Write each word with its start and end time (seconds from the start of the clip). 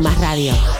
Lomas 0.00 0.18
Radio. 0.18 0.79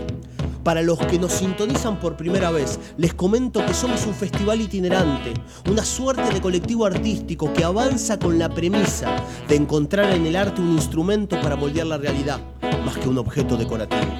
Para 0.63 0.83
los 0.83 0.99
que 0.99 1.17
nos 1.17 1.31
sintonizan 1.31 1.99
por 1.99 2.15
primera 2.15 2.51
vez, 2.51 2.79
les 2.97 3.15
comento 3.15 3.65
que 3.65 3.73
somos 3.73 4.05
un 4.05 4.13
festival 4.13 4.61
itinerante, 4.61 5.33
una 5.69 5.83
suerte 5.83 6.31
de 6.31 6.39
colectivo 6.39 6.85
artístico 6.85 7.51
que 7.51 7.63
avanza 7.63 8.19
con 8.19 8.37
la 8.37 8.47
premisa 8.47 9.15
de 9.47 9.55
encontrar 9.55 10.13
en 10.13 10.27
el 10.27 10.35
arte 10.35 10.61
un 10.61 10.73
instrumento 10.73 11.41
para 11.41 11.55
moldear 11.55 11.87
la 11.87 11.97
realidad, 11.97 12.39
más 12.85 12.95
que 12.97 13.09
un 13.09 13.17
objeto 13.17 13.57
decorativo. 13.57 14.11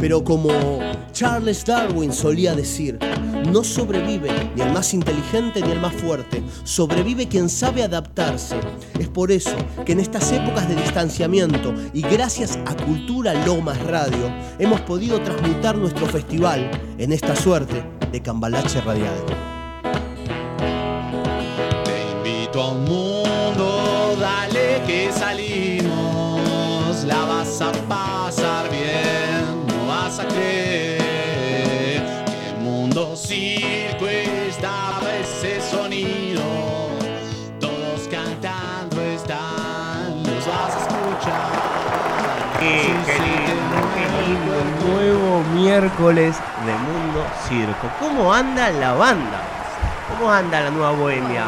Pero 0.00 0.24
como 0.24 0.50
Charles 1.12 1.62
Darwin 1.64 2.12
solía 2.12 2.54
decir, 2.54 2.98
no 3.50 3.64
sobrevive 3.64 4.30
ni 4.54 4.62
el 4.62 4.72
más 4.72 4.94
inteligente 4.94 5.60
ni 5.60 5.70
el 5.72 5.80
más 5.80 5.94
fuerte, 5.94 6.42
sobrevive 6.64 7.28
quien 7.28 7.48
sabe 7.48 7.82
adaptarse. 7.82 8.56
Es 8.98 9.08
por 9.08 9.30
eso 9.30 9.56
que 9.84 9.92
en 9.92 10.00
estas 10.00 10.30
épocas 10.32 10.68
de 10.68 10.76
distanciamiento 10.76 11.74
y 11.92 12.02
gracias 12.02 12.58
a 12.66 12.74
Cultura 12.76 13.34
Lomas 13.46 13.80
Radio 13.84 14.32
hemos 14.58 14.80
podido 14.82 15.20
transmutar 15.20 15.76
nuestro 15.76 16.06
festival 16.06 16.70
en 16.98 17.12
esta 17.12 17.36
suerte 17.36 17.84
de 18.10 18.22
cambalache 18.22 18.80
radial. 18.80 19.14
Te 21.84 22.12
invito 22.12 22.62
a 22.62 22.72
un 22.72 22.84
mundo, 22.84 23.11
miércoles 45.72 46.36
de 46.66 46.72
Mundo 46.74 47.24
Circo. 47.48 47.88
¿Cómo 47.98 48.30
anda 48.30 48.70
la 48.72 48.92
banda? 48.92 49.40
¿Cómo 50.06 50.30
anda 50.30 50.60
la 50.60 50.70
nueva 50.70 50.90
bohemia? 50.90 51.46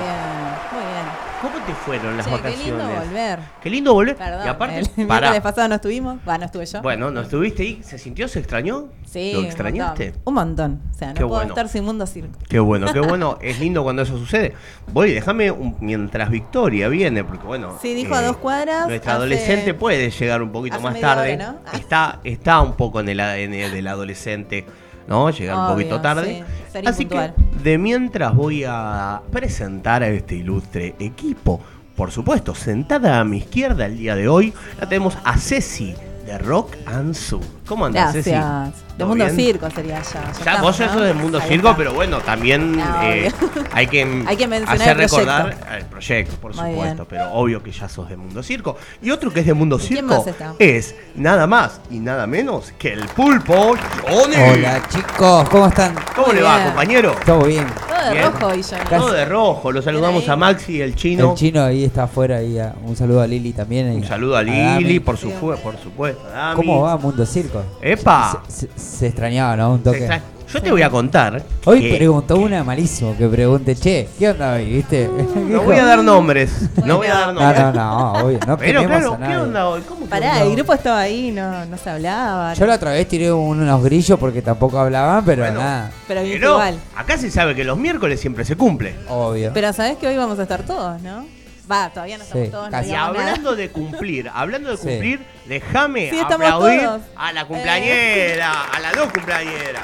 ¿Cómo 1.44 1.64
te 1.66 1.72
fueron 1.74 2.16
las 2.16 2.24
Che, 2.26 2.30
qué 2.32 2.36
vacaciones? 2.38 2.66
lindo 2.66 3.00
volver. 3.00 3.38
Qué 3.62 3.70
lindo 3.70 3.92
volver. 3.94 4.16
Perdón, 4.16 4.46
y 4.46 4.48
aparte, 4.48 4.78
el 4.78 4.88
miércoles 5.06 5.40
pasado 5.42 5.68
no 5.68 5.74
estuvimos. 5.74 6.16
Va, 6.28 6.38
no 6.38 6.46
estuve 6.46 6.64
yo. 6.66 6.80
Bueno, 6.82 7.10
¿no 7.10 7.20
estuviste 7.20 7.62
ahí? 7.62 7.80
¿Se 7.82 7.98
sintió? 7.98 8.26
¿Se 8.28 8.38
extrañó? 8.38 8.88
sí, 9.04 9.32
¿Lo 9.34 9.40
un 9.40 9.44
extrañaste? 9.44 10.06
montón. 10.06 10.22
Un 10.24 10.34
montón. 10.34 10.80
O 10.90 10.94
sea, 10.94 11.08
no 11.08 11.14
Qué 11.14 11.20
puedo 11.20 11.34
bueno. 11.34 11.48
estar 11.50 11.68
sin 11.68 11.84
mundo 11.84 12.06
circo. 12.06 12.38
Qué 12.48 12.58
bueno, 12.58 12.92
qué 12.92 13.00
bueno. 13.00 13.38
es 13.42 13.60
lindo 13.60 13.82
cuando 13.84 14.02
eso 14.02 14.16
sucede. 14.18 14.54
Voy, 14.92 15.12
déjame 15.12 15.50
un- 15.50 15.76
mientras 15.80 16.30
Victoria 16.30 16.88
viene, 16.88 17.22
porque 17.24 17.46
bueno. 17.46 17.72
eh, 17.72 17.78
Sí, 17.82 17.94
dijo 17.94 18.14
a 18.14 18.22
dos 18.22 18.38
cuadras, 18.38 18.88
Nuestra 18.88 19.12
hace- 19.12 19.18
adolescente 19.18 19.74
puede 19.74 20.10
llegar 20.10 20.42
un 20.42 20.50
poquito 20.50 20.80
más 20.80 20.98
tarde. 20.98 21.34
hora, 21.34 21.52
¿no? 21.52 21.58
Ah. 21.66 21.76
Está, 21.76 22.20
está 22.24 22.60
un 22.62 22.72
poco 22.72 23.00
en 23.00 23.08
el 23.10 23.20
ADN 23.20 23.70
del 23.70 23.86
adolescente, 23.86 24.64
¿no? 25.06 25.30
Llegar 25.30 25.58
un 25.58 25.66
poquito 25.68 26.00
tarde. 26.00 26.38
sí, 26.38 26.63
ser 26.74 26.88
Así 26.88 27.02
impuntual. 27.04 27.34
que 27.34 27.62
de 27.62 27.78
mientras 27.78 28.34
voy 28.34 28.64
a 28.66 29.22
presentar 29.30 30.02
a 30.02 30.08
este 30.08 30.34
ilustre 30.34 30.96
equipo. 30.98 31.60
Por 31.94 32.10
supuesto, 32.10 32.54
sentada 32.56 33.20
a 33.20 33.24
mi 33.24 33.38
izquierda 33.38 33.86
el 33.86 33.96
día 33.96 34.16
de 34.16 34.26
hoy, 34.26 34.52
la 34.80 34.88
tenemos 34.88 35.16
a 35.24 35.38
Ceci 35.38 35.94
de 36.24 36.38
Rock 36.38 36.74
and 36.86 37.14
Soul. 37.14 37.42
¿Cómo 37.66 37.86
andas, 37.86 38.12
Ceci? 38.12 38.30
Gracias. 38.30 38.82
De 38.94 38.98
¿Todo 38.98 39.08
mundo 39.08 39.24
bien? 39.24 39.36
circo 39.36 39.70
sería 39.70 40.00
ya. 40.02 40.12
Ya, 40.12 40.22
Ya, 40.22 40.30
estamos, 40.30 40.60
vos 40.62 40.80
¿no? 40.80 40.86
eso 40.86 41.00
del 41.00 41.14
mundo 41.16 41.38
Ahí 41.40 41.48
circo, 41.48 41.68
está. 41.68 41.76
pero 41.76 41.92
bueno, 41.94 42.18
también 42.20 42.76
No, 42.76 43.02
eh, 43.02 43.32
hay 43.72 43.86
que, 43.88 44.02
Hay 44.26 44.36
que 44.36 44.46
mencionar 44.46 44.80
hacer 44.80 44.90
el 45.00 45.08
recordar 45.08 45.56
el 45.78 45.84
proyecto, 45.86 46.36
por 46.36 46.54
Muy 46.54 46.70
supuesto, 46.70 46.94
bien. 46.94 47.06
pero 47.10 47.32
obvio 47.32 47.62
que 47.62 47.72
ya 47.72 47.88
sos 47.88 48.08
de 48.08 48.16
mundo 48.16 48.42
circo. 48.42 48.76
Y 49.02 49.10
otro 49.10 49.32
que 49.32 49.40
es 49.40 49.46
de 49.46 49.54
mundo 49.54 49.76
¿Y 49.82 49.86
quién 49.88 50.08
circo 50.08 50.56
es 50.58 50.94
nada 51.14 51.46
más 51.46 51.80
y 51.90 51.98
nada 51.98 52.26
menos 52.26 52.72
que 52.78 52.92
el 52.92 53.06
pulpo 53.08 53.74
Johnny. 54.08 54.36
Hola 54.36 54.82
chicos, 54.88 55.48
¿cómo 55.48 55.66
están? 55.66 55.94
¿Cómo 56.14 56.28
Muy 56.28 56.36
le 56.36 56.42
va, 56.42 56.64
compañero? 56.64 57.14
Todo 57.26 57.44
bien. 57.44 57.66
Todo 58.04 58.12
de 58.12 58.18
Bien. 58.18 58.32
rojo 58.32 58.54
yo. 58.54 58.98
Todo 58.98 59.12
de 59.12 59.24
rojo, 59.24 59.72
lo 59.72 59.82
saludamos 59.82 60.28
a. 60.28 60.36
Maxi, 60.36 60.80
el 60.80 60.94
chino. 60.94 61.30
El 61.30 61.36
chino 61.36 61.62
ahí 61.62 61.84
está 61.84 62.04
afuera. 62.04 62.36
Ahí, 62.36 62.58
a- 62.58 62.74
un 62.84 62.96
saludo 62.96 63.20
a 63.22 63.26
Lili 63.26 63.52
también. 63.52 63.88
Un 63.90 64.04
saludo 64.04 64.36
a. 64.36 64.42
Lili, 64.42 65.00
por, 65.00 65.16
su 65.16 65.30
por 65.30 65.76
supuesto. 65.82 66.22
a 66.28 66.36
Dami. 66.36 66.56
¿Cómo 66.56 66.82
va 66.82 66.96
Mundo 66.96 67.24
Circo? 67.26 67.62
¡Epa! 67.80 68.42
Se, 68.48 68.66
se- 68.68 68.78
se 68.78 69.06
extrañaba, 69.06 69.56
¿no? 69.56 69.72
Un 69.72 69.78
Se 69.78 69.84
toque. 69.84 69.98
extra- 69.98 70.22
Yo 70.52 70.62
te 70.62 70.70
voy 70.70 70.82
a 70.82 70.90
contar. 70.90 71.42
Hoy 71.64 71.80
que- 71.80 71.96
preguntó 71.96 72.36
una 72.36 72.62
malísimo 72.62 73.16
que 73.16 73.26
pregunte, 73.26 73.74
che, 73.74 74.08
¿qué 74.18 74.30
onda 74.30 74.52
hoy? 74.54 74.66
¿Viste? 74.66 75.08
No 75.48 75.62
voy 75.64 75.76
a 75.76 75.84
dar 75.84 76.04
nombres. 76.04 76.68
No 76.84 76.98
voy 76.98 77.08
a 77.08 77.14
dar 77.14 77.34
No, 77.34 77.40
nombres. 77.40 77.62
no, 77.62 77.72
no, 77.72 78.12
obvio. 78.12 78.38
No 78.46 78.56
Pero 78.56 78.84
claro, 78.84 79.14
a 79.14 79.26
¿qué 79.28 79.36
onda 79.36 79.68
hoy? 79.68 79.82
¿Cómo 79.88 80.02
que 80.04 80.06
Pará, 80.10 80.32
onda 80.32 80.42
el 80.44 80.54
grupo 80.56 80.74
estaba 80.74 81.00
ahí, 81.00 81.30
no, 81.32 81.64
no 81.66 81.76
se 81.76 81.90
hablaba. 81.90 82.54
Yo 82.54 82.66
la 82.66 82.74
otra 82.76 82.92
vez 82.92 83.08
tiré 83.08 83.32
un- 83.32 83.60
unos 83.60 83.82
grillos 83.82 84.18
porque 84.18 84.42
tampoco 84.42 84.78
hablaban, 84.78 85.24
pero 85.24 85.42
Bueno. 85.42 85.58
nada, 85.60 85.90
Pero 86.06 86.20
Pero 86.22 86.50
igual. 86.52 86.78
acá 86.96 87.18
se 87.18 87.30
sabe 87.30 87.54
que 87.54 87.64
los 87.64 87.76
miércoles 87.78 88.20
siempre 88.20 88.44
se 88.44 88.54
cumple. 88.56 88.94
obvio. 89.08 89.50
Pero 89.54 89.72
sabés 89.72 89.96
que 89.96 90.06
hoy 90.06 90.16
vamos 90.16 90.38
a 90.38 90.42
estar 90.42 90.62
todos, 90.62 91.00
¿no? 91.02 91.24
Va, 91.70 91.88
todavía 91.90 92.18
no 92.18 92.24
estamos 92.24 92.44
Sí, 92.46 92.50
todos. 92.52 92.64
no 92.66 92.70
casi. 92.70 92.84
Y 92.84 92.88
digamos 92.92 93.16
nada. 93.16 93.28
hablando 93.30 93.56
de 93.56 93.70
cumplir, 93.70 94.30
hablando 94.34 94.70
de 94.70 94.76
Sí. 94.76 94.82
cumplir, 94.88 95.26
déjame 95.46 96.10
Sí, 96.10 96.16
estamos 96.18 96.46
aplaudir 96.46 96.80
todos. 96.82 97.02
a 97.16 97.32
la 97.32 97.44
cumpleañera, 97.46 98.64
a 98.64 98.80
las 98.80 98.94
dos 98.94 99.12
cumpleañeras. 99.12 99.82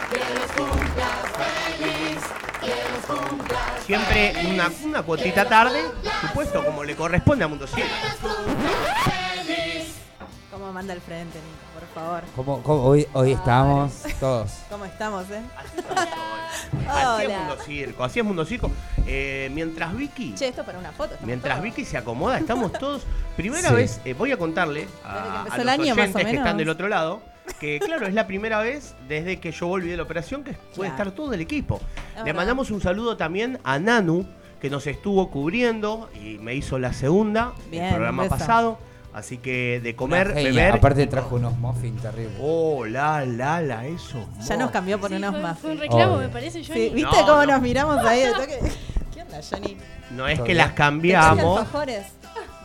Siempre 3.86 4.34
una, 4.46 4.70
una 4.84 5.02
cuotita 5.02 5.48
tarde, 5.48 5.82
por 6.02 6.28
supuesto, 6.28 6.64
como 6.64 6.84
le 6.84 6.94
corresponde 6.94 7.44
a 7.44 7.48
Mundo 7.48 7.66
Circo. 7.66 7.88
¿Cómo 10.50 10.72
manda 10.72 10.92
el 10.92 11.00
frente, 11.00 11.38
Nico? 11.38 11.69
Favor. 11.94 12.22
¿Cómo, 12.36 12.62
cómo 12.62 12.82
hoy, 12.84 13.06
hoy 13.14 13.32
estamos 13.32 13.92
todos? 14.20 14.50
¿Cómo 14.70 14.84
estamos, 14.84 15.24
eh? 15.30 15.40
Así 16.88 17.22
es 17.22 17.28
Hola. 17.28 17.38
Mundo 17.40 17.56
Circo, 17.64 18.04
así 18.04 18.18
es 18.20 18.24
Mundo 18.24 18.44
Circo. 18.44 18.70
Eh, 19.06 19.50
mientras 19.52 19.94
Vicky, 19.96 20.34
Che, 20.34 20.48
esto 20.48 20.64
para 20.64 20.78
una 20.78 20.92
foto. 20.92 21.14
estamos 21.14 21.26
mientras 21.26 21.54
todos. 21.56 21.64
Vicky 21.64 21.84
se 21.84 21.96
acomoda, 21.96 22.38
estamos 22.38 22.72
todos. 22.72 23.02
Primera 23.36 23.68
Sí. 23.70 23.74
vez, 23.74 24.00
eh, 24.04 24.14
voy 24.14 24.30
a 24.32 24.36
contarle 24.36 24.80
Desde 24.80 24.92
que 25.02 25.08
a, 25.08 25.36
empezó 25.38 25.54
a 25.54 25.56
el 25.60 25.64
los 25.66 25.72
año, 25.74 25.84
más 25.84 25.98
o 25.98 26.00
oyentes 26.02 26.24
que 26.26 26.36
están 26.36 26.56
del 26.56 26.68
otro 26.68 26.88
lado 26.88 27.22
que, 27.58 27.80
claro, 27.80 28.06
es 28.06 28.14
la 28.14 28.26
primera 28.28 28.60
vez 28.60 28.94
desde 29.08 29.40
que 29.40 29.50
yo 29.52 29.66
volví 29.66 29.88
de 29.88 29.96
la 29.96 30.02
operación 30.04 30.44
que 30.44 30.52
puede 30.52 30.90
Claro. 30.90 30.94
estar 30.94 31.10
todo 31.12 31.32
el 31.34 31.40
equipo. 31.40 31.76
Es 31.76 32.16
Le 32.18 32.22
verdad. 32.24 32.34
mandamos 32.36 32.70
un 32.70 32.80
saludo 32.80 33.16
también 33.16 33.58
a 33.64 33.78
Nanu, 33.80 34.26
que 34.60 34.70
nos 34.70 34.86
estuvo 34.86 35.30
cubriendo 35.30 36.08
y 36.14 36.38
me 36.38 36.54
hizo 36.54 36.78
la 36.78 36.92
segunda, 36.92 37.52
Bien, 37.70 37.84
el 37.86 37.94
programa 37.94 38.22
beso. 38.24 38.36
pasado. 38.36 38.78
Así 39.12 39.38
que 39.38 39.80
de 39.82 39.96
comer, 39.96 40.32
beber. 40.34 40.72
Aparte 40.74 41.06
trajo 41.08 41.34
unos 41.36 41.56
muffins 41.58 42.00
terribles. 42.00 42.36
Oh, 42.40 42.84
la, 42.84 43.24
la, 43.24 43.60
la, 43.60 43.86
eso. 43.86 44.28
Ya 44.46 44.56
nos 44.56 44.70
cambió 44.70 45.00
por 45.00 45.10
Sí, 45.10 45.16
unos 45.16 45.32
fue, 45.32 45.40
más. 45.40 45.58
fue 45.58 45.70
un 45.72 45.78
reclamo, 45.78 46.12
Obvio. 46.14 46.26
me 46.26 46.32
parece, 46.32 46.62
Sí. 46.62 46.90
¿Viste 46.94 47.02
No, 47.02 47.26
cómo 47.26 47.44
no. 47.44 47.46
nos 47.46 47.62
miramos 47.62 47.98
ahí? 48.04 48.22
¿Qué 49.14 49.22
onda, 49.22 49.40
Johnny? 49.50 49.76
No 50.12 50.28
es 50.28 50.38
que 50.38 50.44
bien. 50.44 50.58
las 50.58 50.68
¿Te 50.68 50.74
traje 50.74 50.90
cambiamos. 50.90 51.58
alfajores? 51.60 52.06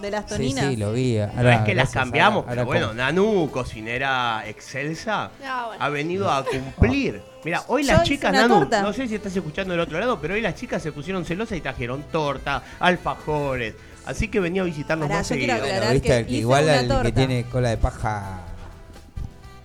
De 0.01 0.11
las 0.11 0.25
toninas. 0.27 0.65
sí, 0.65 0.75
lo 0.75 0.91
vi. 0.91 1.15
No 1.17 1.31
Ahora, 1.37 1.55
es 1.55 1.61
que 1.61 1.73
las 1.73 1.89
cambiamos, 1.89 2.39
ahora- 2.43 2.49
pero 2.51 2.65
bueno, 2.65 2.87
como- 2.89 2.97
Nanu, 2.99 3.49
cocinera 3.51 4.43
excelsa, 4.45 5.31
Ah, 5.43 5.63
bueno. 5.67 5.83
ha 5.83 5.89
venido 5.89 6.29
a 6.29 6.43
cumplir. 6.45 7.23
Mira, 7.45 7.63
hoy 7.67 7.83
las 7.83 8.03
chicas, 8.03 8.33
Nanu, 8.33 8.55
torta. 8.59 8.81
no 8.81 8.91
sé 8.91 9.07
si 9.07 9.15
estás 9.15 9.35
escuchando 9.35 9.71
del 9.71 9.79
otro 9.79 9.97
lado, 9.99 10.19
pero 10.19 10.33
hoy 10.33 10.41
las 10.41 10.55
chicas 10.55 10.83
se 10.83 10.91
pusieron 10.91 11.23
celosas 11.25 11.57
y 11.57 11.61
trajeron 11.61 12.03
torta, 12.11 12.61
alfajores. 12.79 13.73
Así 14.05 14.27
que 14.27 14.39
venía 14.39 14.61
a 14.61 14.65
visitarnos 14.65 15.07
Pará, 15.07 15.19
más 15.19 15.29
yo 15.29 15.35
quiero 15.35 15.53
seguido. 15.53 15.65
aclarar. 15.65 15.79
Bueno, 15.79 15.93
viste, 15.93 16.07
que 16.07 16.17
el 16.19 16.25
que 16.25 16.31
hice 16.31 16.39
igual 16.41 16.63
una 16.65 16.73
al 16.73 16.81
que 16.81 16.87
torta. 16.93 17.11
tiene 17.13 17.43
cola 17.45 17.69
de 17.69 17.77
paja. 17.77 18.39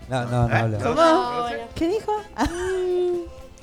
No, 0.08 0.24
no, 0.24 0.48
no 0.48 0.54
¿Eh? 0.56 0.58
hablo. 0.58 0.78
¿Cómo? 0.82 1.46
¿Qué 1.74 1.88
dijo? 1.88 2.12
Ah, 2.36 2.46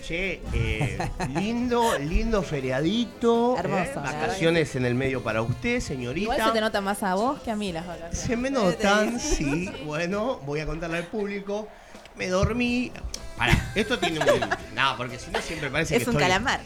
Che, 0.01 0.41
eh, 0.53 0.97
lindo, 1.35 1.97
lindo 1.99 2.41
feriadito. 2.41 3.57
Hermoso, 3.57 3.81
eh, 3.81 3.91
la 3.95 4.01
verdad 4.01 4.21
vacaciones 4.21 4.75
en 4.77 4.85
el 4.85 4.95
medio 4.95 5.21
para 5.21 5.41
usted, 5.41 5.81
señorita. 5.81 6.21
Igual 6.35 6.41
se 6.47 6.51
te 6.53 6.61
nota 6.61 6.79
más 6.79 7.03
a 7.03 7.15
vos 7.15 7.41
que 7.41 7.51
a 7.51 7.57
mí 7.57 7.73
las 7.73 7.85
vacaciones. 7.85 8.17
Se 8.19 8.37
me 8.37 8.49
notan, 8.49 9.19
sí. 9.19 9.69
Bueno, 9.83 10.39
voy 10.45 10.61
a 10.61 10.65
contarle 10.65 10.97
al 10.99 11.07
público. 11.07 11.67
Me 12.15 12.27
dormí. 12.29 12.91
Pará, 13.37 13.71
esto 13.75 13.99
tiene 13.99 14.19
un. 14.19 14.39
No, 14.75 14.95
porque 14.95 15.19
si 15.19 15.29
no 15.29 15.41
siempre 15.41 15.69
parece 15.69 15.97
Es 15.97 16.03
que 16.03 16.09
un 16.09 16.15
estoy. 16.15 16.29
calamar. 16.29 16.61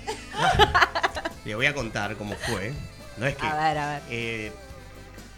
Le 1.43 1.55
voy 1.55 1.65
a 1.65 1.73
contar 1.73 2.15
cómo 2.17 2.35
fue. 2.35 2.73
No 3.17 3.25
es 3.25 3.35
que. 3.35 3.45
A 3.47 3.55
ver, 3.55 3.77
a 3.77 3.89
ver. 3.93 4.01
eh, 4.09 4.51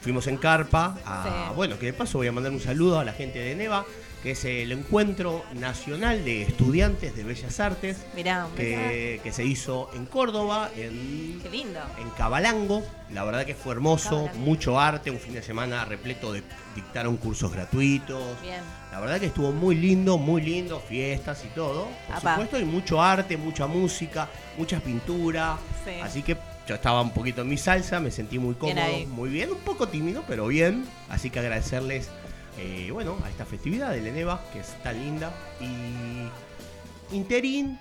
fuimos 0.02 0.28
en 0.28 0.38
carpa. 0.38 0.98
A, 1.06 1.24
Sí. 1.24 1.56
Bueno, 1.56 1.78
que 1.80 1.88
de 1.88 1.94
paso 1.94 2.18
voy 2.18 2.28
a 2.28 2.32
mandar 2.32 2.52
un 2.52 2.60
saludo 2.62 3.00
a 3.00 3.06
la 3.06 3.14
gente 3.14 3.40
de 3.40 3.56
Neva, 3.56 3.86
que 4.22 4.32
es 4.32 4.46
el 4.46 4.72
encuentro 4.72 5.44
nacional 5.54 6.24
de 6.24 6.44
estudiantes 6.44 7.14
de 7.16 7.24
Bellas 7.26 7.60
Artes 7.60 7.98
Mirá, 8.16 8.48
que, 8.56 9.20
que 9.22 9.32
se 9.34 9.44
hizo 9.44 9.90
en 9.94 10.06
Córdoba, 10.06 10.70
en 10.78 11.40
Qué 11.44 11.50
lindo. 11.50 11.80
en 12.00 12.10
Cabalango. 12.12 12.84
La 13.12 13.24
verdad 13.26 13.46
que 13.46 13.54
fue 13.54 13.74
hermoso, 13.74 14.10
Cabalango. 14.26 14.40
mucho 14.40 14.80
arte, 14.80 15.12
un 15.12 15.20
fin 15.20 15.34
de 15.34 15.42
semana 15.44 15.84
repleto 15.86 16.32
de 16.32 16.42
dictaron 16.76 17.18
cursos 17.18 17.52
gratuitos. 17.52 18.42
Bien. 18.42 18.62
La 18.94 19.00
verdad 19.02 19.20
que 19.20 19.26
estuvo 19.28 19.52
muy 19.52 19.76
lindo, 19.76 20.18
muy 20.18 20.42
lindo, 20.42 20.80
fiestas 20.80 21.44
y 21.46 21.50
todo. 21.50 21.88
Por 22.08 22.16
Apá. 22.16 22.32
supuesto, 22.36 22.60
y 22.60 22.66
mucho 22.66 23.02
arte, 23.02 23.36
mucha 23.36 23.68
música, 23.68 24.30
muchas 24.58 24.82
pinturas. 24.82 25.60
Sí. 25.86 26.00
Así 26.02 26.24
que 26.24 26.38
yo 26.68 26.76
estaba 26.76 27.02
un 27.02 27.12
poquito 27.12 27.42
en 27.42 27.50
mi 27.50 27.58
salsa, 27.58 28.00
me 28.00 28.12
sentí 28.12 28.40
muy 28.40 28.56
cómodo, 28.56 28.82
muy 29.10 29.30
bien, 29.30 29.52
un 29.52 29.60
poco 29.60 29.88
tímido, 29.88 30.24
pero 30.28 30.48
bien. 30.48 30.86
Así 31.10 31.30
que 31.30 31.40
agradecerles, 31.40 32.10
eh, 32.58 32.90
bueno, 32.92 33.18
a 33.24 33.30
esta 33.30 33.46
festividad 33.46 33.92
de 33.92 34.02
Leneva, 34.02 34.42
que 34.54 34.60
es 34.60 34.68
tan 34.84 34.98
linda. 35.04 35.34
Y 35.60 37.16
interín, 37.16 37.78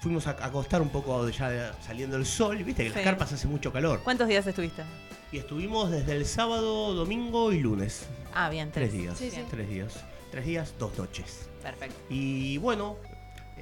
fuimos 0.00 0.26
a 0.26 0.30
acostar 0.30 0.80
un 0.82 0.90
poco 0.90 1.28
ya 1.28 1.74
saliendo 1.84 2.16
el 2.16 2.26
sol, 2.26 2.56
viste 2.62 2.84
que 2.84 2.90
las 2.90 3.00
carpas 3.02 3.32
hace 3.32 3.46
mucho 3.48 3.72
calor. 3.72 4.00
¿Cuántos 4.04 4.28
días 4.28 4.46
estuviste? 4.46 4.82
Y 5.32 5.38
estuvimos 5.38 5.90
desde 5.90 6.12
el 6.12 6.26
sábado, 6.26 6.94
domingo 6.94 7.52
y 7.52 7.60
lunes. 7.60 8.06
Ah, 8.34 8.48
bien, 8.50 8.70
Tres 8.72 8.90
tres. 8.90 9.00
días. 9.02 9.18
Sí, 9.18 9.30
sí. 9.30 9.42
Tres 9.50 9.68
días. 9.68 9.94
Tres 10.30 10.44
días, 10.46 10.74
dos 10.78 10.96
noches. 10.98 11.48
Perfecto. 11.62 11.96
Y 12.08 12.58
bueno, 12.58 12.96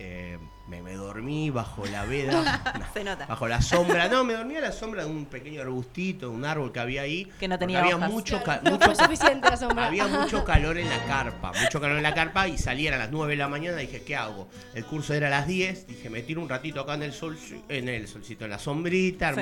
eh, 0.00 0.38
me, 0.68 0.80
me 0.80 0.92
dormí 0.94 1.50
bajo 1.50 1.84
la 1.86 2.04
veda. 2.04 2.62
no, 2.78 2.86
Se 2.94 3.02
nota. 3.02 3.26
bajo 3.26 3.48
la 3.48 3.60
sombra. 3.60 4.08
No, 4.08 4.22
me 4.22 4.34
dormí 4.34 4.54
a 4.56 4.60
la 4.60 4.70
sombra 4.70 5.04
de 5.04 5.10
un 5.10 5.26
pequeño 5.26 5.60
arbustito, 5.60 6.30
un 6.30 6.44
árbol 6.44 6.70
que 6.72 6.78
había 6.78 7.02
ahí. 7.02 7.24
Que 7.40 7.48
no 7.48 7.58
tenía 7.58 7.80
había 7.80 7.96
hojas. 7.96 8.10
mucho, 8.10 8.40
No 8.62 8.70
mucho 8.70 8.86
ca- 8.90 8.94
suficiente 8.94 9.50
la 9.50 9.56
sombra. 9.56 9.86
había 9.88 10.06
mucho 10.06 10.44
calor 10.44 10.78
en 10.78 10.88
la 10.88 11.04
carpa, 11.06 11.52
mucho 11.60 11.80
calor 11.80 11.96
en 11.96 12.02
la 12.04 12.14
carpa 12.14 12.46
y 12.46 12.58
salían 12.58 12.94
a 12.94 12.98
las 12.98 13.10
9 13.10 13.32
de 13.32 13.36
la 13.38 13.48
mañana 13.48 13.76
dije, 13.78 14.02
¿qué 14.02 14.14
hago? 14.14 14.48
El 14.74 14.84
curso 14.84 15.14
era 15.14 15.26
a 15.26 15.30
las 15.30 15.46
10, 15.48 15.86
dije, 15.88 16.10
me 16.10 16.22
tiro 16.22 16.40
un 16.42 16.48
ratito 16.48 16.80
acá 16.80 16.94
en 16.94 17.02
el 17.02 17.12
sol, 17.12 17.36
en 17.68 17.88
el 17.88 18.06
solcito, 18.06 18.44
en 18.44 18.50
la 18.52 18.58
sombrita, 18.58 19.34
Sí. 19.34 19.40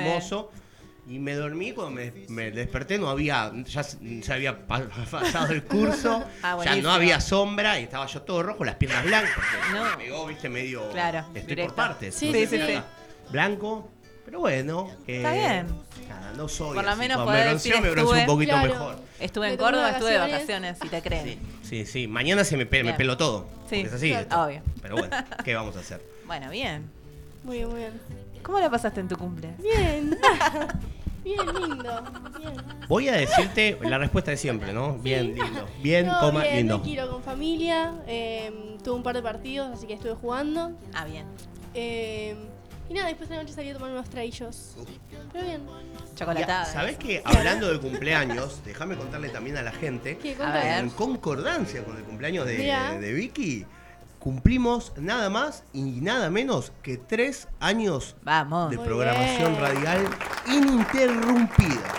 Y 1.09 1.19
me 1.19 1.35
dormí, 1.35 1.71
cuando 1.71 1.91
me, 1.91 2.11
me 2.27 2.51
desperté 2.51 2.97
no 2.97 3.09
había, 3.09 3.51
ya 3.65 3.81
se 3.83 4.21
se 4.21 4.33
había 4.33 4.67
pa- 4.67 4.89
pasado 5.09 5.53
el 5.53 5.63
curso, 5.63 6.21
Ah, 6.43 6.57
ya 6.65 6.75
no 6.75 6.91
había 6.91 7.21
sombra 7.21 7.79
y 7.79 7.83
estaba 7.83 8.05
yo 8.07 8.21
todo 8.23 8.43
rojo, 8.43 8.65
las 8.65 8.75
piernas 8.75 9.05
blancas. 9.05 9.31
No. 9.73 9.83
Me 9.97 10.03
pegó, 10.03 10.25
viste, 10.27 10.49
medio... 10.49 10.89
Claro, 10.91 11.19
Estoy 11.33 11.41
directo. 11.43 11.73
por 11.73 11.75
partes. 11.85 12.13
Sí, 12.13 12.27
no 12.27 12.33
sí, 12.39 12.47
sí. 12.47 12.81
Blanco, 13.31 13.89
pero 14.25 14.39
bueno. 14.41 14.89
Está 15.07 15.33
eh, 15.35 15.39
bien. 15.63 15.67
Nada, 16.09 16.33
no 16.35 16.47
soy 16.49 16.75
Por 16.75 16.83
lo 16.83 16.89
así. 16.91 16.99
menos 16.99 17.25
me 17.25 17.37
decir, 17.37 17.71
bronceo, 17.73 17.81
me 17.81 17.89
bronceo 17.91 18.19
un 18.19 18.25
poquito 18.25 18.51
Claro. 18.53 18.73
mejor. 18.73 18.99
Estuve 19.21 19.49
en 19.49 19.57
Córdoba, 19.57 19.89
estuve 19.91 20.11
de 20.11 20.17
vacaciones. 20.17 20.77
si 20.81 20.89
te 20.89 21.01
creen. 21.01 21.25
Sí, 21.25 21.39
sí, 21.63 21.85
sí. 21.85 22.07
Mañana 22.07 22.43
se 22.43 22.57
me, 22.57 22.65
pe- 22.65 22.83
me 22.83 22.93
pelo 22.93 23.15
todo. 23.15 23.47
Sí, 23.69 23.77
es 23.81 23.93
así. 23.93 24.09
claro. 24.09 24.43
Obvio. 24.45 24.61
Pero 24.81 24.97
bueno, 24.97 25.15
¿qué 25.45 25.55
vamos 25.55 25.75
a 25.77 25.79
hacer? 25.79 26.01
Bueno, 26.25 26.49
bien. 26.51 26.89
Muy 27.43 27.57
bien, 27.57 27.69
muy 27.69 27.79
bien. 27.79 27.93
¿Cómo 28.47 28.59
la 28.61 28.69
pasaste 28.69 29.01
en 29.01 29.09
tu 29.09 29.17
cumple? 29.17 29.53
Bien. 29.61 30.17
bien 31.23 31.45
lindo. 31.53 32.03
Bien. 32.39 32.53
Voy 32.87 33.09
a 33.09 33.13
decirte 33.17 33.77
la 33.81 33.97
respuesta 33.97 34.31
de 34.31 34.37
siempre, 34.37 34.71
¿no? 34.71 34.97
Bien, 34.99 35.35
lindo. 35.35 35.67
Bien, 35.83 36.05
Todo 36.07 36.19
coma, 36.21 36.43
bien, 36.43 36.55
lindo. 36.55 36.75
tranquilo, 36.75 37.11
con 37.11 37.21
familia. 37.23 37.93
eh, 38.07 38.77
tuve 38.85 38.95
un 38.95 39.03
par 39.03 39.15
de 39.15 39.21
partidos, 39.21 39.69
así 39.73 39.85
que 39.85 39.95
estuve 39.95 40.13
jugando. 40.13 40.71
Ah, 40.93 41.03
bien. 41.03 41.25
eh, 41.73 42.37
y 42.89 42.93
nada, 42.93 43.07
después 43.07 43.27
de 43.27 43.35
la 43.35 43.41
noche 43.43 43.53
salí 43.53 43.69
a 43.71 43.73
tomar 43.73 43.91
unos 43.91 44.09
traillos. 44.09 44.77
Pero 45.33 45.43
bien. 45.45 45.61
Chocolatada. 46.15 46.63
¿Sabés 46.63 46.95
que 46.95 47.21
hablando 47.25 47.69
de 47.69 47.79
cumpleaños, 47.81 48.61
déjame 48.63 48.95
contarle 48.95 49.27
también 49.27 49.57
a 49.57 49.61
la 49.61 49.73
gente, 49.73 50.17
¿Qué? 50.17 50.35
A 50.35 50.37
Contame. 50.37 50.59
ver. 50.63 50.79
en 50.85 50.89
concordancia 50.91 51.83
con 51.83 51.97
el 51.97 52.03
cumpleaños 52.03 52.45
de 52.47 53.11
Vicky, 53.13 53.65
cumplimos 54.27 54.91
nada 54.97 55.29
más 55.29 55.63
y 55.71 55.83
nada 56.01 56.29
menos 56.29 56.73
que 56.83 56.97
tres 56.97 57.47
años 57.61 58.17
Vamos. 58.23 58.69
de 58.69 58.75
Muy 58.75 58.85
programación 58.85 59.53
bien. 59.53 59.61
radial 59.61 60.07
ininterrumpida. 60.47 61.93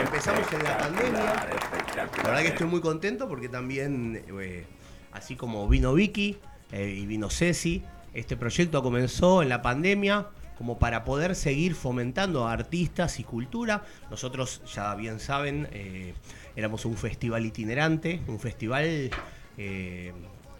Empezamos 0.00 0.50
en 0.50 0.64
la 0.64 0.78
pandemia. 0.78 1.46
La 1.94 2.22
verdad 2.22 2.40
que 2.40 2.48
estoy 2.48 2.66
muy 2.66 2.80
contento 2.80 3.28
porque 3.28 3.50
también, 3.50 4.24
eh, 4.40 4.64
así 5.12 5.36
como 5.36 5.68
vino 5.68 5.92
Vicky 5.92 6.38
eh, 6.70 6.88
y 6.88 7.04
vino 7.04 7.28
Ceci, 7.28 7.82
este 8.14 8.38
proyecto 8.38 8.82
comenzó 8.82 9.42
en 9.42 9.50
la 9.50 9.60
pandemia 9.60 10.28
como 10.56 10.78
para 10.78 11.04
poder 11.04 11.34
seguir 11.34 11.74
fomentando 11.74 12.48
a 12.48 12.52
artistas 12.54 13.20
y 13.20 13.24
cultura. 13.24 13.84
Nosotros, 14.10 14.62
ya 14.74 14.94
bien 14.94 15.20
saben, 15.20 15.68
eh, 15.72 16.14
éramos 16.56 16.86
un 16.86 16.96
festival 16.96 17.44
itinerante, 17.44 18.22
un 18.26 18.40
festival 18.40 19.10
eh, 19.58 20.14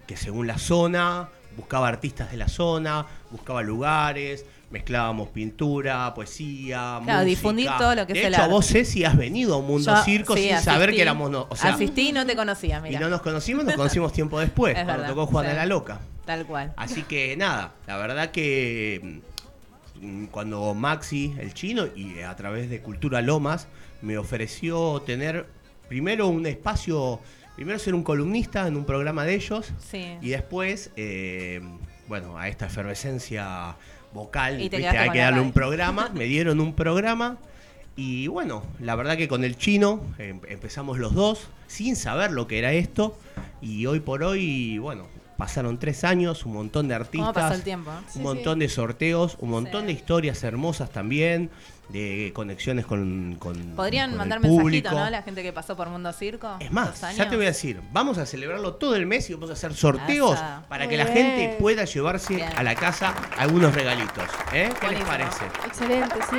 que 0.07 0.17
según 0.17 0.47
la 0.47 0.59
zona 0.59 1.29
buscaba 1.57 1.89
artistas 1.89 2.31
de 2.31 2.37
la 2.39 2.49
zona, 2.49 3.07
buscaba 3.31 3.63
lugares, 3.63 4.47
mezclábamos 4.71 5.29
pintura, 5.29 6.15
poesía, 6.15 6.79
Claro, 6.79 7.01
música. 7.03 7.23
difundir 7.25 7.71
todo 7.79 7.95
lo 7.95 8.07
que 8.07 8.15
de 8.15 8.21
es 8.21 8.27
el 8.27 8.33
hecho, 8.33 8.43
arte. 8.43 8.55
vos, 8.55 8.67
Ceci, 8.67 9.05
has 9.05 9.17
venido 9.17 9.55
a 9.55 9.59
un 9.59 9.67
mundo 9.67 9.95
Yo- 9.95 10.03
circo 10.03 10.35
sí, 10.35 10.49
sin 10.49 10.59
saber 10.61 10.91
que 10.93 11.03
éramos... 11.03 11.31
No, 11.31 11.47
o 11.51 11.55
sea, 11.57 11.75
Asistí 11.75 12.09
y 12.09 12.13
no 12.13 12.25
te 12.25 12.35
conocía, 12.35 12.79
y 12.79 12.83
mira. 12.83 13.01
no 13.01 13.11
nos 13.11 13.21
conocimos, 13.21 13.65
nos 13.67 13.75
conocimos 13.75 14.13
tiempo 14.15 14.41
después, 14.41 14.75
Es 14.79 14.85
cuando 14.85 15.03
verdad, 15.03 15.15
tocó 15.15 15.27
Juana 15.27 15.51
sí. 15.51 15.57
la 15.57 15.67
Loca. 15.67 16.01
Tal 16.25 16.47
cual. 16.47 16.73
Así 16.77 17.03
que 17.03 17.37
nada, 17.37 17.73
la 17.87 17.97
verdad 17.99 18.31
que 18.31 19.21
mm, 20.01 20.27
cuando 20.27 20.73
Maxi, 20.73 21.35
el 21.39 21.53
chino, 21.53 21.85
y 21.95 22.21
a 22.21 22.35
través 22.35 22.71
de 22.71 22.81
Cultura 22.81 23.21
Lomas, 23.21 23.69
me 24.01 24.17
ofreció 24.17 25.03
tener 25.03 25.47
primero 25.89 26.29
un 26.29 26.47
espacio, 26.47 27.21
primero 27.57 27.79
ser 27.79 27.95
un 27.95 28.03
columnista 28.03 28.67
en 28.67 28.77
un 28.77 28.85
programa 28.85 29.25
de 29.25 29.35
ellos, 29.35 29.73
Sí. 29.91 30.17
y 30.21 30.31
después, 30.31 30.91
eh, 30.97 31.61
bueno, 32.09 32.39
a 32.39 32.49
esta 32.49 32.67
efervescencia 32.67 33.77
vocal, 34.13 34.61
Y 34.61 34.69
te 34.69 34.79
¿viste? 34.79 34.97
hay 34.99 35.11
que 35.11 35.19
darle 35.19 35.41
un 35.41 35.53
programa, 35.53 36.11
me 36.15 36.25
dieron 36.25 36.61
un 36.61 36.75
programa. 36.75 37.39
Y 37.95 38.27
bueno, 38.29 38.63
la 38.81 38.95
verdad 38.97 39.17
que 39.19 39.29
con 39.29 39.45
el 39.45 39.57
chino 39.59 40.01
em- 40.19 40.41
empezamos 40.49 40.99
los 40.99 41.15
dos 41.15 41.49
sin 41.67 41.95
saber 41.97 42.31
lo 42.33 42.47
que 42.47 42.59
era 42.59 42.73
esto. 42.73 43.19
Y 43.61 43.85
hoy 43.87 44.01
por 44.01 44.23
hoy, 44.23 44.79
bueno, 44.79 45.07
pasaron 45.37 45.79
tres 45.79 46.03
años, 46.05 46.47
un 46.47 46.55
montón 46.55 46.89
de 46.89 46.95
artistas. 46.95 47.21
¿Cómo 47.21 47.33
pasó 47.35 47.55
el 47.55 47.63
tiempo? 47.63 47.91
Sí, 48.09 48.19
Un 48.19 48.23
montón 48.25 48.59
de 48.61 48.69
sorteos, 48.71 49.37
un 49.41 49.51
montón 49.51 49.83
Sí. 49.83 49.87
de 49.89 49.93
historias 49.93 50.43
hermosas 50.43 50.91
también, 50.91 51.51
de 51.89 52.33
conexiones 52.35 52.87
con, 52.87 53.37
con 53.39 53.55
Podrían 53.77 54.11
con 54.11 54.19
mandar 54.19 54.39
el 54.39 54.43
público. 54.49 54.65
mensajito, 54.89 54.91
¿no? 54.93 55.11
La 55.11 55.23
gente 55.23 55.43
que 55.43 55.53
pasó 55.53 55.77
por 55.77 55.89
Mundo 55.89 56.13
Circo. 56.13 56.57
Es 56.61 56.73
más, 56.73 57.01
ya 57.17 57.29
te 57.29 57.37
voy 57.37 57.45
a 57.45 57.49
decir, 57.49 57.81
vamos 57.93 58.19
a 58.19 58.25
celebrarlo 58.27 58.75
todo 58.75 58.97
el 58.97 59.05
mes 59.07 59.29
y 59.29 59.35
vamos 59.35 59.51
a 59.51 59.53
hacer 59.55 59.75
sorteos 59.75 60.39
para 60.69 60.85
Muy 60.85 60.91
que 60.93 60.97
la 60.97 61.05
bien. 61.11 61.17
gente 61.17 61.57
pueda 61.59 61.85
llevarse 61.85 62.37
Bien. 62.37 62.49
a 62.57 62.63
la 62.63 62.75
casa 62.75 63.15
algunos 63.37 63.75
regalitos. 63.75 64.25
¿eh? 64.53 64.71
¿Qué 64.81 64.89
les 64.89 65.05
parece? 65.05 65.45
Excelente, 65.67 66.17
sí. 66.31 66.39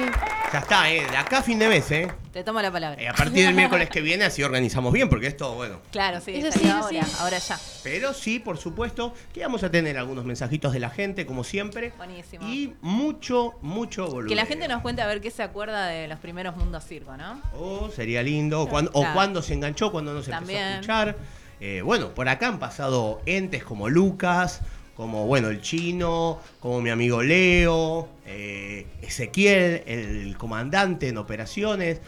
Ya 0.51 0.59
está, 0.59 0.91
¿eh? 0.91 1.05
de 1.09 1.17
acá 1.17 1.39
a 1.39 1.43
fin 1.43 1.59
de 1.59 1.67
mes, 1.67 1.89
¿eh? 1.91 2.07
Te 2.31 2.43
tomo 2.43 2.62
la 2.62 2.71
palabra. 2.71 3.00
Eh, 3.01 3.07
a 3.07 3.13
partir 3.13 3.45
del 3.45 3.53
miércoles 3.55 3.89
que 3.89 4.01
viene 4.01 4.23
así 4.25 4.41
organizamos 4.41 4.91
bien, 4.91 5.07
porque 5.09 5.27
esto, 5.27 5.53
bueno. 5.53 5.79
Claro, 5.91 6.19
sí, 6.19 6.31
Eso 6.35 6.51
sí, 6.51 6.67
ahora, 6.67 7.03
sí. 7.03 7.15
ahora 7.19 7.38
ya. 7.38 7.59
Pero 7.83 8.13
sí, 8.13 8.39
por 8.39 8.57
supuesto, 8.57 9.13
que 9.33 9.41
vamos 9.41 9.63
a 9.63 9.69
tener 9.69 9.97
algunos 9.97 10.25
mensajitos 10.25 10.73
de 10.73 10.79
la 10.79 10.89
gente, 10.89 11.25
como 11.27 11.43
siempre. 11.43 11.93
Buenísimo. 11.97 12.47
Y 12.47 12.73
mucho, 12.81 13.53
mucho 13.62 14.05
volumen. 14.07 14.29
Que 14.29 14.35
la 14.35 14.45
gente 14.47 14.67
nos 14.67 14.81
cuente 14.81 15.01
a 15.03 15.07
ver 15.07 15.21
qué 15.21 15.29
se 15.29 15.42
acuerda 15.43 15.88
de 15.88 16.07
los 16.07 16.19
primeros 16.19 16.55
Mundo 16.57 16.79
Circo, 16.81 17.15
¿no? 17.17 17.41
Oh, 17.57 17.89
sería 17.89 18.23
lindo. 18.23 18.62
O 18.63 18.69
cuando, 18.69 18.91
o 18.93 19.05
cuando 19.13 19.41
se 19.41 19.53
enganchó, 19.53 19.91
cuando 19.91 20.13
nos 20.13 20.27
empezó 20.27 20.39
También. 20.39 20.63
a 20.63 20.71
escuchar. 20.75 21.15
Eh, 21.59 21.81
bueno, 21.81 22.09
por 22.09 22.27
acá 22.27 22.47
han 22.47 22.59
pasado 22.59 23.21
entes 23.25 23.63
como 23.63 23.88
Lucas, 23.89 24.62
como 24.95 25.25
bueno, 25.25 25.50
el 25.50 25.62
chino, 25.62 26.39
como 26.59 26.81
mi 26.81 26.89
amigo 26.89 27.23
Leo, 27.23 28.09
eh, 28.25 28.85
Ezequiel, 29.01 29.83
el 29.85 30.35
comandante 30.38 31.07
en 31.07 31.17
operaciones. 31.17 32.01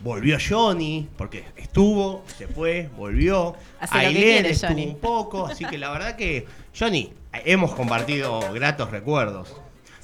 Volvió 0.00 0.36
Johnny, 0.38 1.08
porque 1.16 1.44
estuvo, 1.56 2.24
se 2.36 2.46
fue, 2.46 2.90
volvió. 2.96 3.54
Hace 3.80 3.98
Ailén 3.98 4.22
quiere, 4.22 4.50
estuvo 4.50 4.70
Johnny. 4.70 4.86
un 4.86 4.98
poco, 4.98 5.46
así 5.46 5.64
que 5.64 5.78
la 5.78 5.90
verdad 5.90 6.16
que, 6.16 6.46
Johnny, 6.78 7.12
hemos 7.32 7.74
compartido 7.74 8.52
gratos 8.52 8.90
recuerdos. 8.90 9.54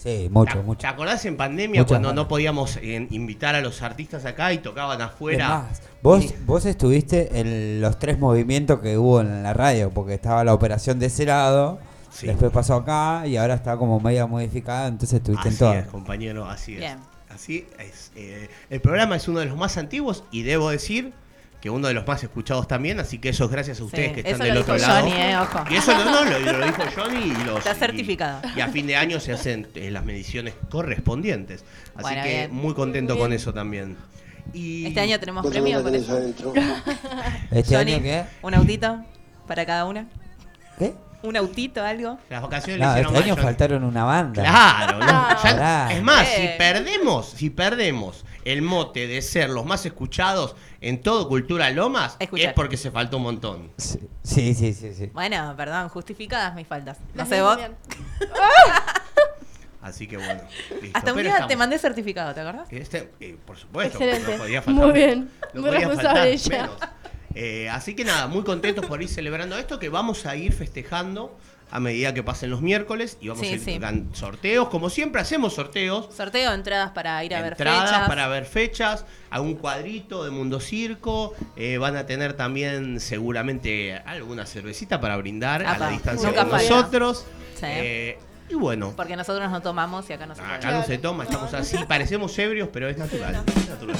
Sí, 0.02 0.28
mucho, 0.30 0.58
¿Te, 0.58 0.62
mucho. 0.62 0.80
¿Te 0.80 0.86
acordás 0.86 1.24
en 1.26 1.36
pandemia 1.36 1.80
Muchas 1.82 1.88
cuando 1.88 2.08
ganas. 2.08 2.24
no 2.24 2.28
podíamos 2.28 2.76
eh, 2.78 3.06
invitar 3.10 3.54
a 3.54 3.60
los 3.60 3.82
artistas 3.82 4.24
acá 4.24 4.52
y 4.52 4.58
tocaban 4.58 5.00
afuera? 5.02 5.48
más, 5.48 5.82
vos, 6.02 6.24
vos 6.46 6.64
estuviste 6.64 7.38
en 7.38 7.80
los 7.82 7.98
tres 7.98 8.18
movimientos 8.18 8.80
que 8.80 8.96
hubo 8.96 9.20
en 9.20 9.42
la 9.42 9.52
radio, 9.52 9.90
porque 9.90 10.14
estaba 10.14 10.42
la 10.44 10.54
operación 10.54 10.98
de 10.98 11.06
ese 11.06 11.26
lado, 11.26 11.78
Sí. 12.10 12.26
después 12.26 12.50
pasó 12.50 12.74
acá 12.76 13.26
y 13.26 13.36
ahora 13.36 13.54
está 13.54 13.76
como 13.76 14.00
media 14.00 14.26
modificada, 14.26 14.88
entonces 14.88 15.18
estuviste 15.18 15.48
en 15.48 15.54
Así 15.54 15.58
todo. 15.60 15.74
es, 15.74 15.86
compañero, 15.86 16.44
así 16.48 16.72
es. 16.74 16.78
Bien. 16.80 16.98
Así 17.28 17.66
es. 17.78 18.10
Eh, 18.16 18.48
el 18.70 18.80
programa 18.80 19.14
es 19.16 19.28
uno 19.28 19.38
de 19.40 19.46
los 19.46 19.56
más 19.56 19.76
antiguos 19.76 20.24
y 20.32 20.42
debo 20.42 20.70
decir 20.70 21.12
que 21.60 21.68
uno 21.70 21.88
de 21.88 21.94
los 21.94 22.06
más 22.06 22.22
escuchados 22.22 22.66
también, 22.66 23.00
así 23.00 23.18
que 23.18 23.28
eso 23.28 23.44
es 23.44 23.50
gracias 23.50 23.80
a 23.80 23.84
ustedes 23.84 24.08
Sí, 24.08 24.14
que 24.14 24.20
están 24.30 24.34
eso 24.34 24.44
del 24.44 24.56
otro 24.62 24.78
lado. 24.78 25.00
Johnny, 25.00 25.12
eh, 25.12 25.36
ojo. 25.38 25.64
Y 25.70 25.76
eso 25.76 25.92
no, 25.92 26.04
no, 26.04 26.24
lo, 26.24 26.38
lo 26.58 26.64
dijo 26.66 26.82
Johnny 26.96 27.20
y 27.32 27.44
los. 27.44 27.58
Está 27.58 27.74
certificado. 27.74 28.40
Y, 28.56 28.60
a 28.60 28.68
fin 28.68 28.86
de 28.86 28.96
año 28.96 29.20
se 29.20 29.32
hacen 29.32 29.68
eh, 29.74 29.90
las 29.90 30.04
mediciones 30.04 30.54
correspondientes. 30.70 31.64
Así 31.94 32.02
Bueno, 32.02 32.22
que 32.22 32.28
bien. 32.30 32.54
muy 32.54 32.74
contento 32.74 33.14
Bien. 33.14 33.26
con 33.26 33.32
eso 33.34 33.52
también. 33.52 33.96
Y 34.54 34.86
Este 34.86 35.00
año 35.00 35.20
tenemos 35.20 35.46
premio 35.46 35.86
eso. 35.86 36.18
¿Este 37.50 37.76
Johnny, 37.76 37.94
año 37.94 38.02
qué? 38.02 38.24
¿Un 38.42 38.54
autito 38.54 39.04
para 39.46 39.66
cada 39.66 39.84
una? 39.84 40.06
¿Qué? 40.78 40.94
¿Un 41.22 41.36
autito, 41.36 41.84
algo? 41.84 42.18
las 42.30 42.40
vacaciones 42.40 42.78
le 42.80 42.84
No, 42.86 42.90
hicieron 42.92 43.14
este 43.16 43.30
año 43.30 43.36
faltaron 43.36 43.84
una 43.84 44.04
banda. 44.04 44.42
Claro, 44.42 44.98
¿no? 44.98 45.06
Ah. 45.06 45.38
Ya- 45.44 45.92
es 45.92 46.02
más, 46.02 46.26
si 46.26 46.48
perdemos, 46.56 47.28
si 47.28 47.50
perdemos 47.50 48.24
el 48.46 48.62
mote 48.62 49.06
de 49.06 49.20
ser 49.20 49.50
los 49.50 49.66
más 49.66 49.84
escuchados 49.84 50.56
en 50.80 51.02
todo 51.02 51.28
Cultura 51.28 51.70
Lomas, 51.70 52.16
Escuchar. 52.18 52.48
es 52.48 52.54
porque 52.54 52.76
se 52.76 52.90
faltó 52.90 53.18
un 53.18 53.24
montón. 53.24 53.70
Sí, 53.76 53.98
sí, 54.22 54.54
sí, 54.54 54.72
sí. 54.72 54.94
sí. 54.94 55.06
Bueno, 55.12 55.54
perdón, 55.56 55.88
justificadas 55.88 56.54
mis 56.54 56.66
faltas. 56.66 56.98
No 57.14 57.26
sé 57.26 57.42
vos. 57.42 57.58
Así 59.82 60.06
que 60.06 60.16
bueno, 60.18 60.42
listo. 60.82 60.98
Hasta 60.98 61.10
un 61.12 61.16
Pero 61.16 61.34
día 61.34 61.46
te 61.46 61.56
mandé 61.56 61.78
certificado, 61.78 62.34
¿te 62.34 62.40
acordás? 62.40 62.70
Este, 62.70 63.10
eh, 63.20 63.36
por 63.46 63.56
supuesto, 63.56 63.98
Excelente. 63.98 64.32
no 64.32 64.38
podía 64.42 64.60
faltar. 64.62 64.84
Muy 64.84 64.92
bien. 64.94 65.30
No 65.54 65.62
Muy 65.62 65.70
podía 65.70 65.88
responsable 65.88 66.38
faltar 66.38 66.68
menos. 66.68 66.76
Eh, 67.34 67.68
así 67.70 67.94
que 67.94 68.04
nada, 68.04 68.26
muy 68.26 68.42
contentos 68.42 68.84
por 68.86 69.00
ir 69.02 69.08
celebrando 69.08 69.56
esto 69.56 69.78
que 69.78 69.88
vamos 69.88 70.26
a 70.26 70.36
ir 70.36 70.52
festejando 70.52 71.38
a 71.72 71.80
medida 71.80 72.12
que 72.14 72.22
pasen 72.22 72.50
los 72.50 72.62
miércoles 72.62 73.16
y 73.20 73.28
vamos 73.28 73.46
Sí, 73.46 73.52
a 73.52 73.56
ir 73.56 73.60
sí. 73.60 73.78
sorteos, 74.12 74.68
como 74.68 74.90
siempre 74.90 75.20
hacemos 75.20 75.54
sorteos. 75.54 76.08
Sorteo, 76.14 76.52
entradas 76.52 76.90
para 76.90 77.22
ir 77.24 77.34
a 77.34 77.42
ver 77.42 77.52
entradas 77.52 77.90
fechas. 77.90 78.08
para 78.08 78.28
ver 78.28 78.44
fechas, 78.44 79.04
a 79.30 79.40
un 79.40 79.54
cuadrito 79.54 80.24
de 80.24 80.30
Mundo 80.30 80.58
Circo, 80.60 81.34
eh, 81.56 81.78
van 81.78 81.96
a 81.96 82.06
tener 82.06 82.32
también 82.34 82.98
seguramente 83.00 83.94
alguna 84.04 84.46
cervecita 84.46 85.00
para 85.00 85.16
brindar 85.16 85.62
a 85.64 85.78
la 85.78 85.90
distancia 85.90 86.30
falla. 86.32 86.44
nosotros. 86.44 87.24
Sí. 87.54 87.66
Eh, 87.66 88.18
y 88.48 88.54
bueno, 88.54 88.92
Porque 88.96 89.14
nosotros 89.14 89.48
no 89.48 89.62
tomamos 89.62 90.10
y 90.10 90.12
acá 90.12 90.26
no 90.26 90.34
se 90.34 90.40
acá 90.42 90.58
toma. 90.58 90.72
no 90.72 90.84
se 90.84 90.98
toma, 90.98 91.22
estamos 91.24 91.54
así, 91.54 91.76
parecemos 91.86 92.36
ebrios, 92.36 92.68
pero 92.72 92.88
es 92.88 92.98
natural. 92.98 93.44
es 93.46 93.68
natural. 93.68 93.96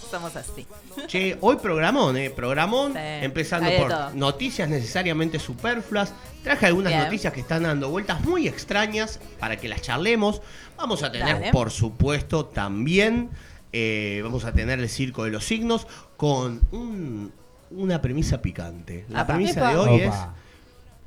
Somos 0.10 0.34
así. 0.36 0.66
Che, 1.06 1.36
hoy 1.40 1.56
programón, 1.56 2.16
eh, 2.16 2.30
programón, 2.30 2.92
Sí, 2.92 2.98
empezando 2.98 3.70
por 3.78 3.88
todo. 3.88 4.10
noticias 4.14 4.68
necesariamente 4.68 5.38
superfluas. 5.38 6.12
Traje 6.42 6.66
algunas 6.66 6.92
Bien. 6.92 7.04
noticias 7.04 7.32
que 7.32 7.40
están 7.40 7.62
dando 7.64 7.88
vueltas 7.90 8.22
muy 8.24 8.48
extrañas 8.48 9.20
para 9.38 9.56
que 9.56 9.68
las 9.68 9.82
charlemos. 9.82 10.42
Vamos 10.76 11.02
a 11.02 11.12
tener, 11.12 11.34
Dale. 11.36 11.52
por 11.52 11.70
supuesto, 11.70 12.46
también, 12.46 13.30
eh, 13.72 14.20
vamos 14.24 14.44
a 14.44 14.52
tener 14.52 14.80
el 14.80 14.88
Circo 14.88 15.24
de 15.24 15.30
los 15.30 15.44
Signos 15.44 15.86
con 16.16 16.60
un- 16.72 17.32
una 17.70 18.02
premisa 18.02 18.42
picante. 18.42 19.06
La 19.08 19.20
Apa. 19.20 19.34
premisa 19.34 19.68
de 19.70 19.76
hoy 19.76 20.00
es. 20.02 20.14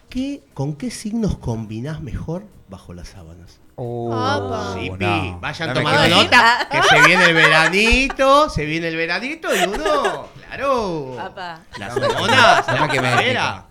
¿qué, 0.09 0.41
¿con 0.53 0.75
qué 0.75 0.91
signos 0.91 1.37
combinás 1.37 2.01
mejor 2.01 2.43
bajo 2.69 2.93
las 2.93 3.09
sábanas? 3.09 3.59
Oh. 3.77 4.73
Sí, 4.73 4.89
no. 4.89 5.39
vayan 5.39 5.67
No 5.69 5.73
tomando 5.73 6.07
nota 6.07 6.67
que 6.71 6.81
se 6.83 7.01
viene 7.01 7.25
el 7.25 7.33
veranito, 7.33 8.49
se 8.49 8.65
viene 8.65 8.87
el 8.87 8.95
veranito 8.95 9.53
y 9.53 9.63
uno, 9.63 10.29
claro, 10.47 11.19
Apa. 11.19 11.59
las 11.77 11.97
hormonas, 11.97 12.67
no 12.67 12.73
la 12.73 12.87
me. 12.87 13.63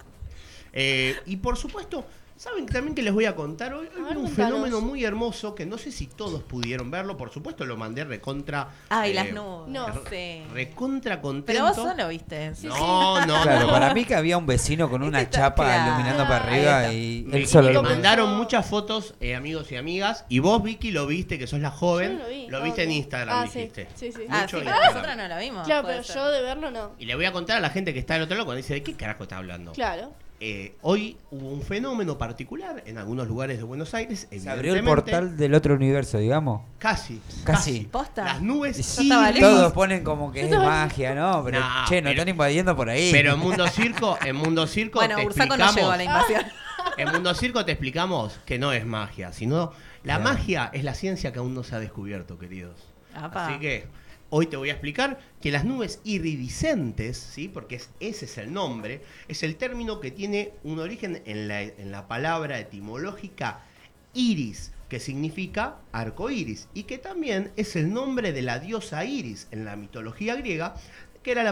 Eh, 0.74 1.16
y 1.26 1.36
por 1.36 1.56
supuesto, 1.56 2.04
saben 2.36 2.66
también 2.66 2.94
que 2.94 3.02
les 3.02 3.12
voy 3.14 3.24
a 3.26 3.34
contar 3.36 3.72
hoy, 3.74 3.86
ver, 3.88 3.98
un 3.98 4.04
contanos. 4.26 4.32
fenómeno 4.32 4.80
muy 4.80 5.04
hermoso 5.04 5.54
que 5.54 5.64
no 5.66 5.78
sé 5.78 5.90
si 5.92 6.06
todos 6.08 6.42
pudieron 6.42 6.90
verlo, 6.90 7.16
por 7.16 7.30
supuesto 7.30 7.64
lo 7.64 7.76
mandé 7.76 8.04
recontra. 8.04 8.68
Ay, 8.88 9.12
eh, 9.12 9.14
las 9.14 9.32
nubes. 9.32 9.68
no. 9.68 9.86
Sí. 10.10 10.42
Recontra 10.52 11.20
contento. 11.20 11.46
Pero 11.46 11.64
vos 11.64 11.76
solo 11.76 12.08
viste. 12.08 12.52
No, 12.64 13.24
no, 13.24 13.42
Claro, 13.42 13.66
no. 13.66 13.72
para 13.72 13.94
mí 13.94 14.04
que 14.04 14.14
había 14.14 14.36
un 14.36 14.46
vecino 14.46 14.90
con 14.90 15.02
una 15.02 15.20
Este 15.20 15.36
está- 15.36 15.48
chapa 15.50 15.64
claro. 15.64 15.88
iluminando 15.88 16.24
para 16.24 16.44
arriba 16.44 16.92
y 16.92 17.26
él 17.32 17.46
solo 17.46 17.72
lo 17.72 17.82
mandaron 17.82 18.36
muchas 18.36 18.66
fotos, 18.66 19.14
eh, 19.20 19.34
amigos 19.34 19.70
y 19.72 19.76
amigas, 19.76 20.24
y 20.28 20.40
vos, 20.40 20.62
Vicky, 20.62 20.90
lo 20.90 21.06
viste, 21.06 21.38
que 21.38 21.46
sos 21.46 21.60
la 21.60 21.70
joven, 21.70 22.18
Yo 22.18 22.24
lo 22.24 22.28
vi. 22.28 22.46
lo 22.48 22.58
Ah, 22.58 22.60
viste 22.64 22.82
en 22.82 22.88
ok. 22.90 22.94
Instagram, 22.96 23.36
Ah, 23.38 23.46
sí. 23.46 23.58
dijiste. 23.60 23.88
Sí, 23.94 24.12
sí. 24.12 24.22
Ah, 24.28 24.40
Mucho 24.42 24.56
sí, 24.58 24.62
en 24.62 24.64
pero 24.64 24.76
Instagram. 24.76 24.94
nosotros 24.94 25.16
no 25.16 25.28
lo 25.34 25.40
vimos. 25.40 25.66
Claro, 25.66 25.86
pero 25.86 26.02
ser. 26.02 26.16
yo 26.16 26.28
de 26.30 26.42
verlo 26.42 26.70
no. 26.70 26.90
Y 26.98 27.04
le 27.06 27.14
voy 27.14 27.24
a 27.24 27.32
contar 27.32 27.56
a 27.58 27.60
la 27.60 27.70
gente 27.70 27.92
que 27.94 28.00
está 28.00 28.14
del 28.14 28.24
otro 28.24 28.34
lado 28.36 28.44
cuando 28.46 28.56
dice, 28.58 28.74
¿de 28.74 28.82
qué 28.82 28.94
carajo 28.94 29.22
está 29.22 29.36
hablando? 29.38 29.72
Claro. 29.72 30.12
Eh, 30.46 30.74
hoy 30.82 31.16
hubo 31.30 31.48
un 31.48 31.62
fenómeno 31.62 32.18
particular 32.18 32.82
en 32.84 32.98
algunos 32.98 33.26
lugares 33.26 33.56
de 33.56 33.64
Buenos 33.64 33.94
Aires. 33.94 34.28
Se 34.30 34.50
abrió 34.50 34.74
el 34.74 34.84
portal 34.84 35.38
del 35.38 35.54
otro 35.54 35.74
universo, 35.74 36.18
digamos. 36.18 36.60
Casi. 36.76 37.18
Casi. 37.44 37.88
¿Posta? 37.90 38.24
Las 38.24 38.42
nubes 38.42 38.76
sí. 38.76 39.08
Todos 39.40 39.72
ponen 39.72 40.04
como 40.04 40.30
que 40.30 40.42
es 40.42 40.50
magia, 40.50 41.14
¿no? 41.14 41.42
Pero 41.46 41.60
No, 41.60 41.66
che, 41.88 42.02
nos 42.02 42.10
pero- 42.10 42.10
están 42.10 42.28
invadiendo 42.28 42.76
por 42.76 42.90
ahí. 42.90 43.08
Pero 43.10 43.32
en 43.32 43.38
Mundo 43.40 43.66
Circo, 43.72 44.18
en 44.22 44.36
Mundo 44.36 44.66
Circo 44.66 44.98
Bueno, 44.98 45.16
te 45.16 45.22
no 45.24 45.30
explicamos. 45.30 45.74
llegó 45.76 45.90
a 45.90 45.96
la 45.96 46.04
invasión. 46.04 46.42
En 46.98 47.10
Mundo 47.10 47.32
Circo 47.34 47.64
te 47.64 47.72
explicamos 47.72 48.38
que 48.44 48.58
no 48.58 48.70
es 48.70 48.84
magia, 48.84 49.32
sino 49.32 49.72
la 50.02 50.16
Claro. 50.18 50.24
magia 50.24 50.70
es 50.74 50.84
la 50.84 50.92
ciencia 50.92 51.32
que 51.32 51.38
aún 51.38 51.54
no 51.54 51.64
se 51.64 51.74
ha 51.74 51.78
descubierto, 51.80 52.38
queridos. 52.38 52.78
Apa. 53.14 53.46
Así 53.48 53.58
que 53.58 53.86
hoy 54.30 54.46
te 54.46 54.56
voy 54.56 54.70
a 54.70 54.72
explicar 54.72 55.20
que 55.40 55.52
las 55.52 55.64
nubes 55.64 56.00
iridiscentes, 56.04 57.18
¿sí? 57.18 57.48
porque 57.48 57.76
es- 57.76 57.90
ese 58.00 58.24
es 58.24 58.38
el 58.38 58.52
nombre, 58.52 59.02
es 59.28 59.42
el 59.42 59.56
término 59.56 60.00
que 60.00 60.10
tiene 60.10 60.52
un 60.64 60.80
origen 60.80 61.22
en 61.26 61.48
la, 61.90 62.08
palabra 62.08 62.58
etimológica 62.58 63.60
iris, 64.12 64.72
que 64.88 65.00
significa 65.00 65.76
arco 65.92 66.30
iris, 66.30 66.68
y 66.74 66.84
que 66.84 66.98
también 66.98 67.52
es 67.56 67.76
el 67.76 67.92
nombre 67.92 68.32
de 68.32 68.42
la 68.42 68.58
diosa 68.58 69.04
Iris 69.04 69.48
en 69.50 69.64
la 69.64 69.76
mitología 69.76 70.34
griega, 70.36 70.74
que 71.22 71.32
era 71.32 71.42
eh, 71.42 71.46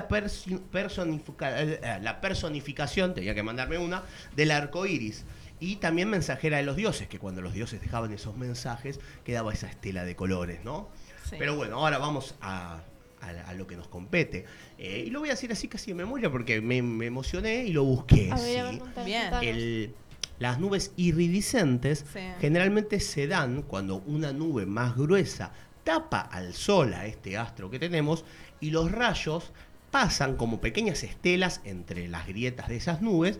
la 2.02 2.20
personificación, 2.20 3.14
tenía 3.14 3.34
que 3.34 3.42
mandarme 3.42 3.78
una, 3.78 4.02
del 4.36 4.50
arco 4.50 4.86
iris. 4.86 5.24
Y 5.60 5.76
también 5.76 6.10
mensajera 6.10 6.58
de 6.58 6.64
los 6.64 6.76
dioses, 6.76 7.08
que 7.08 7.18
cuando 7.18 7.40
los 7.40 7.54
dioses 7.54 7.80
dejaban 7.80 8.12
esos 8.12 8.36
mensajes 8.36 9.00
quedaba 9.24 9.52
esa 9.52 9.68
estela 9.68 10.04
de 10.04 10.16
colores, 10.16 10.64
¿no? 10.64 10.88
Sí. 11.28 11.36
Pero 11.38 11.56
bueno, 11.56 11.76
ahora 11.78 11.98
vamos 11.98 12.34
a, 12.40 12.80
a- 13.20 13.28
a 13.48 13.54
lo 13.54 13.66
que 13.66 13.76
nos 13.76 13.88
compete. 13.88 14.44
Eh, 14.78 15.04
y 15.06 15.10
lo 15.10 15.20
voy 15.20 15.28
a 15.28 15.32
decir 15.32 15.52
así 15.52 15.68
casi 15.68 15.90
de 15.92 15.94
memoria 15.94 16.30
porque 16.30 16.60
me, 16.60 16.82
me 16.82 17.06
emocioné 17.06 17.64
y 17.64 17.72
lo 17.72 17.84
busqué. 17.84 18.30
A 18.32 18.36
ver, 18.36 18.60
a 18.60 18.70
¿sí? 18.70 18.76
ver, 18.76 18.78
contanos, 18.78 19.04
Bien. 19.06 19.22
contanos. 19.22 19.46
El- 19.46 19.94
las 20.38 20.58
nubes 20.58 20.92
iridiscentes 20.96 22.04
Sí. 22.12 22.18
generalmente 22.40 22.98
se 23.00 23.26
dan 23.28 23.62
cuando 23.62 23.96
una 24.06 24.32
nube 24.32 24.66
más 24.66 24.96
gruesa 24.96 25.52
tapa 25.84 26.20
al 26.20 26.54
sol, 26.54 26.94
a 26.94 27.06
este 27.06 27.36
astro 27.36 27.70
que 27.70 27.78
tenemos, 27.78 28.24
y 28.60 28.70
los 28.70 28.90
rayos 28.90 29.52
pasan 29.90 30.36
como 30.36 30.60
pequeñas 30.60 31.02
estelas 31.04 31.60
entre 31.64 32.08
las 32.08 32.26
grietas 32.26 32.68
de 32.68 32.76
esas 32.76 33.02
nubes, 33.02 33.38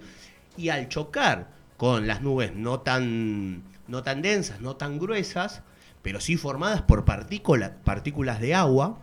y 0.56 0.68
al 0.68 0.88
chocar 0.88 1.50
con 1.76 2.06
las 2.06 2.20
nubes 2.22 2.54
no 2.54 2.80
tan, 2.80 3.62
no 3.88 4.02
tan 4.02 4.22
densas, 4.22 4.60
no 4.60 4.76
tan 4.76 4.98
gruesas, 4.98 5.62
pero 6.02 6.20
sí 6.20 6.36
formadas 6.36 6.82
por 6.82 7.04
partícula- 7.04 7.76
partículas 7.84 8.40
de 8.40 8.54
agua, 8.54 8.98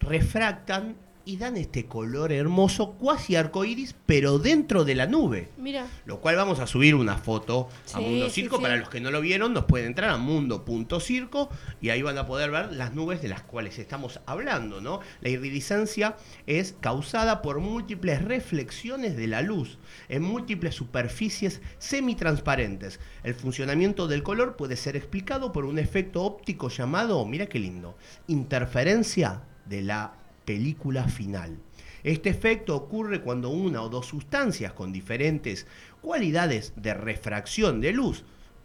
refractan 0.00 0.96
y 1.24 1.36
dan 1.36 1.56
este 1.56 1.86
color 1.86 2.32
hermoso, 2.32 2.92
cuasi 2.92 3.36
arcoíris, 3.36 3.94
pero 4.06 4.38
dentro 4.38 4.84
de 4.84 4.94
la 4.94 5.06
nube. 5.06 5.48
Mira. 5.56 5.86
Lo 6.04 6.20
cual 6.20 6.36
vamos 6.36 6.60
a 6.60 6.66
subir 6.66 6.94
una 6.94 7.16
foto 7.18 7.68
a 7.92 8.00
Mundo 8.00 8.26
sí, 8.26 8.42
Circo. 8.42 8.56
sí. 8.56 8.62
Para 8.62 8.76
los 8.76 8.88
que 8.88 9.00
no 9.00 9.10
lo 9.10 9.20
vieron, 9.20 9.52
nos 9.52 9.64
pueden 9.64 9.86
entrar 9.86 10.10
a 10.10 10.16
mundo.circo 10.16 11.48
y 11.80 11.90
ahí 11.90 12.02
van 12.02 12.18
a 12.18 12.26
poder 12.26 12.50
ver 12.50 12.72
las 12.72 12.94
nubes 12.94 13.22
de 13.22 13.28
las 13.28 13.42
cuales 13.42 13.78
estamos 13.78 14.20
hablando, 14.26 14.80
¿no? 14.80 15.00
La 15.20 15.28
iridiscencia 15.28 16.16
es 16.46 16.74
causada 16.80 17.42
por 17.42 17.60
múltiples 17.60 18.22
reflexiones 18.22 19.16
de 19.16 19.26
la 19.26 19.42
luz 19.42 19.78
en 20.08 20.22
múltiples 20.22 20.74
superficies 20.74 21.60
semitransparentes. 21.78 23.00
El 23.22 23.34
funcionamiento 23.34 24.08
del 24.08 24.22
color 24.22 24.56
puede 24.56 24.76
ser 24.76 24.96
explicado 24.96 25.52
por 25.52 25.64
un 25.64 25.78
efecto 25.78 26.22
óptico 26.22 26.68
llamado, 26.68 27.24
mira 27.24 27.46
qué 27.46 27.58
lindo, 27.58 27.96
interferencia 28.26 29.42
de 29.66 29.82
la 29.82 30.23
película 30.44 31.08
final. 31.08 31.58
Este 32.02 32.28
efecto 32.30 32.76
ocurre 32.76 33.22
cuando 33.22 33.48
una 33.50 33.82
o 33.82 33.88
dos 33.88 34.06
sustancias 34.06 34.72
con 34.72 34.92
diferentes 34.92 35.66
cualidades 36.00 36.72
de 36.76 36.94
refracción 36.94 37.80
de 37.80 37.92
luz 37.92 38.24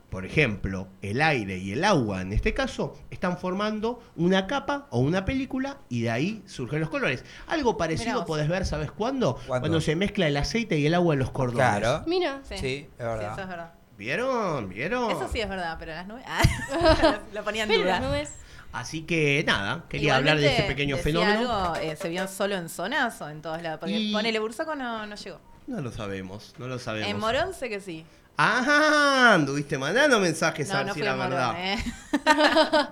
por 0.09 0.25
ejemplo, 0.25 0.87
el 1.03 1.21
aire 1.21 1.57
y 1.57 1.71
el 1.71 1.83
agua 1.83 2.21
en 2.21 2.33
este 2.33 2.53
caso, 2.53 2.97
están 3.11 3.37
formando 3.37 4.01
una 4.15 4.47
capa 4.47 4.87
o 4.89 4.99
una 4.99 5.23
película 5.23 5.77
y 5.87 6.01
de 6.01 6.09
ahí 6.09 6.43
surgen 6.47 6.79
los 6.79 6.89
colores. 6.89 7.23
Algo 7.47 7.77
parecido 7.77 8.25
podés 8.25 8.47
ver, 8.47 8.65
¿sabes 8.65 8.91
cuándo? 8.91 9.35
¿Cuándo? 9.45 9.61
Cuando 9.61 9.81
se 9.81 9.95
mezcla 9.95 10.27
el 10.27 10.37
aceite 10.37 10.79
y 10.79 10.85
el 10.87 10.95
agua 10.95 11.13
en 11.13 11.19
los 11.19 11.29
cordones. 11.29 11.79
Claro. 11.79 12.03
Mira. 12.07 12.41
Sí, 12.43 12.87
es 12.91 12.97
verdad. 12.97 13.33
eso 13.33 13.41
es 13.41 13.47
verdad. 13.47 13.73
¿Vieron? 13.97 14.69
¿Vieron? 14.69 15.11
Eso 15.11 15.27
sí 15.31 15.41
es 15.41 15.49
verdad, 15.49 15.75
pero 15.77 15.93
las 15.93 16.07
nubes. 16.07 16.23
Ah, 16.71 17.19
lo 17.33 17.43
ponía 17.43 17.63
en 17.63 17.69
Pero 17.69 17.83
duda. 17.83 17.99
no 17.99 18.15
es. 18.15 18.31
Así 18.71 19.01
que 19.01 19.43
nada, 19.47 19.85
quería 19.89 20.15
hablar 20.17 20.37
de 20.37 20.47
este 20.47 20.63
pequeño 20.63 20.97
fenómeno. 20.97 21.51
algo, 21.51 21.75
eh, 21.77 21.95
¿Se 21.95 22.07
vio 22.09 22.27
solo 22.27 22.55
en 22.55 22.69
zonas 22.69 23.19
o 23.21 23.27
en 23.29 23.41
todos 23.41 23.61
lados? 23.61 23.79
Porque 23.79 23.97
Y- 23.99 24.13
ponele 24.13 24.37
Bursaco 24.39 24.75
no, 24.75 25.05
no 25.07 25.15
llegó. 25.15 25.39
No 25.67 25.81
lo 25.81 25.91
sabemos, 25.91 26.53
no 26.57 26.67
lo 26.67 26.77
sabemos. 26.79 27.09
En 27.09 27.19
Morón 27.19 27.53
sé 27.53 27.69
que 27.69 27.79
sí. 27.81 28.05
Ajá, 28.37 29.33
anduviste 29.33 29.77
mandando 29.77 30.19
mensajes 30.19 30.69
a 30.69 30.73
No, 30.73 30.77
ver 30.79 30.87
no 30.87 30.93
si 30.93 31.01
era 31.01 31.11
a 31.13 31.15
Morón, 31.15 31.29
verdad. 31.31 31.55
eh. 31.57 31.77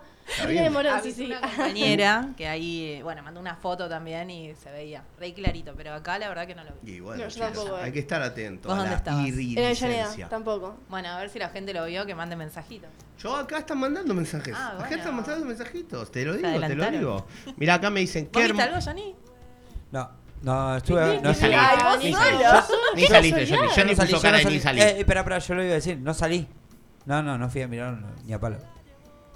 Bien. 0.47 0.63
de 0.65 0.69
Morón, 0.69 0.93
sí, 0.95 0.99
Avisé 1.09 1.15
sí. 1.17 1.25
una 1.25 1.41
compañera 1.41 2.29
que 2.35 2.47
ahí, 2.47 2.83
eh, 2.97 3.03
bueno, 3.03 3.23
mandó 3.23 3.39
una 3.39 3.55
foto 3.55 3.87
también 3.87 4.29
y 4.29 4.53
se 4.55 4.69
veía 4.71 5.03
re 5.19 5.33
clarito, 5.33 5.73
pero 5.75 5.93
acá 5.93 6.19
la 6.19 6.27
verdad 6.29 6.45
que 6.47 6.55
no 6.55 6.63
lo 6.63 6.71
vi. 6.81 6.93
Y 6.95 6.99
bueno, 6.99 7.23
No, 7.23 7.29
yo 7.29 7.33
chicos, 7.33 7.53
tampoco, 7.53 7.77
eh. 7.79 7.83
hay 7.83 7.91
que 7.91 7.99
estar 7.99 8.21
atento 8.21 8.67
¿Vos 8.69 8.75
a 8.75 8.77
dónde 8.79 8.91
la 8.91 8.97
estabas? 8.97 9.27
Iridiscencia. 9.27 10.27
Tampoco. 10.29 10.77
Bueno, 10.89 11.09
a 11.09 11.19
ver 11.19 11.29
si 11.29 11.39
la 11.39 11.49
gente 11.49 11.73
lo 11.73 11.85
vio, 11.85 12.05
que 12.05 12.13
mande 12.15 12.35
mensajitos. 12.35 12.89
Yo 13.19 13.35
acá 13.35 13.59
están 13.59 13.79
mandando 13.79 14.13
mensajes. 14.13 14.53
Ah, 14.55 14.69
Acá 14.73 14.77
bueno. 14.79 14.95
están 14.97 15.15
mandando 15.15 15.45
mensajitos. 15.45 16.11
Te 16.11 16.23
lo 16.25 16.35
digo, 16.35 16.59
te 16.59 16.75
lo 16.75 16.91
digo. 16.91 17.27
Mira, 17.55 17.75
acá 17.75 17.89
me 17.89 18.01
dicen 18.01 18.25
¿Vos 18.31 18.41
que 18.41 18.47
viste 18.47 18.61
algo, 18.63 18.79
Johnny? 18.83 19.15
No, 19.91 20.09
no, 20.43 20.77
estuve. 20.77 21.21
No 21.21 21.29
Ni 21.29 21.35
salí. 21.35 21.53
salí. 21.53 21.55
Ay, 21.55 21.77
vos 21.83 22.03
Ni 22.03 22.13
solo. 22.13 22.25
salí. 22.25 22.51
Ni 22.95 23.01
Qué 23.01 23.07
saliste. 23.07 23.47
Johnny 23.47 23.61
no 23.67 23.73
salí, 23.73 23.95
puso 23.95 24.05
yo 24.07 24.21
cara 24.21 24.31
no 24.33 24.37
de 24.37 24.43
salí. 24.43 24.55
ni 24.55 24.61
salí. 24.61 24.81
Eh, 24.81 24.99
espera, 24.99 25.21
espera, 25.21 25.39
yo 25.39 25.55
lo 25.55 25.63
iba 25.63 25.71
a 25.71 25.75
decir. 25.75 25.97
No 25.99 26.13
salí. 26.13 26.47
No, 27.05 27.23
no, 27.23 27.37
no 27.37 27.49
fui 27.49 27.61
a 27.61 27.67
mirar 27.67 27.97
ni 28.25 28.33
a 28.33 28.39
palo. 28.39 28.57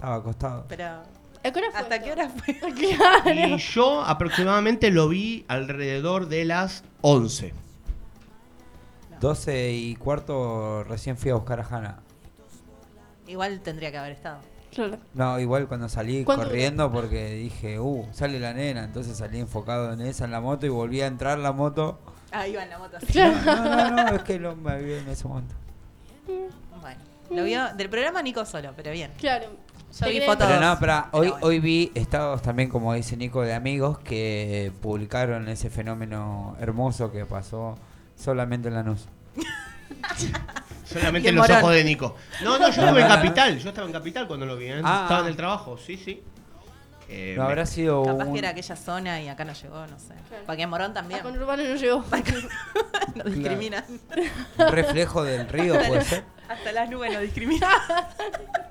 Estaba 0.01 0.15
acostado. 0.15 0.65
Pero. 0.67 1.03
¿A 1.43 1.51
qué 1.51 1.59
hora 1.59 1.71
fue 1.71 1.79
¿Hasta 1.79 1.95
esto? 1.95 2.05
qué 2.05 2.11
hora 2.11 2.29
fue? 2.29 2.53
Claro. 3.23 3.55
Y 3.55 3.57
yo 3.59 4.01
aproximadamente 4.01 4.89
lo 4.89 5.07
vi 5.07 5.45
alrededor 5.47 6.27
de 6.27 6.43
las 6.45 6.83
11. 7.01 7.53
12 9.19 9.71
y 9.73 9.95
cuarto 9.97 10.83
recién 10.85 11.17
fui 11.17 11.29
a 11.29 11.35
buscar 11.35 11.59
a 11.59 11.67
Hanna. 11.67 11.99
Igual 13.27 13.61
tendría 13.61 13.91
que 13.91 13.99
haber 13.99 14.13
estado. 14.13 14.39
Claro. 14.73 14.97
No, 15.13 15.39
igual 15.39 15.67
cuando 15.67 15.87
salí 15.87 16.23
¿Cuánto 16.23 16.45
corriendo 16.45 16.91
porque 16.91 17.35
dije, 17.35 17.79
uh, 17.79 18.07
sale 18.11 18.39
la 18.39 18.53
nena, 18.53 18.83
entonces 18.85 19.15
salí 19.17 19.39
enfocado 19.39 19.93
en 19.93 20.01
esa, 20.01 20.25
en 20.25 20.31
la 20.31 20.41
moto 20.41 20.65
y 20.65 20.69
volví 20.69 21.01
a 21.01 21.05
entrar 21.05 21.37
la 21.37 21.51
moto. 21.51 21.99
Ah, 22.31 22.47
iba 22.47 22.63
en 22.63 22.71
la 22.71 22.79
moto 22.79 22.97
así. 22.97 23.05
Claro. 23.05 23.37
No, 23.45 23.89
no, 23.89 24.03
no, 24.03 24.15
es 24.15 24.23
que 24.23 24.39
no 24.39 24.55
me 24.55 24.81
vi 24.81 24.93
en 24.93 25.09
ese 25.09 25.27
momento. 25.27 25.53
Bueno, 26.81 27.01
lo 27.29 27.43
vio 27.43 27.73
del 27.75 27.89
programa 27.89 28.21
Nico 28.23 28.43
solo, 28.45 28.73
pero 28.75 28.91
bien. 28.91 29.11
Claro. 29.19 29.45
Yo 29.91 30.05
Te 30.05 30.09
vi 30.11 30.17
creo. 30.17 30.31
fotos. 30.31 30.47
Pero 30.47 30.59
no, 30.61 30.77
pero 30.79 31.05
hoy, 31.11 31.29
bueno. 31.29 31.45
hoy 31.45 31.59
vi 31.59 31.91
estados 31.95 32.41
también, 32.41 32.69
como 32.69 32.93
dice 32.93 33.17
Nico, 33.17 33.41
de 33.41 33.53
amigos 33.53 33.99
que 33.99 34.71
publicaron 34.81 35.47
ese 35.49 35.69
fenómeno 35.69 36.55
hermoso 36.59 37.11
que 37.11 37.25
pasó 37.25 37.77
solamente 38.15 38.69
en 38.69 38.75
Lanús. 38.75 39.07
Solamente 40.85 41.29
en 41.29 41.35
los 41.35 41.47
Morón. 41.47 41.63
ojos 41.63 41.73
de 41.75 41.83
Nico. 41.85 42.15
No, 42.43 42.59
no, 42.59 42.69
yo 42.69 42.81
estuve 42.83 43.01
en 43.01 43.07
Capital. 43.07 43.59
Yo 43.59 43.69
estaba 43.69 43.87
en 43.87 43.93
Capital 43.93 44.27
cuando 44.27 44.45
lo 44.45 44.57
vi. 44.57 44.65
¿eh? 44.65 44.81
Ah. 44.83 45.01
Estaba 45.03 45.21
en 45.21 45.27
el 45.27 45.35
trabajo, 45.37 45.77
sí, 45.77 45.95
sí. 45.95 46.21
Eh, 47.07 47.33
No 47.37 47.43
habrá 47.43 47.65
sido 47.65 48.03
Capaz 48.03 48.25
un, 48.25 48.33
que 48.33 48.39
era 48.39 48.49
aquella 48.49 48.75
zona 48.75 49.21
y 49.21 49.29
acá 49.29 49.45
no 49.45 49.53
llegó, 49.53 49.87
no 49.87 49.97
sé. 49.99 50.13
Claro. 50.27 50.43
Porque 50.45 50.61
en 50.63 50.69
Morón 50.69 50.91
A 50.91 50.93
también. 50.95 51.21
con 51.21 51.37
Urbano 51.37 51.63
no 51.63 51.75
llegó. 51.75 52.03
Nos 53.15 53.25
discriminan. 53.33 53.85
un 54.57 54.67
reflejo 54.67 55.23
del 55.23 55.47
río, 55.47 55.73
puede 55.75 56.03
ser. 56.03 56.23
Hasta 56.49 56.71
las 56.73 56.89
nubes 56.89 57.11
nos 57.13 57.21
discriminan. 57.21 57.69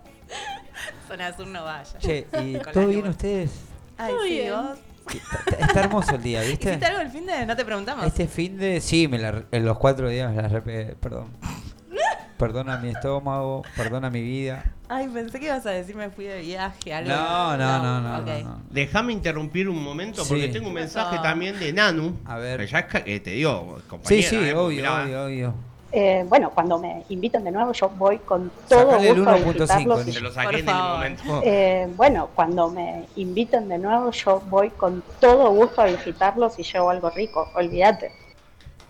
Zona 1.10 1.36
sur 1.36 1.46
no 1.46 1.64
vaya. 1.64 1.98
Che, 1.98 2.26
¿y 2.44 2.58
todo 2.72 2.86
bien 2.86 3.06
ustedes? 3.08 3.50
Ay, 3.98 4.12
Todo 4.12 4.22
sí, 4.22 4.30
bien. 4.30 4.52
vos. 4.54 4.78
Está, 5.10 5.66
está 5.66 5.80
hermoso 5.80 6.14
el 6.14 6.22
día, 6.22 6.40
¿viste? 6.42 6.68
¿Hiciste 6.68 6.86
algo 6.86 7.00
el 7.00 7.10
fin 7.10 7.26
de? 7.26 7.44
No 7.44 7.56
te 7.56 7.64
preguntamos. 7.64 8.06
Este 8.06 8.28
fin 8.28 8.56
de. 8.58 8.80
Sí, 8.80 9.08
me 9.08 9.18
la, 9.18 9.42
en 9.50 9.64
los 9.64 9.76
cuatro 9.78 10.08
días 10.08 10.32
me 10.32 10.40
la 10.40 10.48
repé. 10.48 10.94
Perdón. 11.00 11.28
Perdona 12.38 12.78
mi 12.78 12.88
estómago, 12.88 13.62
perdona 13.76 14.08
mi 14.08 14.22
vida. 14.22 14.64
Ay, 14.88 15.08
pensé 15.08 15.38
que 15.38 15.44
ibas 15.46 15.66
a 15.66 15.70
decir 15.72 15.94
me 15.94 16.08
fui 16.08 16.24
de 16.24 16.40
viaje, 16.40 16.94
algo. 16.94 17.10
No, 17.10 17.54
no, 17.58 17.82
no, 17.82 18.00
no. 18.00 18.18
Ok. 18.20 18.26
no, 18.44 18.48
no. 18.48 18.62
Déjame 18.70 19.12
interrumpir 19.12 19.68
un 19.68 19.82
momento 19.82 20.24
porque 20.26 20.46
Sí. 20.46 20.52
tengo 20.52 20.68
un 20.68 20.74
¿Qué 20.74 20.80
mensaje 20.80 21.18
también 21.18 21.58
de 21.60 21.70
Nanu. 21.74 22.18
A 22.24 22.38
ver. 22.38 22.60
Que 22.60 22.66
ya 22.66 22.78
es 22.78 22.86
ca- 22.86 23.02
eh, 23.04 23.20
te 23.20 23.32
digo, 23.32 23.76
Sí, 23.80 23.84
compañera. 23.88 24.28
sí, 24.30 24.36
eh, 24.36 24.54
obvio, 24.54 24.76
mirá, 24.76 25.02
obvio, 25.04 25.24
obvio. 25.26 25.54
Eh, 25.92 26.24
bueno, 26.28 26.50
cuando 26.50 26.78
me 26.78 27.04
invitan 27.08 27.42
de 27.44 27.50
nuevo, 27.50 27.72
yo 27.72 27.88
voy 27.90 28.18
con 28.18 28.50
todo 28.68 28.92
Sacale 28.92 29.08
el 29.08 29.14
gusto 29.16 29.30
a 29.30 29.36
1.5, 29.38 29.44
visitarlos. 29.44 30.06
Nico. 30.06 30.12
Te 30.18 30.20
lo 30.20 30.32
saqué 30.32 30.46
Por 30.46 30.54
en 30.54 30.60
el 30.60 30.64
favor. 30.74 30.94
momento. 30.96 31.40
Eh, 31.44 31.88
bueno, 31.96 32.28
cuando 32.34 32.68
me 32.70 33.06
inviten 33.16 33.68
de 33.68 33.78
nuevo, 33.78 34.10
yo 34.12 34.40
voy 34.48 34.70
con 34.70 35.02
todo 35.20 35.50
gusto 35.50 35.82
a 35.82 35.86
visitarlos 35.86 36.58
y 36.58 36.62
llevo 36.62 36.90
algo 36.90 37.10
rico, 37.10 37.48
olvídate. 37.54 38.12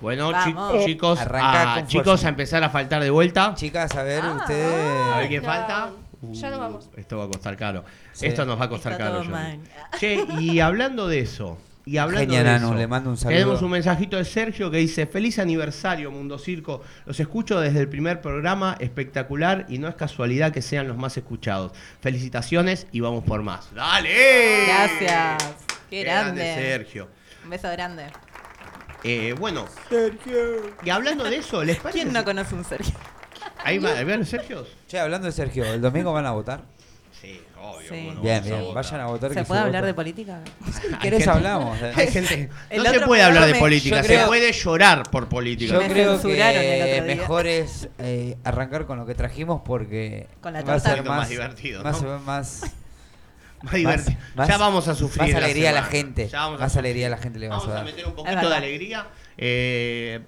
Bueno, 0.01 0.31
chi- 0.45 0.85
chicos, 0.85 1.19
a, 1.21 1.85
chicos 1.87 2.25
a 2.25 2.29
empezar 2.31 2.65
a 2.65 2.71
faltar 2.71 3.03
de 3.03 3.11
vuelta. 3.11 3.55
Chicas, 3.55 3.95
a 3.97 4.03
ver, 4.03 4.23
Ah. 4.25 4.37
ustedes. 4.39 5.13
A 5.15 5.19
ver 5.19 5.29
qué 5.29 5.39
No, 5.41 5.45
falta. 5.47 5.91
ya 6.33 6.57
vamos. 6.57 6.89
Esto 6.97 7.19
va 7.19 7.25
a 7.25 7.29
costar 7.29 7.57
caro. 7.57 7.85
Sí. 8.13 8.27
Esto 8.27 8.45
nos 8.47 8.59
va 8.61 8.65
a 8.65 8.69
costar 8.69 8.93
Está 8.93 9.05
caro. 9.05 9.23
Che, 9.99 10.27
y 10.39 10.61
hablando 10.61 11.07
de 11.09 11.21
eso. 11.21 11.59
Y 11.91 11.99
hablando 11.99 12.33
Genia, 12.33 12.53
de 12.53 12.57
eso, 12.57 12.73
le 12.73 12.87
mando 12.87 13.11
un 13.11 13.17
saludo. 13.17 13.37
Tenemos 13.37 13.63
un 13.63 13.71
mensajito 13.73 14.17
de 14.17 14.25
Sergio 14.25 14.71
que 14.71 14.77
dice: 14.77 15.09
Feliz 15.09 15.41
aniversario, 15.41 16.13
Mundo 16.13 16.39
Circo. 16.39 16.83
Los 17.05 17.19
escucho 17.19 17.59
desde 17.59 17.81
el 17.81 17.89
primer 17.89 18.21
programa, 18.21 18.77
espectacular, 18.79 19.67
y 19.69 19.79
no 19.79 19.89
es 19.89 19.97
casualidad 19.97 20.53
que 20.53 20.63
sean 20.63 20.87
los 20.87 20.97
más 20.97 21.17
escuchados. 21.17 21.73
Felicitaciones 22.01 22.87
y 22.93 23.01
vamos 23.01 23.25
por 23.25 23.43
más. 23.43 23.75
¡Dale! 23.75 24.67
Gracias. 24.69 25.57
Qué 25.91 26.05
grande. 26.05 26.55
Sergio. 26.55 27.09
Un 27.43 27.51
beso 27.51 27.69
grande. 27.73 28.05
Eh, 29.03 29.35
bueno, 29.37 29.67
y 30.85 30.91
hablando 30.91 31.25
de 31.25 31.39
eso, 31.39 31.65
¿les 31.65 31.79
parece? 31.79 32.03
¿Quién 32.03 32.13
no 32.13 32.25
conoce 32.25 32.55
un 32.55 32.65
Sergio? 32.65 32.95
Ahí 33.65 33.79
va, 33.79 33.91
¿ahí 33.91 34.05
van 34.05 34.21
los 34.21 34.29
Sergios? 34.29 34.69
Che, 34.87 35.01
hablando 35.01 35.27
de 35.27 35.33
Sergio, 35.33 35.65
¿el 35.65 35.81
domingo 35.81 36.13
van 36.13 36.27
a 36.27 36.31
votar? 36.31 36.63
Obvio. 37.63 37.89
Sí. 37.89 38.05
bueno, 38.07 38.21
Bien, 38.23 38.35
vamos 38.37 38.47
a 38.47 38.55
bien, 38.55 38.61
votar. 38.61 38.75
vayan 38.85 39.01
a 39.01 39.07
votar. 39.07 39.31
¿Se 39.31 39.37
que 39.41 39.45
puede 39.45 39.61
hablar 39.61 39.83
vota. 39.83 39.87
de 39.87 39.95
política? 39.95 40.41
Si 40.73 40.81
querés 41.03 41.19
gente- 41.25 41.31
hablamos. 41.31 41.79
Hay 41.83 42.07
gente. 42.09 42.49
El 42.71 42.79
no 42.83 42.91
se 42.91 42.97
otro 42.97 43.07
puede 43.07 43.23
hablar 43.23 43.43
de 43.45 43.51
programa 43.51 43.61
política, 43.67 43.97
yo 43.97 44.03
se 44.03 44.09
creo- 44.09 44.27
puede 44.27 44.53
llorar 44.53 45.03
por 45.11 45.29
política. 45.29 45.73
Yo 45.75 45.81
Me 45.81 45.89
creo 45.89 46.13
censuraron 46.13 46.57
el 46.57 46.63
que 46.63 46.93
otro 46.95 47.05
día. 47.07 47.17
mejor 47.17 47.47
es 47.47 47.89
eh, 47.99 48.37
arrancar 48.45 48.87
con 48.87 48.99
lo 48.99 49.07
que 49.07 49.15
trajimos 49.15 49.61
porque 49.65 50.27
Con 50.41 50.53
la 50.55 50.63
va 50.63 50.73
a 50.75 50.77
torta. 50.77 50.89
ser 50.91 51.01
Un 51.01 51.05
poquito 51.07 51.11
más 51.11 51.19
más, 51.21 51.29
divertido, 51.29 51.83
más, 51.85 52.03
¿no? 52.03 52.19
más, 52.21 52.63
Más 53.63 53.75
divertido. 53.75 54.19
más- 54.37 54.49
ya 54.49 54.57
vamos 54.57 54.89
a 54.89 54.95
sufrir. 54.95 55.35
más 55.35 55.43
alegría 55.43 55.69
a 55.71 55.73
la 55.73 55.79
semana. 55.81 55.93
gente. 55.93 56.29
Ya 56.29 56.39
vamos 56.41 56.61
a 56.61 56.65
Más 56.65 56.77
alegría 56.79 57.07
a 57.09 57.11
la 57.11 57.19
gente 57.19 57.39
le 57.39 57.49
Vamos 57.49 57.69
a 57.69 57.71
a 57.71 57.75
dar. 57.75 57.85
meter 57.85 58.05
un 58.07 58.11
Es 58.13 58.17
poquito 58.17 58.31
de 58.37 58.37
verdad. 58.43 58.53
alegría. 58.59 59.07
Eh, 59.37 60.21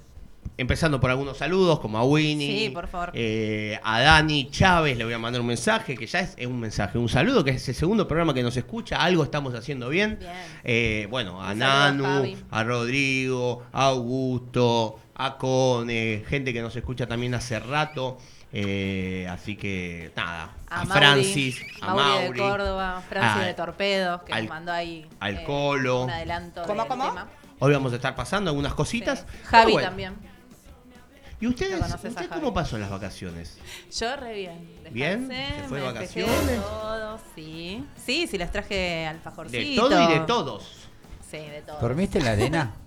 empezando 0.58 1.00
por 1.00 1.10
algunos 1.10 1.38
saludos, 1.38 1.80
como 1.80 1.98
a 1.98 2.04
Winnie. 2.04 2.66
Sí, 2.66 2.70
por 2.70 2.86
favor. 2.88 3.10
eh, 3.14 3.80
a 3.82 4.00
Dani 4.00 4.50
Chávez 4.50 4.96
le 4.96 5.04
voy 5.04 5.14
a 5.14 5.18
mandar 5.18 5.40
un 5.40 5.46
mensaje, 5.46 5.96
que 5.96 6.06
ya 6.06 6.20
es 6.20 6.36
un 6.46 6.60
mensaje, 6.60 6.98
un 6.98 7.08
saludo, 7.08 7.42
que 7.44 7.50
es 7.52 7.68
el 7.68 7.74
segundo 7.74 8.06
programa 8.06 8.34
que 8.34 8.42
nos 8.42 8.56
escucha. 8.56 8.96
Algo 9.02 9.24
estamos 9.24 9.54
haciendo 9.54 9.88
bien. 9.88 10.18
Bien. 10.20 10.32
Eh, 10.64 11.06
bueno, 11.10 11.42
a 11.42 11.52
Un 11.52 11.58
Nanu, 11.58 12.36
a 12.50 12.64
Rodrigo, 12.64 13.64
a 13.72 13.86
Augusto, 13.86 14.98
a 15.14 15.36
Cone, 15.38 16.24
gente 16.28 16.52
que 16.52 16.62
nos 16.62 16.74
escucha 16.76 17.06
también 17.06 17.34
hace 17.34 17.58
rato. 17.58 18.18
eh, 18.54 19.26
así 19.30 19.56
que 19.56 20.12
nada, 20.14 20.50
a, 20.68 20.82
A, 20.82 20.84
Mauri, 20.84 21.00
Francis, 21.00 21.62
a 21.80 21.94
Mauri, 21.94 22.02
Mauri, 22.04 22.28
de 22.28 22.38
Córdoba, 22.38 23.02
Francis 23.08 23.42
a- 23.42 23.46
de 23.46 23.54
Torpedos, 23.54 24.22
que 24.24 24.32
al- 24.34 24.42
nos 24.42 24.50
mandó 24.50 24.72
ahí 24.72 25.06
eh, 25.10 25.14
al 25.20 25.44
Colo. 25.44 26.02
un 26.04 26.10
adelanto 26.10 26.62
¿Cómo, 26.66 26.86
cómo? 26.86 27.08
tema. 27.08 27.28
Hoy 27.60 27.72
vamos 27.72 27.92
a 27.94 27.96
estar 27.96 28.14
pasando 28.14 28.50
algunas 28.50 28.72
Sí. 28.72 28.76
cositas. 28.76 29.24
Javi 29.44 29.72
bueno, 29.72 29.88
también. 29.88 30.14
¿Y 31.42 31.48
ustedes, 31.48 31.80
usted 32.04 32.28
cómo 32.32 32.54
pasó 32.54 32.76
en 32.76 32.82
las 32.82 32.90
vacaciones? 32.90 33.58
Yo 33.98 34.14
re 34.14 34.32
bien. 34.32 34.70
¿Bien? 34.92 35.28
Descansé, 35.28 35.60
¿Se 35.62 35.68
fue 35.68 35.80
de 35.80 35.92
me 35.92 35.98
despejé 35.98 36.22
vacaciones? 36.22 36.46
de 36.52 36.56
todo, 36.58 37.20
sí. 37.34 37.84
Sí, 37.96 38.26
sí, 38.28 38.38
les 38.38 38.52
traje 38.52 39.06
alfajorcito. 39.08 39.88
De 39.88 39.90
todo 39.90 40.02
y 40.08 40.14
de 40.14 40.20
todos. 40.20 40.88
Sí, 41.28 41.38
de 41.38 41.62
todo. 41.66 41.80
¿Dormiste 41.80 42.18
en 42.18 42.24
la 42.26 42.30
arena? 42.32 42.74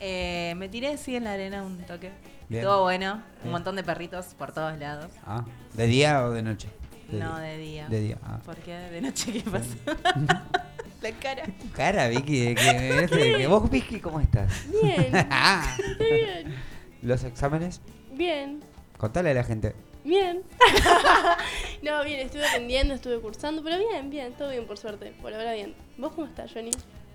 Eh, 0.00 0.54
me 0.56 0.68
tiré 0.68 0.96
sí 0.96 1.16
en 1.16 1.24
la 1.24 1.32
arena 1.32 1.64
un 1.64 1.76
toque. 1.78 2.12
Bien. 2.48 2.62
Estuvo 2.62 2.82
bueno. 2.82 3.14
Un 3.14 3.42
Bien. 3.42 3.50
montón 3.50 3.74
de 3.74 3.82
perritos 3.82 4.26
por 4.38 4.52
todos 4.52 4.78
lados. 4.78 5.10
Ah, 5.26 5.44
¿De 5.74 5.88
día 5.88 6.24
o 6.24 6.30
de 6.30 6.42
noche? 6.44 6.68
no, 7.10 7.36
de 7.40 7.58
día. 7.58 7.88
De 7.88 7.98
día. 7.98 8.18
Ah. 8.22 8.38
¿Por 8.46 8.54
qué? 8.58 8.74
¿De 8.76 9.00
noche 9.00 9.32
qué 9.32 9.40
pasó? 9.40 9.74
la 11.02 11.10
cara. 11.20 11.42
Cara, 11.74 12.06
Vicky, 12.06 12.40
de 12.42 12.54
que, 12.54 12.72
de 12.72 13.38
que- 13.38 13.46
vos, 13.48 13.68
Vicky, 13.68 13.98
¿cómo 13.98 14.20
estás? 14.20 14.52
Bien, 14.70 15.12
estoy 15.90 16.12
bien. 16.12 16.54
¿Los 17.02 17.24
exámenes? 17.24 17.80
Bien. 18.12 18.60
Contale 18.96 19.30
a 19.30 19.34
la 19.34 19.44
gente. 19.44 19.74
Bien. 20.04 20.42
no, 21.82 22.04
bien, 22.04 22.20
estuve 22.20 22.46
aprendiendo, 22.46 22.94
estuve 22.94 23.20
cursando, 23.20 23.62
pero 23.62 23.78
bien, 23.78 24.10
bien, 24.10 24.32
todo 24.34 24.50
bien 24.50 24.66
por 24.66 24.78
suerte. 24.78 25.12
Por 25.20 25.34
ahora 25.34 25.52
bien. 25.52 25.74
¿Vos 25.98 26.12
cómo 26.14 26.26
estás, 26.26 26.52
Johnny? 26.52 26.70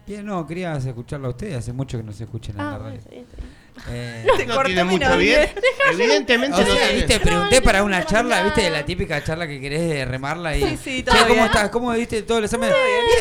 Bien, 0.05 0.25
no, 0.25 0.45
querías 0.45 0.85
escucharlo 0.85 1.27
a 1.27 1.29
ustedes. 1.31 1.55
Hace 1.55 1.73
mucho 1.73 1.97
que 1.97 2.03
no 2.03 2.11
se 2.11 2.25
escuchan 2.25 2.55
en 2.55 2.61
Ah, 2.61 2.71
la 2.71 2.77
bueno, 2.77 2.85
radio. 2.85 2.99
está 2.99 3.09
bien, 3.11 3.23
está 3.23 3.37
bien. 3.37 3.49
Eh, 3.89 4.25
Te 4.37 4.45
No 4.45 4.53
corté 4.55 4.67
tiene 4.73 4.83
mi 4.85 4.91
mucho 4.97 5.09
novio. 5.09 5.19
bien. 5.19 5.49
Evidentemente 5.93 6.55
o 6.55 6.59
no 6.61 6.65
sea, 6.73 6.75
tiene. 6.87 6.93
viste, 6.95 7.19
pregunté 7.19 7.55
No, 7.57 7.61
para 7.63 7.83
una 7.83 8.05
charla, 8.05 8.35
nada. 8.37 8.43
viste, 8.45 8.69
la 8.69 8.85
típica 8.85 9.23
charla 9.23 9.47
que 9.47 9.59
querés 9.59 9.81
eh, 9.81 10.05
remarla 10.05 10.55
y. 10.55 10.61
Sí, 10.63 10.77
sí, 10.77 10.97
Che, 10.97 11.03
todo 11.03 11.17
¿cómo 11.23 11.33
bien. 11.33 11.45
estás? 11.45 11.69
¿Cómo 11.69 11.91
viste 11.91 12.21
todo 12.23 12.37
el 12.37 12.43
examen? 12.45 12.71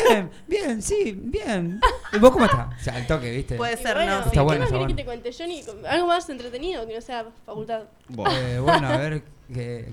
Bien, 0.07 0.31
bien, 0.47 0.81
sí, 0.81 1.17
bien. 1.17 1.79
¿Y 2.13 2.17
vos 2.17 2.31
cómo 2.31 2.45
estás? 2.45 2.67
O 2.79 2.83
sea, 2.83 2.95
al 2.95 3.07
toque, 3.07 3.31
viste. 3.31 3.55
Puede 3.55 3.77
ser, 3.77 3.95
bueno, 3.95 4.11
¿no? 4.11 4.17
Está 4.19 4.31
¿qué 4.31 4.39
bueno, 4.39 4.59
más 4.61 4.67
está 4.67 4.79
querés 4.79 4.79
bueno. 4.79 4.87
que 4.87 4.93
te 4.95 5.05
cuente, 5.05 5.31
Johnny? 5.37 5.63
Algo 5.89 6.07
más 6.07 6.29
entretenido 6.29 6.87
que 6.87 6.95
no 6.95 7.01
sea 7.01 7.25
facultad. 7.45 7.81
Bueno. 8.09 8.35
Eh, 8.37 8.59
bueno, 8.59 8.87
a 8.87 8.97
ver. 8.97 9.23
Que... 9.53 9.89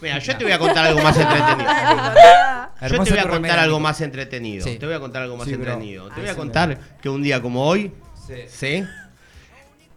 Mira, 0.00 0.18
yo 0.18 0.36
te 0.36 0.44
voy 0.44 0.52
a 0.52 0.58
contar 0.58 0.86
algo 0.86 1.00
más 1.02 1.16
entretenido. 1.16 1.70
Yo 2.80 2.86
Hermosa 2.86 3.04
te 3.04 3.10
voy 3.10 3.18
a 3.20 3.28
contar 3.30 3.58
algo 3.58 3.76
Nico. 3.76 3.80
más 3.80 4.00
entretenido. 4.00 4.64
Sí. 4.64 4.76
Te 4.78 4.86
voy 4.86 4.94
a 4.94 5.00
contar 5.00 5.22
algo 5.22 5.36
más 5.36 5.46
Sí, 5.46 5.52
bro. 5.54 5.62
entretenido. 5.72 6.08
Te 6.10 6.20
voy 6.20 6.30
a 6.30 6.34
contar 6.34 6.78
que 7.00 7.08
un 7.08 7.22
día 7.22 7.40
como 7.40 7.66
hoy, 7.66 7.92
Sí. 8.26 8.34
¿sí? 8.48 8.84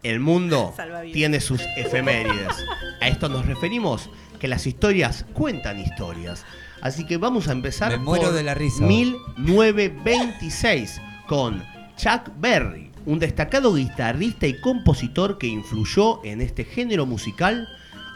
El 0.02 0.20
mundo 0.20 0.74
tiene 1.12 1.40
sus 1.40 1.60
efemérides. 1.76 2.64
A 3.00 3.08
esto 3.08 3.28
nos 3.28 3.46
referimos 3.46 4.10
que 4.38 4.48
las 4.48 4.66
historias 4.66 5.24
cuentan 5.32 5.78
historias. 5.78 6.44
Así 6.80 7.06
que 7.06 7.16
vamos 7.16 7.48
a 7.48 7.52
empezar 7.52 7.90
Me 7.90 7.98
muero 7.98 8.26
por 8.26 8.34
de 8.34 8.42
la 8.42 8.54
risa. 8.54 8.84
1926 8.84 11.00
con 11.26 11.64
Chuck 11.96 12.30
Berry, 12.38 12.92
un 13.06 13.18
destacado 13.18 13.74
guitarrista 13.74 14.46
y 14.46 14.60
compositor 14.60 15.38
que 15.38 15.48
influyó 15.48 16.24
en 16.24 16.40
este 16.40 16.64
género 16.64 17.06
musical 17.06 17.68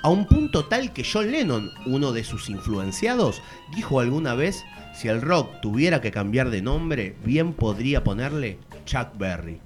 a 0.03 0.09
un 0.09 0.27
punto 0.27 0.67
tal 0.67 0.93
que 0.93 1.05
John 1.05 1.31
Lennon, 1.31 1.71
uno 1.87 2.13
de 2.13 2.25
sus 2.25 2.49
influenciados, 2.49 3.43
dijo 3.75 4.01
alguna 4.01 4.35
vez, 4.35 4.65
si 4.95 5.09
el 5.09 5.23
rock 5.23 5.61
tuviera 5.61 6.01
que 6.01 6.11
cambiar 6.11 6.51
de 6.51 6.63
nombre, 6.63 7.17
bien 7.25 7.53
podría 7.53 8.05
ponerle 8.05 8.59
Chuck 8.85 9.17
Berry. 9.17 9.61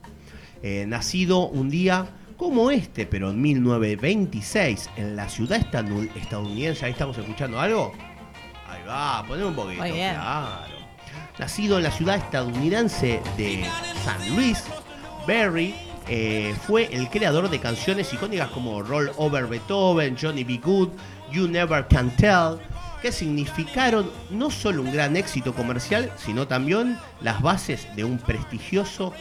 Eh, 0.62 0.85
nacido 0.87 1.47
un 1.49 1.71
día 1.71 2.07
como 2.37 2.71
este, 2.71 3.07
pero 3.07 3.31
en 3.31 3.40
1926, 3.40 4.90
en 4.97 5.16
la 5.16 5.29
ciudad 5.29 5.59
estadounidense, 6.14 6.85
ahí 6.85 6.92
estamos 6.92 7.16
escuchando 7.19 7.61
algo. 7.61 7.92
Ahí 8.69 8.83
va, 8.87 9.25
poner 9.27 9.47
un 9.47 9.55
poquito. 9.55 9.81
Muy 9.81 9.92
bien. 9.92 10.14
Claro. 10.14 10.77
Nacido 11.38 11.77
en 11.77 11.83
la 11.85 11.90
ciudad 11.90 12.16
estadounidense 12.16 13.21
de 13.37 13.64
San 14.05 14.35
Luis, 14.35 14.64
Berry 15.27 15.75
eh, 16.09 16.55
fue 16.66 16.88
el 16.92 17.09
creador 17.11 17.51
de 17.51 17.59
canciones 17.59 18.12
icónicas 18.12 18.49
como 18.51 18.83
Roll 18.83 19.11
Over 19.16 19.47
Beethoven, 19.47 20.16
Johnny 20.21 20.45
B. 20.45 20.61
Good, 20.62 20.90
You 21.33 21.49
Never 21.49 21.87
Can 21.88 22.11
Tell, 22.16 22.59
que 23.03 23.11
significaron 23.11 24.11
no 24.31 24.51
solo 24.51 24.83
un 24.83 24.92
gran 24.92 25.16
éxito 25.16 25.53
comercial, 25.53 26.11
sino 26.16 26.47
también 26.47 26.97
las 27.21 27.42
bases 27.42 27.87
de 27.97 28.05
un 28.05 28.19
prestigioso 28.19 29.12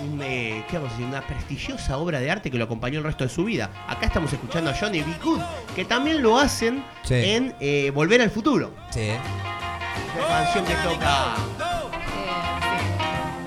un, 0.00 0.20
eh, 0.22 0.64
¿qué 0.68 0.76
vamos 0.76 0.90
a 0.92 0.96
decir? 0.96 1.06
una 1.06 1.20
prestigiosa 1.22 1.96
obra 1.98 2.20
de 2.20 2.30
arte 2.30 2.50
que 2.50 2.58
lo 2.58 2.64
acompañó 2.64 2.98
el 2.98 3.04
resto 3.04 3.24
de 3.24 3.30
su 3.30 3.44
vida. 3.44 3.70
Acá 3.88 4.06
estamos 4.06 4.32
escuchando 4.32 4.70
a 4.70 4.74
Johnny 4.74 5.00
B. 5.02 5.12
Good, 5.22 5.40
que 5.74 5.84
también 5.84 6.22
lo 6.22 6.38
hacen 6.38 6.84
Sí. 7.02 7.14
en 7.14 7.54
eh, 7.60 7.90
Volver 7.94 8.20
al 8.22 8.30
Futuro. 8.30 8.72
Sí. 8.90 9.10
La 10.18 10.26
canción 10.44 10.64
que 10.64 10.74
toca. 10.74 11.34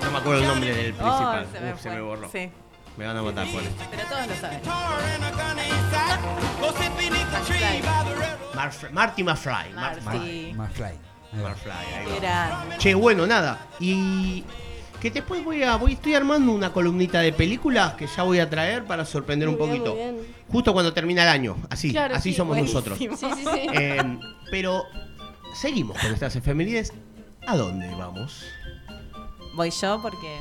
No 0.03 0.11
me 0.11 0.17
acuerdo 0.17 0.41
el 0.41 0.47
nombre 0.47 0.75
del. 0.75 0.93
Oh, 0.93 0.95
principal. 0.97 1.47
se 1.51 1.59
me 1.59 1.73
Uf, 1.73 1.79
se 1.81 1.89
fue. 1.89 1.95
me 1.97 2.01
borró. 2.01 2.29
Sí, 2.31 2.49
Me 2.97 3.05
van 3.07 3.17
a 3.17 3.21
matar 3.21 3.47
por 3.47 3.61
esto. 3.61 3.83
pero 3.89 4.03
todos 4.07 4.27
lo 4.27 4.35
saben. 4.35 4.61
Marf- 8.53 8.91
Marty 8.91 9.23
McFly. 9.23 9.73
Mar- 9.73 10.01
Marty. 10.03 10.53
Más 10.55 10.71
fly. 10.73 10.85
Ahí 11.33 11.41
va. 11.41 11.49
McFly, 11.49 11.71
ahí 11.71 12.05
va. 12.05 12.17
Era 12.17 12.65
Che, 12.77 12.93
bueno, 12.93 13.25
nada. 13.25 13.57
Y 13.79 14.43
que 15.01 15.11
después 15.11 15.43
voy 15.43 15.63
a. 15.63 15.75
Voy, 15.77 15.93
estoy 15.93 16.13
armando 16.13 16.51
una 16.51 16.71
columnita 16.71 17.19
de 17.19 17.33
películas 17.33 17.95
que 17.95 18.07
ya 18.07 18.23
voy 18.23 18.39
a 18.39 18.49
traer 18.49 18.85
para 18.85 19.03
sorprender 19.03 19.49
un 19.49 19.57
Muy 19.57 19.67
bien, 19.69 19.79
poquito. 19.83 19.95
muy 19.95 20.03
bien. 20.13 20.35
Justo 20.49 20.73
cuando 20.73 20.93
termina 20.93 21.23
el 21.23 21.29
año. 21.29 21.57
Así, 21.69 21.91
Claro, 21.91 22.15
así 22.15 22.31
sí, 22.31 22.37
somos 22.37 22.55
buenísimo. 22.55 22.79
nosotros. 22.79 22.97
Sí, 22.99 23.09
sí, 23.17 23.43
sí. 23.43 23.67
Eh, 23.73 24.19
pero 24.51 24.83
seguimos 25.55 25.97
con 25.99 26.13
estas 26.13 26.35
efemérides. 26.35 26.93
¿A 27.47 27.57
dónde 27.57 27.89
vamos? 27.95 28.45
voy 29.55 29.69
yo 29.71 29.99
porque 30.01 30.37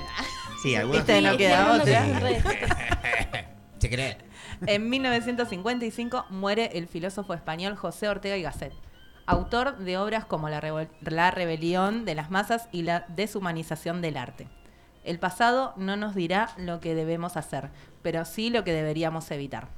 Sí, 0.62 0.74
algunas. 0.76 1.04
Viste, 1.06 1.22
no 1.22 1.36
queda 1.36 1.72
otra. 1.72 2.06
¿Se 3.78 3.88
cree? 3.88 4.18
en 4.66 4.90
1955 4.90 6.26
muere 6.28 6.70
el 6.74 6.86
filósofo 6.86 7.32
español 7.32 7.76
José 7.76 8.08
Ortega 8.10 8.36
y 8.36 8.42
Gasset, 8.42 8.74
autor 9.30 9.78
de 9.78 9.98
obras 9.98 10.24
como 10.24 10.48
La, 10.48 11.30
rebelión 11.30 12.04
de 12.04 12.14
las 12.14 12.30
masas 12.30 12.68
y 12.72 12.82
la 12.82 13.06
deshumanización 13.08 14.02
del 14.02 14.16
arte. 14.16 14.48
El 15.04 15.18
pasado 15.18 15.72
no 15.76 15.96
nos 15.96 16.14
dirá 16.14 16.50
lo 16.58 16.80
que 16.80 16.94
debemos 16.94 17.36
hacer, 17.36 17.70
pero 18.02 18.24
sí 18.24 18.50
lo 18.50 18.64
que 18.64 18.72
deberíamos 18.72 19.30
evitar. 19.30 19.68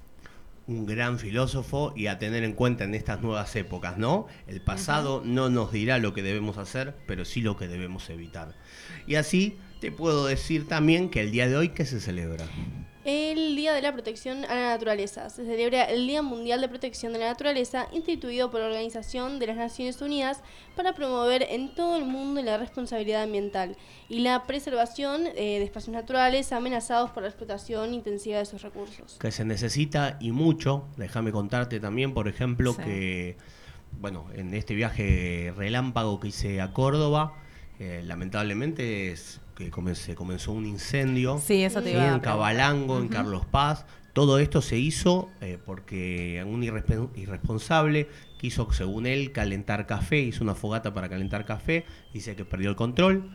un 0.67 0.87
gran 0.87 1.19
filósofo 1.19 1.93
y 1.97 2.07
a 2.07 2.19
tener 2.19 2.45
en 2.45 2.53
cuenta 2.53 2.85
en 2.85 2.95
estas 2.95 3.21
nuevas 3.21 3.55
épocas, 3.57 3.99
¿no? 3.99 4.27
El 4.47 4.61
pasado 4.61 5.23
no 5.25 5.51
nos 5.51 5.73
dirá 5.73 5.99
lo 5.99 6.15
que 6.15 6.23
debemos 6.23 6.57
hacer, 6.57 6.95
pero 7.07 7.25
sí 7.25 7.41
lo 7.43 7.57
que 7.57 7.69
debemos 7.69 8.09
evitar. 8.11 8.55
Y 9.07 9.17
así 9.17 9.59
te 9.81 9.91
puedo 9.91 10.27
decir 10.27 10.69
también 10.69 11.11
que 11.11 11.21
el 11.21 11.33
día 11.33 11.49
de 11.49 11.57
hoy, 11.57 11.71
¿qué 11.71 11.85
se 11.85 12.01
celebra? 12.01 12.47
El 13.05 13.57
Día 13.57 13.73
de 13.73 13.83
la 13.83 13.93
Protección 13.93 14.45
a 14.45 14.55
la 14.55 14.69
Naturaleza. 14.69 15.29
Se 15.29 15.45
celebra 15.45 15.83
el 15.85 16.07
Día 16.07 16.23
Mundial 16.23 16.61
de 16.61 16.69
Protección 16.69 17.13
de 17.13 17.19
la 17.19 17.31
Naturaleza, 17.31 17.89
instituido 17.93 18.53
por 18.53 18.61
la 18.61 18.67
Organización 18.67 19.41
de 19.41 19.49
las 19.49 19.57
Naciones 19.57 20.01
Unidas 20.01 20.41
para 20.77 20.95
promover 20.95 21.45
en 21.51 21.75
todo 21.75 21.97
el 21.97 22.05
mundo 22.05 22.41
la 22.43 22.59
responsabilidad 22.59 23.25
ambiental 23.25 23.77
y 24.09 24.21
la 24.21 24.45
preservación 24.45 25.27
eh, 25.27 25.35
de 25.35 25.65
espacios 25.65 25.93
naturales 25.93 26.53
amenazados 26.53 27.11
por 27.11 27.25
la 27.25 27.29
explotación 27.29 27.93
intensiva 27.93 28.39
de 28.39 28.45
sus 28.47 28.63
recursos. 28.63 29.17
Que 29.21 29.33
se 29.33 29.45
necesita 29.45 30.17
y 30.21 30.31
mucho. 30.31 30.85
Déjame 30.97 31.33
contarte 31.33 31.81
también, 31.81 32.15
por 32.15 32.29
ejemplo, 32.29 32.73
Sí. 32.73 32.83
que, 32.85 33.37
bueno, 34.01 34.27
en 34.35 34.55
este 34.55 34.75
viaje 34.77 35.53
relámpago 35.57 36.21
que 36.21 36.29
hice 36.29 36.61
a 36.61 36.73
Córdoba, 36.73 37.35
eh, 37.81 38.03
lamentablemente 38.05 39.11
es 39.11 39.41
que 39.55 39.71
se 39.95 40.15
comenzó 40.15 40.53
un 40.53 40.67
incendio. 40.67 41.41
Sí, 41.45 41.63
eso 41.63 41.81
te 41.83 41.91
Sí, 41.91 41.95
iba 41.97 42.11
a 42.11 42.15
en. 42.15 42.21
Cabalango, 42.21 42.99
en. 43.01 43.09
Carlos 43.09 43.47
Paz. 43.47 43.85
Todo 44.13 44.39
esto 44.39 44.61
se 44.61 44.77
hizo 44.77 45.31
eh, 45.41 45.59
porque 45.65 46.45
un 46.47 46.63
irresponsable 46.63 48.09
quiso, 48.39 48.71
según 48.73 49.07
él, 49.07 49.33
calentar 49.33 49.87
café, 49.87 50.19
hizo 50.21 50.45
una 50.45 50.55
fogata 50.55 50.93
para 50.93 51.09
calentar 51.09 51.45
café, 51.47 51.85
dice 52.13 52.37
que 52.37 52.45
perdió 52.45 52.69
el 52.71 52.77
control. 52.77 53.31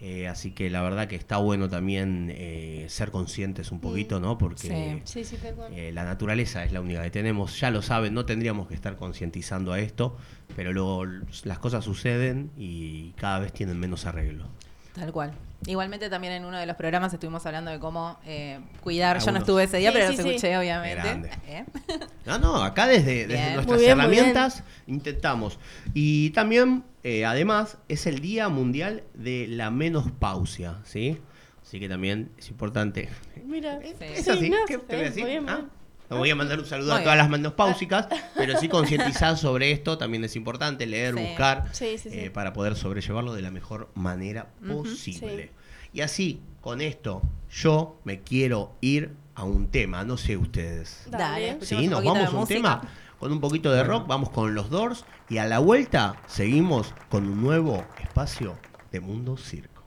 eh, 0.00 0.26
así 0.28 0.50
que 0.52 0.70
la 0.70 0.80
verdad 0.82 1.06
que 1.06 1.16
está 1.16 1.36
bueno 1.36 1.68
también 1.68 2.32
eh, 2.34 2.86
ser 2.88 3.10
conscientes 3.10 3.70
un 3.72 3.80
poquito, 3.80 4.20
¿no? 4.20 4.38
Porque 4.38 5.00
Sí, 5.04 5.24
sí, 5.24 5.36
eh, 5.72 5.90
la 5.92 6.04
naturaleza 6.04 6.64
es 6.64 6.72
la 6.72 6.80
única 6.80 7.02
que 7.02 7.10
tenemos, 7.10 7.60
ya 7.60 7.70
lo 7.70 7.82
saben, 7.82 8.14
no 8.14 8.24
tendríamos 8.24 8.66
que 8.68 8.74
estar 8.74 8.96
concientizando 8.96 9.72
a 9.72 9.78
esto, 9.80 10.16
pero 10.56 10.72
luego 10.72 11.04
las 11.44 11.58
cosas 11.58 11.84
suceden 11.84 12.50
y 12.56 13.12
cada 13.12 13.38
vez 13.38 13.52
tienen 13.52 13.78
menos 13.78 14.06
arreglo. 14.06 14.46
Tal 14.94 15.12
cual. 15.12 15.32
Igualmente 15.66 16.10
también 16.10 16.32
en 16.34 16.44
uno 16.44 16.58
de 16.58 16.66
los 16.66 16.74
programas 16.76 17.12
estugimos 17.14 17.46
hablando 17.46 17.70
de 17.70 17.78
cómo 17.78 18.18
eh, 18.26 18.58
cuidar. 18.82 19.20
Yo 19.20 19.30
no 19.30 19.38
estuve 19.38 19.62
ese 19.64 19.76
día, 19.78 19.90
Sí, 19.90 19.96
pero 19.96 20.10
sí, 20.10 20.16
los 20.16 20.22
sí. 20.24 20.28
escuché, 20.30 20.58
obviamente. 20.58 21.30
¿Eh? 21.46 21.64
No, 22.26 22.38
no, 22.38 22.62
acá 22.62 22.86
desde, 22.86 23.26
nuestras 23.54 23.80
bien, 23.80 23.92
herramientas 23.98 24.62
intentamos. 24.86 25.58
Y 25.94 26.30
también, 26.30 26.84
eh, 27.02 27.24
además, 27.24 27.78
es 27.88 28.06
el 28.06 28.20
Día 28.20 28.48
Mundial 28.48 29.02
de 29.14 29.46
la 29.48 29.70
Menopausia, 29.70 30.76
¿sí? 30.84 31.18
Así 31.62 31.80
que 31.80 31.88
también 31.88 32.30
es 32.38 32.48
importante. 32.50 33.08
Mira, 33.44 33.78
¿Es 33.82 34.24
sí, 34.24 34.30
así? 34.30 34.50
no, 34.50 34.56
¿Qué 34.66 34.78
te 34.78 34.96
voy 34.96 35.04
a 35.04 35.08
decir? 35.08 35.24
bien, 35.24 35.48
¿Ah? 35.48 35.66
No 36.10 36.18
voy 36.18 36.30
a 36.30 36.34
mandar 36.36 36.58
un 36.58 36.66
saludo 36.66 36.92
Muy 36.92 37.00
a 37.00 37.04
todas 37.04 37.14
bien. 37.14 37.18
las 37.18 37.30
menopáusicas, 37.30 38.06
pero 38.36 38.58
sí 38.58 38.68
concientizar 38.68 39.38
sobre 39.38 39.70
esto 39.72 39.96
también 39.96 40.24
es 40.24 40.36
importante, 40.36 40.86
leer, 40.86 41.14
Sí. 41.14 41.20
buscar, 41.22 41.68
Sí, 41.72 41.96
sí, 41.98 42.10
sí. 42.10 42.18
eh, 42.18 42.30
para 42.30 42.52
poder 42.52 42.76
sobrellevarlo 42.76 43.32
de 43.34 43.42
la 43.42 43.50
mejor 43.50 43.88
manera 43.94 44.48
posible. 44.66 45.44
Sí. 45.44 45.88
Y 45.94 46.00
así, 46.02 46.40
con 46.60 46.80
esto, 46.82 47.22
yo 47.50 47.98
me 48.04 48.20
quiero 48.20 48.72
ir 48.82 49.12
a 49.34 49.44
un 49.44 49.68
tema, 49.68 50.04
no 50.04 50.16
sé 50.18 50.36
ustedes. 50.36 51.04
Dale, 51.10 51.58
Sí, 51.62 51.88
nos 51.88 52.04
vamos 52.04 52.26
a 52.26 52.30
un 52.30 52.36
música. 52.40 52.54
tema 52.56 52.82
con 53.18 53.32
un 53.32 53.40
poquito 53.40 53.70
de 53.72 53.82
rock, 53.84 54.06
vamos 54.06 54.28
con 54.30 54.54
los 54.54 54.68
Doors 54.68 55.04
y 55.30 55.38
a 55.38 55.46
la 55.46 55.60
vuelta 55.60 56.16
seguimos 56.26 56.92
con 57.08 57.26
un 57.26 57.40
nuevo 57.40 57.84
espacio 58.02 58.58
de 58.90 59.00
Mundo 59.00 59.36
Circo. 59.38 59.82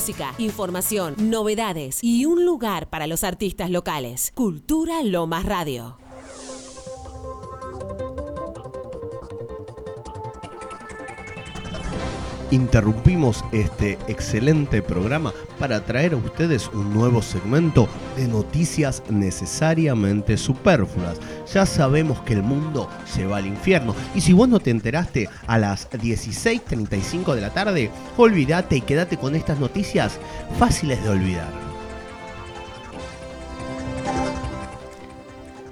Música, 0.00 0.32
información, 0.38 1.14
novedades 1.18 2.02
y 2.02 2.24
un 2.24 2.46
lugar 2.46 2.88
para 2.88 3.06
los 3.06 3.22
artistas 3.22 3.68
locales. 3.68 4.32
Cultura 4.34 5.02
Lomas 5.02 5.44
Radio. 5.44 5.98
Interrumpimos 12.50 13.44
este 13.52 13.98
excelente 14.08 14.80
programa 14.80 15.34
para 15.58 15.84
traer 15.84 16.14
a 16.14 16.16
ustedes 16.16 16.70
un 16.72 16.94
nuevo 16.94 17.20
segmento 17.20 17.86
de 18.16 18.28
noticias 18.28 19.02
necesariamente 19.08 20.36
superfluas. 20.36 21.18
Ya 21.52 21.66
sabemos 21.66 22.20
que 22.22 22.34
el 22.34 22.42
mundo 22.42 22.88
se 23.06 23.26
va 23.26 23.38
al 23.38 23.46
infierno 23.46 23.94
y 24.14 24.20
si 24.20 24.32
vos 24.32 24.48
no 24.48 24.60
te 24.60 24.70
enteraste 24.70 25.28
a 25.46 25.58
las 25.58 25.90
16.35 25.90 27.34
de 27.34 27.40
la 27.40 27.50
tarde, 27.50 27.90
olvídate 28.16 28.76
y 28.76 28.80
quédate 28.80 29.16
con 29.16 29.34
estas 29.34 29.58
noticias 29.58 30.18
fáciles 30.58 31.02
de 31.02 31.10
olvidar. 31.10 31.48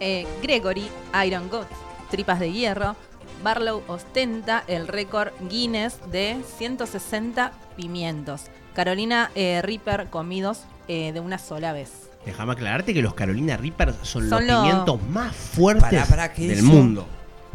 Eh, 0.01 0.27
Gregory, 0.43 0.89
Iron 1.27 1.49
Goat, 1.49 1.69
Tripas 2.11 2.39
de 2.39 2.53
Hierro, 2.53 2.97
Barlow 3.43 3.83
ostenta 3.87 4.65
el 4.67 4.89
récord 4.89 5.33
Guinness 5.49 5.99
de 6.11 6.37
160 6.59 7.53
pimientos. 7.77 8.47
Carolina 8.75 9.31
eh, 9.35 9.61
Reaper 9.63 10.09
comidos 10.09 10.65
eh, 10.89 11.13
de 11.13 11.21
una 11.21 11.39
sola 11.39 11.73
vez. 11.73 12.08
Déjame 12.29 12.53
aclararte 12.53 12.93
que 12.93 13.01
los 13.01 13.15
Carolina 13.15 13.57
Reaper 13.57 13.95
son, 14.03 14.29
Son 14.29 14.31
los 14.31 14.43
los- 14.43 14.61
pimientos 14.63 15.03
más 15.09 15.35
fuertes 15.35 15.83
Pará, 15.85 16.05
pará, 16.05 16.33
¿qué 16.35 16.47
del 16.47 16.59
hizo? 16.59 16.67
mundo. 16.67 17.07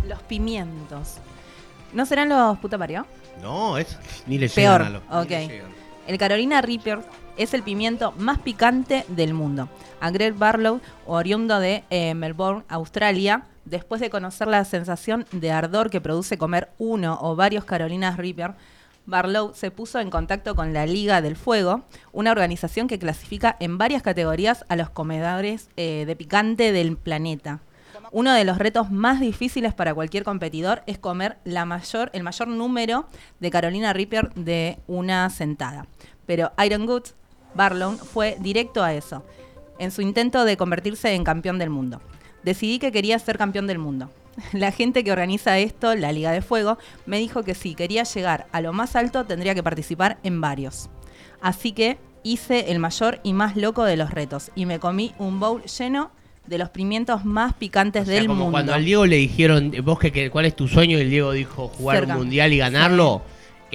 Los 0.08 0.20
pimientos. 0.24 1.18
¿No 1.94 2.08
serán 2.08 2.30
los 2.30 2.58
puta 2.58 2.76
parió? 2.80 3.06
No, 3.40 3.78
es 3.78 3.96
ni 4.26 4.40
le 4.40 4.50
Peor, 4.50 4.82
llegan 4.82 4.96
a 4.96 5.00
los. 5.20 5.26
ok. 5.26 5.30
llegan. 5.30 5.68
El 6.08 6.18
Carolina 6.18 6.62
Reaper 6.64 7.02
es 7.38 7.54
el 7.54 7.62
pimiento 7.62 8.14
más 8.18 8.40
picante 8.40 9.06
del 9.10 9.36
mundo. 9.36 9.70
A 10.02 10.10
Greg 10.10 10.34
Barlow, 10.34 10.82
oriundo 11.06 11.60
de 11.60 11.84
eh, 11.92 12.16
Melbourne, 12.16 12.64
Australia, 12.68 13.44
después 13.66 14.02
de 14.02 14.10
conocer 14.10 14.48
la 14.48 14.66
sensación 14.66 15.28
de 15.32 15.52
ardor 15.52 15.92
que 15.92 16.02
produce 16.02 16.40
comer 16.40 16.72
uno 16.80 17.20
o 17.22 17.36
varios 17.36 17.64
Carolinas 17.64 18.18
Reaper, 18.18 18.56
Barlow 19.06 19.54
se 19.54 19.72
puso 19.72 20.00
en 20.00 20.10
contacto 20.10 20.56
con 20.56 20.74
la 20.74 20.86
Liga 20.86 21.22
del 21.22 21.36
Fuego, 21.36 21.84
una 22.12 22.32
organización 22.32 22.88
que 22.88 23.00
clasifica 23.00 23.58
en 23.60 23.78
varias 23.78 24.02
categorías 24.02 24.66
a 24.70 24.76
los 24.76 24.90
comedores 24.90 25.70
eh, 25.76 26.06
de 26.08 26.16
picante 26.16 26.72
del 26.72 26.96
planeta. 26.98 27.60
Uno 28.12 28.34
de 28.34 28.46
los 28.46 28.58
retos 28.58 28.92
más 28.92 29.20
difíciles 29.20 29.74
para 29.74 29.94
cualquier 29.94 30.24
competidor 30.24 30.84
es 30.88 30.98
comer 30.98 31.38
la 31.44 31.66
mayor, 31.66 32.10
el 32.14 32.24
mayor 32.24 32.48
número 32.48 33.08
de 33.40 33.52
Carolina 33.52 33.92
Reaper 33.94 34.34
de 34.36 34.80
una 34.88 35.30
sentada. 35.30 35.88
Pero 36.26 36.52
Iron 36.64 36.86
Goods, 36.86 37.16
Barlow, 37.56 37.98
fue 37.98 38.38
directo 38.40 38.84
a 38.84 38.94
eso, 38.94 39.26
en 39.80 39.92
su 39.92 40.02
intento 40.02 40.46
de 40.46 40.58
convertirse 40.58 41.14
en 41.14 41.24
campeón 41.24 41.60
del 41.60 41.70
mundo. 41.70 42.02
Decidí 42.44 42.80
que 42.80 42.92
quería 42.92 43.18
ser 43.20 43.38
campeón 43.38 43.68
del 43.68 43.80
mundo. 43.80 44.10
La 44.54 44.72
gente 44.72 45.04
que 45.04 45.12
organiza 45.12 45.58
esto, 45.60 45.96
la 45.96 46.12
Liga 46.12 46.32
de 46.32 46.42
Fuego, 46.42 46.78
me 47.06 47.20
dijo 47.20 47.44
que 47.44 47.54
si 47.56 47.76
quería 47.76 48.04
llegar 48.04 48.48
a 48.52 48.62
lo 48.62 48.74
más 48.74 48.96
alto 48.96 49.26
tendría 49.26 49.54
que 49.56 49.64
participar 49.64 50.18
en 50.24 50.42
varios. 50.42 50.90
Así 51.42 51.72
que 51.72 51.98
hice 52.24 52.72
el 52.72 52.80
mayor 52.80 53.20
y 53.24 53.34
más 53.34 53.56
loco 53.58 53.84
de 53.84 53.98
los 53.98 54.10
retos 54.12 54.50
y 54.56 54.66
me 54.66 54.80
comí 54.80 55.14
un 55.20 55.40
bowl 55.40 55.62
lleno 55.64 56.12
de 56.48 56.58
los 56.58 56.70
pimientos 56.70 57.24
más 57.26 57.54
picantes 57.54 58.04
O 58.04 58.06
sea, 58.06 58.16
del 58.16 58.28
como 58.28 58.42
mundo. 58.44 58.52
cuando 58.52 58.74
al 58.74 58.84
Diego 58.86 59.06
le 59.06 59.16
dijeron, 59.18 59.72
vos 59.84 60.00
que, 60.00 60.12
que- 60.12 60.30
cuál 60.30 60.46
es 60.46 60.56
tu 60.56 60.68
sueño, 60.68 60.98
y 60.98 61.02
el 61.02 61.10
Diego 61.10 61.32
dijo 61.32 61.68
jugar 61.70 62.04
un 62.06 62.14
mundial 62.16 62.52
y 62.54 62.58
ganarlo. 62.58 63.22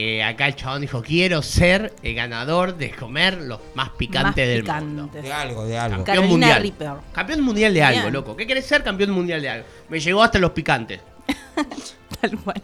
Eh, 0.00 0.22
acá 0.22 0.46
el 0.46 0.54
chabón 0.54 0.80
dijo, 0.80 1.02
quiero 1.02 1.42
ser 1.42 1.92
el 2.04 2.14
ganador 2.14 2.76
de 2.76 2.92
comer 2.92 3.38
los 3.42 3.58
más 3.74 3.90
picantes 3.90 4.24
Más 4.24 4.36
del 4.36 4.60
picantes. 4.60 4.88
mundo. 4.88 5.10
De 5.20 5.32
algo, 5.32 5.64
de 5.64 5.76
algo. 5.76 5.96
Campeón 5.96 6.16
Carolina 6.16 6.30
mundial. 6.30 6.62
Reaper. 6.62 6.92
Campeón 7.12 7.40
mundial 7.40 7.74
de 7.74 7.82
algo, 7.82 8.00
Bien. 8.02 8.12
loco. 8.12 8.36
¿Qué 8.36 8.46
querés 8.46 8.64
ser 8.64 8.84
campeón 8.84 9.10
mundial 9.10 9.42
de 9.42 9.48
algo? 9.48 9.66
Me 9.88 9.98
llegó 9.98 10.22
hasta 10.22 10.38
los 10.38 10.52
picantes. 10.52 11.00
Tal 12.20 12.38
cual. 12.38 12.62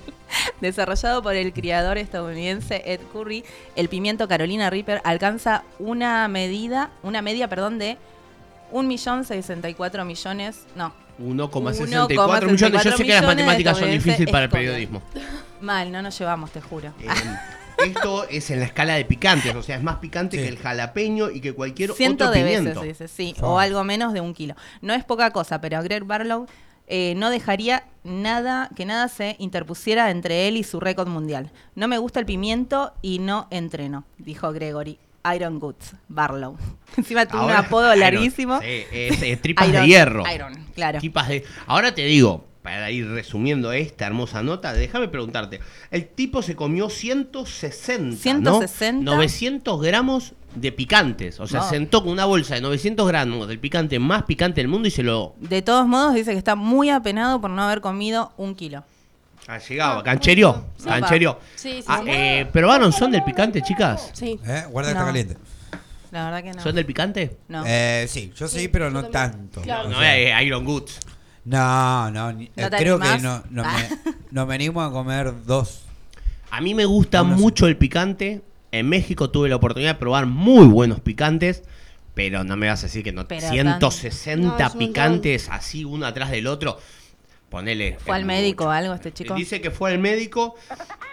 Desarrollado 0.60 1.22
por 1.24 1.34
el 1.34 1.52
criador 1.52 1.98
estadounidense 1.98 2.82
Ed 2.86 3.00
Curry, 3.12 3.44
el 3.74 3.88
pimiento 3.88 4.28
Carolina 4.28 4.70
Reaper 4.70 5.00
alcanza 5.02 5.64
una 5.80 6.28
medida, 6.28 6.90
una 7.02 7.20
media, 7.20 7.48
perdón, 7.48 7.80
de 7.80 7.98
1.064 8.72 10.04
millones, 10.04 10.66
no, 10.76 10.94
1,64 11.20 12.50
millones. 12.50 12.84
Yo 12.84 12.96
sé 12.96 13.04
que 13.04 13.12
las 13.12 13.24
matemáticas 13.24 13.78
son 13.78 13.90
difíciles 13.90 14.30
para 14.30 14.44
el 14.44 14.50
periodismo. 14.50 15.02
mal, 15.64 15.90
no 15.90 16.00
nos 16.02 16.16
llevamos, 16.18 16.50
te 16.52 16.60
juro. 16.60 16.92
Eh, 17.00 17.08
esto 17.86 18.28
es 18.28 18.50
en 18.50 18.60
la 18.60 18.66
escala 18.66 18.94
de 18.94 19.04
picantes, 19.04 19.54
o 19.54 19.62
sea, 19.62 19.76
es 19.76 19.82
más 19.82 19.96
picante 19.96 20.36
Sí. 20.36 20.42
que 20.44 20.48
el 20.48 20.58
jalapeño 20.58 21.30
y 21.30 21.40
que 21.40 21.52
cualquier 21.54 21.92
Ciento 21.92 22.24
otro 22.28 22.36
de 22.38 22.44
pimiento. 22.44 22.80
veces, 22.82 22.98
dice, 22.98 23.08
sí, 23.08 23.34
Oh. 23.42 23.54
o 23.54 23.58
algo 23.58 23.82
menos 23.84 24.12
de 24.12 24.20
un 24.20 24.32
kilo. 24.34 24.54
No 24.80 24.94
es 24.94 25.04
poca 25.04 25.30
cosa, 25.30 25.60
pero 25.60 25.82
Greg 25.82 26.04
Barlow 26.04 26.46
eh, 26.86 27.14
no 27.16 27.30
dejaría 27.30 27.84
nada 28.04 28.68
que 28.76 28.84
nada 28.84 29.08
se 29.08 29.36
interpusiera 29.38 30.10
entre 30.10 30.48
él 30.48 30.58
y 30.58 30.64
su 30.64 30.80
récord 30.80 31.08
mundial. 31.08 31.50
No 31.74 31.88
me 31.88 31.96
gusta 31.96 32.20
el 32.20 32.26
pimiento 32.26 32.92
y 33.00 33.18
no 33.20 33.48
entreno, 33.50 34.04
dijo 34.18 34.52
Gregory. 34.52 34.98
Iron 35.34 35.58
Goods, 35.58 35.94
Barlow. 36.08 36.58
Encima 36.98 37.24
tuvo 37.24 37.46
un 37.46 37.52
apodo 37.52 37.86
Iron, 37.88 38.00
larguísimo. 38.00 38.60
sí, 38.60 38.66
es, 38.92 39.22
eh, 39.22 39.36
tripas 39.38 39.66
Iron- 39.70 39.80
de 39.82 39.88
hierro. 39.88 40.24
Iron, 40.34 40.52
claro. 40.74 40.98
Tripas 40.98 41.28
de- 41.28 41.42
Ahora 41.66 41.94
te 41.94 42.02
digo, 42.04 42.44
para 42.64 42.90
ir 42.90 43.06
resumiendo 43.10 43.72
esta 43.72 44.06
hermosa 44.06 44.42
nota, 44.42 44.72
déjame 44.72 45.06
preguntarte. 45.08 45.60
El 45.90 46.08
tipo 46.08 46.40
se 46.40 46.56
comió 46.56 46.88
160, 46.88 48.16
160. 48.16 49.02
¿no? 49.04 49.16
900 49.16 49.82
gramos 49.82 50.32
de 50.54 50.72
picantes. 50.72 51.40
O 51.40 51.46
sea, 51.46 51.60
No. 51.60 51.68
sentó 51.68 52.02
con 52.02 52.12
una 52.12 52.24
bolsa 52.24 52.54
de 52.54 52.62
900 52.62 53.06
gramos 53.06 53.48
del 53.48 53.58
picante 53.58 53.98
más 53.98 54.22
picante 54.22 54.62
del 54.62 54.68
mundo 54.68 54.88
y 54.88 54.90
se 54.90 55.02
lo 55.02 55.34
De 55.40 55.60
todos 55.60 55.86
modos, 55.86 56.14
dice 56.14 56.32
que 56.32 56.38
está 56.38 56.54
muy 56.54 56.88
apenado 56.88 57.38
por 57.38 57.50
no 57.50 57.62
haber 57.62 57.82
comido 57.82 58.32
un 58.38 58.54
kilo. 58.54 58.82
ha 59.46 59.58
llegado. 59.58 60.02
Canchereó. 60.02 60.64
Sí. 60.78 60.84
Canchereó. 60.88 61.38
Sí, 61.56 61.72
sí, 61.80 61.84
Ah, 61.86 62.00
sí. 62.02 62.10
eh, 62.10 62.46
¿Probaron 62.50 62.94
son 62.94 63.10
del 63.10 63.22
picante, 63.24 63.60
chicas? 63.60 64.08
Sí. 64.14 64.40
¿Eh? 64.46 64.64
Guarda 64.70 64.88
que 64.88 64.94
No. 64.94 65.00
está 65.00 65.04
caliente. 65.04 65.36
La 66.12 66.24
verdad 66.24 66.42
que 66.42 66.52
no. 66.54 66.62
¿Son 66.62 66.74
del 66.74 66.86
picante? 66.86 67.36
No. 67.48 67.62
Eh, 67.66 68.06
sí, 68.08 68.32
yo 68.34 68.48
sí, 68.48 68.60
Sí, 68.60 68.68
pero 68.68 68.86
yo 68.86 68.92
no 68.92 69.02
también. 69.08 69.50
tanto. 69.50 69.60
Claro. 69.60 69.88
O 69.88 69.90
No, 69.92 69.98
sea, 69.98 70.42
Iron 70.42 70.64
Goods. 70.64 70.98
No, 71.44 72.10
no, 72.10 72.32
ni- 72.32 72.50
¿No 72.56 72.66
eh, 72.66 72.70
te 72.70 72.76
creo 72.78 72.98
que 72.98 73.08
animás? 73.08 73.44
no, 73.50 73.62
no, 73.62 73.68
Ah. 73.68 73.76
me, 74.04 74.12
no 74.30 74.46
me 74.46 74.54
animo 74.54 74.82
a 74.82 74.90
comer 74.92 75.32
dos. 75.44 75.82
A 76.50 76.60
mí 76.60 76.74
me 76.74 76.84
gusta 76.84 77.22
mucho 77.22 77.66
el 77.66 77.76
picante. 77.76 78.42
En 78.72 78.88
México 78.88 79.30
tuve 79.30 79.48
la 79.48 79.56
oportunidad 79.56 79.94
de 79.94 79.98
probar 80.00 80.26
muy 80.26 80.66
buenos 80.66 81.00
picantes. 81.00 81.62
Pero 82.14 82.44
no 82.44 82.56
me 82.56 82.68
vas 82.68 82.80
a 82.80 82.86
decir 82.86 83.02
que 83.02 83.12
no. 83.12 83.26
Pero 83.26 83.48
160 83.48 84.48
tanto. 84.56 84.62
No, 84.62 84.66
es 84.68 84.72
un 84.74 84.78
picantes 84.78 85.48
así 85.50 85.84
uno 85.84 86.06
atrás 86.06 86.30
del 86.30 86.46
otro. 86.46 86.78
Ponele. 87.50 87.98
¿Fue 87.98 88.14
es 88.14 88.20
al 88.20 88.24
médico 88.24 88.64
o 88.64 88.66
mucho. 88.68 88.76
algo 88.76 88.94
este 88.94 89.12
chico? 89.12 89.34
Dice 89.34 89.60
que 89.60 89.70
fue 89.72 89.92
al 89.92 89.98
médico. 89.98 90.54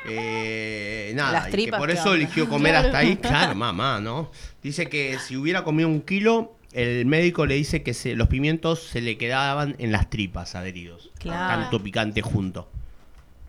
eh, 0.08 1.12
nada, 1.16 1.32
Las 1.34 1.42
y 1.44 1.46
que 1.46 1.52
tripas, 1.52 1.80
por 1.80 1.88
¿qué 1.90 1.94
eso 1.96 2.04
onda? 2.12 2.16
eligió 2.16 2.48
comer 2.50 2.76
hasta 2.78 2.98
ahí. 3.00 3.16
Claro, 3.18 3.56
mamá, 3.56 4.00
¿no? 4.00 4.32
Dice 4.62 4.88
que 4.90 5.18
si 5.20 5.36
hubiera 5.38 5.64
comido 5.64 5.90
un 5.90 6.02
kilo, 6.02 6.56
el 6.74 7.06
médico 7.06 7.46
le 7.46 7.56
dice 7.56 7.84
que 7.84 7.94
se- 7.94 8.16
los 8.16 8.28
pimientos 8.28 8.82
se 8.84 9.02
le 9.02 9.18
quedaban 9.18 9.76
en 9.80 9.92
las 9.92 10.10
tripas 10.10 10.56
adheridos. 10.56 11.10
Claro. 11.20 11.62
Tanto 11.64 11.82
picante 11.84 12.22
junto. 12.22 12.68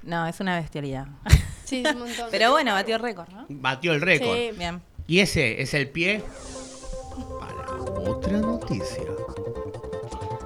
No, 0.03 0.27
es 0.27 0.41
una 0.41 0.57
bestialidad. 0.61 1.07
Sí, 1.65 1.83
es 1.87 1.95
un 1.95 2.01
montón. 2.01 2.29
Pero 2.31 2.51
bueno, 2.51 2.73
batió 2.75 2.99
récord, 2.99 3.29
¿no? 3.31 3.47
Batió 3.49 3.95
el 3.95 4.03
récord. 4.03 4.37
Sí. 4.37 4.51
Bien. 4.59 4.83
Y 5.07 5.21
ese 5.21 5.63
es 5.63 5.73
el 5.73 5.89
pie 5.89 6.23
para 7.41 7.73
otra 8.11 8.37
noticia. 8.37 9.05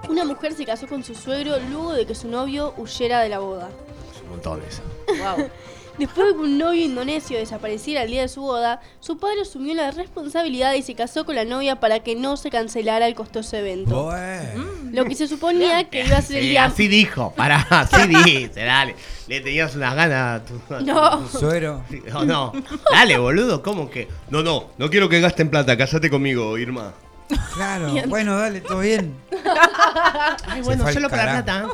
Una 0.08 0.24
mujer 0.24 0.52
se 0.52 0.64
casó 0.64 0.86
con 0.86 1.02
su 1.02 1.16
suegro 1.16 1.58
luego 1.68 1.94
de 1.94 2.06
que 2.06 2.14
su 2.14 2.28
novio 2.28 2.74
huyera 2.76 3.20
de 3.22 3.28
la 3.28 3.40
boda. 3.40 3.70
Es 4.14 4.22
un 4.22 4.28
montón 4.28 4.62
eso. 4.68 4.82
Wow. 5.08 5.50
Después 5.98 6.26
de 6.26 6.32
que 6.34 6.40
un 6.40 6.58
novio 6.58 6.84
indonesio 6.84 7.38
desapareciera 7.38 8.02
el 8.02 8.10
día 8.10 8.22
de 8.22 8.28
su 8.28 8.42
boda, 8.42 8.80
su 9.00 9.16
padre 9.18 9.42
asumió 9.42 9.74
la 9.74 9.90
responsabilidad 9.90 10.74
y 10.74 10.82
se 10.82 10.94
casó 10.94 11.24
con 11.24 11.36
la 11.36 11.44
novia 11.44 11.80
para 11.80 12.00
que 12.00 12.14
no 12.16 12.36
se 12.36 12.50
cancelara 12.50 13.06
el 13.06 13.14
costoso 13.14 13.56
evento. 13.56 14.04
Bueno. 14.04 14.64
Lo 14.92 15.04
que 15.04 15.14
se 15.14 15.26
suponía 15.26 15.88
que 15.88 16.04
iba 16.04 16.18
a 16.18 16.22
ser 16.22 16.38
el 16.38 16.48
día... 16.50 16.64
así 16.66 16.88
dijo, 16.88 17.32
pará, 17.34 17.66
así 17.70 18.06
dice, 18.24 18.64
dale. 18.64 18.94
Le 19.26 19.40
tenías 19.40 19.74
unas 19.74 19.94
ganas 19.94 20.42
a 20.42 20.44
tu, 20.44 20.74
a 20.74 20.80
No. 20.80 21.18
Tu 21.20 21.38
suegro. 21.38 21.82
No, 22.12 22.24
no. 22.24 22.52
Dale, 22.92 23.18
boludo, 23.18 23.62
¿cómo 23.62 23.90
que? 23.90 24.08
No, 24.30 24.42
no, 24.42 24.70
no 24.76 24.90
quiero 24.90 25.08
que 25.08 25.20
gasten 25.20 25.50
plata, 25.50 25.76
casate 25.76 26.10
conmigo, 26.10 26.56
Irma. 26.58 26.92
Claro. 27.54 27.92
Bueno, 28.06 28.36
dale, 28.38 28.60
todo 28.60 28.80
bien. 28.80 29.14
Ay, 30.48 30.60
bueno, 30.62 30.90
solo 30.92 31.08
para 31.08 31.42
plata. 31.42 31.68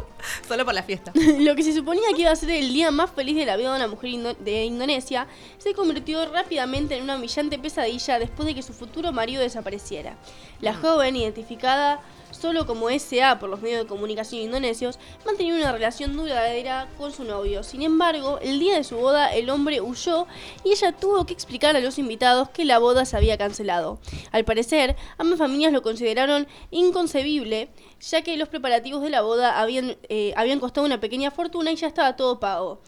Solo 0.46 0.64
por 0.64 0.72
la 0.74 0.82
fiesta. 0.82 1.12
Lo 1.38 1.54
que 1.54 1.62
se 1.62 1.72
suponía 1.74 2.02
que 2.14 2.22
iba 2.22 2.30
a 2.30 2.36
ser 2.36 2.50
el 2.50 2.72
día 2.72 2.90
más 2.90 3.10
feliz 3.10 3.36
de 3.36 3.44
la 3.44 3.56
vida 3.56 3.70
de 3.70 3.76
una 3.76 3.88
mujer 3.88 4.10
indo- 4.10 4.34
de 4.38 4.64
Indonesia 4.64 5.26
se 5.58 5.74
convirtió 5.74 6.30
rápidamente 6.32 6.96
en 6.96 7.04
una 7.04 7.16
humillante 7.16 7.58
pesadilla 7.58 8.18
después 8.18 8.46
de 8.46 8.54
que 8.54 8.62
su 8.62 8.72
futuro 8.72 9.12
marido 9.12 9.42
desapareciera. 9.42 10.16
La 10.60 10.74
joven, 10.74 11.16
identificada 11.16 12.00
solo 12.42 12.66
como 12.66 12.88
SA 12.90 13.38
por 13.38 13.48
los 13.48 13.62
medios 13.62 13.82
de 13.82 13.86
comunicación 13.88 14.42
indonesios, 14.42 14.98
mantenía 15.24 15.54
una 15.54 15.70
relación 15.72 16.16
duradera 16.16 16.88
con 16.98 17.12
su 17.12 17.22
novio. 17.24 17.62
Sin 17.62 17.82
embargo, 17.82 18.38
el 18.42 18.58
día 18.58 18.74
de 18.76 18.84
su 18.84 18.96
boda 18.96 19.32
el 19.32 19.48
hombre 19.48 19.80
huyó 19.80 20.26
y 20.64 20.72
ella 20.72 20.90
tuvo 20.92 21.24
que 21.24 21.32
explicar 21.32 21.76
a 21.76 21.80
los 21.80 21.98
invitados 21.98 22.48
que 22.50 22.64
la 22.64 22.78
boda 22.78 23.04
se 23.04 23.16
había 23.16 23.38
cancelado. 23.38 23.98
Al 24.32 24.44
parecer, 24.44 24.96
ambas 25.18 25.38
familias 25.38 25.72
lo 25.72 25.82
consideraron 25.82 26.46
inconcebible, 26.72 27.68
ya 28.00 28.22
que 28.22 28.36
los 28.36 28.48
preparativos 28.48 29.02
de 29.02 29.10
la 29.10 29.22
boda 29.22 29.60
habían, 29.60 29.96
eh, 30.08 30.34
habían 30.36 30.58
costado 30.60 30.84
una 30.86 30.98
pequeña 31.00 31.30
fortuna 31.30 31.70
y 31.72 31.76
ya 31.76 31.86
estaba 31.86 32.16
todo 32.16 32.40
pago. 32.40 32.80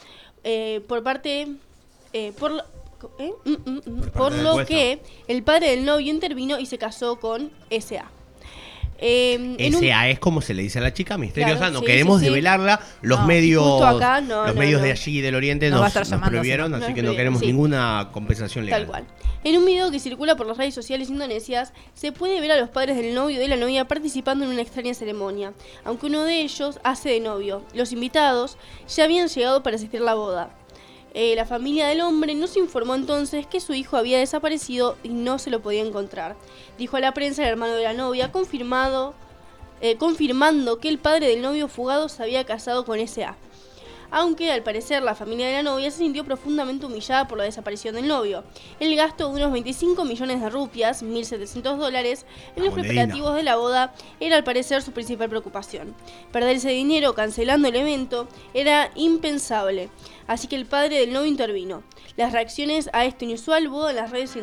Eh, 0.42 0.82
por 0.88 1.02
parte... 1.02 1.46
eh, 2.12 2.32
por, 2.38 2.50
lo- 2.50 2.64
¿eh? 3.18 3.32
Mm, 3.44 3.50
mm, 3.70 3.80
mm. 3.86 4.00
Por 4.10 4.32
del 4.32 4.44
lo 4.44 4.56
que 4.66 5.00
el 5.28 5.42
padre 5.42 5.70
del 5.70 5.84
novio 5.84 6.10
intervino 6.12 6.58
y 6.58 6.66
se 6.66 6.76
casó 6.78 7.20
con 7.20 7.50
S.A. 7.70 8.10
Eh, 8.98 9.56
un- 9.58 9.74
SA 9.74 10.08
es 10.08 10.18
como 10.18 10.40
se 10.40 10.54
le 10.54 10.62
dice 10.62 10.78
a 10.78 10.82
la 10.82 10.92
chica 10.92 11.18
misteriosa, 11.18 11.56
Claro, 11.58 11.72
no 11.74 11.80
sí, 11.80 11.86
queremos 11.86 12.20
sí, 12.20 12.26
sí. 12.26 12.30
develarla. 12.30 12.80
Los 13.02 13.20
No, 13.20 13.26
medios, 13.26 13.62
justo 13.62 13.86
acá, 13.86 14.20
no, 14.20 14.46
los 14.46 14.54
no, 14.54 14.60
medios 14.60 14.82
de 14.82 14.92
allí 14.92 15.20
del 15.20 15.34
Oriente 15.34 15.68
Nos 15.70 15.94
nos, 15.94 16.20
prohibieron, 16.20 16.72
así 16.74 16.84
Nos 16.86 16.94
que 16.94 17.02
no 17.02 17.14
queremos 17.14 17.42
ninguna 17.42 18.08
compensación 18.12 18.64
legal. 18.64 18.82
Tal 18.82 18.88
cual. 18.88 19.04
En 19.42 19.58
un 19.58 19.66
video 19.66 19.90
que 19.90 19.98
circula 19.98 20.36
por 20.36 20.46
las 20.46 20.56
redes 20.56 20.74
sociales 20.74 21.10
indonesias, 21.10 21.72
se 21.92 22.12
puede 22.12 22.40
ver 22.40 22.52
a 22.52 22.56
los 22.56 22.70
padres 22.70 22.96
del 22.96 23.14
novio 23.14 23.36
y 23.36 23.40
de 23.40 23.48
la 23.48 23.56
novia 23.56 23.84
participando 23.86 24.44
en 24.44 24.50
una 24.52 24.62
extraña 24.62 24.94
ceremonia, 24.94 25.52
aunque 25.84 26.06
uno 26.06 26.22
de 26.24 26.40
ellos 26.40 26.78
hace 26.82 27.10
de 27.10 27.20
novio. 27.20 27.62
Los 27.74 27.92
invitados 27.92 28.56
ya 28.88 29.04
habían 29.04 29.28
llegado 29.28 29.62
para 29.62 29.76
asistir 29.76 30.00
a 30.00 30.04
la 30.04 30.14
boda. 30.14 30.50
Eh, 31.16 31.36
la 31.36 31.46
familia 31.46 31.86
del 31.86 32.00
hombre 32.00 32.34
nos 32.34 32.56
informó 32.56 32.96
entonces 32.96 33.46
que 33.46 33.60
su 33.60 33.72
hijo 33.72 33.96
había 33.96 34.18
desaparecido 34.18 34.96
y 35.04 35.10
no 35.10 35.38
se 35.38 35.50
lo 35.50 35.62
podía 35.62 35.80
encontrar. 35.80 36.34
Dijo 36.76 36.96
a 36.96 37.00
la 37.00 37.14
prensa 37.14 37.42
el 37.42 37.50
hermano 37.50 37.74
de 37.74 37.84
la 37.84 37.92
novia, 37.92 38.32
confirmado, 38.32 39.14
eh, 39.80 39.96
confirmando 39.96 40.80
que 40.80 40.88
el 40.88 40.98
padre 40.98 41.28
del 41.28 41.40
novio 41.40 41.68
fugado 41.68 42.08
se 42.08 42.20
había 42.24 42.42
casado 42.42 42.84
con 42.84 42.98
S.A 42.98 43.36
aunque 44.14 44.52
al 44.52 44.62
parecer 44.62 45.02
la 45.02 45.16
familia 45.16 45.48
de 45.48 45.54
la 45.54 45.62
novia 45.64 45.90
se 45.90 45.98
sintió 45.98 46.24
profundamente 46.24 46.86
humillada 46.86 47.26
por 47.26 47.36
la 47.36 47.44
desaparición 47.44 47.96
del 47.96 48.06
novio. 48.06 48.44
El 48.78 48.94
gasto 48.94 49.28
de 49.28 49.34
unos 49.34 49.50
25 49.50 50.04
millones 50.04 50.40
de 50.40 50.50
rupias, 50.50 51.02
1.700 51.02 51.76
dólares, 51.76 52.24
en 52.54 52.64
los 52.64 52.74
preparativos 52.74 53.34
de 53.34 53.42
la 53.42 53.56
boda 53.56 53.92
era 54.20 54.36
al 54.36 54.44
parecer 54.44 54.82
su 54.82 54.92
principal 54.92 55.28
preocupación. 55.28 55.96
Perder 56.30 56.56
ese 56.56 56.70
dinero 56.70 57.14
cancelando 57.14 57.66
el 57.66 57.74
evento 57.74 58.28
era 58.54 58.92
impensable, 58.94 59.90
así 60.26 60.46
que 60.48 60.56
el 60.56 60.66
padre 60.66 60.98
del 61.00 61.12
novio 61.12 61.26
intervino. 61.28 61.82
Las 62.16 62.32
reacciones 62.32 62.88
a 62.92 63.04
esta 63.04 63.24
inusual 63.24 63.68
boda 63.68 63.90
en 63.90 63.96
las 63.96 64.10
redes, 64.10 64.34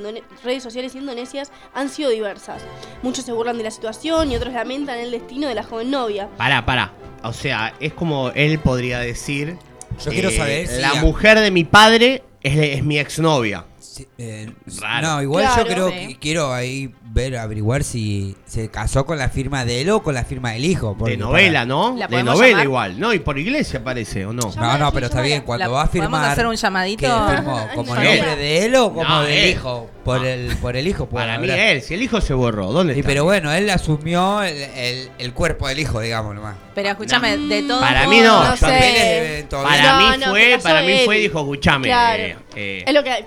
redes 0.44 0.64
sociales 0.64 0.96
indonesias 0.96 1.52
han 1.74 1.90
sido 1.90 2.10
diversas. 2.10 2.62
Muchos 3.02 3.26
se 3.26 3.32
burlan 3.32 3.58
de 3.58 3.64
la 3.64 3.72
situación 3.72 4.32
y 4.32 4.36
otros 4.36 4.54
lamentan 4.54 4.98
el 5.00 5.12
destino 5.12 5.48
de 5.48 5.56
la 5.56 5.64
joven 5.64 5.92
novia. 5.92 6.28
Pará, 6.38 6.66
pará. 6.66 6.94
O 7.24 7.34
sea, 7.34 7.74
es 7.80 7.94
como 7.94 8.30
él 8.32 8.60
podría 8.60 9.00
decir. 9.00 9.50
eh, 9.50 9.58
Yo 10.04 10.12
quiero 10.12 10.32
saber 10.32 10.68
si 10.68 10.82
La 10.82 10.96
mujer 10.96 11.40
de 11.40 11.52
mi 11.52 11.64
padre 11.64 12.24
es, 12.42 12.58
es 12.78 12.84
mi 12.84 12.98
exnovia. 12.98 13.66
Sí, 13.92 14.08
eh, 14.18 14.50
Raro. 14.80 15.06
No, 15.06 15.22
igual 15.22 15.44
Claro, 15.44 15.64
yo 15.64 15.68
creo 15.68 15.89
sí. 15.89 16.08
que 16.08 16.16
quiero 16.20 16.54
ahí 16.54 16.94
ver, 17.04 17.36
averiguar 17.36 17.84
si 17.84 18.38
se 18.46 18.70
casó 18.70 19.06
con 19.06 19.18
la 19.18 19.28
firma 19.28 19.66
de 19.66 19.82
él 19.82 19.89
o 19.89 20.02
con 20.02 20.14
la 20.14 20.24
firma 20.24 20.52
del 20.52 20.64
hijo. 20.64 20.96
De 21.02 21.18
novela, 21.18 21.60
para- 21.60 21.66
¿no? 21.66 21.96
¿La 21.98 22.08
De 22.08 22.24
novela 22.24 22.48
llamar? 22.52 22.64
igual. 22.64 23.00
No, 23.02 23.14
y 23.14 23.20
por 23.20 23.38
iglesia 23.38 23.84
parece, 23.84 24.26
¿o 24.26 24.32
no? 24.32 24.50
No, 24.56 24.78
no, 24.78 24.94
pero 24.94 25.08
está 25.08 25.20
bien, 25.20 25.42
cuando 25.42 25.66
La- 25.66 25.72
va 25.72 25.82
a 25.82 25.86
¿podemos 25.88 26.06
firmar. 26.10 26.32
hacer 26.32 26.48
un 26.48 26.56
llamadito? 26.56 27.02
¿qué 27.02 27.36
firmó? 27.36 27.68
¿Como 27.76 27.96
Él. 27.98 28.04
nombre 28.18 28.36
de 28.38 28.66
él 28.66 28.76
o 28.78 28.94
como 28.94 29.04
No, 29.04 29.24
del 29.24 29.38
él. 29.38 29.50
hijo? 29.50 29.89
Por, 30.06 30.26
el, 30.26 30.56
por 30.58 30.76
el 30.78 30.88
hijo, 30.88 31.08
Para 31.08 31.38
mí 31.38 31.48
él, 31.48 31.82
si 31.84 31.94
el 31.94 32.02
hijo 32.02 32.22
se 32.22 32.34
borró, 32.34 32.72
¿dónde 32.72 32.94
Sí, 32.96 33.02
está? 33.02 33.10
pero 33.10 33.24
bueno, 33.24 33.52
él 33.52 33.70
asumió 33.70 34.42
el, 34.42 34.58
el- 34.58 35.12
el 35.20 35.34
cuerpo 35.34 35.68
del 35.68 35.80
hijo, 35.80 36.00
digamos 36.00 36.34
nomás. 36.34 36.56
Pero 36.74 36.89
escúchame, 36.89 37.38
de 37.38 37.64
todo 37.64 37.82
Para 37.82 38.08
mí 38.08 38.20
no, 38.22 38.56
sé. 38.56 38.62
Para 38.62 38.80
mí 38.80 40.16
fue, 40.30 40.60
para 40.64 40.82
mí 40.82 41.02
fue, 41.06 41.18
dijo, 41.20 41.39
escuchame, 41.42 41.88
Claro. 41.89 42.24
eh, 42.24 42.36
eh, 42.56 42.84
Es 42.88 42.94
lo 42.94 43.04
que 43.04 43.12
hay. 43.12 43.26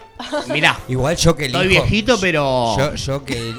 Mirá, 0.55 0.79
Igual 0.89 1.17
yo 1.17 1.37
que 1.37 1.45
el 1.47 1.51
estoy 1.53 1.69
viejito, 1.69 2.19
pero 2.21 2.77
Yo, 2.79 2.95
yo 2.95 3.25
que 3.25 3.55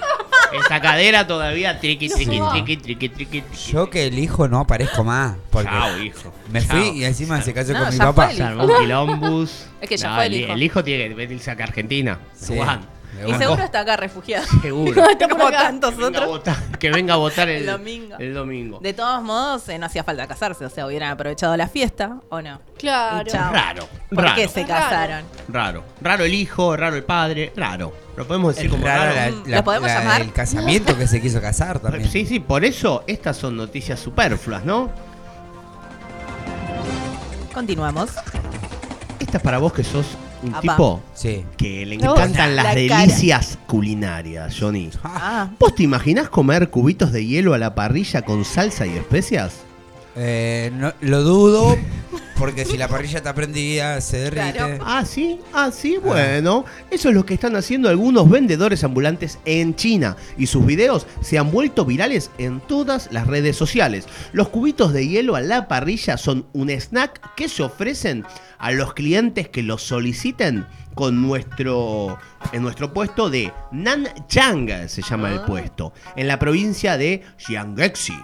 esa 0.66 0.80
cadera 0.80 1.28
todavía 1.28 1.80
triqui, 1.80 2.08
triqui, 2.10 2.40
triqui, 2.52 2.78
triqui, 2.78 3.10
triqui, 3.10 3.42
triqui. 3.42 3.72
yo 3.72 3.90
que 3.90 4.08
el 4.08 4.18
hijo 4.18 4.48
no 4.48 4.60
aparezco 4.62 5.04
más. 5.04 5.36
Porque 5.50 5.70
Chao, 5.70 6.00
hijo. 6.02 6.34
me 6.52 6.66
Chao. 6.66 6.78
fui 6.78 7.00
y 7.00 7.04
encima 7.04 7.42
se 7.42 7.54
casó 7.54 7.74
No, 7.74 7.80
con 7.84 7.92
mi 7.92 7.98
papá. 7.98 8.32
armó 8.42 8.64
un 8.66 8.78
quilombus. 8.80 9.66
Es 9.82 9.90
que 9.90 9.98
ya 9.98 10.10
No, 10.10 10.16
fue 10.16 10.26
el 10.28 10.34
hijo. 10.36 10.54
El 10.54 10.64
hijo 10.64 10.84
tiene 10.84 11.10
que 11.10 11.14
venirse 11.16 11.52
acá 11.52 11.64
a 11.66 11.68
Argentina. 11.68 12.20
Sí. 12.34 12.56
Juan, 12.56 12.82
Y 13.28 13.34
seguro 13.36 13.64
está 13.64 13.80
acá 13.82 13.98
refugiado. 13.98 14.46
seguro. 14.62 15.04
Está 15.10 15.28
Como 15.30 15.48
acá. 15.48 15.60
tantos 15.60 15.92
Que 15.96 16.02
venga 16.02 16.20
a 16.20 16.22
otros. 16.28 16.38
votar- 16.44 16.78
que 16.80 16.92
venga 16.92 17.14
a 17.14 17.18
votar 17.18 17.50
el, 17.50 17.58
El 17.62 17.66
domingo. 17.66 18.16
el 18.20 18.34
domingo. 18.34 18.80
De 18.80 18.94
todos 18.94 19.24
modos, 19.24 19.68
eh, 19.70 19.78
no 19.80 19.86
hacía 19.86 20.04
falta 20.04 20.28
casarse, 20.28 20.66
o 20.66 20.70
sea, 20.70 20.86
hubieran 20.86 21.12
aprovechado 21.12 21.56
la 21.58 21.68
fiesta, 21.68 22.18
¿o 22.30 22.42
no? 22.42 22.60
Claro. 22.78 23.32
Raro, 23.32 23.88
¿Por 24.10 24.24
raro, 24.24 24.36
qué 24.36 24.48
se 24.48 24.66
casaron? 24.66 25.24
raro. 25.48 25.84
Raro 26.02 26.24
el 26.26 26.34
hijo, 26.34 26.76
raro 26.76 26.96
el 26.96 27.04
padre, 27.04 27.54
raro. 27.56 27.94
Lo 28.18 28.26
podemos 28.28 28.56
decir 28.56 28.70
como 28.70 28.86
raro 28.86 29.14
raro. 29.14 29.44
la- 29.46 29.58
¿Lo 29.58 29.64
podemos 29.64 29.90
la- 29.90 30.00
llamar? 30.00 30.22
El 30.22 30.32
casamiento 30.34 30.98
que 30.98 31.08
se 31.08 31.22
quiso 31.22 31.42
casar 31.42 31.80
también. 31.80 32.10
Sí, 32.10 32.26
sí, 32.26 32.40
por 32.40 32.64
eso 32.66 33.04
estas 33.08 33.38
son 33.38 33.56
noticias 33.58 34.00
superfluas, 34.00 34.64
¿no? 34.66 34.90
Continuamos. 37.54 38.10
Esta 39.20 39.38
es 39.38 39.44
para 39.44 39.58
vos 39.60 39.74
que 39.74 39.84
sos 39.84 40.06
un 40.46 40.62
tipo 40.62 41.02
Sí. 41.14 41.44
que 41.58 41.86
le 41.86 41.96
encantan 41.96 42.56
la 42.56 42.64
las 42.64 42.76
cara. 42.76 43.00
delicias 43.02 43.58
culinarias, 43.68 44.56
Johnny. 44.60 44.90
Ah, 45.04 45.50
¿Vos 45.60 45.76
te 45.76 45.84
imaginás 45.84 46.30
comer 46.30 46.70
cubitos 46.70 47.12
de 47.12 47.26
hielo 47.26 47.54
a 47.54 47.58
la 47.58 47.76
parrilla 47.76 48.22
con 48.24 48.46
salsa 48.46 48.86
y 48.86 48.92
especias? 48.98 49.54
Eh, 50.18 50.72
no- 50.74 50.94
lo 51.02 51.24
dudo, 51.24 51.78
porque 52.38 52.64
si 52.64 52.78
la 52.78 52.88
parrilla 52.88 53.18
está 53.18 53.34
prendida, 53.36 54.00
se 54.00 54.18
derrite. 54.18 54.54
Claro. 54.54 54.78
Ah, 54.86 55.04
sí, 55.06 55.42
ah, 55.54 55.72
sí, 55.74 55.98
bueno. 56.02 56.64
Eso 56.90 57.10
es 57.10 57.16
lo 57.16 57.26
que 57.26 57.34
están 57.34 57.58
haciendo 57.58 57.90
algunos 57.90 58.30
vendedores 58.30 58.86
ambulantes 58.86 59.40
en 59.44 59.76
China 59.76 60.16
y 60.38 60.48
sus 60.48 60.66
videos 60.66 61.06
se 61.22 61.38
han 61.38 61.52
vuelto 61.52 61.84
virales 61.84 62.32
en 62.38 62.62
todas 62.62 63.10
las 63.12 63.28
redes 63.28 63.58
sociales. 63.58 64.06
Los 64.32 64.48
cubitos 64.48 64.94
de 64.94 65.06
hielo 65.06 65.36
a 65.36 65.42
la 65.42 65.68
parrilla 65.68 66.18
son 66.18 66.46
un 66.54 66.70
snack 66.70 67.36
que 67.36 67.50
se 67.50 67.64
ofrecen 67.64 68.24
a 68.66 68.72
los 68.72 68.96
clientes 68.96 69.48
que 69.48 69.62
los 69.62 69.84
soliciten 69.84 70.66
con 70.96 71.22
nuestro 71.22 72.18
en 72.52 72.64
nuestro 72.64 72.92
puesto 72.94 73.30
de 73.30 73.52
Nanchang 73.72 74.90
se 74.90 75.04
llama 75.04 75.30
el 75.32 75.38
Ah. 75.40 75.46
puesto 75.46 75.94
en 76.16 76.28
la 76.28 76.40
provincia 76.40 76.98
de 76.98 77.22
Jiangxi. 77.38 78.16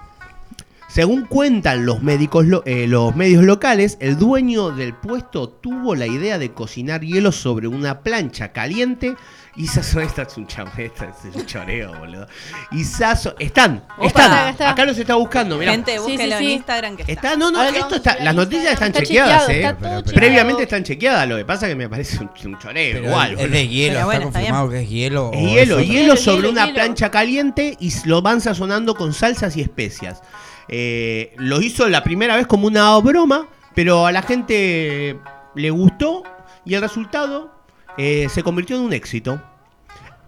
Según 0.88 1.26
cuentan 1.26 1.86
los, 1.86 2.02
médicos 2.02 2.48
lo- 2.48 2.64
eh, 2.66 2.88
los 2.88 3.16
medios 3.16 3.44
locales, 3.46 3.98
el 4.02 4.18
dueño 4.18 4.72
del 4.72 4.94
puesto 4.96 5.48
tuvo 5.48 5.94
la 5.96 6.08
idea 6.08 6.40
de 6.40 6.52
cocinar 6.52 7.02
hielo 7.02 7.32
sobre 7.32 7.68
una 7.68 8.00
plancha 8.02 8.52
caliente 8.52 9.16
y 9.56 9.68
sazonó. 9.68 10.02
Esta 10.06 10.22
es 10.24 10.38
un 10.38 10.48
esta 10.78 11.06
es 11.28 11.36
un 11.36 11.46
choreo, 11.46 11.94
boludo. 12.00 12.28
Y 12.72 12.84
sazo. 12.84 13.36
Están, 13.40 13.84
Opa. 13.98 14.08
están. 14.08 14.32
Acá 14.32 14.50
está. 14.50 14.70
Acá 14.70 14.86
los 14.86 14.98
está 14.98 15.16
buscando, 15.16 15.58
mirá. 15.58 15.72
gente, 15.72 15.94
Sí, 15.94 15.98
búsquelo 16.00 16.38
sí, 16.38 16.44
sí. 16.44 16.52
en 16.52 16.58
Instagram 16.58 16.96
que 16.96 17.02
está. 17.02 17.14
Está, 17.14 17.36
no, 17.36 17.52
no, 17.52 17.62
esto 17.64 17.96
está, 17.96 18.18
las 18.24 18.34
noticias 18.36 18.74
están. 18.74 18.88
Está 18.90 19.00
chequeadas, 19.02 19.48
chequeado, 19.48 19.52
eh. 19.52 19.60
está 19.60 19.70
todo 19.74 19.80
Pero- 19.80 19.90
pero- 19.90 20.02
chequeado. 20.02 20.16
Previamente 20.20 20.64
están 20.64 20.84
chequeadas, 20.84 21.28
lo 21.30 21.38
que 21.38 21.46
pasa 21.46 21.66
es 21.68 21.72
que 21.72 21.76
me 21.76 21.90
parece 21.90 22.18
un, 22.20 22.30
un 22.46 22.60
choreo 22.60 22.94
Pero 22.94 23.06
igual. 23.08 23.40
es 23.40 23.52
de 23.52 23.68
hielo, 23.68 23.94
Pero 23.96 24.06
bueno, 24.06 24.20
está 24.28 24.28
está 24.28 24.40
confirmado 24.40 24.70
que 24.70 24.80
es 24.82 24.90
hielo. 24.90 25.32
Es 25.34 25.40
hielo, 25.52 25.80
es 25.80 25.88
hielo 25.88 26.16
sobre 26.18 26.38
hielo, 26.38 26.50
una 26.52 26.62
hielo. 26.66 26.76
plancha 26.76 27.12
caliente 27.12 27.78
y 27.80 27.92
lo 28.06 28.22
van 28.22 28.42
sazonando 28.42 28.96
con 28.96 29.14
salsas 29.14 29.58
y 29.58 29.62
especias. 29.62 30.22
Eh, 30.70 31.34
lo 31.38 31.62
hizo 31.62 31.90
la 31.90 32.04
primera 32.04 32.36
vez 32.38 32.48
como 32.48 32.68
una 32.68 32.96
broma, 33.00 33.48
pero 33.76 34.06
a 34.06 34.12
la 34.12 34.22
gente 34.22 35.20
le 35.56 35.70
gustó 35.70 36.24
y 36.64 36.76
el 36.76 36.82
resultado 36.82 37.61
eh, 37.98 38.28
se 38.30 38.44
convirtió 38.44 38.78
en 38.78 38.84
un 38.84 38.94
éxito. 38.94 39.42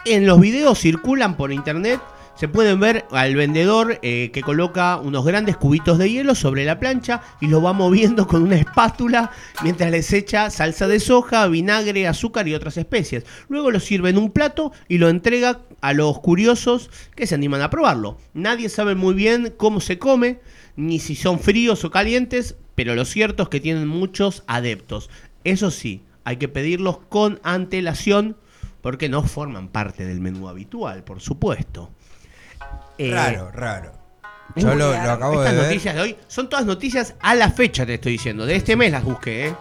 En 0.05 0.27
los 0.27 0.39
videos 0.39 0.79
circulan 0.79 1.37
por 1.37 1.51
internet. 1.51 2.01
Se 2.35 2.47
pueden 2.47 2.79
ver 2.79 3.05
al 3.11 3.35
vendedor 3.35 3.99
eh, 4.01 4.31
que 4.33 4.41
coloca 4.41 4.97
unos 4.97 5.23
grandes 5.23 5.55
cubitos 5.55 5.99
de 5.99 6.09
hielo 6.09 6.33
sobre 6.33 6.65
la 6.65 6.79
plancha 6.79 7.21
y 7.39 7.47
lo 7.47 7.61
va 7.61 7.73
moviendo 7.73 8.27
con 8.27 8.41
una 8.41 8.55
espátula 8.55 9.31
mientras 9.61 9.91
les 9.91 10.11
echa 10.11 10.49
salsa 10.49 10.87
de 10.87 10.99
soja, 10.99 11.47
vinagre, 11.47 12.07
azúcar 12.07 12.47
y 12.47 12.55
otras 12.55 12.75
especies. 12.77 13.23
Luego 13.49 13.69
lo 13.69 13.79
sirve 13.79 14.09
en 14.09 14.17
un 14.17 14.31
plato 14.31 14.71
y 14.87 14.97
lo 14.97 15.09
entrega 15.09 15.61
a 15.81 15.93
los 15.93 16.19
curiosos 16.21 16.89
que 17.15 17.27
se 17.27 17.35
animan 17.35 17.61
a 17.61 17.69
probarlo. 17.69 18.17
Nadie 18.33 18.67
sabe 18.67 18.95
muy 18.95 19.13
bien 19.13 19.53
cómo 19.55 19.79
se 19.79 19.99
come, 19.99 20.39
ni 20.75 20.99
si 20.99 21.15
son 21.15 21.39
fríos 21.39 21.85
o 21.85 21.91
calientes, 21.91 22.55
pero 22.73 22.95
lo 22.95 23.05
cierto 23.05 23.43
es 23.43 23.49
que 23.49 23.59
tienen 23.59 23.87
muchos 23.87 24.43
adeptos. 24.47 25.09
Eso 25.43 25.69
sí, 25.69 26.01
hay 26.23 26.37
que 26.37 26.47
pedirlos 26.47 26.99
con 27.09 27.39
antelación 27.43 28.37
porque 28.81 29.09
no 29.09 29.23
forman 29.23 29.69
parte 29.69 30.05
del 30.05 30.19
menú 30.21 30.49
habitual, 30.49 31.03
por 31.03 31.21
supuesto. 31.21 31.91
Eh, 32.97 33.11
Raro, 33.11 33.51
raro. 33.51 33.91
Yo 34.55 34.75
lo, 34.75 34.89
acabo 34.93 35.33
Estas 35.35 35.53
de 35.53 35.57
ver. 35.59 35.67
noticias 35.67 35.95
de 35.95 36.01
hoy 36.01 36.17
son 36.27 36.49
todas 36.49 36.65
noticias 36.65 37.15
a 37.21 37.33
la 37.33 37.49
fecha, 37.49 37.85
te 37.85 37.95
estoy 37.95 38.13
diciendo. 38.13 38.45
De 38.45 38.55
este 38.55 38.75
mes 38.75 38.91
las 38.91 39.03
busqué, 39.03 39.47
¿eh? 39.47 39.55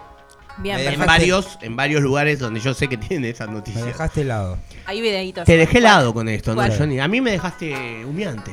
Bien, 0.59 0.75
Me 0.75 0.81
En 0.83 0.87
perfecto. 0.89 1.07
varios, 1.07 1.57
en 1.61 1.75
varios 1.75 2.01
lugares 2.03 2.37
donde 2.37 2.59
yo 2.59 2.75
sé 2.75 2.87
que 2.87 2.97
tienen 2.97 3.25
esas 3.31 3.47
Me 3.47 3.55
noticias. 3.55 3.85
dejaste 3.85 4.21
helado. 4.21 4.59
Hay 4.85 5.01
videitos. 5.01 5.45
Te 5.45 5.57
dejé 5.57 5.79
helado 5.79 6.13
con 6.13 6.29
esto, 6.29 6.53
¿no. 6.53 6.61
Johnny? 6.77 6.99
A 6.99 7.07
mí 7.07 7.21
me 7.21 7.31
dejaste 7.31 8.05
humeante. 8.05 8.51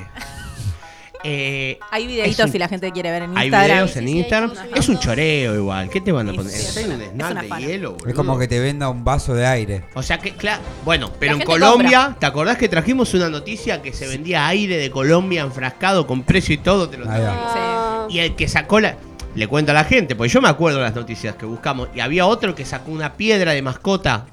Eh, 1.23 1.79
Hay 1.91 2.07
videitos 2.07 2.47
un- 2.47 2.53
si 2.53 2.59
la 2.59 2.69
gente 2.69 2.91
quiere 2.93 3.11
ver 3.11 3.23
en 3.23 3.37
Hay 3.37 3.47
Instagram. 3.49 3.77
videos 3.77 3.97
en 3.97 4.07
hay 4.07 4.19
Instagram. 4.19 4.53
Es 4.75 4.89
un 4.89 4.99
choreo 4.99 5.55
igual. 5.55 5.91
¿Qué 5.91 6.01
te 6.01 6.13
van 6.13 6.29
a 6.29 6.33
poner? 6.33 6.51
sí, 6.53 6.79
Hay 6.79 6.85
es 6.85 6.89
un 6.91 7.03
es 7.03 7.09
snack 7.11 7.31
una 7.33 7.43
de 7.43 7.49
fana. 7.49 7.67
hielo, 7.67 7.97
Es 8.07 8.15
como 8.15 8.39
que 8.39 8.49
te 8.49 8.59
venda 8.61 8.89
un 8.89 9.05
vaso 9.05 9.35
de 9.35 9.47
aire. 9.47 9.85
O 9.95 10.03
sea 10.03 10.19
que, 10.19 10.33
claro. 10.33 10.63
Bueno, 10.85 11.11
pero 11.19 11.35
en 11.37 11.43
Colombia, 11.43 12.17
¿te 12.19 12.27
acordás 12.27 12.57
que 12.57 12.69
trajimos 12.69 13.13
una 13.15 13.29
noticia 13.29 13.83
que 13.83 13.93
se 13.93 14.07
vendía 14.07 14.47
aire 14.49 14.77
de 14.79 14.91
Colombia 14.91 15.43
enfrascado 15.43 16.07
con 16.07 16.23
precio 16.23 16.55
y 16.55 16.59
todo? 16.59 16.89
Te 16.89 16.97
lo. 16.99 17.07
Ah, 17.09 18.07
Y 18.09 18.19
el 18.21 18.35
que 18.35 18.49
sacó 18.49 18.81
la. 18.81 18.97
Le 19.35 19.47
cuento 19.47 19.71
a 19.71 19.75
la 19.75 19.85
gente, 19.85 20.17
porque 20.17 20.29
yo 20.33 20.41
me 20.41 20.49
acuerdo 20.49 20.79
de 20.79 20.85
las 20.85 20.95
noticias 20.95 21.37
que 21.37 21.47
buscamos. 21.47 21.89
Y 21.95 22.01
había 22.01 22.27
otro 22.27 22.55
que 22.57 22.65
sacó 22.65 22.91
una 22.91 23.13
piedra 23.15 23.53
de 23.53 23.63
mascota. 23.63 24.27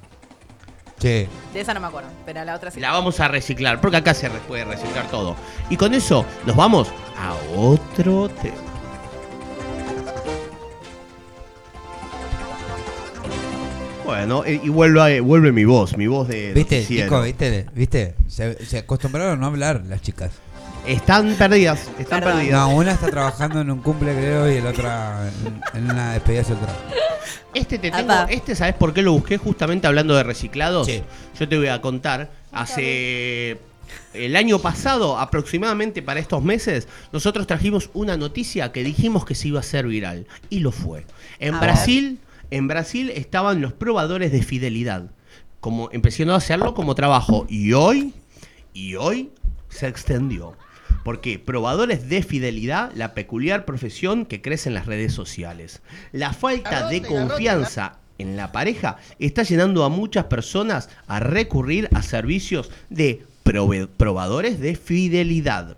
Che, 1.00 1.28
De 1.54 1.62
esa 1.62 1.74
no 1.76 1.80
me 1.80 1.88
acuerdo, 1.88 2.10
pero 2.26 2.44
la 2.44 2.56
otra 2.56 2.72
sí. 2.72 2.80
La 2.80 2.92
vamos 2.92 3.20
a 3.20 3.28
reciclar, 3.28 3.80
porque 3.80 3.98
acá 3.98 4.14
se 4.16 4.30
puede 4.48 4.66
reciclar 4.66 5.08
todo. 5.12 5.36
Y 5.70 5.78
con 5.78 5.94
eso 5.94 6.26
nos 6.46 6.56
vamos 6.56 6.88
a 7.20 7.36
otro 7.56 8.30
tema. 8.30 8.56
Bueno, 14.06 14.46
eh, 14.46 14.62
y 14.64 14.70
vuelve, 14.70 15.18
a- 15.18 15.22
vuelve 15.22 15.52
mi 15.52 15.66
voz, 15.66 15.98
mi 15.98 16.08
voz 16.08 16.30
de 16.30 16.54
¿viste. 16.54 16.86
Nico? 16.90 17.22
¿Viste? 17.22 17.66
¿Viste? 17.76 18.16
Se, 18.28 18.66
se 18.66 18.78
acostumbraron 18.80 19.34
a 19.34 19.36
no 19.36 19.48
hablar 19.48 19.84
las 19.88 20.02
chicas. 20.02 20.32
Están 20.88 21.36
perdidas, 21.36 21.90
están 22.00 22.22
Perdón. 22.22 22.38
perdidas. 22.38 22.60
No, 22.70 22.76
una 22.76 22.92
está 22.94 23.10
trabajando 23.10 23.62
en 23.62 23.70
un 23.72 23.82
cumple, 23.82 24.14
creo, 24.14 24.50
y 24.50 24.62
la 24.62 24.70
otra 24.70 25.30
en, 25.46 25.62
en 25.78 25.92
una 25.92 26.14
despedida 26.14 26.44
soltera. 26.44 26.74
Este 27.54 27.78
te 27.78 27.92
tengo, 27.92 28.12
Apa. 28.12 28.32
este 28.32 28.56
sabes 28.56 28.76
por 28.76 28.94
qué 28.94 29.02
lo 29.02 29.12
busqué 29.14 29.38
justamente 29.38 29.88
hablando 29.88 30.16
de 30.16 30.24
reciclados. 30.24 30.88
Sí. 30.88 31.02
Yo 31.40 31.48
te 31.50 31.58
voy 31.58 31.68
a 31.68 31.82
contar. 31.82 32.32
Hace 32.52 33.60
el 34.14 34.36
año 34.36 34.60
pasado, 34.60 35.18
aproximadamente 35.20 36.02
para 36.02 36.20
estos 36.20 36.42
meses, 36.44 36.88
nosotros 37.12 37.48
trajimos 37.48 37.90
una 37.94 38.16
noticia 38.18 38.72
que 38.72 38.84
dijimos 38.84 39.26
que 39.26 39.36
se 39.36 39.50
iba 39.50 39.60
a 39.60 39.62
hacer 39.62 39.88
viral 39.88 40.28
y 40.50 40.60
lo 40.60 40.72
fue. 40.72 41.06
En 41.40 41.56
A 41.56 41.60
Brasil, 41.60 42.20
en 42.50 42.68
Brasil 42.68 43.12
estaban 43.14 43.62
los 43.62 43.74
probadores 43.74 44.32
de 44.32 44.42
fidelidad, 44.42 45.12
como 45.60 45.90
empezando 45.92 46.34
a 46.34 46.38
hacerlo 46.38 46.74
como 46.74 46.96
trabajo 46.96 47.46
y 47.50 47.74
hoy 47.74 48.14
y 48.74 48.96
hoy 48.96 49.32
se 49.70 49.88
extendió. 49.88 50.56
Porque 51.08 51.40
probadores 51.40 52.10
de 52.10 52.22
fidelidad, 52.22 52.92
la 52.94 53.14
peculiar 53.14 53.64
profesión 53.64 54.26
que 54.26 54.42
crece 54.42 54.68
en 54.68 54.76
las 54.76 54.88
redes 54.88 55.14
sociales. 55.14 55.82
La 56.12 56.34
falta 56.34 56.90
de 56.90 57.02
confianza 57.02 58.00
en 58.18 58.36
la 58.36 58.52
pareja 58.52 58.98
está 59.18 59.44
llenando 59.44 59.86
a 59.86 59.90
muchas 59.90 60.26
personas 60.26 60.90
a 61.08 61.22
recurrir 61.22 61.88
a 61.94 62.02
servicios 62.02 62.70
de 62.90 63.24
probadores 63.96 64.60
de 64.60 64.76
fidelidad. 64.76 65.78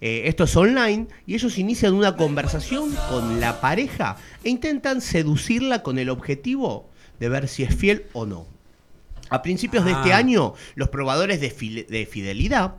Eh, 0.00 0.22
esto 0.24 0.44
es 0.44 0.56
online 0.56 1.08
y 1.26 1.34
ellos 1.34 1.58
inician 1.58 1.92
una 1.92 2.16
conversación 2.16 2.94
con 3.10 3.40
la 3.40 3.60
pareja 3.60 4.16
e 4.42 4.48
intentan 4.48 5.02
seducirla 5.02 5.82
con 5.82 5.98
el 5.98 6.08
objetivo 6.08 6.88
de 7.20 7.28
ver 7.28 7.48
si 7.48 7.62
es 7.62 7.76
fiel 7.76 8.06
o 8.14 8.24
no. 8.24 8.46
A 9.28 9.42
principios 9.42 9.84
de 9.84 9.92
este 9.92 10.14
Ah. 10.14 10.16
año, 10.16 10.54
los 10.76 10.88
probadores 10.88 11.42
de 11.42 12.06
fidelidad 12.10 12.76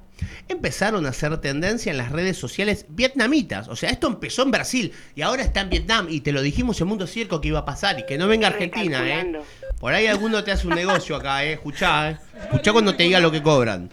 empezaron 0.47 1.05
a 1.05 1.09
hacer 1.09 1.37
tendencia 1.37 1.91
en 1.91 1.97
las 1.97 2.11
redes 2.11 2.37
sociales 2.37 2.85
vietnamitas. 2.89 3.67
O 3.67 3.75
sea, 3.75 3.89
esto 3.89 4.07
empezó 4.07 4.43
en 4.43 4.51
Brasil 4.51 4.93
y 5.15 5.21
ahora 5.21 5.43
está 5.43 5.61
en 5.61 5.69
Vietnam. 5.69 6.07
Y 6.09 6.21
te 6.21 6.31
lo 6.31 6.41
dijimos 6.41 6.79
en 6.81 6.87
Mundo 6.87 7.07
Circo 7.07 7.41
que 7.41 7.49
iba 7.49 7.59
a 7.59 7.65
pasar 7.65 7.99
y 7.99 8.05
que 8.05 8.17
no 8.17 8.27
venga 8.27 8.47
Argentina, 8.47 9.07
¿eh? 9.07 9.39
Por 9.79 9.93
ahí 9.93 10.07
alguno 10.07 10.43
te 10.43 10.51
hace 10.51 10.67
un 10.67 10.75
negocio 10.75 11.15
acá, 11.15 11.43
¿eh? 11.43 11.53
Escuchá, 11.53 12.11
¿eh? 12.11 12.17
Escuchá 12.43 12.71
cuando 12.73 12.95
te 12.95 13.03
diga 13.03 13.19
lo 13.19 13.31
que 13.31 13.41
cobran. 13.43 13.89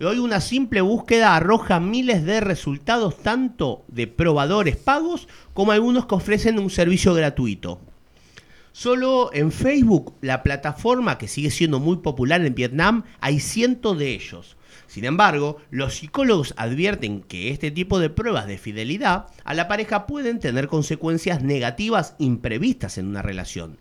Y 0.00 0.04
hoy 0.04 0.18
una 0.18 0.40
simple 0.40 0.80
búsqueda 0.80 1.34
arroja 1.34 1.80
miles 1.80 2.24
de 2.24 2.40
resultados 2.40 3.20
tanto 3.20 3.84
de 3.88 4.06
probadores 4.06 4.76
pagos 4.76 5.26
como 5.54 5.72
algunos 5.72 6.06
que 6.06 6.14
ofrecen 6.14 6.58
un 6.58 6.70
servicio 6.70 7.14
gratuito. 7.14 7.80
Solo 8.70 9.30
en 9.32 9.50
Facebook, 9.50 10.14
la 10.20 10.44
plataforma 10.44 11.18
que 11.18 11.26
sigue 11.26 11.50
siendo 11.50 11.80
muy 11.80 11.96
popular 11.96 12.44
en 12.46 12.54
Vietnam, 12.54 13.02
hay 13.20 13.40
cientos 13.40 13.98
de 13.98 14.12
ellos. 14.12 14.56
Sin 14.98 15.04
embargo, 15.04 15.58
los 15.70 15.94
psicólogos 15.94 16.54
advierten 16.56 17.20
que 17.22 17.50
este 17.50 17.70
tipo 17.70 18.00
de 18.00 18.10
pruebas 18.10 18.48
de 18.48 18.58
fidelidad 18.58 19.26
a 19.44 19.54
la 19.54 19.68
pareja 19.68 20.08
pueden 20.08 20.40
tener 20.40 20.66
consecuencias 20.66 21.40
negativas 21.40 22.16
imprevistas 22.18 22.98
en 22.98 23.06
una 23.06 23.22
relación. 23.22 23.78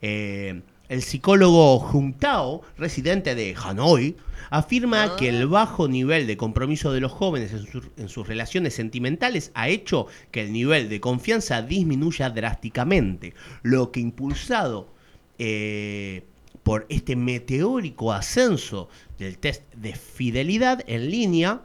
Eh, 0.00 0.62
el 0.88 1.02
psicólogo 1.02 1.80
Juntao, 1.80 2.62
residente 2.78 3.34
de 3.34 3.56
Hanoi, 3.60 4.14
afirma 4.50 5.16
que 5.16 5.28
el 5.30 5.48
bajo 5.48 5.88
nivel 5.88 6.28
de 6.28 6.36
compromiso 6.36 6.92
de 6.92 7.00
los 7.00 7.10
jóvenes 7.10 7.52
en, 7.52 7.66
su- 7.66 7.90
en 7.96 8.08
sus 8.08 8.28
relaciones 8.28 8.74
sentimentales 8.74 9.50
ha 9.54 9.68
hecho 9.68 10.06
que 10.30 10.42
el 10.42 10.52
nivel 10.52 10.88
de 10.88 11.00
confianza 11.00 11.62
disminuya 11.62 12.30
drásticamente, 12.30 13.34
lo 13.64 13.90
que 13.90 13.98
impulsado 13.98 14.94
eh, 15.40 16.22
por 16.64 16.86
este 16.88 17.14
meteórico 17.14 18.12
ascenso 18.12 18.88
del 19.18 19.38
test 19.38 19.62
de 19.74 19.94
fidelidad 19.94 20.82
en 20.86 21.10
línea, 21.10 21.60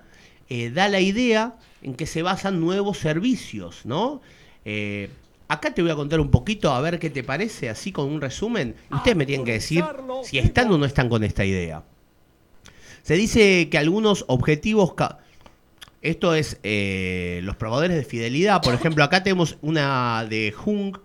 eh, 0.50 0.70
da 0.70 0.88
la 0.90 1.00
idea 1.00 1.56
en 1.82 1.96
que 1.96 2.06
se 2.06 2.22
basan 2.22 2.60
nuevos 2.60 3.00
servicios, 3.00 3.86
¿no? 3.86 4.22
Eh, 4.66 5.10
acá 5.48 5.74
te 5.74 5.82
voy 5.82 5.92
a 5.92 5.96
contar 5.96 6.20
un 6.20 6.30
poquito 6.30 6.72
a 6.72 6.82
ver 6.82 7.00
qué 7.00 7.10
te 7.10 7.24
parece, 7.24 7.70
así 7.70 7.92
con 7.92 8.06
un 8.06 8.22
resumen. 8.22 8.76
Ustedes 8.92 9.18
me 9.18 9.26
tienen 9.26 9.46
que 9.46 9.54
decir 9.54 9.84
si 10.24 10.38
están 10.38 10.72
o 10.72 10.78
no 10.78 10.86
están 10.86 11.10
con 11.10 11.24
esta 11.24 11.46
idea. 11.46 11.84
Se 13.02 13.16
dice 13.16 13.70
que 13.70 13.78
algunos 13.78 14.26
objetivos... 14.28 14.94
Esto 16.02 16.34
es 16.34 16.60
eh, 16.64 17.42
los 17.44 17.58
probadores 17.58 17.98
de 17.98 18.06
fidelidad. 18.06 18.62
Por 18.62 18.74
ejemplo, 18.74 19.04
acá 19.04 19.22
tenemos 19.22 19.58
una 19.62 20.26
de 20.30 20.54
Hung, 20.66 20.98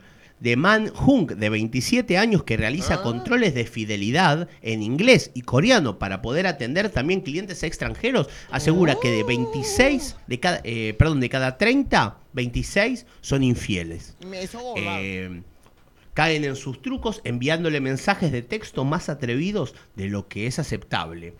de 0.45 0.57
Man 0.57 0.92
Hung, 0.95 1.28
de 1.28 1.49
27 1.49 2.18
años, 2.18 2.45
que 2.45 2.59
realiza 2.59 3.01
controles 3.01 3.55
de 3.55 3.64
fidelidad 3.64 4.47
en 4.61 4.82
inglés 4.82 5.30
y 5.32 5.40
coreano 5.40 5.99
para 5.99 6.20
poder 6.20 6.47
atender 6.47 6.90
también 6.90 7.22
clientes 7.22 7.62
extranjeros. 7.62 8.28
Asegura 8.51 8.99
que 9.01 9.11
de 9.11 9.22
26, 9.22 10.16
de 10.26 10.40
cada, 10.40 10.61
eh, 10.62 10.95
perdón, 10.99 11.20
de 11.20 11.30
cada 11.30 11.57
30, 11.57 12.18
26 12.34 13.07
son 13.22 13.42
infieles. 13.42 14.18
Eh, 14.76 15.40
caen 16.12 16.45
en 16.45 16.57
sus 16.57 16.82
trucos 16.82 17.22
enviándole 17.24 17.80
mensajes 17.80 18.30
de 18.30 18.42
texto 18.42 18.84
más 18.84 19.09
atrevidos 19.09 19.74
de 19.97 20.11
lo 20.11 20.28
que 20.28 20.47
es 20.47 20.59
aceptable. 20.59 21.32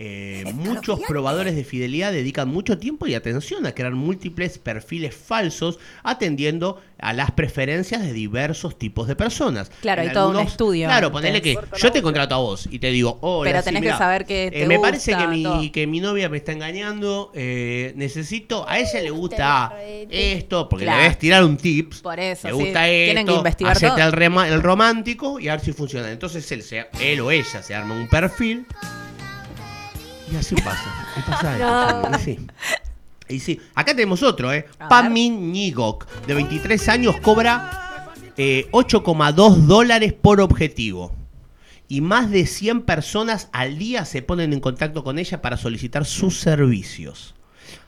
Eh, 0.00 0.44
muchos 0.54 1.00
probadores 1.08 1.56
de 1.56 1.64
fidelidad 1.64 2.12
dedican 2.12 2.48
mucho 2.48 2.78
tiempo 2.78 3.08
y 3.08 3.14
atención 3.14 3.66
a 3.66 3.72
crear 3.72 3.92
múltiples 3.94 4.56
perfiles 4.58 5.12
falsos 5.16 5.80
atendiendo 6.04 6.80
a 7.00 7.12
las 7.12 7.32
preferencias 7.32 8.02
de 8.02 8.12
diversos 8.12 8.78
tipos 8.78 9.08
de 9.08 9.16
personas. 9.16 9.72
Claro, 9.80 10.02
En 10.02 10.08
hay 10.08 10.14
todo 10.14 10.26
un 10.28 10.36
algunos- 10.36 10.52
estudio 10.52 10.86
Claro, 10.86 11.08
antes. 11.08 11.20
ponele 11.20 11.42
que 11.42 11.58
yo 11.76 11.90
te 11.90 12.00
contrato 12.00 12.36
a 12.36 12.38
vos 12.38 12.68
y 12.70 12.78
te 12.78 12.90
digo, 12.92 13.18
hola, 13.22 13.50
Pero 13.50 13.58
sí, 13.60 13.64
tenés 13.64 13.80
que 13.82 13.86
mirá, 13.88 13.98
saber 13.98 14.24
que 14.24 14.50
te 14.52 14.62
eh, 14.62 14.66
Me 14.68 14.78
parece 14.78 15.16
que 15.16 15.26
mi, 15.26 15.42
todo. 15.42 15.72
que 15.72 15.86
mi 15.88 15.98
novia 16.00 16.28
me 16.28 16.36
está 16.36 16.52
engañando, 16.52 17.32
eh, 17.34 17.92
necesito, 17.96 18.68
a 18.68 18.78
ella 18.78 19.00
le 19.02 19.10
gusta 19.10 19.74
esto, 20.10 20.68
porque 20.68 20.84
Claro. 20.84 20.98
le 20.98 21.02
debes 21.04 21.18
tirar 21.18 21.42
un 21.44 21.56
tips. 21.56 22.02
Por 22.02 22.20
eso, 22.20 22.46
Le 22.46 22.54
sí. 22.54 22.60
gusta 22.60 22.84
Tienen 22.84 23.18
esto, 23.18 23.32
que 23.32 23.38
investigar 23.38 23.72
hacete 23.72 23.92
todo. 23.96 24.44
el, 24.44 24.62
romántico 24.62 25.40
y 25.40 25.48
a 25.48 25.52
ver 25.56 25.60
si 25.64 25.72
funciona. 25.72 26.08
Entonces 26.12 26.50
él, 26.52 26.62
se- 26.62 26.86
él 27.00 27.20
o 27.20 27.32
ella 27.32 27.62
se 27.64 27.74
arma 27.74 27.94
un 27.94 28.06
perfil 28.08 28.64
y 30.32 30.36
así 30.36 30.54
pasa. 30.56 31.06
Y 31.16 31.20
pasa 31.22 32.02
esto. 32.02 32.10
Y 32.16 32.24
sí. 32.24 32.46
Y 33.28 33.40
sí. 33.40 33.60
Acá 33.74 33.94
tenemos 33.94 34.22
otro, 34.22 34.52
¿eh? 34.52 34.66
Pamin 34.88 35.52
Nigok, 35.52 36.06
de 36.26 36.34
23 36.34 36.88
años, 36.88 37.16
cobra 37.20 38.14
eh, 38.36 38.68
8,2 38.72 39.66
dólares 39.66 40.12
por 40.12 40.40
objetivo. 40.40 41.12
Y 41.88 42.00
más 42.00 42.30
de 42.30 42.46
100 42.46 42.82
personas 42.82 43.48
al 43.52 43.78
día 43.78 44.04
se 44.04 44.22
ponen 44.22 44.52
en 44.52 44.60
contacto 44.60 45.02
con 45.02 45.18
ella 45.18 45.40
para 45.40 45.56
solicitar 45.56 46.04
sus 46.04 46.38
servicios. 46.38 47.34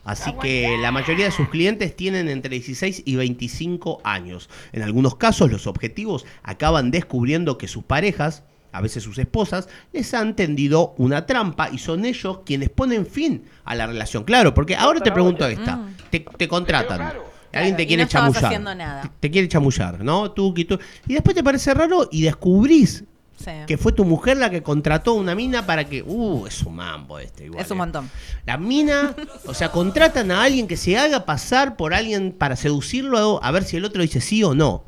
Así 0.03 0.33
que 0.41 0.77
la 0.81 0.91
mayoría 0.91 1.25
de 1.25 1.31
sus 1.31 1.49
clientes 1.49 1.95
tienen 1.95 2.27
entre 2.27 2.51
16 2.51 3.03
y 3.05 3.15
25 3.15 4.01
años. 4.03 4.49
En 4.73 4.81
algunos 4.81 5.15
casos 5.15 5.51
los 5.51 5.67
objetivos 5.67 6.25
acaban 6.43 6.89
descubriendo 6.91 7.57
que 7.57 7.67
sus 7.67 7.83
parejas, 7.83 8.43
a 8.71 8.81
veces 8.81 9.03
sus 9.03 9.17
esposas, 9.17 9.67
les 9.91 10.13
han 10.13 10.35
tendido 10.35 10.93
una 10.97 11.25
trampa 11.25 11.69
y 11.71 11.77
son 11.77 12.05
ellos 12.05 12.39
quienes 12.45 12.69
ponen 12.69 13.05
fin 13.05 13.43
a 13.65 13.75
la 13.75 13.87
relación. 13.87 14.23
Claro, 14.23 14.53
porque 14.53 14.75
ahora 14.75 14.99
te 14.99 15.11
pregunto 15.11 15.45
esta, 15.47 15.87
te, 16.09 16.19
te 16.37 16.47
contratan. 16.47 17.13
Alguien 17.53 17.75
te 17.75 17.83
y 17.83 17.87
quiere 17.87 18.03
no 18.03 18.07
estabas 18.07 18.27
chamullar. 18.33 18.45
haciendo 18.45 18.75
nada. 18.75 19.01
Te, 19.01 19.09
te 19.19 19.31
quiere 19.31 19.47
chamullar, 19.49 20.03
¿no? 20.03 20.31
Tú, 20.31 20.53
tú. 20.53 20.79
Y 21.05 21.13
después 21.13 21.35
te 21.35 21.43
parece 21.43 21.73
raro 21.73 22.07
y 22.11 22.21
descubrís 22.21 23.03
Sí. 23.37 23.49
que 23.65 23.75
fue 23.75 23.91
tu 23.91 24.05
mujer 24.05 24.37
la 24.37 24.51
que 24.51 24.61
contrató 24.61 25.15
una 25.15 25.33
mina 25.33 25.65
para 25.65 25.85
que. 25.85 26.03
Uh, 26.03 26.45
es 26.45 26.61
un 26.61 26.75
mambo 26.75 27.17
este 27.17 27.45
igual. 27.45 27.65
Es 27.65 27.71
un 27.71 27.77
eh. 27.77 27.79
montón. 27.79 28.09
La 28.45 28.57
mina, 28.57 29.15
o 29.47 29.53
sea, 29.55 29.71
contratan 29.71 30.29
a 30.29 30.43
alguien 30.43 30.67
que 30.67 30.77
se 30.77 30.95
haga 30.97 31.25
pasar 31.25 31.75
por 31.75 31.95
alguien 31.95 32.33
para 32.33 32.55
seducirlo 32.55 33.41
a, 33.43 33.47
a 33.47 33.51
ver 33.51 33.63
si 33.63 33.77
el 33.77 33.85
otro 33.85 34.03
dice 34.03 34.21
sí 34.21 34.43
o 34.43 34.53
no. 34.53 34.83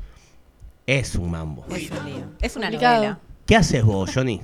Es 0.86 1.16
un 1.16 1.32
mambo. 1.32 1.66
Es 1.70 1.90
un 1.90 2.06
lío. 2.06 2.26
Es 2.42 2.56
una 2.56 2.70
novela. 2.70 3.20
¿Qué 3.46 3.56
haces 3.56 3.84
vos, 3.84 4.12
Johnny? 4.14 4.42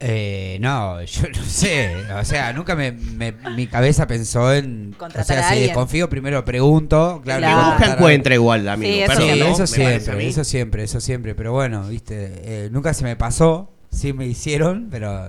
Eh, 0.00 0.58
no, 0.60 1.02
yo 1.02 1.22
no 1.36 1.42
sé. 1.44 1.96
O 2.20 2.24
sea, 2.24 2.52
nunca 2.52 2.76
me, 2.76 2.92
me- 2.92 3.32
mi 3.32 3.66
cabeza 3.66 4.06
pensó 4.06 4.52
en. 4.54 4.94
O 5.00 5.10
sea, 5.10 5.20
a 5.20 5.24
si 5.24 5.32
alguien. 5.34 5.66
desconfío, 5.68 6.08
primero 6.08 6.44
pregunto. 6.44 7.20
Claro, 7.24 7.40
Claro. 7.40 7.56
que 7.56 7.56
Busca 7.56 7.70
contratar 7.72 7.90
a- 7.90 7.94
encuentra 7.98 8.34
igual, 8.34 8.68
amigo. 8.68 8.92
Sí, 8.92 9.00
eso 9.00 9.08
perdón, 9.12 9.26
Sí, 9.26 9.40
eso 9.40 9.42
Me 9.78 9.84
parece 9.84 10.10
a 10.10 10.14
mí. 10.14 10.20
siempre, 10.22 10.28
eso 10.28 10.44
siempre, 10.44 10.82
eso 10.84 11.00
siempre. 11.00 11.34
Pero 11.34 11.52
bueno, 11.52 11.88
viste, 11.88 12.32
eh, 12.44 12.68
nunca 12.70 12.94
se 12.94 13.02
me 13.04 13.16
pasó. 13.16 13.72
Sí 13.90 14.12
me 14.12 14.26
hicieron, 14.26 14.88
pero. 14.90 15.28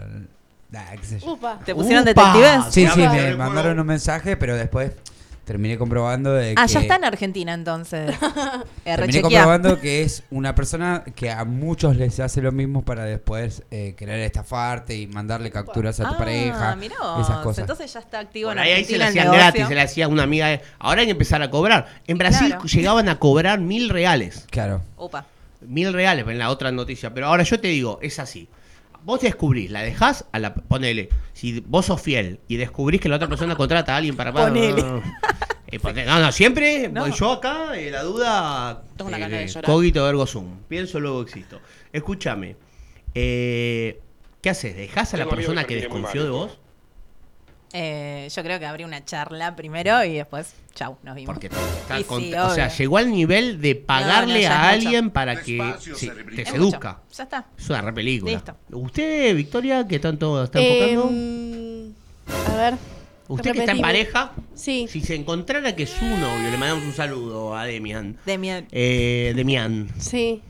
nah, 0.70 0.84
qué 1.02 1.06
sé 1.08 1.20
yo. 1.20 1.32
Upa. 1.34 1.60
¿Te 1.66 1.74
pusieron 1.74 2.04
Upa. 2.08 2.10
detectives? 2.36 2.74
Sí, 2.74 2.88
sí, 2.94 3.00
me 3.08 3.36
mandaron 3.36 3.80
un 3.80 3.88
mensaje, 3.88 4.38
pero 4.38 4.56
después 4.56 4.92
terminé 5.50 5.80
comprobando 5.80 6.32
de 6.34 6.54
Ah, 6.58 6.68
que. 6.68 6.74
ya 6.74 6.80
está 6.82 6.96
en 6.98 7.06
Argentina 7.06 7.54
entonces. 7.56 8.16
Eh, 8.86 8.96
Terminé 8.96 9.22
comprobando 9.22 9.80
que 9.80 10.04
es 10.04 10.24
una 10.32 10.54
persona 10.56 11.04
que 11.16 11.30
a 11.32 11.44
muchos 11.44 11.96
les 11.96 12.20
hace 12.20 12.42
lo 12.42 12.52
mismo 12.52 12.84
para 12.84 13.04
después 13.04 13.64
eh, 13.72 13.94
querer 13.98 14.20
estafarte 14.22 14.96
y 14.96 15.06
mandarle 15.08 15.52
capturas 15.52 16.00
a 16.00 16.04
tu 16.08 16.14
Ah, 16.14 16.18
pareja. 16.18 16.76
mirá 16.76 16.96
vos. 17.00 17.22
esas 17.28 17.38
cosas. 17.40 17.60
Entonces 17.60 17.92
ya 17.94 18.00
está 18.00 18.20
activo 18.20 18.52
en 18.52 18.60
ahí, 18.60 18.70
ahí 18.72 18.82
Argentina 18.82 19.08
se 19.08 19.14
le 19.14 19.22
el 19.22 19.28
hacían 19.28 19.34
gratis, 19.34 19.68
se 19.68 19.76
le 19.76 19.82
hacía 19.82 20.08
una 20.08 20.24
amiga. 20.24 20.48
de- 20.48 20.62
Ahora 20.80 21.02
hay 21.02 21.08
que 21.08 21.12
empezar 21.12 21.42
a 21.42 21.50
cobrar. 21.50 21.88
En 22.08 22.18
Brasil 22.18 22.48
Claro. 22.48 22.64
llegaban 22.66 23.10
a 23.10 23.20
cobrar 23.20 23.60
mil 23.60 23.90
reales. 23.90 24.46
Claro. 24.52 24.82
Upa. 24.98 25.26
Mil 25.62 25.92
reales 25.94 26.26
en 26.28 26.38
la 26.40 26.50
otra 26.50 26.72
noticia. 26.72 27.14
Pero 27.14 27.28
ahora 27.28 27.44
yo 27.44 27.60
te 27.60 27.68
digo, 27.68 28.00
es 28.02 28.18
así. 28.20 28.48
Vos 29.04 29.22
descubrís, 29.22 29.72
la 29.72 29.82
dejás 29.82 30.26
a 30.32 30.40
la. 30.40 30.54
Ponele, 30.54 31.10
si 31.34 31.60
vos 31.62 31.86
sos 31.86 32.02
fiel 32.02 32.40
y 32.48 32.58
descubrís 32.58 33.00
que 33.02 33.10
la 33.10 33.16
otra 33.16 33.28
persona 33.28 33.56
contrata 33.56 33.94
a 33.94 33.98
alguien 33.98 34.16
para. 34.16 34.32
Ponele. 34.34 34.84
Eh, 35.72 35.80
no, 36.06 36.20
no, 36.20 36.32
siempre 36.32 36.90
No. 36.90 37.02
voy 37.02 37.12
yo 37.12 37.32
acá, 37.34 37.78
eh, 37.78 37.92
la 37.92 38.02
duda. 38.04 38.84
Tengo 38.98 39.10
una 39.10 39.20
gana 39.20 39.38
de 39.38 39.48
llorar. 39.48 39.66
Cogito 39.66 40.10
ergo 40.10 40.26
sum. 40.26 40.58
Pienso, 40.68 41.00
luego 41.00 41.22
existo. 41.22 41.60
Escúchame. 41.94 42.56
eh, 43.14 44.00
¿Qué 44.42 44.50
haces? 44.50 44.76
¿Dejás 44.76 45.14
a 45.14 45.18
la 45.18 45.24
Tengo 45.26 45.36
persona 45.36 45.64
que 45.66 45.76
desconfió 45.76 46.24
de 46.24 46.30
vos? 46.30 46.60
Eh, 47.74 48.28
yo 48.36 48.42
creo 48.44 48.60
que 48.60 48.66
habría 48.66 48.88
una 48.88 49.06
charla 49.06 49.56
primero 49.56 50.04
y 50.04 50.14
después, 50.16 50.54
chau, 50.74 50.98
nos 51.04 51.16
vimos. 51.16 51.28
Porque 51.34 51.48
está 51.48 52.00
Y 52.00 52.04
con- 52.04 52.22
sí, 52.22 52.34
o 52.34 52.50
sea, 52.54 52.66
obvio. 52.68 52.78
llegó 52.78 52.98
al 52.98 53.12
nivel 53.12 53.62
de 53.62 53.76
pagarle 53.76 54.42
ya 54.42 54.70
a 54.70 54.74
es 54.74 54.78
mucho. 54.78 54.88
alguien 54.88 55.10
para 55.12 55.42
que 55.42 55.54
Despacio, 55.54 55.96
sí, 55.96 56.08
cerebrito. 56.08 56.36
te 56.36 56.42
Es 56.42 56.50
seduzca. 56.50 56.94
mucho. 56.94 57.16
Ya 57.18 57.24
está. 57.24 57.46
Es 57.58 57.70
una 57.70 57.82
re 57.82 57.94
película. 57.94 58.32
Listo. 58.32 58.56
¿Usted, 58.72 59.36
Victoria, 59.36 59.88
qué 59.88 60.00
tanto 60.00 60.44
está 60.44 60.60
Eh, 60.60 60.94
enfocando? 60.94 62.54
a 62.54 62.58
ver. 62.58 62.74
¿Usted 63.28 63.52
que 63.54 63.60
está 63.60 63.72
en 63.74 63.78
repetime. 63.78 63.82
pareja? 63.88 64.32
Sí. 64.56 64.88
Si 64.90 65.02
se 65.02 65.14
encontrara 65.14 65.76
que 65.76 65.86
su 65.86 66.04
novio, 66.04 66.50
le 66.50 66.58
mandamos 66.58 66.84
un 66.86 66.94
saludo 66.94 67.56
a 67.56 67.66
Demian. 67.66 68.18
Demian. 68.26 68.68
Eh, 68.72 69.34
Demian. 69.36 69.90
Sí. 70.00 70.42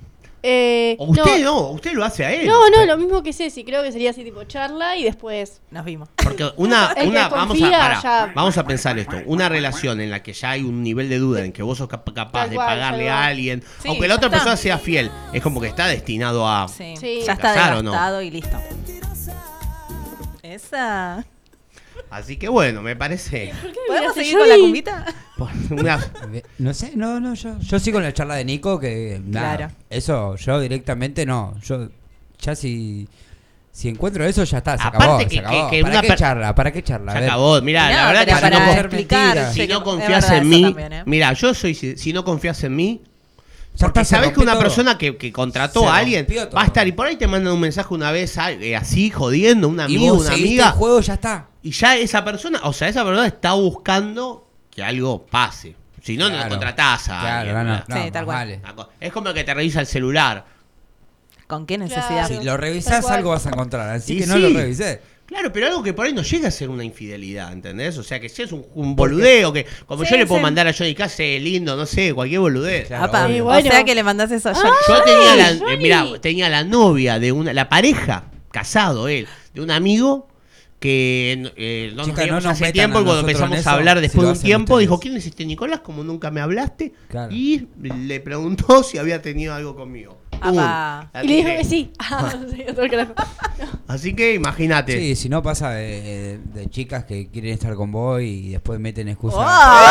Eh, 0.42 0.96
O 1.00 1.06
usted 1.08 1.44
no. 1.44 1.72
usted 1.72 1.94
lo 1.94 2.06
hace 2.06 2.24
a 2.26 2.34
él. 2.34 2.48
No, 2.48 2.70
no, 2.70 2.86
lo 2.86 2.98
mismo 2.98 3.22
que 3.24 3.34
Ceci. 3.34 3.64
Creo 3.66 3.84
que 3.84 3.92
sería 3.92 4.12
así 4.12 4.24
tipo 4.24 4.44
charla 4.46 4.96
y 4.96 5.04
después. 5.04 5.62
Nos 5.72 5.84
vimos. 5.84 6.08
Porque 6.16 6.50
una, 6.58 6.94
vamos, 6.96 7.34
a, 7.34 7.48
confía 7.48 7.72
pará, 7.72 8.02
ya- 8.02 8.32
vamos 8.34 8.58
a 8.58 8.64
pensar 8.66 8.98
esto. 8.98 9.18
Una 9.26 9.50
relación 9.50 10.00
en 10.00 10.10
la 10.12 10.24
que 10.24 10.32
ya 10.34 10.52
hay 10.52 10.62
un 10.64 10.82
nivel 10.82 11.10
de 11.10 11.18
duda 11.20 11.44
en 11.44 11.52
que 11.52 11.62
vos 11.62 11.78
sos 11.78 11.88
cap- 11.90 12.10
capaz 12.14 12.42
Tal 12.44 12.50
de 12.52 12.56
cual, 12.56 12.68
pagarle 12.68 13.06
tal 13.06 13.14
a 13.14 13.18
cual. 13.18 13.28
alguien, 13.30 13.64
Sí, 13.82 13.90
aunque 13.90 14.08
la 14.08 14.14
ya 14.14 14.16
otra 14.16 14.28
está. 14.28 14.38
persona 14.38 14.56
sea 14.58 14.78
fiel, 14.78 15.12
es 15.34 15.42
como 15.44 15.60
que 15.60 15.68
está 15.68 15.88
destinado 15.88 16.48
a... 16.48 16.68
Sí. 16.70 16.96
Sí. 16.98 17.22
Ya 17.26 17.34
está 17.34 17.54
¿Casar 17.54 17.74
o 17.78 17.84
no? 17.84 17.92
devastado 17.92 18.22
y 18.22 18.32
listo. 18.32 18.58
Esa. 20.42 21.26
Así 22.10 22.38
que 22.38 22.50
bueno, 22.50 22.82
me 22.82 22.96
parece... 22.96 23.52
¿Podemos 23.88 24.14
seguir 24.16 24.34
yo 24.34 24.40
con 24.40 24.50
la 24.50 24.56
cumbita? 24.58 25.06
una- 25.72 26.00
No 26.58 26.74
sé, 26.74 26.92
no, 26.96 27.20
no, 27.20 27.34
yo, 27.36 27.60
yo 27.60 27.80
sí 27.80 27.92
con 27.92 28.02
la 28.04 28.14
charla 28.14 28.36
de 28.36 28.46
Nico, 28.46 28.80
que 28.80 29.22
nada, 29.24 29.58
Claro. 29.58 29.74
eso 29.90 30.36
yo 30.36 30.60
directamente 30.60 31.26
no, 31.26 31.56
yo 31.62 31.90
ya 32.42 32.56
si, 32.56 33.08
si 33.72 33.90
encuentro 33.90 34.26
eso 34.26 34.44
ya 34.44 34.58
está, 34.58 34.78
se 34.78 34.84
Aparte 34.88 35.04
acabó, 35.06 35.18
que- 35.20 35.30
se 35.30 35.40
acabó. 35.40 35.70
que- 35.70 35.76
que 35.78 35.82
¿Para 35.84 35.94
una 35.94 36.02
qué 36.02 36.08
per- 36.08 36.18
charla? 36.18 36.56
¿Para 36.56 36.72
qué 36.72 36.84
charla? 36.84 37.12
Se 37.12 37.18
acabó. 37.20 37.62
Mira, 37.62 37.90
No, 37.90 37.96
la 37.96 38.08
verdad 38.08 38.26
que 38.26 38.32
para 38.42 38.58
si 38.58 38.66
no, 38.66 38.72
explicar, 38.82 39.54
si 39.54 39.68
no 39.68 39.84
confías 39.84 40.32
en 40.32 40.50
mí, 40.50 40.62
también, 40.64 40.94
¿eh? 40.94 41.04
mira, 41.06 41.34
yo 41.34 41.54
soy, 41.54 41.76
si 41.76 41.96
si 41.98 42.12
no 42.12 42.24
confías 42.24 42.64
en 42.64 42.76
mí, 42.76 43.02
Ya 43.76 43.88
porque 43.88 44.02
está, 44.02 44.16
sabes 44.18 44.32
que 44.34 44.40
una 44.42 44.54
todo. 44.54 44.62
persona 44.62 44.98
que, 44.98 45.16
que 45.18 45.32
contrató 45.32 45.82
Se 45.82 45.86
a 45.88 45.96
alguien 45.96 46.28
va 46.56 46.64
a 46.64 46.66
estar 46.66 46.86
y 46.88 46.92
por 46.92 47.08
ahí 47.08 47.16
te 47.16 47.28
mandan 47.28 47.54
un 47.54 47.60
mensaje 47.62 47.94
una 47.94 48.12
vez 48.12 48.36
eh, 48.38 48.76
así, 48.76 49.10
jodiendo, 49.10 49.68
un 49.70 49.80
y 49.80 49.84
amigo, 49.84 50.16
vos 50.16 50.26
una 50.26 50.34
amiga, 50.36 50.66
el 50.68 50.72
juego, 50.74 51.00
ya 51.02 51.14
está. 51.14 51.48
y 51.64 51.72
ya 51.72 51.96
esa 51.96 52.26
persona, 52.26 52.60
o 52.64 52.74
sea, 52.74 52.90
esa 52.90 53.04
persona 53.06 53.26
está 53.28 53.54
buscando 53.54 54.48
que 54.70 54.84
algo 54.84 55.26
pase. 55.26 55.76
Si 56.02 56.18
no, 56.18 56.26
no 56.26 56.32
Claro. 56.32 56.44
lo 56.46 56.50
contratás 56.52 57.10
a 57.10 57.20
Claro, 57.22 57.38
alguien, 57.40 57.56
no, 57.56 57.64
no, 57.64 57.70
¿verdad? 57.72 57.86
no, 57.88 57.96
Sí, 57.96 58.02
más 58.02 58.12
tal 58.12 58.26
cual. 58.26 58.38
vale. 58.38 58.86
Es 59.00 59.12
como 59.14 59.34
que 59.34 59.44
te 59.44 59.54
revisa 59.54 59.80
el 59.82 59.88
celular. 59.88 60.46
¿Con 61.48 61.66
qué 61.66 61.78
necesidad? 61.78 62.28
Claro. 62.28 62.40
Si 62.40 62.44
lo 62.44 62.58
revisás 62.58 63.06
algo 63.10 63.32
vas 63.32 63.46
a 63.46 63.50
encontrar, 63.50 63.90
así 63.90 64.14
Y 64.14 64.20
que 64.20 64.28
no 64.28 64.36
sí. 64.36 64.40
lo 64.42 64.50
revisé. 64.60 65.02
Claro, 65.30 65.54
pero 65.54 65.68
algo 65.68 65.84
que 65.84 65.94
por 65.94 66.08
ahí 66.08 66.14
no 66.14 66.24
llega 66.24 66.48
a 66.48 66.52
ser 66.52 66.70
una 66.70 66.84
infidelidad, 66.84 67.54
¿entendés? 67.54 67.98
O 68.00 68.04
sea, 68.04 68.20
que 68.20 68.28
si 68.30 68.42
es 68.42 68.52
un, 68.52 68.66
un 68.74 68.96
boludeo, 68.96 69.54
que 69.54 69.66
como 69.86 70.04
Sí, 70.04 70.10
yo 70.12 70.18
le 70.18 70.26
puedo 70.26 70.40
sí. 70.40 70.44
mandar 70.44 70.68
a 70.68 70.74
Johnny 70.74 70.96
Cash, 70.96 71.20
eh, 71.20 71.40
lindo, 71.40 71.76
no 71.78 71.86
sé, 71.86 72.14
cualquier 72.14 72.40
boludez. 72.40 72.88
Claro, 72.88 73.04
Apa, 73.06 73.28
obvio. 73.28 73.44
O 73.44 73.46
bueno. 73.46 73.70
sea 73.70 73.84
que 73.84 73.94
le 73.94 74.02
mandás 74.04 74.32
eso 74.32 74.50
a 74.50 74.56
Johnny. 74.56 74.76
Yo 74.88 75.04
tenía 75.04 75.36
la, 75.36 75.74
eh, 75.74 75.78
mirá, 75.78 76.06
tenía 76.20 76.50
la 76.50 76.64
novia 76.64 77.20
de 77.20 77.32
una, 77.32 77.54
la 77.54 77.70
pareja, 77.70 78.32
casado 78.52 79.08
él, 79.08 79.28
de 79.54 79.62
un 79.62 79.70
amigo 79.72 80.28
que 80.80 81.52
eh, 81.58 81.92
no 81.96 82.06
nos 82.08 82.08
Chicas, 82.08 82.18
veíamos 82.18 82.44
no 82.44 82.50
nos 82.50 82.54
hace 82.54 82.64
metan 82.64 82.74
tiempo 82.74 82.98
a 82.98 83.02
y 83.02 83.04
cuando 83.04 83.22
nosotros 83.22 83.22
empezamos 83.22 83.66
en 83.66 83.68
a 83.68 83.72
hablar 83.74 84.02
si 84.02 84.02
después 84.02 84.24
lo 84.24 84.28
de 84.28 84.32
un 84.32 84.38
hacen 84.38 84.46
tiempo, 84.46 84.74
ustedes. 84.76 84.80
dijo, 84.80 85.00
¿quién 85.00 85.16
es 85.18 85.26
este 85.28 85.46
Nicolás? 85.46 85.82
Como 85.82 86.04
nunca 86.04 86.32
me 86.32 86.42
hablaste. 86.42 86.94
Claro. 87.08 87.32
Y 87.34 87.68
le 87.78 88.20
preguntó 88.22 88.82
si 88.84 88.98
había 88.98 89.22
tenido 89.22 89.54
algo 89.54 89.76
conmigo. 89.76 90.19
Y 91.24 91.28
le 91.28 91.34
dijo 91.36 91.50
que 91.50 91.64
sí. 91.64 91.92
Ah. 92.12 92.32
Así 93.88 94.14
que 94.16 94.34
imagínate. 94.36 94.98
Sí, 95.00 95.16
si 95.16 95.30
no 95.30 95.42
pasa 95.44 95.72
de, 95.72 96.40
de 96.54 96.70
chicas 96.70 97.04
que 97.06 97.30
quieren 97.30 97.54
estar 97.54 97.74
con 97.76 97.92
vos 97.92 98.22
y 98.22 98.52
después 98.52 98.80
meten 98.80 99.08
excusas. 99.10 99.40
¡Oh! 99.42 99.86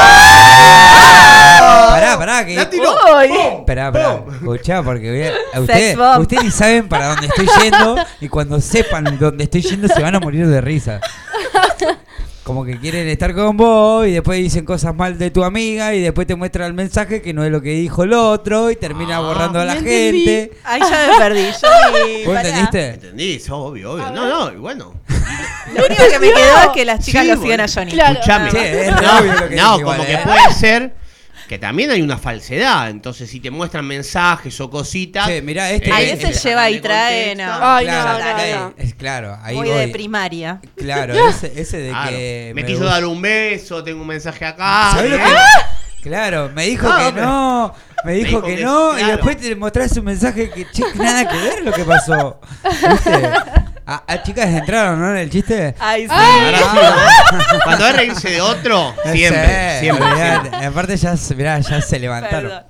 Pará, 1.91 2.17
pará, 2.19 2.47
que. 2.47 2.57
La 2.57 2.71
tiró. 2.71 2.93
Escuchá, 4.33 4.83
porque 4.83 5.11
voy 5.11 5.23
a- 5.57 5.61
ustedes, 5.61 5.97
bomb. 5.97 6.21
ustedes 6.21 6.45
ni 6.45 6.51
saben 6.51 6.89
para 6.89 7.09
dónde 7.09 7.27
estoy 7.27 7.49
yendo 7.63 7.97
y 8.21 8.29
cuando 8.29 8.61
sepan 8.61 9.19
dónde 9.19 9.45
estoy 9.45 9.63
yendo 9.63 9.89
se 9.89 10.01
van 10.03 10.15
a 10.15 10.21
morir 10.21 10.47
de 10.47 10.61
risa. 10.61 11.01
Como 12.49 12.65
que 12.65 12.79
quieren 12.81 13.07
estar 13.09 13.35
con 13.35 13.59
vos 13.59 14.07
y 14.07 14.13
después 14.13 14.39
dicen 14.39 14.65
cosas 14.65 14.95
mal 14.95 15.19
de 15.19 15.31
tu 15.31 15.45
amiga 15.45 15.93
y 15.95 16.01
después 16.01 16.27
te 16.27 16.35
muestran 16.35 16.67
el 16.69 16.73
mensaje 16.73 17.21
que 17.21 17.35
no 17.35 17.45
es 17.45 17.53
lo 17.53 17.61
que 17.61 17.69
dijo 17.73 18.05
el 18.05 18.15
otro 18.15 18.71
y 18.71 18.77
termina 18.77 19.19
Ah, 19.19 19.21
borrando 19.21 19.61
a 19.61 19.67
la 19.67 19.75
entendí. 19.77 20.25
gente. 20.25 20.53
Ay, 20.65 20.81
ya 20.81 21.09
me 21.13 21.19
perdí. 21.19 21.43
Johnny, 21.61 22.25
¿Vos 22.25 22.35
pará. 22.35 22.49
entendiste? 22.49 22.89
¿Entendí? 22.95 23.35
Eso, 23.35 23.55
obvio, 23.59 23.93
obvio. 23.93 24.11
No, 24.13 24.27
no, 24.27 24.51
y 24.53 24.57
bueno. 24.57 24.95
Lo 25.75 25.85
único 25.85 26.03
que 26.11 26.19
me 26.21 26.29
quedó 26.29 26.63
es 26.63 26.69
que 26.73 26.85
las 26.87 27.05
chicas 27.05 27.23
Sí, 27.25 27.29
lo 27.29 27.43
sigan 27.43 27.61
a. 27.61 27.69
Johnny. 27.69 27.91
Claro. 27.93 28.13
Escuchame. 28.15 28.51
Sí, 28.51 28.57
es 28.59 28.91
no, 28.93 29.19
obvio 29.19 29.33
lo 29.35 29.49
que 29.51 29.57
no, 29.57 29.73
dice 29.73 29.85
como 29.85 29.95
igual, 29.95 30.07
que 30.07 30.13
¿eh? 30.15 30.21
puede 30.25 30.53
ser 30.55 30.95
que 31.49 31.59
también 31.59 31.91
hay 31.91 32.03
una 32.03 32.19
falsedad. 32.19 32.91
Entonces, 32.91 33.29
si 33.31 33.41
te 33.41 33.51
muestran 33.51 33.87
mensajes 33.87 34.61
o 34.61 34.69
cositas. 34.71 35.29
Mirá, 35.43 35.71
este- 35.73 35.91
Ahí 35.91 36.11
este- 36.11 36.29
ese 36.29 36.49
lleva 36.49 36.69
y 36.71 36.79
trae, 36.81 37.35
no. 37.35 37.51
Ay, 37.61 37.87
no, 37.87 37.93
claro, 37.93 38.19
no, 38.37 38.43
eh, 38.43 38.55
no. 38.55 38.75
es 38.77 38.95
claro, 38.95 39.39
ahí 39.43 39.57
Muy 39.57 39.69
voy. 39.69 39.79
de 39.79 39.89
primaria. 39.89 40.61
Claro, 40.77 41.15
ese, 41.29 41.53
ese 41.61 41.79
de 41.79 41.91
Claro, 41.91 42.11
que 42.11 42.53
me, 42.55 42.61
me 42.63 42.67
quiso 42.67 42.81
gusta- 42.81 42.95
dar 42.95 43.07
un 43.07 43.21
beso, 43.23 43.83
tengo 43.83 44.03
un 44.03 44.07
mensaje 44.09 44.45
acá. 44.45 44.91
¿Sabés 44.93 45.11
lo 45.11 45.17
¿eh? 45.17 45.21
que- 45.21 46.03
Claro, 46.03 46.51
me 46.55 46.65
dijo 46.67 46.87
No, 46.89 46.97
que 46.97 47.13
pero- 47.13 47.27
no, 47.27 47.75
me 48.05 48.13
dijo, 48.13 48.27
dijo 48.29 48.43
que, 48.43 48.57
que 48.57 48.63
no, 48.63 48.91
claro. 48.93 49.01
y 49.09 49.11
después 49.11 49.37
te 49.39 49.57
mostraste 49.57 49.99
un 49.99 50.05
mensaje 50.07 50.49
que, 50.51 50.67
che, 50.71 50.85
nada 50.95 51.29
que 51.29 51.37
ver 51.37 51.63
lo 51.65 51.73
que 51.73 51.85
pasó. 51.85 52.41
¿Viste? 52.91 53.33
A, 53.91 54.03
a 54.07 54.23
chicas 54.23 54.47
entraron, 54.51 55.01
¿no? 55.01 55.11
En 55.13 55.17
el 55.17 55.31
chiste. 55.31 55.75
Ay, 55.79 56.03
sí. 56.03 56.11
Ahora 56.13 56.59
sí, 56.59 57.57
Cuando 57.65 57.87
es 57.87 57.97
reírse 57.97 58.29
de 58.31 58.41
otro, 58.43 58.95
siempre, 59.15 59.79
Sí, 59.79 59.81
siempre. 59.81 60.67
Aparte 60.67 60.97
ya, 60.99 61.17
se- 61.17 61.35
mirá, 61.35 61.59
ya 61.61 61.81
se 61.81 61.99
levantaron. 61.99 62.51
Perdón. 62.51 62.65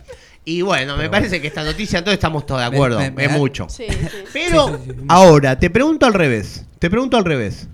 Y 0.44 0.62
bueno, 0.62 0.96
me 0.96 1.10
parece 1.10 1.40
que 1.42 1.48
esta 1.48 1.64
noticia 1.64 2.02
todos 2.02 2.14
estamos 2.14 2.46
todos 2.46 2.60
de 2.60 2.66
acuerdo, 2.68 3.00
Me- 3.00 3.10
me- 3.10 3.24
es 3.24 3.32
me- 3.32 3.36
mucho. 3.38 3.66
Sí, 3.68 3.86
sí. 3.90 3.98
Pero 4.32 4.68
Sí, 4.68 4.74
sí, 4.86 4.92
sí. 4.96 5.04
ahora, 5.08 5.58
te 5.58 5.68
pregunto 5.70 6.06
al 6.06 6.14
revés. 6.14 6.64
Te 6.78 6.88
pregunto 6.88 7.16
al 7.16 7.24
revés. 7.24 7.66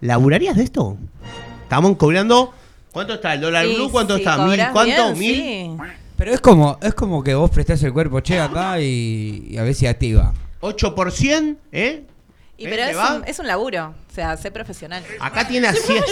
¿Laburarías 0.00 0.54
de 0.56 0.62
esto? 0.62 0.96
Estamos 1.64 1.96
cobrando. 1.96 2.54
¿Cuánto 2.92 3.14
está 3.14 3.34
el 3.34 3.40
dólar 3.40 3.66
Sí, 3.66 3.74
blue? 3.74 3.90
¿Cuánto 3.90 4.14
sí, 4.16 4.20
está? 4.22 4.38
¿Mil? 4.46 4.60
¿Cuánto? 4.72 5.14
bien, 5.14 5.18
¿Mil? 5.18 5.34
sí. 5.36 5.76
Pero 6.16 6.32
es 6.32 6.40
como, 6.40 6.78
es 6.80 6.94
como 6.94 7.24
que 7.24 7.34
vos 7.34 7.50
prestás 7.50 7.82
el 7.82 7.92
cuerpo, 7.92 8.20
che, 8.20 8.38
acá 8.38 8.78
y, 8.80 9.48
y 9.50 9.58
a 9.58 9.64
ver 9.64 9.74
si 9.74 9.88
activa. 9.88 10.32
8 10.60 10.94
por 10.94 11.10
100, 11.10 11.58
¿eh? 11.72 12.04
Y 12.56 12.66
¿Eh? 12.66 12.68
pero 12.70 12.84
¿Te 12.84 12.90
es 12.92 12.96
un, 12.96 13.24
es 13.26 13.38
un 13.40 13.46
laburo. 13.46 13.94
O 14.10 14.14
sea, 14.14 14.36
sé 14.36 14.50
profesional. 14.50 15.04
Acá 15.20 15.46
tiene 15.48 15.68
a 15.68 15.72
100, 15.74 16.02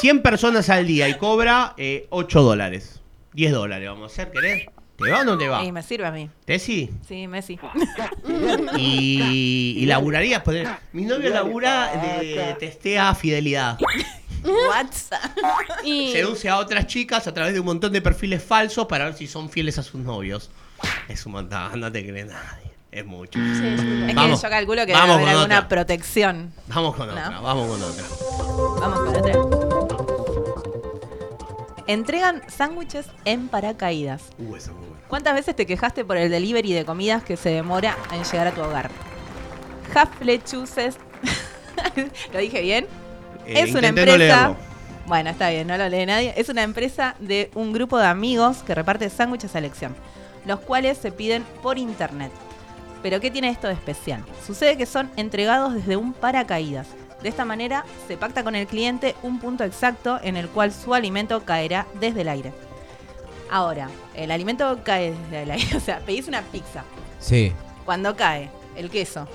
100 0.00 0.22
personas 0.22 0.68
al 0.70 0.86
día 0.86 1.08
y 1.08 1.14
cobra 1.16 1.74
eh, 1.76 2.06
8 2.10 2.42
dólares. 2.42 3.00
10 3.32 3.52
dólares 3.52 3.88
vamos 3.88 4.10
a 4.10 4.12
hacer, 4.12 4.30
¿querés? 4.30 4.66
¿Te 4.96 5.10
va 5.10 5.20
o 5.20 5.24
no 5.24 5.36
te 5.36 5.46
va? 5.48 5.62
Y 5.62 5.72
me 5.72 5.82
sirve 5.82 6.06
a 6.06 6.10
mí. 6.10 6.30
¿Tessy? 6.46 6.90
Sí, 7.06 7.26
Messi. 7.28 7.58
Y, 8.78 9.74
y 9.78 9.86
laburarías. 9.86 10.42
poner- 10.42 10.68
Mi 10.92 11.04
novio 11.04 11.30
labura 11.30 12.18
de 12.20 12.56
testea 12.58 13.14
fidelidad. 13.14 13.78
WhatsApp. 14.68 15.22
Y 15.84 16.12
Seduce 16.12 16.48
a 16.48 16.58
otras 16.58 16.86
chicas 16.86 17.26
a 17.26 17.34
través 17.34 17.52
de 17.54 17.60
un 17.60 17.66
montón 17.66 17.92
de 17.92 18.00
perfiles 18.00 18.42
falsos 18.42 18.86
para 18.86 19.06
ver 19.06 19.14
si 19.14 19.26
son 19.26 19.50
fieles 19.50 19.78
a 19.78 19.82
sus 19.82 20.00
novios. 20.00 20.50
Es 21.08 21.26
un 21.26 21.32
montón, 21.32 21.80
no 21.80 21.90
te 21.90 22.06
cree 22.06 22.24
nadie. 22.24 22.72
Es 22.96 23.04
mucho. 23.04 23.38
Sí, 23.38 23.66
es 24.08 24.14
Vamos. 24.14 24.40
que 24.40 24.46
yo 24.46 24.50
calculo 24.50 24.80
que 24.86 24.92
debe 24.94 24.98
haber 24.98 25.28
alguna 25.28 25.44
otra. 25.58 25.68
protección. 25.68 26.52
Vamos 26.68 26.96
con 26.96 27.06
No. 27.08 27.12
otra, 27.12 27.40
vamos 27.40 27.68
con 27.68 27.82
otra. 27.82 28.04
Vamos 28.80 29.00
con 29.00 29.16
otra. 29.16 29.34
Entregan 31.86 32.42
sándwiches 32.48 33.06
en 33.26 33.48
paracaídas. 33.48 34.22
Uh, 34.38 34.56
esa 34.56 34.70
es 34.70 34.76
muy 34.76 34.86
buena. 34.86 35.02
¿Cuántas 35.08 35.34
veces 35.34 35.54
te 35.54 35.66
quejaste 35.66 36.06
por 36.06 36.16
el 36.16 36.30
delivery 36.30 36.72
de 36.72 36.86
comidas 36.86 37.22
que 37.22 37.36
se 37.36 37.50
demora 37.50 37.96
en 38.12 38.24
llegar 38.24 38.46
a 38.46 38.52
tu 38.52 38.62
hogar? 38.62 38.90
Haflechuses. 39.94 40.96
¿Lo 42.32 42.38
dije 42.38 42.62
bien? 42.62 42.86
Eh, 43.46 43.60
es 43.60 43.72
una 43.74 43.92
no 43.92 44.00
empresa. 44.00 44.54
bueno, 45.06 45.28
está 45.30 45.50
bien, 45.50 45.66
no 45.68 45.76
lo 45.76 45.86
lee 45.90 46.06
nadie. 46.06 46.32
Es 46.36 46.48
una 46.48 46.62
empresa 46.62 47.14
de 47.20 47.50
un 47.54 47.72
grupo 47.74 47.98
de 47.98 48.06
amigos 48.06 48.58
que 48.66 48.74
reparte 48.74 49.10
sándwiches 49.10 49.54
a 49.54 49.58
elección, 49.58 49.94
los 50.46 50.60
cuales 50.60 50.96
se 50.98 51.12
piden 51.12 51.44
por 51.62 51.76
internet. 51.78 52.32
Pero 53.06 53.20
¿qué 53.20 53.30
tiene 53.30 53.50
esto 53.50 53.68
de 53.68 53.74
especial? 53.74 54.24
Sucede 54.44 54.76
que 54.76 54.84
son 54.84 55.12
entregados 55.14 55.74
desde 55.74 55.94
un 55.94 56.12
paracaídas. 56.12 56.88
De 57.22 57.28
esta 57.28 57.44
manera 57.44 57.84
se 58.08 58.16
pacta 58.16 58.42
con 58.42 58.56
el 58.56 58.66
cliente 58.66 59.14
un 59.22 59.38
punto 59.38 59.62
exacto 59.62 60.18
en 60.24 60.36
el 60.36 60.48
cual 60.48 60.72
su 60.72 60.92
alimento 60.92 61.44
caerá 61.44 61.86
desde 62.00 62.22
el 62.22 62.28
aire. 62.28 62.52
Ahora, 63.48 63.90
el 64.16 64.32
alimento 64.32 64.80
cae 64.82 65.12
desde 65.12 65.44
el 65.44 65.52
aire. 65.52 65.68
O 65.76 65.78
sea, 65.78 66.00
pedís 66.00 66.26
una 66.26 66.42
pizza. 66.42 66.82
Sí. 67.20 67.52
Cuando 67.84 68.16
cae 68.16 68.50
el 68.74 68.90
queso. 68.90 69.28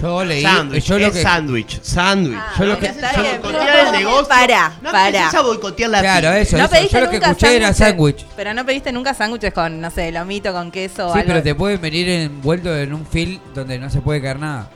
Yo 0.00 0.24
leí. 0.24 0.42
Sándwich, 0.42 0.84
yo 0.84 0.98
lo 0.98 1.06
es 1.06 1.12
que. 1.12 1.22
sándwich, 1.22 1.80
sándwich. 1.82 2.36
Ah, 2.38 2.52
Yo 2.58 2.64
lo 2.66 2.78
que- 2.78 2.86
está 2.86 3.14
yo- 3.16 3.22
bien. 3.22 3.42
Boicotear 3.42 3.86
el 3.86 3.92
negocio. 3.92 4.28
Pará, 4.28 4.72
no 4.82 4.90
pará. 4.92 5.06
empieces 5.08 5.34
a 5.34 5.42
boicotear 5.42 5.90
la 5.90 6.00
Claro, 6.00 6.32
eso, 6.32 6.56
No 6.56 6.64
eso. 6.64 6.72
pediste 6.72 6.94
Yo 6.98 7.04
lo 7.04 7.10
que 7.10 7.16
escuché 7.16 7.56
era 7.56 7.72
sándwich. 7.74 8.26
Pero 8.36 8.54
no 8.54 8.64
pediste 8.66 8.92
nunca 8.92 9.14
sándwiches 9.14 9.52
con, 9.52 9.80
no 9.80 9.90
sé, 9.90 10.12
lomito 10.12 10.52
con 10.52 10.70
queso 10.70 11.12
Sí, 11.12 11.18
algo. 11.20 11.26
pero 11.28 11.42
te 11.42 11.54
pueden 11.54 11.80
venir 11.80 12.08
envuelto 12.08 12.76
en 12.76 12.92
un 12.92 13.06
film 13.06 13.40
donde 13.54 13.78
no 13.78 13.88
se 13.90 14.00
puede 14.00 14.20
caer 14.22 14.38
nada. 14.38 14.70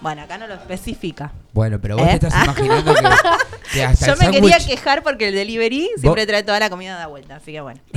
Bueno, 0.00 0.20
acá 0.22 0.36
no 0.36 0.46
lo 0.46 0.54
especifica. 0.54 1.32
Bueno, 1.54 1.78
pero 1.80 1.96
vos 1.96 2.06
¿Eh? 2.06 2.18
te 2.18 2.26
estás 2.26 2.44
imaginando 2.44 2.94
que, 2.94 3.00
que 3.72 3.84
hasta 3.84 4.06
Yo 4.06 4.12
el 4.12 4.18
me 4.18 4.30
quería 4.30 4.58
quejar 4.58 5.02
porque 5.02 5.28
el 5.28 5.34
delivery 5.34 5.88
siempre 5.98 6.26
trae 6.26 6.42
toda 6.42 6.60
la 6.60 6.68
comida 6.68 7.00
de 7.00 7.06
vuelta, 7.06 7.36
así 7.36 7.52
que 7.52 7.60
bueno. 7.62 7.80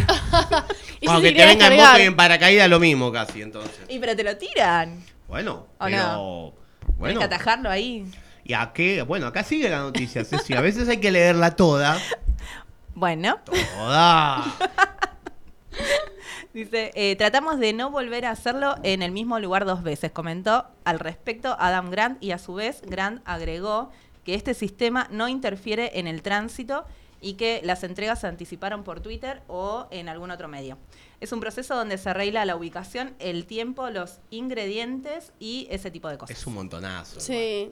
Y 1.02 1.06
Bueno, 1.06 1.20
si 1.20 1.24
que 1.26 1.30
se 1.30 1.34
te 1.34 1.34
quiere 1.36 1.52
venga 1.52 1.68
en 1.68 1.76
moto 1.78 2.00
y 2.00 2.02
en 2.04 2.16
paracaídas 2.16 2.70
lo 2.70 2.80
mismo 2.80 3.12
casi, 3.12 3.42
entonces. 3.42 3.72
Y 3.90 4.00
pero 4.00 4.16
te 4.16 4.24
lo 4.24 4.36
tiran. 4.38 5.04
Bueno, 5.28 5.68
¿O 5.78 5.86
pero... 5.86 5.98
no? 5.98 6.54
Bueno, 6.98 7.00
Tienes 7.00 7.18
que 7.20 7.24
atajarlo 7.36 7.70
ahí. 7.70 8.10
y 8.44 8.54
a 8.54 8.72
qué... 8.74 9.02
Bueno, 9.04 9.28
acá 9.28 9.44
sigue 9.44 9.70
la 9.70 9.80
noticia, 9.80 10.24
Ceci. 10.24 10.54
A 10.54 10.62
veces 10.62 10.88
hay 10.90 10.98
que 10.98 11.12
leerla 11.12 11.56
toda. 11.56 11.98
Bueno, 12.96 13.38
Toda. 13.46 14.44
dice, 16.54 16.92
eh, 16.96 17.16
tratamos 17.16 17.60
de 17.60 17.74
no 17.74 17.92
volver 17.92 18.26
a 18.26 18.32
hacerlo 18.32 18.76
en 18.82 19.04
el 19.04 19.12
mismo 19.12 19.40
lugar 19.40 19.66
dos 19.66 19.84
veces, 19.84 20.12
comentó 20.12 20.66
al 20.84 21.00
respecto 21.00 21.56
Adam 21.60 21.92
Grant 21.92 22.24
y 22.24 22.32
a 22.32 22.40
su 22.40 22.56
vez 22.56 22.82
Grant 22.84 23.22
agregó 23.26 23.92
que 24.24 24.34
este 24.34 24.56
sistema 24.56 25.08
no 25.12 25.28
interfiere 25.28 26.00
en 26.00 26.08
el 26.08 26.24
tránsito 26.24 26.86
y 27.22 27.34
que 27.34 27.62
las 27.64 27.84
entregas 27.84 28.22
se 28.22 28.28
anticiparon 28.28 28.84
por 28.84 29.00
Twitter 29.00 29.44
o 29.48 29.88
en 29.92 30.10
algún 30.10 30.32
otro 30.32 30.48
medio. 30.48 30.80
Es 31.20 31.32
un 31.32 31.40
proceso 31.40 31.76
donde 31.76 31.98
se 31.98 32.10
arregla 32.10 32.46
la 32.46 32.56
ubicación, 32.56 33.16
el 33.20 33.46
tiempo, 33.46 33.90
los 33.90 34.20
ingredientes 34.30 35.32
y 35.40 35.68
ese 35.72 35.90
tipo 35.92 36.10
de 36.10 36.18
cosas. 36.18 36.38
Es 36.38 36.46
un 36.46 36.54
montonazo. 36.54 37.20
Sí. 37.20 37.72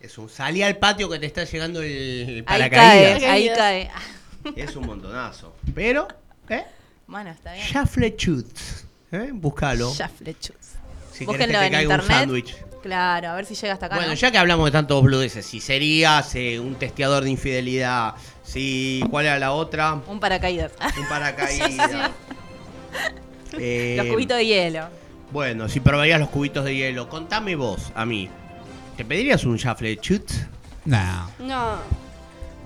Es 0.00 0.16
un... 0.16 0.28
Salí 0.28 0.62
al 0.62 0.76
patio 0.78 1.08
que 1.10 1.18
te 1.18 1.26
está 1.26 1.42
llegando 1.44 1.82
el, 1.82 1.88
el 1.90 2.28
Ahí 2.36 2.42
paracaídas. 2.42 3.18
cae, 3.18 3.26
ahí 3.30 3.48
Paracaídas. 3.48 4.02
cae. 4.44 4.62
Es 4.64 4.76
un 4.76 4.86
montonazo. 4.86 5.56
Pero, 5.74 6.06
¿eh? 6.48 6.64
Bueno, 7.08 7.30
está 7.30 7.52
bien. 7.52 7.66
Chaflechut. 7.66 8.46
¿Eh? 9.10 9.30
Búscalo. 9.32 9.92
Shufflechus. 9.92 10.54
Si 11.12 11.26
querés 11.26 11.26
que 11.26 11.26
Búsquenlo 11.26 11.58
te 11.58 11.66
en 11.66 11.72
caiga 11.72 11.78
un 11.78 12.00
internet. 12.00 12.06
sándwich. 12.18 12.56
Claro, 12.82 13.28
a 13.30 13.34
ver 13.34 13.44
si 13.44 13.56
llega 13.56 13.72
hasta 13.72 13.86
acá. 13.86 13.96
Bueno, 13.96 14.10
¿no? 14.10 14.14
ya 14.16 14.30
que 14.30 14.38
hablamos 14.38 14.66
de 14.66 14.70
tantos 14.70 15.02
bludeces, 15.02 15.44
si 15.44 15.60
serías 15.60 16.32
eh, 16.36 16.60
un 16.60 16.76
testeador 16.76 17.24
de 17.24 17.30
infidelidad, 17.30 18.14
si 18.44 19.02
cuál 19.10 19.26
era 19.26 19.36
la 19.40 19.50
otra, 19.52 19.94
Un 20.06 20.20
paracaídas. 20.20 20.72
un 20.96 21.08
paracaídas. 21.08 22.10
Eh, 23.58 23.94
Los 23.96 24.06
cubitos 24.08 24.36
de 24.36 24.44
hielo. 24.46 24.88
Bueno, 25.30 25.68
si 25.70 25.80
probarías 25.80 26.20
los 26.20 26.28
cubitos 26.28 26.64
de 26.66 26.74
hielo, 26.76 27.08
contame 27.08 27.56
vos, 27.56 27.90
a 27.94 28.04
mí. 28.04 28.28
¿Te 28.96 29.04
pedirías 29.06 29.44
un 29.44 29.56
Shuffle 29.56 29.96
Chut? 29.98 30.30
No, 30.84 31.30
No. 31.38 31.76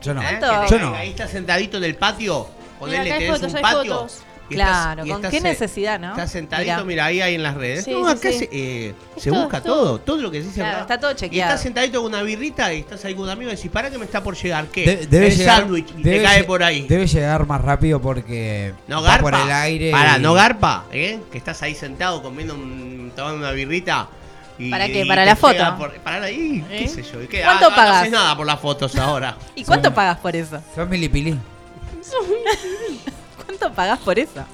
yo 0.03 0.13
no. 0.15 0.23
¿Eh? 0.23 0.41
Yo 0.69 0.79
no. 0.81 0.95
Ahí 0.95 1.11
estás 1.11 1.31
sentadito 1.31 1.77
en 1.77 1.85
el 1.85 1.95
patio, 1.95 2.49
ponele, 2.81 3.11
tenés 3.11 3.31
fotos, 3.31 3.55
un 3.55 3.61
patio. 3.61 3.79
fotos. 3.95 4.23
Y 4.53 4.61
estás- 4.61 4.69
Claro, 4.69 5.05
y 5.05 5.09
¿con 5.09 5.17
estás, 5.19 5.31
qué 5.31 5.41
necesidad, 5.41 5.99
no? 6.01 6.11
Estás 6.11 6.31
sentadito, 6.33 6.85
mira, 6.85 7.05
ahí, 7.07 7.21
ahí 7.21 7.35
en 7.35 7.43
las 7.43 7.55
redes. 7.55 7.85
Sí, 7.85 7.91
no, 7.93 8.05
sí, 8.07 8.13
acá 8.13 8.33
sí. 8.33 8.39
se, 8.39 8.49
eh, 8.53 8.95
Es 9.17 9.23
se 9.25 9.31
todo, 9.31 9.41
busca 9.43 9.57
es 9.59 9.63
todo. 9.65 9.83
todo, 9.85 9.99
todo 10.01 10.17
lo 10.19 10.31
que 10.31 10.41
se 10.43 10.49
dice. 10.49 10.61
Claro, 10.61 10.81
está 10.83 10.99
todo 11.01 11.13
Y 11.31 11.41
estás 11.41 11.61
sentadito 11.63 12.03
con 12.03 12.13
una 12.15 12.23
birrita 12.23 12.73
y 12.73 12.81
estás 12.81 13.05
ahí 13.05 13.15
con 13.15 13.25
un 13.25 13.31
amigo 13.31 13.51
y 13.51 13.57
decís, 13.57 13.71
para 13.71 13.91
que 13.91 13.99
me 13.99 14.05
está 14.05 14.23
por 14.23 14.37
llegar, 14.37 14.67
¿qué? 14.67 14.85
De- 14.85 15.07
debe 15.07 15.29
el 15.29 15.37
llegar- 15.37 15.57
sándwich 15.61 15.89
y 15.99 16.03
debe 16.03 16.19
te 16.19 16.23
cae 16.25 16.45
por 16.45 16.63
ahí. 16.63 16.87
Debe 16.89 17.07
llegar 17.07 17.47
más 17.47 17.61
rápido 17.61 18.01
porque 18.01 18.73
No 18.89 19.03
va 19.03 19.09
garpa. 19.11 19.23
por 19.23 19.35
el 19.35 19.51
aire. 19.53 19.91
Pará, 19.91 20.19
y- 20.19 20.23
no 20.23 20.35
garpa, 20.35 20.85
¿eh? 20.93 21.21
Que 21.31 21.39
estás 21.39 21.63
ahí 21.63 21.75
sentado 21.75 22.23
comiendo 22.23 22.55
un, 22.55 23.13
tomando 23.17 23.39
una 23.39 23.53
birrita. 23.53 24.09
Y, 24.59 24.71
¿Para 24.71 24.87
qué? 24.87 25.05
¿Para 25.07 25.25
la 25.25 25.35
foto? 25.35 25.77
por- 25.79 25.95
para 26.01 26.23
ahí, 26.27 26.63
qué 26.69 26.85
¿Eh? 26.85 26.89
sé 26.89 27.03
yo. 27.03 27.27
¿qué? 27.29 27.41
¿Cuánto 27.43 27.67
Ah, 27.73 27.75
pagas? 27.75 27.93
No 27.95 27.99
haces 28.01 28.13
nada 28.13 28.37
por 28.37 28.47
las 28.47 28.61
fotos 28.61 28.95
ahora. 28.97 29.35
¿Y 29.57 29.65
cuánto 29.65 29.89
Son- 29.89 29.95
pagas 29.95 30.19
por 30.19 30.37
eso? 30.37 30.61
Son 30.75 30.89
milipilí. 30.89 31.37
¿Cuánto 33.59 33.75
pagas 33.77 33.99
por 34.01 34.19
eso? 34.19 34.45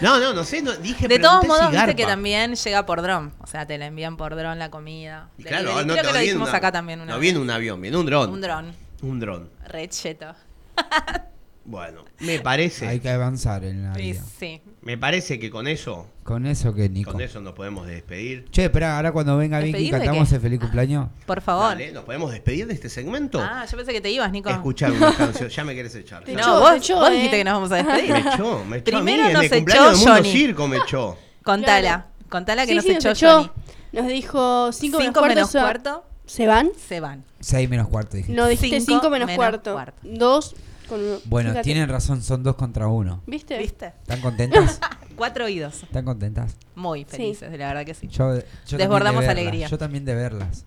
No, 0.00 0.18
no, 0.20 0.34
no 0.34 0.44
sé, 0.44 0.60
no, 0.62 0.72
dije 0.76 1.08
De 1.08 1.18
todos 1.18 1.46
modos, 1.46 1.70
si 1.70 1.76
viste 1.76 1.96
que 1.96 2.04
también 2.04 2.54
llega 2.54 2.84
por 2.86 3.00
dron. 3.02 3.32
O 3.40 3.46
sea, 3.46 3.66
te 3.66 3.78
la 3.78 3.86
envían 3.86 4.16
por 4.16 4.36
dron 4.36 4.58
la 4.58 4.70
comida. 4.70 5.30
Y 5.38 5.44
claro, 5.44 5.64
no, 5.64 5.94
Creo 5.94 6.12
te 6.12 6.24
que 6.26 6.34
lo 6.34 6.42
una- 6.44 6.56
acá 6.56 6.70
también 6.70 7.00
una 7.00 7.12
No 7.12 7.18
vez. 7.18 7.22
viene 7.22 7.38
un 7.38 7.50
avión, 7.50 7.80
viene 7.80 7.96
un 7.96 8.06
dron. 8.06 8.30
Un 8.30 8.40
dron. 8.40 8.74
Un 9.02 9.20
dron. 9.20 9.50
Re 9.66 9.88
cheto. 9.88 10.34
Bueno, 11.68 12.04
me 12.20 12.38
parece, 12.38 12.86
Hay 12.86 13.00
que 13.00 13.10
avanzar 13.10 13.64
en 13.64 13.82
la 13.82 13.94
Sí, 13.96 14.02
vida. 14.02 14.22
sí. 14.38 14.62
Me 14.86 14.96
parece 14.96 15.40
que 15.40 15.50
con 15.50 15.66
eso, 15.66 16.06
Con 16.22 16.46
eso 16.46 16.72
que 16.72 16.88
Nico. 16.88 17.10
con 17.10 17.20
eso 17.20 17.40
nos 17.40 17.54
podemos 17.54 17.88
despedir. 17.88 18.44
Che, 18.52 18.66
espera, 18.66 18.96
ahora 18.96 19.10
cuando 19.10 19.36
venga 19.36 19.58
Vicky 19.58 19.72
¿Despedir 19.72 19.92
de 19.94 19.98
cantamos 19.98 20.30
el 20.32 20.40
feliz 20.40 20.60
cumpleaños. 20.60 21.08
Por 21.26 21.40
favor. 21.40 21.70
Dale, 21.70 21.90
nos 21.90 22.04
podemos 22.04 22.30
despedir 22.30 22.68
de 22.68 22.74
este 22.74 22.88
segmento. 22.88 23.40
Ah, 23.42 23.66
yo 23.68 23.76
pensé 23.76 23.92
que 23.92 24.00
te 24.00 24.10
ibas, 24.10 24.30
Nico. 24.30 24.48
Escuchar 24.48 24.92
una 24.92 25.12
canción. 25.16 25.48
Ya 25.48 25.64
me 25.64 25.74
querés 25.74 25.92
echar. 25.96 26.22
No, 26.28 26.32
echó, 26.38 26.60
vos, 26.60 26.72
echó, 26.76 26.96
vos 27.00 27.08
eh. 27.10 27.14
dijiste 27.14 27.36
que 27.38 27.44
nos 27.44 27.54
vamos 27.54 27.72
a 27.72 27.76
despedir. 27.76 28.12
Me 28.12 28.18
echó, 28.20 28.64
me 28.64 28.76
echó 28.76 28.84
Primero 28.84 29.24
a 29.24 29.26
mí, 29.26 29.32
nos 29.34 29.42
en 29.44 29.52
el 29.52 29.58
cumpleaños 29.58 29.84
echó 29.84 29.88
del 29.90 29.96
Mundo 29.98 30.12
Johnny. 30.14 30.32
Circo 30.32 30.68
me 30.68 30.76
echó. 30.76 31.18
Contala. 31.42 31.80
Claro. 31.80 32.04
Contala 32.28 32.62
que 32.66 32.68
Sí, 32.70 32.74
nos 32.76 32.84
sí, 32.84 32.90
echó, 32.92 33.08
nos 33.08 33.18
echó. 33.18 33.36
Johnny. 33.38 33.50
Nos 33.92 34.06
dijo 34.06 34.72
5 34.72 34.98
menos 34.98 35.04
Cinco 35.14 35.26
menos 35.26 35.56
va- 35.56 35.60
cuarto, 35.62 36.04
¿Se 36.26 36.46
van? 36.46 36.70
se 36.88 37.00
van. 37.00 37.24
6 37.40 37.68
menos 37.68 37.88
cuarto 37.88 38.16
dije. 38.16 38.32
No, 38.32 38.46
dijiste 38.46 38.80
Cinco 38.80 39.00
5 39.02 39.10
menos, 39.10 39.26
menos 39.26 39.36
cuarto. 39.36 39.72
cuarto. 39.72 39.98
2 40.04 40.54
con 40.86 41.00
uno. 41.00 41.18
Bueno, 41.26 41.50
Fíjate. 41.50 41.64
tienen 41.64 41.88
razón, 41.88 42.22
son 42.22 42.42
dos 42.42 42.56
contra 42.56 42.88
uno. 42.88 43.22
¿Viste? 43.26 43.58
¿Viste? 43.58 43.86
¿Están 44.02 44.20
contentas? 44.20 44.80
Cuatro 45.16 45.44
oídos. 45.46 45.82
¿Están 45.82 46.04
contentas? 46.04 46.56
Muy 46.74 47.00
Sí. 47.04 47.16
felices, 47.16 47.50
la 47.58 47.68
verdad 47.68 47.84
que 47.86 47.94
sí. 47.94 48.08
Yo, 48.08 48.34
Desbordamos 48.70 49.22
de 49.24 49.30
alegría. 49.30 49.68
Yo 49.68 49.78
también 49.78 50.04
de 50.04 50.14
verlas. 50.14 50.64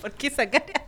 ¿Por 0.00 0.12
qué 0.12 0.28
esa 0.28 0.48
cara? 0.48 0.64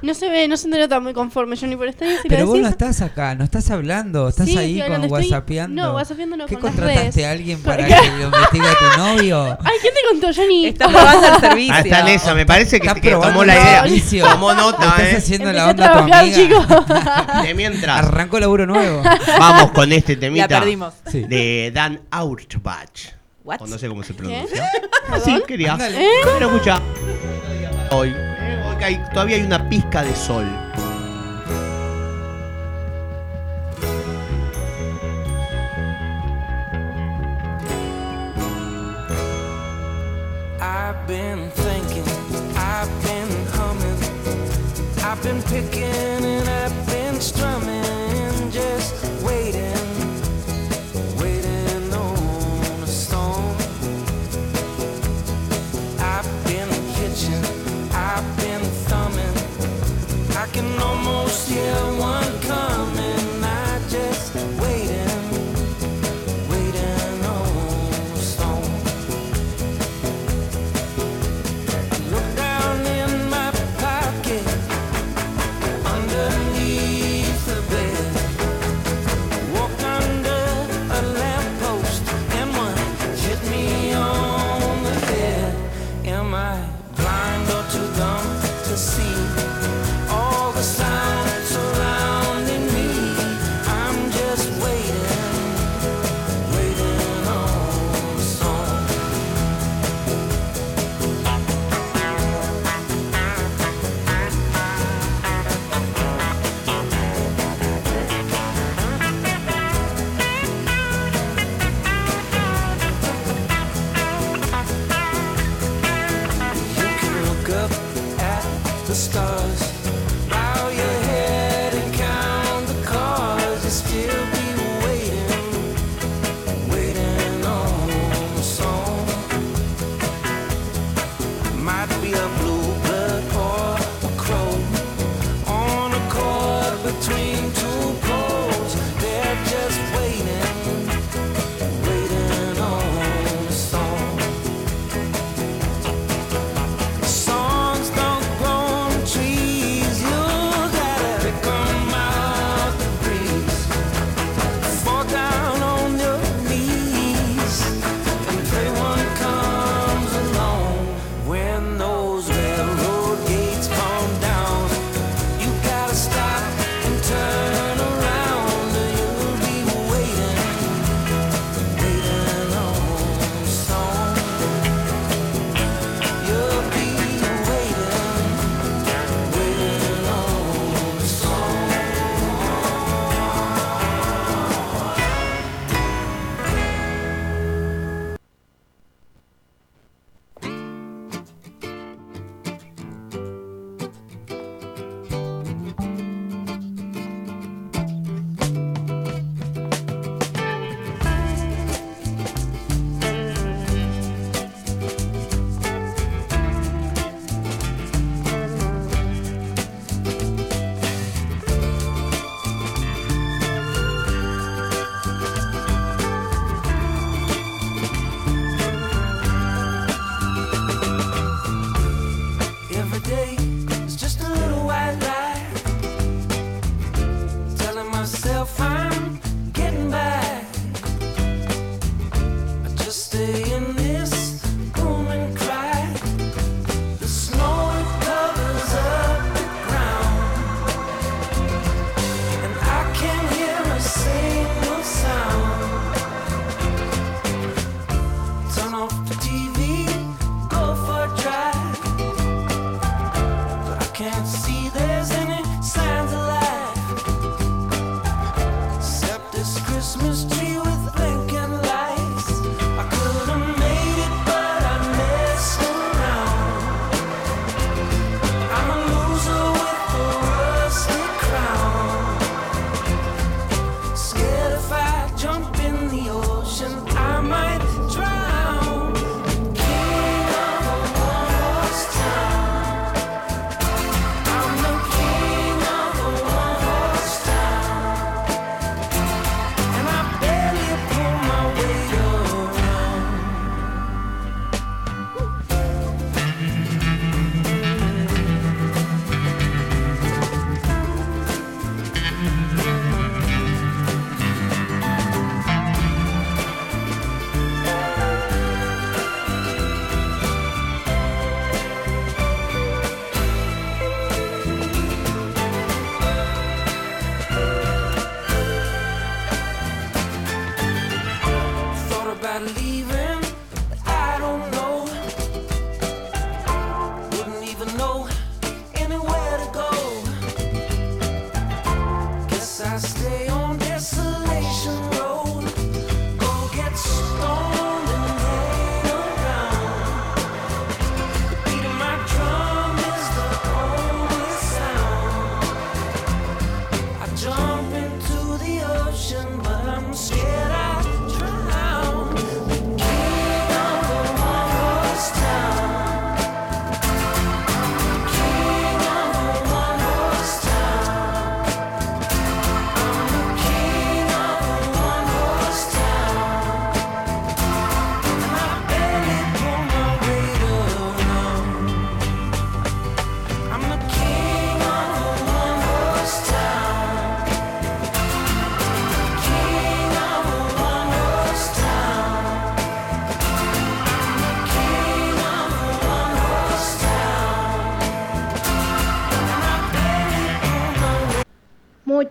No 0.00 0.14
se 0.14 0.28
ve, 0.30 0.46
no 0.46 0.56
se 0.56 0.68
nota 0.68 1.00
muy 1.00 1.12
conforme, 1.12 1.56
Johnny, 1.56 1.74
por 1.74 1.88
estar 1.88 2.06
si 2.22 2.28
Pero 2.28 2.46
vos 2.46 2.60
no 2.60 2.68
estás 2.68 3.02
acá, 3.02 3.34
no 3.34 3.42
estás 3.42 3.68
hablando, 3.72 4.28
estás 4.28 4.46
Sí, 4.46 4.56
ahí 4.56 4.78
con 4.80 4.92
estoy- 4.92 5.08
whatsappeando. 5.10 5.82
no, 5.82 5.94
whatsappeando 5.96 6.36
no, 6.36 6.46
¿Qué 6.46 6.54
con 6.54 6.66
las 6.66 6.74
contrataste 6.76 7.10
redes. 7.10 7.26
a 7.26 7.30
alguien 7.32 7.60
para 7.62 7.84
que 7.84 7.94
lo 8.16 8.26
investigue 8.26 8.68
a 8.68 8.74
tu 8.78 8.96
novio? 8.96 9.58
Ay, 9.64 9.76
¿quién 9.82 9.94
te 9.94 10.00
contó, 10.08 10.28
Johnny? 10.40 10.66
Está 10.66 10.86
probando 10.88 11.26
el 11.34 11.40
servicio. 11.40 11.74
Ah, 11.74 11.80
está 11.80 12.00
en 12.02 12.08
esa, 12.14 12.32
me 12.34 12.46
parece 12.46 12.78
que, 12.78 12.94
que 13.00 13.10
tomó 13.10 13.44
la 13.44 13.54
idea. 13.54 13.82
servicio. 13.82 14.24
Tomó 14.28 14.54
nota, 14.54 14.84
Estás 14.84 15.00
eh. 15.00 15.16
haciendo 15.16 15.50
Empecé 15.50 15.64
la 15.66 15.70
onda 15.72 15.84
a 15.84 15.88
tu 15.88 15.94
trabajar, 16.06 16.20
amiga. 16.22 16.36
chicos. 16.36 17.42
De 17.48 17.54
mientras, 17.54 17.98
Arrancó 17.98 18.38
laburo 18.38 18.66
nuevo. 18.66 19.02
vamos 19.40 19.72
con 19.72 19.90
este 19.92 20.14
temita. 20.14 20.46
La 20.46 20.60
perdimos. 20.60 20.94
Sí. 21.10 21.22
De 21.24 21.72
Dan 21.74 22.02
Auerbach. 22.12 23.14
What? 23.42 23.62
O 23.62 23.66
no 23.66 23.76
sé 23.78 23.88
cómo 23.88 24.04
se 24.04 24.14
pronuncia. 24.14 24.70
¿Perdón? 25.10 25.22
Sí, 25.24 25.42
quería. 25.44 25.72
Ándale. 25.72 26.06
Pero 26.22 26.46
escucha. 26.46 26.76
Eh, 26.76 27.88
hoy 27.90 28.14
que 28.78 28.84
hay- 28.84 29.04
todavía 29.12 29.36
hay 29.36 29.42
una 29.42 29.68
pizca 29.68 30.02
de 30.02 30.14
sol. 30.14 30.46
I've 40.60 41.06
been 41.06 41.50
thinking, 41.50 42.04
I've 42.56 42.90
been 43.04 43.30
humming, 43.56 43.98
I've 45.04 45.22
been 45.22 45.42
picking 45.42 45.84
and 45.84 46.48
I've 46.48 46.86
been 46.86 47.20
strumming, 47.20 47.77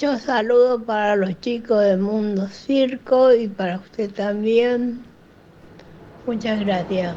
muchos 0.08 0.22
saludos 0.22 0.82
para 0.86 1.18
los 1.18 1.40
chicos 1.42 1.84
de 1.84 1.98
Mundo 1.98 2.48
Circo 2.48 3.34
y 3.34 3.50
para 3.50 3.78
usted 3.78 4.10
también. 4.12 5.02
Muchas 6.26 6.62
gracias. 6.62 7.14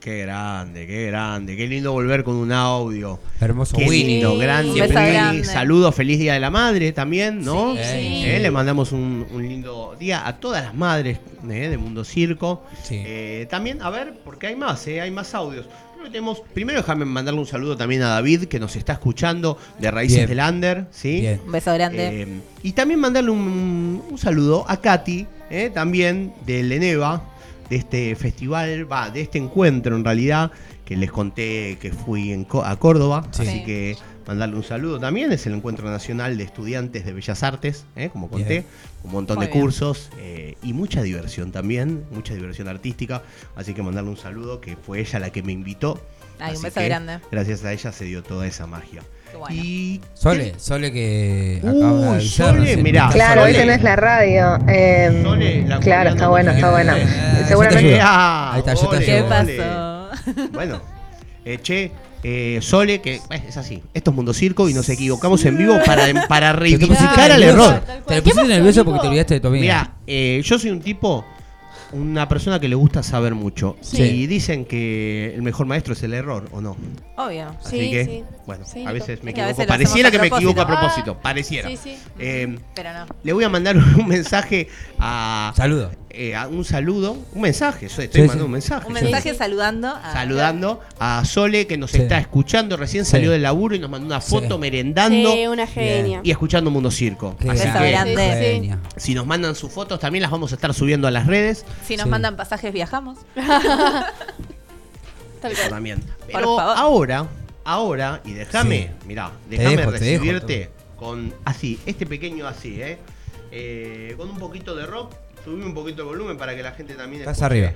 Qué 0.00 0.22
grande, 0.22 0.86
qué 0.86 1.06
grande, 1.06 1.56
qué 1.56 1.68
lindo 1.68 1.92
volver 1.92 2.24
con 2.24 2.34
un 2.34 2.50
audio. 2.50 3.20
Hermoso. 3.40 3.76
Qué 3.76 3.88
lindo, 3.88 4.36
grande, 4.36 4.86
grande. 4.86 5.44
Saludos, 5.44 5.94
feliz 5.94 6.18
Día 6.18 6.34
de 6.34 6.40
la 6.40 6.50
Madre 6.50 6.90
también, 6.90 7.44
¿no? 7.44 7.74
Sí, 7.74 8.24
eh, 8.24 8.38
le 8.40 8.50
mandamos 8.50 8.90
un, 8.90 9.26
lindo 9.36 9.94
día 9.98 10.26
a 10.26 10.38
todas 10.38 10.64
las 10.64 10.74
madres 10.74 11.18
eh, 11.48 11.68
de 11.68 11.78
Mundo 11.78 12.04
Circo. 12.04 12.64
Sí. 12.82 13.02
Eh, 13.04 13.46
también, 13.48 13.80
a 13.80 13.90
ver, 13.90 14.14
porque 14.24 14.48
hay 14.48 14.56
más, 14.56 14.84
hay 14.86 15.10
más 15.12 15.34
audios. 15.34 15.66
Tenemos, 16.06 16.40
primero 16.54 16.78
déjame 16.78 17.04
mandarle 17.04 17.40
un 17.40 17.46
saludo 17.46 17.76
también 17.76 18.02
a 18.02 18.08
David, 18.10 18.44
que 18.44 18.60
nos 18.60 18.76
está 18.76 18.92
escuchando 18.92 19.58
de 19.80 19.90
Raíces 19.90 20.18
Bien. 20.18 20.28
del 20.28 20.54
Under, 20.54 20.86
¿sí? 20.92 21.20
Bien. 21.20 21.40
Un 21.44 21.50
beso 21.52 21.74
grande. 21.74 22.22
Eh, 22.22 22.28
y 22.62 22.72
también 22.72 23.00
mandarle 23.00 23.30
un, 23.32 24.02
un 24.08 24.16
saludo 24.18 24.64
a 24.68 24.80
Katy, 24.80 25.26
eh, 25.50 25.70
también 25.74 26.32
del 26.46 26.70
Eneva, 26.70 27.24
de 27.68 27.76
este 27.76 28.14
festival, 28.14 28.90
va, 28.90 29.10
de 29.10 29.22
este 29.22 29.38
encuentro 29.38 29.96
en 29.96 30.04
realidad, 30.04 30.52
que 30.84 30.96
les 30.96 31.10
conté 31.10 31.76
que 31.80 31.90
fui 31.90 32.30
en 32.32 32.44
Co- 32.44 32.64
a 32.64 32.76
Córdoba. 32.76 33.26
Sí. 33.32 33.42
Así 33.42 33.50
Sí. 33.58 33.64
que 33.64 33.96
mandarle 34.26 34.56
un 34.56 34.64
saludo 34.64 34.98
también. 34.98 35.32
Es 35.32 35.46
el 35.46 35.54
Encuentro 35.54 35.88
Nacional 35.90 36.36
de 36.36 36.44
Estudiantes 36.44 37.04
de 37.04 37.12
Bellas 37.12 37.42
Artes, 37.42 37.84
eh, 37.96 38.08
como 38.12 38.28
conté. 38.28 38.48
Bien. 38.48 38.66
Un 39.04 39.12
montón 39.12 39.36
Muy 39.36 39.46
de 39.46 39.52
bien. 39.52 39.62
cursos 39.62 40.10
eh, 40.18 40.56
y 40.62 40.72
mucha 40.72 41.02
diversión 41.02 41.52
también, 41.52 42.04
mucha 42.10 42.34
diversión 42.34 42.68
artística. 42.68 43.22
Así 43.54 43.72
que 43.74 43.82
mandarle 43.82 44.10
un 44.10 44.16
saludo, 44.16 44.60
que 44.60 44.76
fue 44.76 45.00
ella 45.00 45.18
la 45.20 45.30
que 45.30 45.42
me 45.42 45.52
invitó. 45.52 46.00
Ay, 46.38 46.56
un 46.56 46.62
beso 46.62 46.80
que 46.80 46.86
grande. 46.86 47.18
Gracias 47.30 47.64
a 47.64 47.72
ella 47.72 47.92
se 47.92 48.04
dio 48.04 48.22
toda 48.22 48.46
esa 48.46 48.66
magia. 48.66 49.02
Bueno. 49.38 49.54
Y 49.62 50.00
Sole, 50.14 50.54
Sole 50.56 50.92
que 50.92 51.60
Uy, 51.62 51.68
acaba 51.82 52.00
de 52.00 52.08
avisar. 52.08 52.54
Sole, 52.56 52.76
mirá. 52.78 53.08
Claro, 53.12 53.42
hoy 53.42 53.52
Sole. 53.52 53.64
tenés 53.64 53.82
la 53.82 53.96
radio. 53.96 54.58
eh, 54.68 55.20
Sole, 55.22 55.62
la 55.66 55.78
claro, 55.80 56.10
está 56.10 56.28
bueno, 56.28 56.50
está 56.52 56.70
bueno. 56.70 56.92
Eh, 56.96 57.44
Seguramente. 57.46 57.98
Ah, 58.00 58.52
Ahí 58.54 58.60
está, 58.60 58.74
yo 58.74 58.88
te 58.88 59.04
¿Qué 59.04 59.24
pasó? 59.28 60.10
Bueno, 60.52 60.80
eh, 61.44 61.58
che, 61.62 61.92
eh, 62.28 62.58
Sole, 62.60 63.00
que 63.00 63.14
eh, 63.16 63.20
es 63.48 63.56
así. 63.56 63.80
Esto 63.94 64.10
es 64.10 64.16
Mundo 64.16 64.34
Circo 64.34 64.68
y 64.68 64.74
nos 64.74 64.88
equivocamos 64.88 65.44
en 65.44 65.56
vivo 65.58 65.78
para, 65.86 66.26
para 66.28 66.52
reivindicar 66.52 67.30
al 67.30 67.42
error. 67.42 67.80
Te 67.80 68.16
lo 68.16 68.22
¿Qué 68.22 68.30
pusiste 68.30 68.48
nervioso 68.48 68.84
porque 68.84 69.00
te 69.00 69.06
olvidaste 69.06 69.34
de 69.34 69.40
tu 69.40 69.46
amiga. 69.48 69.62
Mira, 69.62 69.94
eh, 70.08 70.40
yo 70.44 70.58
soy 70.58 70.70
un 70.70 70.80
tipo, 70.80 71.24
una 71.92 72.28
persona 72.28 72.58
que 72.58 72.68
le 72.68 72.74
gusta 72.74 73.04
saber 73.04 73.36
mucho. 73.36 73.76
Sí. 73.80 74.02
Y 74.02 74.26
dicen 74.26 74.64
que 74.64 75.32
el 75.36 75.42
mejor 75.42 75.66
maestro 75.66 75.92
es 75.92 76.02
el 76.02 76.14
error, 76.14 76.48
¿o 76.50 76.60
no? 76.60 76.76
Obvio. 77.16 77.46
Así 77.64 77.78
Sí, 77.78 77.90
que, 77.92 78.04
sí. 78.04 78.24
bueno, 78.44 78.64
Sí, 78.66 78.84
a 78.84 78.90
veces 78.90 79.22
me 79.22 79.30
equivoco. 79.30 79.50
veces 79.52 79.66
Pareciera 79.66 80.10
que 80.10 80.18
me 80.18 80.26
equivoco 80.26 80.60
a 80.62 80.66
propósito. 80.66 81.14
propósito. 81.14 81.22
Pareciera. 81.22 81.68
Sí, 81.68 81.76
sí. 81.80 81.96
Eh, 82.18 82.58
Pero 82.74 82.92
no. 82.92 83.06
le 83.22 83.32
voy 83.32 83.44
a 83.44 83.48
mandar 83.48 83.76
un 83.98 84.08
mensaje 84.08 84.66
a, 84.98 85.52
Saludo. 85.56 85.92
Eh, 86.16 86.34
un 86.50 86.64
saludo, 86.64 87.16
un 87.32 87.42
mensaje. 87.42 87.86
Estoy 87.86 88.08
Sí, 88.12 88.18
mandando 88.20 88.44
sí. 88.44 88.46
un 88.46 88.52
mensaje. 88.52 88.86
Un 88.86 88.92
mensaje 88.94 89.30
Sí, 89.32 89.36
saludando 89.36 89.88
a. 89.88 90.12
saludando 90.12 90.80
a 90.98 91.24
Sole 91.24 91.66
que 91.66 91.76
nos 91.76 91.90
Sí. 91.92 91.98
está 91.98 92.18
escuchando. 92.18 92.76
Recién 92.76 93.04
Sí. 93.04 93.10
salió 93.12 93.30
del 93.30 93.42
laburo 93.42 93.74
y 93.74 93.78
nos 93.78 93.90
mandó 93.90 94.06
una 94.06 94.20
foto 94.20 94.54
Sí. 94.54 94.60
merendando 94.60 95.32
Sí, 95.32 95.46
una 95.46 95.66
genia. 95.66 96.20
y 96.24 96.30
escuchando 96.30 96.70
Mundo 96.70 96.90
Circo. 96.90 97.36
Así 97.48 97.62
que, 97.62 97.90
grande. 97.90 98.14
Sí, 98.16 98.38
sí. 98.38 98.44
genia. 98.52 98.78
si 98.96 99.14
nos 99.14 99.26
mandan 99.26 99.54
sus 99.54 99.70
fotos, 99.70 100.00
también 100.00 100.22
las 100.22 100.30
vamos 100.30 100.52
a 100.52 100.54
estar 100.54 100.72
subiendo 100.74 101.06
a 101.06 101.10
las 101.10 101.26
redes. 101.26 101.64
Si 101.86 101.96
nos 101.96 102.04
Sí. 102.04 102.10
mandan 102.10 102.36
pasajes, 102.36 102.72
viajamos. 102.72 103.18
Tal 105.40 105.52
Eso 105.52 105.60
cual. 105.62 105.70
también. 105.70 106.00
Por 106.00 106.26
Pero 106.32 106.56
favor. 106.56 106.76
ahora, 106.76 107.26
ahora, 107.64 108.20
y 108.24 108.32
déjame, 108.32 108.78
Sí. 109.00 109.06
mirá, 109.06 109.30
déjame 109.50 109.76
dejo, 109.76 109.90
recibirte 109.90 110.70
con 110.98 111.34
así, 111.44 111.78
este 111.86 112.06
pequeño 112.06 112.46
así, 112.46 112.80
¿eh? 112.80 112.98
Eh, 113.52 114.14
Con 114.16 114.30
un 114.30 114.38
poquito 114.38 114.74
de 114.74 114.86
rock. 114.86 115.12
Subí 115.46 115.62
un 115.62 115.74
poquito 115.74 116.02
de 116.02 116.08
volumen 116.08 116.36
para 116.36 116.56
que 116.56 116.62
la 116.64 116.72
gente 116.72 116.94
también 116.94 117.22
Estás 117.22 117.36
escuche, 117.36 117.66
arriba. 117.66 117.72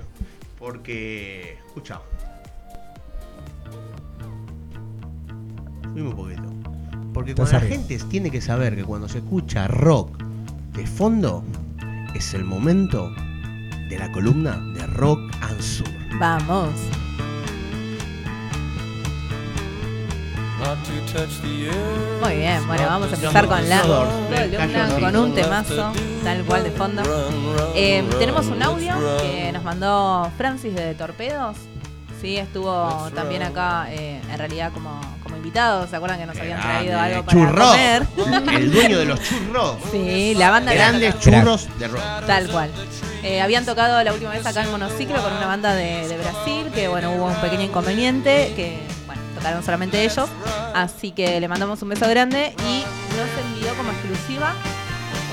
Porque, 0.59 1.57
escucha. 1.67 2.01
Subime 5.83 6.09
un 6.09 6.15
poquito. 6.17 6.43
Porque 7.13 7.33
cuando 7.33 7.53
la 7.53 7.61
gente 7.61 7.97
tiene 8.09 8.29
que 8.29 8.41
saber 8.41 8.75
que 8.75 8.83
cuando 8.83 9.07
se 9.07 9.19
escucha 9.19 9.69
rock 9.69 10.21
de 10.73 10.85
fondo, 10.85 11.45
es 12.13 12.33
el 12.33 12.43
momento 12.43 13.09
de 13.87 13.97
la 13.97 14.11
columna 14.11 14.57
de 14.73 14.85
Rock 14.87 15.31
and 15.39 15.61
Sur. 15.61 15.87
Vamos. 16.19 16.73
Muy 22.21 22.35
bien, 22.35 22.67
bueno, 22.67 22.83
vamos 22.85 23.11
a 23.11 23.15
empezar 23.15 23.47
con 23.47 23.67
la 23.67 23.81
columna, 23.81 24.99
con 24.99 25.15
un 25.15 25.33
temazo, 25.35 25.91
tal 26.23 26.43
cual 26.45 26.63
de 26.63 26.71
fondo. 26.71 27.01
Eh, 27.75 28.07
tenemos 28.19 28.45
un 28.47 28.61
audio 28.61 28.95
que 29.21 29.51
nos 29.51 29.63
mandó 29.63 30.31
Francis 30.37 30.75
de 30.75 30.93
Torpedos. 30.93 31.57
Sí, 32.21 32.37
estuvo 32.37 33.09
también 33.15 33.41
acá, 33.41 33.87
eh, 33.89 34.21
en 34.31 34.37
realidad, 34.37 34.71
como, 34.71 35.01
como 35.23 35.35
invitado. 35.35 35.87
¿Se 35.87 35.95
acuerdan 35.95 36.19
que 36.19 36.27
nos 36.27 36.37
habían 36.37 36.61
traído 36.61 36.91
Grande, 36.91 37.15
algo 37.15 37.25
para 37.25 37.37
churros. 37.37 37.71
comer? 37.71 38.07
El 38.61 38.71
dueño 38.71 38.99
de 38.99 39.05
los 39.05 39.19
churros. 39.23 39.77
Sí, 39.91 40.35
la 40.35 40.51
banda 40.51 40.73
Grandes 40.75 41.19
churros 41.19 41.67
de 41.79 41.87
rock. 41.87 42.01
Tal 42.27 42.47
cual. 42.49 42.69
Eh, 43.23 43.41
habían 43.41 43.65
tocado 43.65 44.03
la 44.03 44.13
última 44.13 44.29
vez 44.29 44.45
acá 44.45 44.61
en 44.63 44.69
Monociclo 44.69 45.19
con 45.23 45.33
una 45.33 45.47
banda 45.47 45.73
de, 45.73 46.07
de 46.07 46.17
Brasil, 46.19 46.67
que 46.75 46.87
bueno, 46.87 47.11
hubo 47.13 47.25
un 47.25 47.35
pequeño 47.35 47.63
inconveniente, 47.63 48.53
que 48.55 48.79
tocaron 49.41 49.63
solamente 49.63 50.03
ellos. 50.03 50.29
Así 50.75 51.11
que 51.11 51.39
le 51.39 51.47
mandamos 51.47 51.81
un 51.81 51.89
beso 51.89 52.07
grande 52.07 52.53
y 52.59 52.83
nos 53.17 53.45
envió 53.47 53.73
como 53.75 53.91
exclusiva 53.91 54.53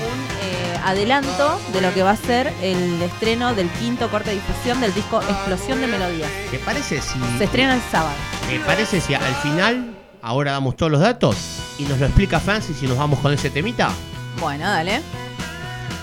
un 0.01 0.19
eh, 0.41 0.79
adelanto 0.85 1.59
de 1.73 1.81
lo 1.81 1.93
que 1.93 2.01
va 2.03 2.11
a 2.11 2.15
ser 2.15 2.51
el 2.61 3.01
estreno 3.01 3.53
del 3.53 3.69
quinto 3.69 4.09
corte 4.09 4.29
de 4.31 4.37
difusión 4.37 4.81
del 4.81 4.93
disco 4.93 5.21
Explosión 5.21 5.81
de 5.81 5.87
Melodías. 5.87 6.29
¿Te 6.49 6.57
parece 6.59 7.01
si 7.01 7.19
Se 7.37 7.43
estrena 7.43 7.75
el 7.75 7.81
sábado. 7.91 8.15
me 8.47 8.59
parece 8.61 8.99
si 8.99 9.13
al 9.13 9.35
final 9.35 9.95
ahora 10.21 10.53
damos 10.53 10.75
todos 10.75 10.91
los 10.91 11.01
datos 11.01 11.35
y 11.77 11.83
nos 11.83 11.99
lo 11.99 12.05
explica 12.05 12.39
Francis 12.39 12.81
y 12.81 12.87
nos 12.87 12.97
vamos 12.97 13.19
con 13.19 13.33
ese 13.33 13.49
temita? 13.49 13.89
Bueno, 14.39 14.69
dale. 14.69 15.01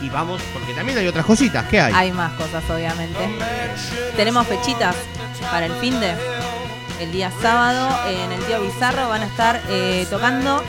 Y 0.03 0.11
vamos, 0.11 0.43
porque 0.53 0.75
también 0.75 0.99
hay 0.99 1.09
otras 1.09 1.25
cositas. 1.25 1.67
¿Qué 1.69 1.81
hay? 1.81 1.93
Hay 1.95 2.13
más 2.13 2.33
cosas, 2.35 2.63
obviamente. 2.71 3.19
Tenemos 4.15 4.47
fechitas 4.47 4.95
para 5.51 5.67
el 5.67 5.73
fin 5.77 5.99
de. 6.01 6.15
El 7.01 7.12
día 7.12 7.30
sábado 7.42 7.88
en 8.09 8.32
el 8.32 8.42
Tío 8.47 8.61
Bizarro 8.62 9.09
van 9.09 9.22
a 9.22 9.26
estar 9.26 9.61
eh, 9.68 10.07
tocando 10.09 10.62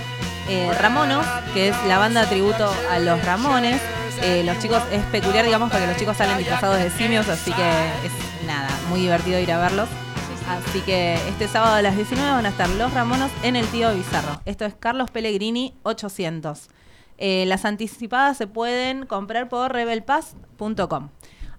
eh, 0.50 0.72
Ramonos, 0.80 1.26
que 1.54 1.70
es 1.70 1.76
la 1.88 1.98
banda 1.98 2.26
tributo 2.26 2.70
a 2.92 3.00
los 3.00 3.24
Ramones. 3.24 3.82
Eh, 4.22 4.44
los 4.44 4.60
chicos, 4.60 4.82
es 4.92 5.04
peculiar, 5.06 5.46
digamos, 5.46 5.70
porque 5.70 5.88
los 5.88 5.96
chicos 5.98 6.18
salen 6.18 6.38
disfrazados 6.38 6.80
de 6.80 6.90
simios, 6.90 7.30
así 7.30 7.52
que 7.54 7.70
es 8.06 8.46
nada, 8.46 8.70
muy 8.90 9.02
divertido 9.02 9.40
ir 9.40 9.52
a 9.52 9.60
verlos. 9.60 9.88
Así 10.50 10.82
que 10.82 11.16
este 11.28 11.48
sábado 11.48 11.76
a 11.76 11.82
las 11.82 11.96
19 11.96 12.30
van 12.30 12.46
a 12.46 12.50
estar 12.50 12.70
los 12.70 12.94
Ramonos 12.94 13.32
en 13.44 13.56
el 13.56 13.68
Tío 13.68 13.94
Bizarro. 13.94 14.42
Esto 14.46 14.66
es 14.66 14.76
Carlos 14.76 15.12
Pellegrini 15.12 15.76
800. 15.84 16.70
Eh, 17.18 17.46
las 17.48 17.66
anticipadas 17.66 18.38
se 18.38 18.48
pueden 18.48 19.06
comprar 19.06 19.50
por 19.50 19.74
rebelpass.com. 19.74 21.10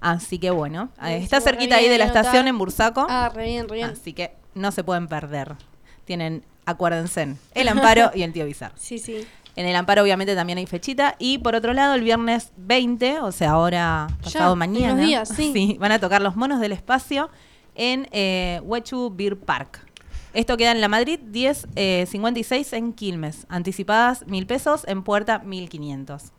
Así 0.01 0.39
que 0.39 0.51
bueno, 0.51 0.91
está 1.03 1.41
cerquita 1.41 1.77
ahí 1.77 1.89
de 1.89 1.99
la 1.99 2.05
estación 2.05 2.49
en 2.49 2.57
Bursaco. 2.57 3.07
Ah, 3.11 3.31
re 3.35 3.47
bien, 3.47 3.69
re 3.69 3.77
bien. 3.77 3.91
Así 3.91 4.13
que 4.13 4.38
no 4.55 4.73
se 4.73 4.85
pueden 4.85 5.09
perder. 5.09 5.57
Tienen, 6.05 6.45
acuérdense, 6.65 7.37
el 7.55 7.69
Amparo 7.69 8.11
y 8.15 8.23
el 8.23 8.33
Tío 8.33 8.47
Bizarro. 8.47 8.75
Sí, 8.79 8.99
sí. 8.99 9.27
En 9.57 9.67
el 9.67 9.75
Amparo 9.75 10.03
obviamente 10.03 10.37
también 10.37 10.59
hay 10.59 10.67
fechita. 10.67 11.17
Y 11.19 11.39
por 11.39 11.57
otro 11.57 11.73
lado, 11.73 11.95
el 11.95 12.03
viernes 12.03 12.53
20, 12.59 13.19
o 13.21 13.33
sea, 13.33 13.51
ahora 13.51 14.07
pasado 14.23 14.53
en 14.53 14.59
mañana, 14.61 14.95
unos 14.95 15.07
días, 15.07 15.29
sí. 15.29 15.77
van 15.81 15.91
a 15.91 15.99
tocar 15.99 16.23
los 16.23 16.37
monos 16.37 16.61
del 16.61 16.71
espacio 16.71 17.29
en 17.75 18.09
eh, 18.13 18.61
Huechu 18.63 19.13
Beer 19.15 19.37
Park. 19.37 19.85
Esto 20.33 20.57
queda 20.57 20.71
en 20.71 20.81
la 20.81 20.87
Madrid 20.89 21.19
1056 21.21 22.73
en 22.75 22.93
Quilmes. 22.93 23.47
Anticipadas 23.49 24.27
mil 24.29 24.47
pesos, 24.47 24.85
en 24.87 25.03
puerta 25.03 25.41
1500. 25.41 26.33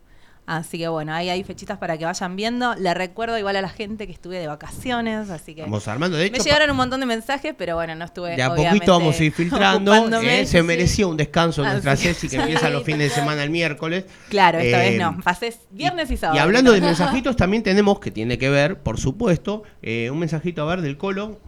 Así 0.46 0.78
que 0.78 0.88
bueno, 0.88 1.12
ahí 1.14 1.28
hay 1.30 1.44
fechitas 1.44 1.78
para 1.78 1.96
que 1.96 2.04
vayan 2.04 2.34
viendo. 2.34 2.74
Le 2.74 2.92
recuerdo 2.92 3.38
igual 3.38 3.54
a 3.54 3.62
la 3.62 3.68
gente 3.68 4.06
que 4.06 4.12
estuve 4.12 4.38
de 4.40 4.48
vacaciones, 4.48 5.30
así 5.30 5.54
que 5.54 5.62
Vamos 5.62 5.86
armando. 5.86 6.16
De 6.16 6.28
me 6.28 6.36
hecho, 6.38 6.44
llegaron 6.44 6.70
un 6.70 6.76
montón 6.76 6.98
de 6.98 7.06
mensajes, 7.06 7.54
pero 7.56 7.76
bueno, 7.76 7.94
no 7.94 8.04
estuve. 8.04 8.34
de 8.34 8.42
a 8.42 8.52
poquito 8.52 8.92
vamos 8.92 9.20
a 9.20 9.22
ir 9.24 9.32
filtrando. 9.32 9.94
eh, 10.22 10.46
se 10.46 10.58
sí. 10.60 10.66
merecía 10.66 11.06
un 11.06 11.16
descanso 11.16 11.62
Así 11.62 11.70
nuestra 11.72 11.96
Ceci 11.96 12.28
que 12.28 12.36
empieza 12.36 12.68
los 12.68 12.82
fines 12.82 13.10
de 13.10 13.10
semana 13.14 13.44
el 13.44 13.50
miércoles. 13.50 14.06
Claro, 14.28 14.58
esta 14.58 14.84
Eh, 14.84 14.90
vez 14.90 15.00
no. 15.00 15.18
Pasé 15.22 15.56
viernes 15.70 16.10
y 16.10 16.16
sábado. 16.16 16.36
Y 16.36 16.40
hablando 16.40 16.72
de 16.72 16.80
mensajitos, 16.90 17.36
también 17.36 17.62
tenemos 17.62 18.00
que 18.00 18.10
tiene 18.10 18.36
que 18.36 18.50
ver, 18.50 18.78
por 18.80 18.98
supuesto, 18.98 19.62
eh, 19.82 20.10
un 20.10 20.18
mensajito 20.18 20.62
a 20.62 20.64
ver 20.64 20.80
del 20.80 20.96
Colo. 20.96 21.38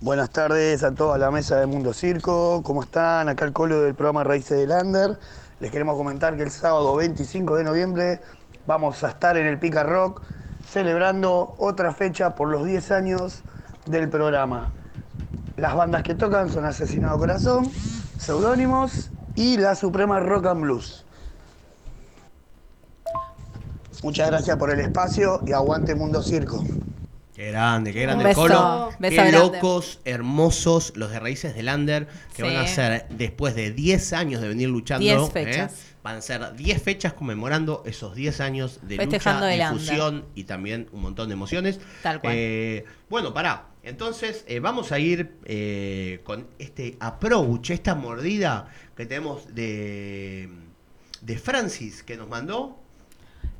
Buenas 0.00 0.30
tardes 0.30 0.82
a 0.82 0.94
toda 0.94 1.16
la 1.18 1.30
mesa 1.30 1.58
de 1.58 1.66
Mundo 1.66 1.92
Circo. 1.94 2.62
¿Cómo 2.62 2.82
están? 2.82 3.28
Acá 3.30 3.46
el 3.46 3.52
colo 3.52 3.80
del 3.80 3.94
programa 3.94 4.22
Raíces 4.22 4.58
del 4.58 4.70
Under. 4.70 5.18
Les 5.64 5.70
queremos 5.70 5.96
comentar 5.96 6.36
que 6.36 6.42
el 6.42 6.50
sábado 6.50 6.94
25 6.94 7.56
de 7.56 7.64
noviembre 7.64 8.20
vamos 8.66 9.02
a 9.02 9.08
estar 9.08 9.38
en 9.38 9.46
el 9.46 9.58
Pica 9.58 9.82
Rock 9.82 10.20
celebrando 10.68 11.54
otra 11.56 11.94
fecha 11.94 12.34
por 12.34 12.50
los 12.50 12.66
10 12.66 12.90
años 12.90 13.40
del 13.86 14.10
programa. 14.10 14.74
Las 15.56 15.74
bandas 15.74 16.02
que 16.02 16.14
tocan 16.14 16.50
son 16.50 16.66
Asesinado 16.66 17.16
Corazón, 17.16 17.64
Seudónimos 18.18 19.08
y 19.36 19.56
la 19.56 19.74
Suprema 19.74 20.20
Rock 20.20 20.48
and 20.48 20.60
Blues. 20.60 21.06
Muchas 24.02 24.28
gracias 24.28 24.58
por 24.58 24.70
el 24.70 24.80
espacio 24.80 25.40
y 25.46 25.52
aguante 25.52 25.94
Mundo 25.94 26.22
Circo. 26.22 26.62
Qué 27.34 27.50
grande, 27.50 27.92
qué 27.92 28.02
grande 28.02 28.22
Un 28.24 28.30
el 28.30 28.36
beso, 28.36 28.40
Colo. 28.42 28.90
beso 29.00 29.10
qué 29.10 29.30
grande. 29.30 29.38
locos, 29.38 30.00
hermosos, 30.04 30.92
los 30.94 31.10
de 31.10 31.18
Raíces 31.18 31.54
del 31.56 31.68
Under, 31.68 32.06
que 32.06 32.36
Sí. 32.36 32.42
van 32.42 32.56
a 32.56 32.66
ser, 32.68 33.06
después 33.10 33.56
de 33.56 33.72
10 33.72 34.12
años 34.12 34.40
de 34.40 34.46
venir 34.48 34.68
luchando, 34.68 35.02
10 35.04 35.20
¿eh? 35.20 35.30
fechas. 35.32 35.74
van 36.04 36.16
a 36.16 36.20
ser 36.20 36.54
10 36.54 36.80
fechas 36.82 37.14
conmemorando 37.14 37.82
esos 37.86 38.14
10 38.14 38.40
años 38.40 38.78
de 38.82 38.96
Festejando 38.98 39.46
lucha, 39.50 39.70
difusión 39.72 40.26
y 40.34 40.44
también 40.44 40.86
un 40.92 41.00
montón 41.02 41.28
de 41.28 41.32
emociones. 41.32 41.80
Tal 42.02 42.20
cual. 42.20 42.34
Eh, 42.36 42.84
bueno, 43.08 43.32
pará. 43.34 43.68
Entonces, 43.82 44.44
eh, 44.46 44.60
vamos 44.60 44.92
a 44.92 44.98
ir 44.98 46.20
con 46.24 46.46
este 46.58 46.96
approach, 47.00 47.70
esta 47.70 47.94
mordida 47.94 48.68
que 48.96 49.06
tenemos 49.06 49.54
de, 49.54 50.50
de 51.20 51.38
Francis, 51.38 52.02
que 52.02 52.16
nos 52.16 52.28
mandó. 52.28 52.78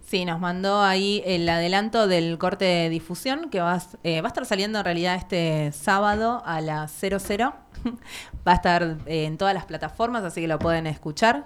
Sí, 0.07 0.25
nos 0.25 0.39
mandó 0.39 0.83
ahí 0.83 1.23
el 1.25 1.49
adelanto 1.49 2.07
del 2.07 2.37
corte 2.39 2.65
de 2.67 2.89
difusión 2.91 3.49
que 3.51 3.61
va, 3.61 3.75
a- 3.75 3.83
eh, 4.05 4.21
va 4.21 4.29
a 4.29 4.31
estar 4.31 4.45
saliendo 4.47 4.79
en 4.79 4.85
realidad 4.85 5.17
este 5.17 5.73
sábado 5.73 6.43
a 6.45 6.61
las 6.61 6.93
00. 6.93 7.55
va 8.47 8.53
a 8.53 8.55
estar 8.55 8.99
eh, 9.07 9.25
en 9.25 9.39
todas 9.39 9.55
las 9.55 9.65
plataformas, 9.65 10.23
así 10.25 10.43
que 10.43 10.49
lo 10.49 10.59
pueden 10.59 10.87
escuchar. 10.87 11.45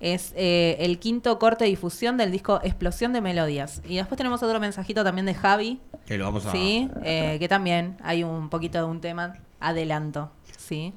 Es 0.00 0.32
eh, 0.36 0.76
el 0.80 0.98
quinto 0.98 1.38
corte 1.38 1.62
de 1.64 1.70
difusión 1.70 2.16
del 2.16 2.32
disco 2.32 2.58
Explosión 2.64 3.12
de 3.12 3.20
Melodías. 3.20 3.80
Y 3.88 3.96
después 3.96 4.16
tenemos 4.16 4.42
otro 4.42 4.58
mensajito 4.58 5.04
también 5.04 5.26
de 5.26 5.34
Javi. 5.34 5.80
Que 6.04 6.18
lo 6.18 6.24
vamos 6.24 6.44
a. 6.44 6.50
Sí, 6.50 6.90
que 7.04 7.46
también 7.48 7.96
hay 8.02 8.24
un 8.24 8.48
poquito 8.50 8.78
de 8.78 8.84
un 8.84 9.00
tema 9.00 9.34
adelanto. 9.60 10.32
Sí. 10.58 10.92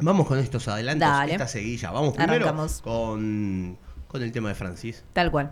Vamos 0.00 0.26
con 0.26 0.38
estos 0.38 0.68
adelantos, 0.68 1.08
Dale. 1.08 1.32
esta 1.32 1.48
seguilla. 1.48 1.90
Vamos 1.92 2.12
primero 2.14 2.34
Arrancamos. 2.44 2.82
con, 2.82 3.78
con 4.06 4.22
el 4.22 4.30
tema 4.32 4.50
de 4.50 4.54
Francis. 4.54 5.02
Tal 5.14 5.30
cual. 5.30 5.50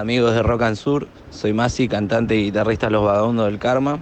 Amigos 0.00 0.34
de 0.34 0.42
Rock 0.42 0.62
and 0.62 0.76
Sur, 0.76 1.08
soy 1.30 1.52
Masi, 1.52 1.88
cantante 1.88 2.36
y 2.36 2.44
guitarrista 2.44 2.86
de 2.86 2.92
Los 2.92 3.04
Vagabundos 3.04 3.46
del 3.46 3.58
Karma 3.58 3.98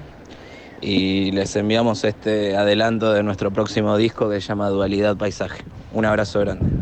y 0.81 1.31
les 1.33 1.55
enviamos 1.57 2.05
este 2.05 2.57
adelanto 2.57 3.13
de 3.13 3.23
nuestro 3.23 3.51
próximo 3.51 3.97
disco 3.97 4.29
que 4.29 4.41
se 4.41 4.49
llama 4.49 4.69
Dualidad 4.69 5.17
Paisaje. 5.17 5.65
Un 5.93 6.05
abrazo 6.05 6.41
grande. 6.41 6.80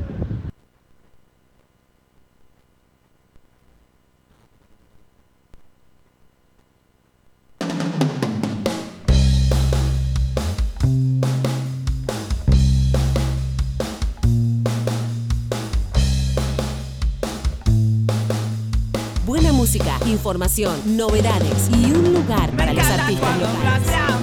Información, 20.38 20.96
novedades 20.96 21.68
y 21.68 21.90
un 21.90 22.14
lugar 22.14 22.48
para 22.52 22.72
los 22.72 22.84
artistas 22.84 23.40
locales. 23.40 24.17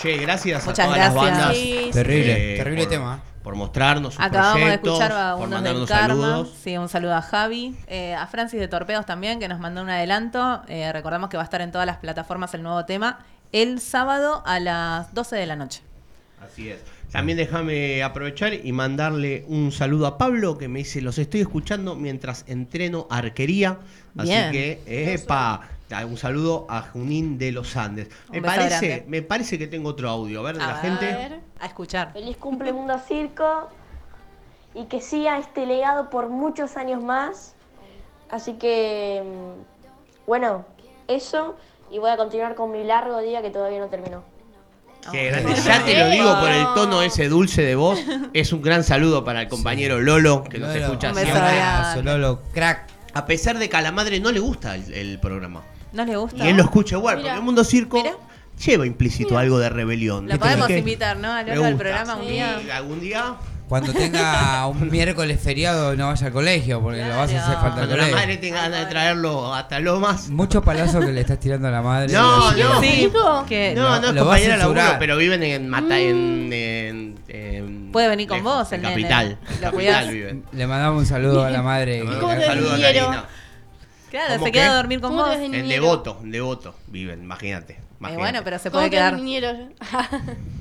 Che, 0.00 0.16
gracias 0.18 0.64
Muchas 0.66 0.78
a 0.78 0.84
todas 0.84 0.98
las 0.98 1.14
bandas. 1.14 1.56
Sí. 1.56 1.90
Terrible, 1.92 2.54
eh, 2.54 2.56
terrible 2.56 2.82
por- 2.84 2.90
tema. 2.90 3.22
Por 3.42 3.54
mostrarnos 3.54 4.14
sus 4.14 4.22
Acabamos 4.22 4.68
de 4.68 4.74
escuchar 4.74 5.08
por 5.08 5.16
Vagabundos 5.18 5.50
del 5.50 5.54
mandarnos 5.74 5.88
Karma. 5.88 6.06
saludos. 6.08 6.54
Sí, 6.62 6.76
un 6.76 6.88
saludo 6.90 7.14
a 7.16 7.22
Javi. 7.22 7.74
Eh, 7.86 8.14
a 8.14 8.26
Francis 8.26 8.60
de 8.60 8.68
Torpedos 8.68 9.06
también, 9.06 9.40
que 9.40 9.48
nos 9.48 9.58
mandó 9.60 9.80
un 9.82 9.88
adelanto. 9.88 10.62
Eh, 10.68 10.92
recordamos 10.92 11.30
que 11.30 11.38
va 11.38 11.42
a 11.42 11.44
estar 11.44 11.62
en 11.62 11.72
todas 11.72 11.86
las 11.86 11.96
plataformas 11.96 12.52
el 12.54 12.62
nuevo 12.62 12.84
tema 12.84 13.20
el 13.52 13.80
sábado 13.80 14.42
a 14.46 14.60
las 14.60 15.12
12 15.14 15.36
de 15.36 15.46
la 15.46 15.56
noche. 15.56 15.80
Así 16.44 16.68
es. 16.68 16.80
También 17.10 17.38
déjame 17.38 18.02
aprovechar 18.02 18.52
y 18.54 18.70
mandarle 18.72 19.44
un 19.48 19.72
saludo 19.72 20.06
a 20.06 20.16
Pablo 20.18 20.56
que 20.58 20.68
me 20.68 20.78
dice, 20.80 21.00
los 21.00 21.18
estoy 21.18 21.40
escuchando 21.40 21.96
mientras 21.96 22.44
entreno 22.46 23.06
arquería. 23.10 23.78
Así 24.16 24.28
Bien. 24.28 24.52
que, 24.52 24.82
epa, 24.86 25.62
un 26.06 26.16
saludo 26.16 26.66
a 26.68 26.82
Junín 26.82 27.36
de 27.38 27.52
los 27.52 27.76
Andes. 27.76 28.08
Me 28.30 28.40
parece, 28.40 28.88
grande. 28.88 29.04
me 29.08 29.22
parece 29.22 29.58
que 29.58 29.66
tengo 29.66 29.90
otro 29.90 30.08
audio. 30.08 30.40
A 30.40 30.42
ver, 30.44 30.56
de 30.56 30.62
A 30.62 30.66
la 30.68 30.72
ver. 30.74 30.82
gente. 30.82 31.40
A 31.58 31.66
escuchar. 31.66 32.12
Feliz 32.12 32.36
cumple 32.36 32.72
Mundo 32.72 32.98
Circo 33.06 33.68
y 34.74 34.84
que 34.84 35.00
siga 35.00 35.38
este 35.38 35.66
legado 35.66 36.10
por 36.10 36.28
muchos 36.28 36.76
años 36.76 37.02
más. 37.02 37.54
Así 38.30 38.52
que, 38.54 39.22
mm, 39.24 40.26
bueno, 40.28 40.64
eso 41.08 41.56
y 41.90 41.98
voy 41.98 42.10
a 42.10 42.16
continuar 42.16 42.54
con 42.54 42.70
mi 42.70 42.84
largo 42.84 43.18
día 43.20 43.42
que 43.42 43.50
todavía 43.50 43.80
no 43.80 43.86
terminó. 43.88 44.22
Qué 45.10 45.26
grande. 45.30 45.54
Ya 45.54 45.84
te 45.84 45.98
lo 45.98 46.10
digo 46.10 46.38
por 46.40 46.50
el 46.50 46.64
tono 46.74 47.02
ese 47.02 47.28
dulce 47.28 47.62
de 47.62 47.74
voz. 47.74 47.98
Es 48.32 48.52
un 48.52 48.62
gran 48.62 48.84
saludo 48.84 49.24
para 49.24 49.40
el 49.42 49.48
compañero 49.48 49.98
Lolo, 49.98 50.44
que 50.44 50.58
nos 50.58 50.68
Lolo. 50.74 50.84
escucha 50.84 51.08
Un 51.08 51.14
beso 51.16 51.32
siempre. 51.32 52.02
Lolo, 52.04 52.42
crack. 52.52 52.86
A 53.14 53.26
pesar 53.26 53.58
de 53.58 53.68
que 53.68 53.76
a 53.76 53.80
la 53.82 53.90
madre 53.90 54.20
no 54.20 54.30
le 54.30 54.38
gusta 54.38 54.76
el, 54.76 54.92
el 54.94 55.18
programa. 55.18 55.62
¿No 55.92 56.04
le 56.04 56.16
gusta? 56.16 56.44
Y 56.44 56.48
él 56.50 56.56
lo 56.56 56.62
escucha 56.64 56.96
igual, 56.96 57.16
Mira. 57.16 57.28
porque 57.28 57.38
el 57.38 57.44
mundo 57.44 57.64
circo 57.64 58.02
lleva 58.64 58.86
implícito 58.86 59.38
algo 59.38 59.58
de 59.58 59.68
rebelión. 59.70 60.28
La 60.28 60.38
podemos 60.38 60.66
Que- 60.66 60.78
invitar, 60.78 61.16
¿no? 61.16 61.28
A 61.28 61.38
al 61.40 61.58
gusta. 61.58 61.76
programa 61.76 62.16
un 62.16 62.28
día. 62.28 62.58
Sí, 62.62 62.70
algún 62.70 63.00
día. 63.00 63.34
Cuando 63.68 63.92
tenga 63.92 64.66
un 64.66 64.88
miércoles 64.90 65.40
feriado 65.40 65.94
no 65.94 66.08
vaya 66.08 66.26
al 66.26 66.32
colegio 66.32 66.80
porque 66.82 67.04
lo 67.04 67.16
vas 67.16 67.32
a 67.32 67.38
hacer 67.38 67.40
falta 67.40 67.56
al 67.66 67.70
Cuando 67.72 67.86
la 67.86 68.02
colegio. 68.02 68.16
madre 68.16 68.36
tenga 68.38 68.62
ganas 68.62 68.80
de 68.80 68.86
traerlo 68.86 69.54
hasta 69.54 69.78
Lomas. 69.78 70.28
Mucho 70.28 70.60
palazo 70.60 70.98
que 70.98 71.12
le 71.12 71.20
estás 71.20 71.38
tirando 71.38 71.68
a 71.68 71.70
la 71.70 71.80
madre. 71.80 72.12
No, 72.12 72.50
Lo- 72.52 72.74
no. 72.74 72.80
Sí, 72.80 73.12
que 73.48 73.72
No, 73.76 74.00
no, 74.00 74.10
lo 74.12 74.22
compañera 74.24 74.54
de 74.54 74.58
laburo, 74.58 74.82
pero 74.98 75.16
viven 75.16 75.42
en 75.44 75.68
Mata, 75.68 75.98
en, 76.00 76.52
en- 76.52 77.18
en- 77.28 77.92
Puede 77.92 78.08
venir 78.08 78.26
con 78.26 78.38
lejos, 78.38 78.54
vos, 78.58 78.72
en 78.72 78.84
el 78.84 78.90
nene. 78.90 79.02
capital. 79.08 79.38
Lo 79.48 79.54
En 79.54 79.60
capital 79.60 80.10
viven. 80.10 80.44
Le 80.50 80.66
mandamos 80.66 80.98
un 81.02 81.06
saludo 81.06 81.44
a 81.44 81.50
la 81.50 81.62
madre. 81.62 82.02
Un 82.02 82.10
saludo 82.40 82.74
a 82.74 82.78
Karina. 82.80 83.24
Claro, 84.10 84.34
¿Cómo 84.34 84.46
se 84.46 84.52
queda 84.52 84.72
a 84.72 84.76
dormir 84.76 85.00
con 85.00 85.10
¿Cómo 85.10 85.22
vos. 85.22 85.32
te 85.34 85.38
ves 85.38 85.50
de 85.50 85.56
En 85.56 85.62
niñero? 85.62 85.82
Devoto, 85.82 86.18
en 86.22 86.30
Devoto 86.32 86.74
viven, 86.88 87.22
imagínate. 87.22 87.74
Eh, 87.74 87.78
imagínate. 88.00 88.20
bueno, 88.22 88.40
pero 88.44 88.58
se 88.58 88.70
¿Cómo 88.70 88.80
puede 88.80 88.90
quedar. 88.90 89.14
niñero? 89.14 89.52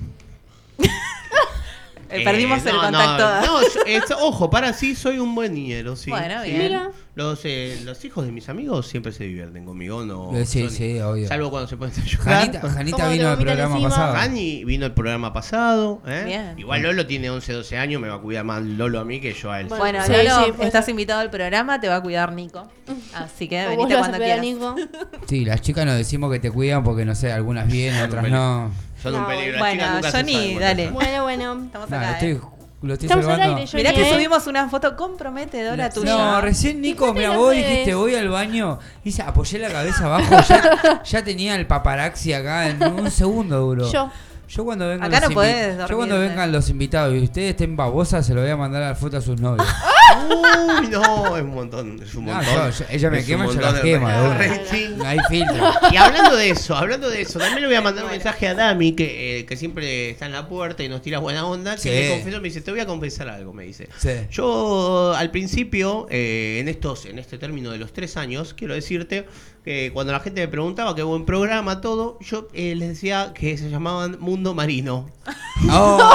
Eh, 2.11 2.23
Perdimos 2.23 2.65
el 2.65 2.76
contacto. 2.76 3.45
No, 3.45 3.61
no, 3.61 3.68
es- 3.86 4.03
ojo, 4.19 4.49
para 4.49 4.73
sí, 4.73 4.95
soy 4.95 5.19
un 5.19 5.36
buen 5.36 5.53
niñero, 5.53 5.95
sí. 5.95 6.10
Bueno, 6.10 6.44
sí. 6.44 6.49
bien. 6.52 6.61
Mira. 6.64 6.91
Los, 7.15 7.41
eh, 7.44 7.77
los 7.84 8.03
hijos 8.06 8.26
de 8.26 8.31
mis 8.31 8.48
amigos 8.48 8.88
siempre 8.88 9.11
se 9.11 9.26
divierten 9.26 9.65
conmigo, 9.65 10.06
no. 10.06 10.36
Eh, 10.38 10.45
sí, 10.45 10.69
sí, 10.69 10.99
obvio. 11.02 11.27
Salvo 11.27 11.49
cuando 11.49 11.68
se 11.68 11.76
ponen 11.76 11.94
a 11.99 12.06
llorar. 12.06 12.40
Janita, 12.40 12.61
Janita 12.69 13.10
vino 13.10 13.27
al 13.30 13.38
programa 13.38 13.81
pasado. 13.81 14.14
Jani 14.14 14.64
vino 14.64 14.86
el 14.86 14.94
programa 14.94 15.34
pasado. 15.34 16.02
¿eh? 16.07 16.23
Bien. 16.26 16.53
Igual 16.57 16.81
Lolo 16.81 17.06
tiene 17.06 17.30
11, 17.30 17.52
12 17.53 17.77
años, 17.77 18.02
me 18.02 18.07
va 18.07 18.15
a 18.15 18.19
cuidar 18.19 18.45
más 18.45 18.61
Lolo 18.64 18.99
a 19.02 19.06
mí 19.06 19.19
que 19.19 19.34
yo 19.34 19.52
a 19.52 19.60
él. 19.60 19.68
Bueno, 19.68 19.99
Sí, 20.06 20.14
Lolo, 20.14 20.45
sí, 20.45 20.52
pues. 20.56 20.68
estás 20.68 20.88
invitado 20.88 21.19
al 21.19 21.30
programa, 21.30 21.81
te 21.81 21.90
va 21.90 21.98
a 21.98 22.02
cuidar 22.02 22.31
Nico. 22.31 22.72
Así 23.14 23.49
que 23.49 23.68
venite 23.68 23.95
cuando 23.98 24.18
quieras. 24.18 24.41
Nico. 24.41 24.76
Sí, 25.27 25.44
las 25.45 25.61
chicas 25.61 25.86
nos 25.86 25.95
decimos 25.98 26.31
que 26.31 26.40
te 26.40 26.49
cuidan 26.52 26.84
porque 26.84 27.03
no 27.06 27.15
sé, 27.15 27.31
algunas 27.34 27.68
vienen, 27.69 28.02
otras 28.06 28.30
no. 28.30 28.72
Son 29.01 29.15
un 29.15 29.21
No, 29.21 29.27
peligro. 29.27 29.51
las 29.53 29.59
bueno, 29.59 29.84
Johnny, 30.11 30.55
dale. 30.59 30.89
Bueno, 30.91 31.23
bueno. 31.23 31.61
Estamos 31.65 31.91
acá, 31.91 32.11
estoy, 32.13 32.30
¿eh? 32.31 32.39
lo 32.81 32.93
estoy 32.93 33.07
Estamos 33.07 33.27
al 33.27 33.41
aire, 33.41 33.65
Mirá 33.73 33.93
que 33.93 34.09
¿eh? 34.09 34.13
subimos 34.13 34.47
una 34.47 34.69
foto 34.69 34.95
comprometedora 34.95 35.89
tuya. 35.89 36.15
No, 36.17 36.41
recién 36.41 36.81
Nico, 36.81 37.13
mira, 37.13 37.31
vos 37.38 37.49
redes. 37.53 37.67
dijiste 37.69 37.95
voy 37.95 38.15
al 38.15 38.30
baño, 38.30 38.80
hice, 39.03 39.21
apoyé 39.21 39.59
la 39.59 39.69
cabeza 39.69 40.05
abajo, 40.05 40.35
ya, 40.47 41.01
ya 41.03 41.23
tenía 41.23 41.55
el 41.55 41.67
paparazzi 41.67 42.34
acá 42.34 42.69
en 42.69 42.81
un 42.84 43.09
segundo 43.11 43.59
duro. 43.59 43.91
Yo. 43.91 44.09
Yo 44.49 44.65
cuando 44.65 44.88
vengan 44.88 45.05
Acá 45.13 45.19
los 45.19 45.30
no 45.30 45.35
podés 45.35 45.77
invi- 45.77 45.88
Yo 45.88 45.95
cuando 45.97 46.19
vengan 46.19 46.51
los 46.51 46.69
invitados 46.71 47.13
y 47.13 47.19
ustedes 47.23 47.51
estén 47.51 47.76
babosas, 47.76 48.26
se 48.26 48.34
lo 48.34 48.41
voy 48.41 48.49
a 48.49 48.57
mandar 48.57 48.81
a 48.81 48.89
la 48.89 48.95
foto 48.95 49.17
a 49.17 49.21
sus 49.21 49.39
novios. 49.39 49.67
Uy, 50.30 50.88
no, 50.90 51.38
es 51.38 51.44
un 51.44 51.49
montón. 51.53 52.02
Es 52.02 52.14
un 52.15 52.26
No, 52.26 52.34
montón. 52.34 52.53
yo- 52.53 52.69
yo- 52.80 52.86
ella 52.90 53.10
me 53.10 53.18
Es 53.19 53.23
un 53.23 53.27
quema, 53.30 53.44
yo 53.45 53.53
montón 53.53 53.64
la 53.65 53.73
de 53.73 53.81
quemo, 53.81 54.07
de 54.07 54.14
una. 54.22 54.38
rating. 54.38 54.90
No 54.98 55.06
hay 55.06 55.18
filtro. 55.30 55.72
Y 55.91 55.98
hablando 55.98 56.36
de 56.36 56.49
eso, 56.49 56.76
hablando 56.76 57.10
de 57.10 57.22
eso, 57.22 57.40
también 57.40 57.61
le 57.61 57.68
voy 57.68 57.76
a 57.76 57.81
mandar 57.81 58.06
un 58.06 58.11
mensaje 58.11 58.48
a 58.48 58.53
Dami, 58.56 58.94
que, 58.94 59.40
eh, 59.40 59.45
que 59.45 59.56
siempre 59.56 60.10
está 60.11 60.26
en 60.26 60.31
la 60.34 60.48
puerta 60.48 60.84
y 60.84 60.90
nos 60.90 61.02
tira 61.02 61.19
buena 61.19 61.45
onda, 61.45 61.76
que 61.76 61.81
Sí. 61.81 61.90
me 61.90 62.10
confesó, 62.10 62.38
me 62.41 62.48
dice, 62.48 62.61
te 62.61 62.72
voy 62.72 62.80
a 62.80 62.86
confesar 62.86 63.30
algo, 63.30 63.53
me 63.53 63.64
dice. 63.65 63.90
Sí. 63.98 64.10
Yo 64.31 65.14
al 65.15 65.31
principio, 65.31 66.07
eh, 66.10 66.57
en 66.60 66.68
estos, 66.68 67.06
en 67.06 67.19
este 67.19 67.38
término 67.38 67.72
de 67.72 67.77
los 67.77 67.94
tres 67.94 68.18
años, 68.18 68.53
quiero 68.53 68.73
decirte 68.73 69.26
que 69.64 69.91
cuando 69.94 70.14
la 70.14 70.19
gente 70.19 70.41
me 70.41 70.48
preguntaba 70.48 70.95
qué 70.95 71.03
buen 71.03 71.26
programa, 71.26 71.81
todo, 71.81 72.18
yo 72.22 72.48
eh, 72.53 72.76
les 72.76 72.90
decía 72.90 73.31
que 73.34 73.57
se 73.57 73.69
llamaban 73.69 74.18
Mundo 74.19 74.53
Marino. 74.53 75.10
Oh. 75.69 75.99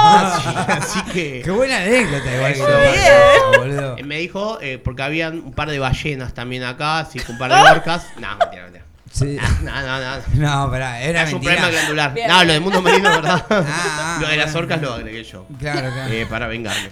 Así, 0.00 0.48
así 0.68 1.02
que. 1.12 1.42
Qué 1.44 1.50
buena 1.50 1.78
anécdota 1.78 2.32
igual 2.32 2.52
Eso. 2.52 2.64
boludo. 3.58 3.96
Eh, 3.98 4.04
Me 4.04 4.18
dijo, 4.18 4.58
eh, 4.60 4.78
porque 4.78 5.02
habían 5.02 5.34
un 5.46 5.52
par 5.52 5.68
de 5.68 5.80
ballenas 5.80 6.32
también 6.32 6.62
acá, 6.62 7.00
así 7.00 7.18
que 7.18 7.32
un 7.32 7.38
par 7.38 7.50
de 7.50 7.56
orcas. 7.70 8.06
No, 8.20 8.28
mentira, 8.36 8.62
mentira. 8.62 8.84
Sí. 9.12 9.36
No, 9.62 9.72
no, 9.82 9.98
no. 10.00 10.22
No, 10.34 10.70
pará, 10.70 11.00
era 11.02 11.24
es 11.24 11.32
un 11.32 11.40
mentira. 11.40 11.54
problema 11.56 11.70
glandular. 11.76 12.14
Bien, 12.14 12.28
no, 12.28 12.44
lo 12.44 12.52
del 12.52 12.62
mundo 12.62 12.80
marino, 12.82 13.10
¿verdad? 13.10 13.44
Ah, 13.50 14.18
lo 14.20 14.28
de 14.28 14.36
las 14.36 14.54
orcas 14.54 14.80
lo 14.80 14.92
agregué 14.94 15.24
yo. 15.24 15.44
Claro, 15.58 15.90
claro. 15.92 16.12
Eh, 16.12 16.26
para 16.30 16.46
vengarme. 16.46 16.90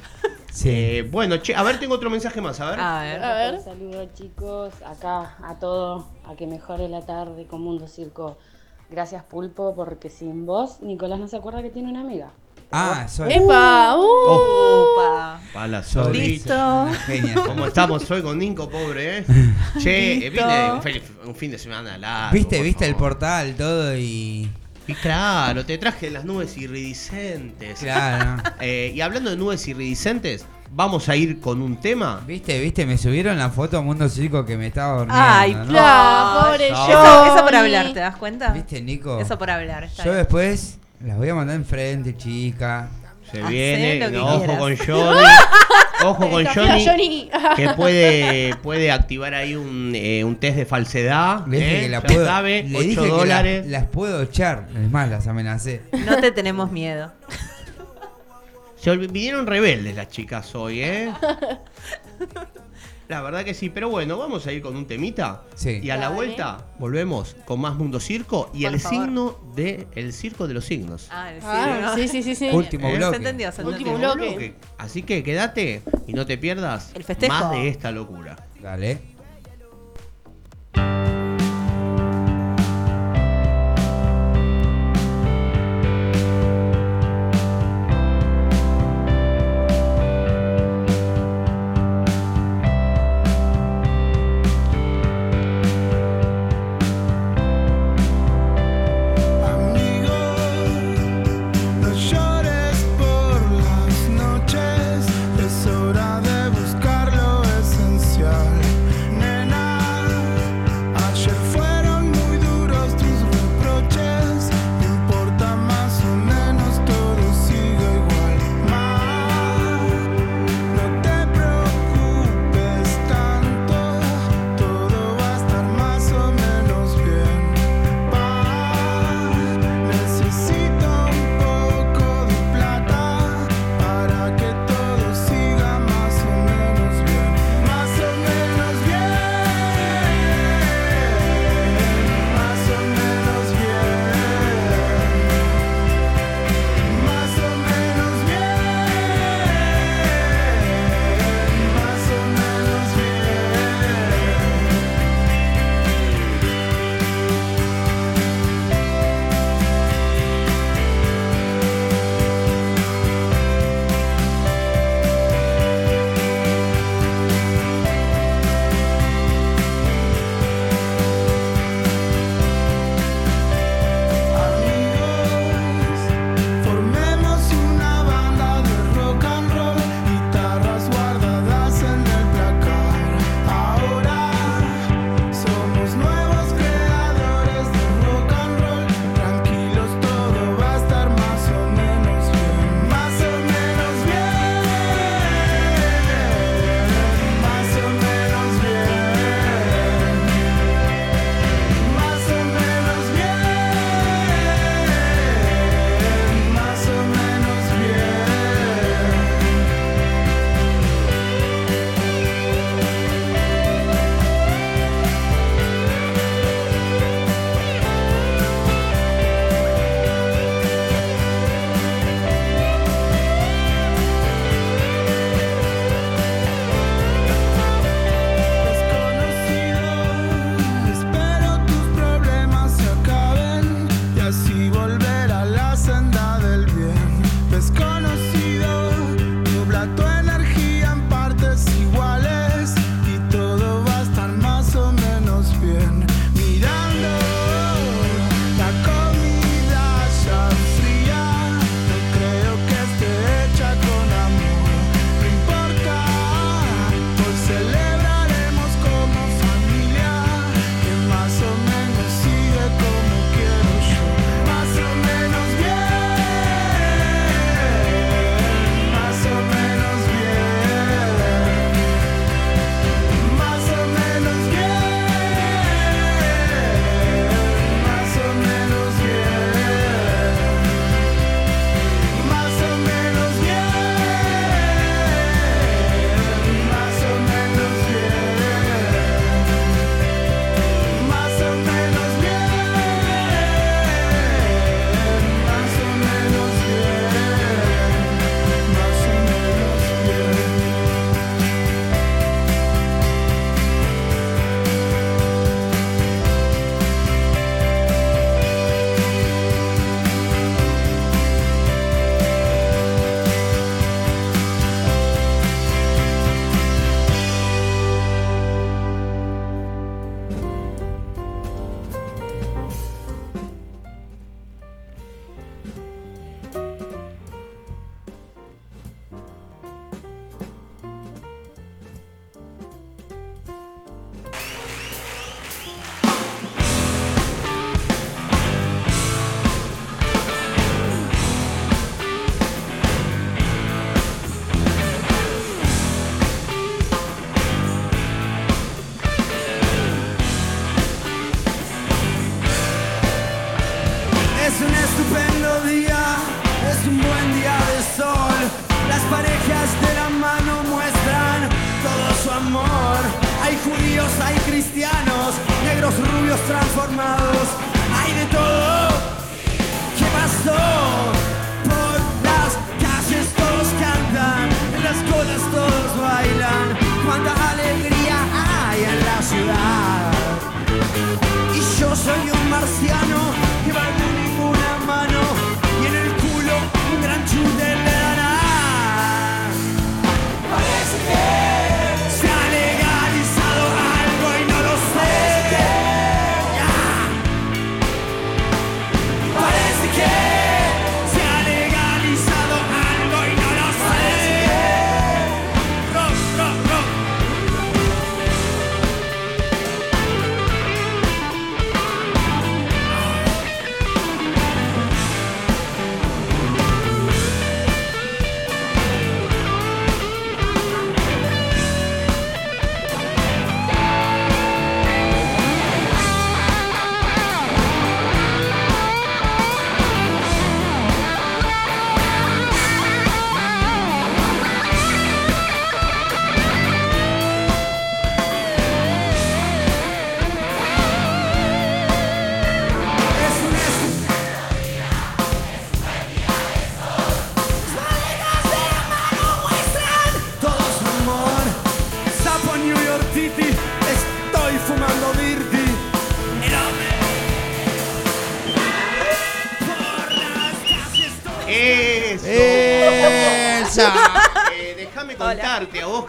Sí. 0.57 0.71
Eh, 0.71 1.03
bueno, 1.11 1.37
che, 1.43 1.55
a 1.55 1.63
ver, 1.63 1.79
tengo 1.79 1.95
otro 1.95 2.09
mensaje 2.09 2.41
más, 2.41 2.59
a 2.61 2.71
ver. 2.71 2.81
A 2.81 3.01
ver. 3.03 3.23
A 3.23 3.35
ver. 3.35 3.61
Saludos 3.61 4.09
chicos, 4.15 4.73
acá 4.87 5.37
a 5.43 5.59
todos, 5.59 6.07
a 6.27 6.35
que 6.35 6.47
mejore 6.47 6.89
la 6.89 7.03
tarde 7.03 7.47
con 7.47 7.61
Mundo 7.61 7.87
Circo. 7.87 8.39
Gracias 8.89 9.23
Pulpo, 9.25 9.75
porque 9.75 10.09
sin 10.09 10.47
vos 10.47 10.81
Nicolás 10.81 11.19
no 11.19 11.29
se 11.29 11.37
acuerda 11.37 11.61
que 11.61 11.69
tiene 11.69 11.91
una 11.91 12.01
amiga. 12.01 12.31
Ah, 12.73 13.07
soy. 13.07 13.35
¡Epa! 13.35 13.97
¡Uh! 13.97 14.03
Opa. 14.03 15.41
Pala 15.53 15.83
Sorry. 15.83 16.19
Listo. 16.19 16.89
¿Cómo 17.47 17.67
estamos 17.67 18.11
hoy 18.11 18.23
con 18.23 18.39
Nico, 18.39 18.69
pobre, 18.69 19.19
eh? 19.19 19.25
Che, 19.79 20.27
eh, 20.27 20.31
Listo. 20.31 20.47
vine 20.83 21.03
un, 21.25 21.29
un 21.29 21.35
fin 21.35 21.51
de 21.51 21.59
semana 21.59 21.99
largo. 21.99 22.33
Viste, 22.33 22.63
viste 22.63 22.87
el 22.87 22.97
portal, 22.97 23.55
todo 23.57 23.95
y. 23.95 24.51
Y 24.89 24.95
claro, 24.95 25.65
te 25.67 25.79
traje 25.79 26.11
las 26.11 26.25
nubes 26.25 26.57
iridiscentes. 26.57 27.81
Claro. 27.81 28.43
Eh, 28.61 28.93
y 28.95 29.01
hablando 29.01 29.31
de 29.31 29.37
nubes 29.37 29.67
iridiscentes, 29.69 30.47
vamos 30.71 31.09
a 31.09 31.17
ir 31.17 31.41
con 31.41 31.61
un 31.61 31.77
tema. 31.77 32.23
Viste, 32.27 32.59
viste, 32.61 32.87
me 32.87 32.97
subieron 32.97 33.39
la 33.39 33.51
foto 33.51 33.79
a 33.79 33.83
Mundo 33.83 34.09
Circo 34.09 34.45
que 34.47 34.57
me 34.57 34.69
estaba 34.69 34.99
durmiendo. 34.99 35.23
Ay, 35.25 35.55
¿no? 35.55 35.67
Claro, 35.67 36.47
pobre 36.51 36.71
No. 36.71 36.87
Eso, 36.89 37.27
eso 37.35 37.45
por 37.45 37.55
hablar, 37.55 37.93
¿te 37.93 38.01
das 38.01 38.17
cuenta? 38.17 38.51
¿Viste, 38.53 38.81
Nico? 38.81 39.21
Eso 39.21 39.39
por 39.39 39.51
hablar. 39.51 39.85
Está 39.85 40.05
Yo 40.05 40.11
bien. 40.13 40.23
después 40.25 40.79
las 41.05 41.17
voy 41.19 41.29
a 41.29 41.35
mandar 41.35 41.57
enfrente, 41.57 42.17
chica. 42.17 42.89
Se 43.33 43.41
Hacé 43.43 43.53
viene, 43.53 43.99
lo 43.99 44.07
que 44.11 44.17
no, 44.17 44.25
ojo 44.27 44.39
quieras. 44.39 44.59
con 44.59 44.77
Johnny. 44.77 45.25
ojo 46.05 46.31
con 46.31 46.47
Johnny. 46.55 46.87
Johnny. 46.87 47.31
Que 47.57 47.69
puede, 47.71 48.55
puede 48.63 48.93
activar 48.93 49.35
ahí 49.35 49.55
un, 49.57 49.93
eh, 49.95 50.23
un 50.25 50.37
test 50.37 50.57
de 50.57 50.65
falsedad. 50.67 51.47
Le 51.47 51.59
dije 51.59 51.77
¿eh? 51.79 51.81
que 51.83 51.89
la 51.89 52.01
Ya 52.03 52.07
puedo, 52.07 52.27
sabe, 52.27 52.63
le 52.63 52.79
8 52.79 52.87
dije 52.87 53.03
que 53.03 53.27
la- 53.27 53.43
las 53.67 53.85
puedo 53.87 54.23
echar. 54.23 54.69
Es 54.75 54.91
más, 54.91 55.09
las 55.11 55.27
amenacé. 55.27 55.83
No 56.07 56.17
te 56.19 56.31
tenemos 56.31 56.71
miedo. 56.71 57.13
Se 58.77 58.97
vinieron 58.97 59.47
rebeldes 59.47 59.97
las 59.97 60.09
chicas 60.09 60.55
hoy, 60.55 60.83
¿eh? 60.83 61.13
La 63.09 63.23
verdad 63.23 63.45
que 63.45 63.55
sí, 63.55 63.71
pero 63.71 63.89
bueno, 63.89 64.19
vamos 64.19 64.47
a 64.49 64.53
ir 64.53 64.61
con 64.63 64.77
un 64.77 64.85
temita. 64.87 65.43
Sí. 65.55 65.79
Y 65.83 65.91
a 65.91 65.97
la 65.97 66.05
Dale. 66.07 66.15
vuelta 66.17 66.59
volvemos 66.79 67.37
con 67.45 67.61
más 67.61 67.77
Mundo 67.77 68.01
Circo 68.01 68.51
y 68.53 68.65
Por 68.65 68.75
el 68.75 68.81
favor. 68.81 68.99
signo 69.05 69.39
de 69.55 69.87
el 69.95 70.13
circo 70.13 70.49
de 70.49 70.55
los 70.55 70.65
signos. 70.65 71.07
Ah, 71.13 71.33
el 71.33 71.41
Ah, 71.45 71.95
sí, 71.97 72.09
sí, 72.23 72.35
sí. 72.35 72.49
Último 72.53 72.89
¿Eh? 72.89 72.97
bloque. 72.97 73.11
Se 73.13 73.17
entendió, 73.19 73.53
se 73.53 73.65
Último 73.65 73.93
entendió. 73.97 74.15
bloque. 74.17 74.55
Así 74.79 75.03
que 75.05 75.23
quédate 75.23 75.83
y 76.09 76.15
no 76.15 76.27
te 76.27 76.37
pierdas 76.37 76.91
El 76.95 77.05
festejo. 77.05 77.33
más 77.33 77.53
de 77.53 77.69
esta 77.69 77.93
locura. 77.93 78.35
Dale. 78.61 78.99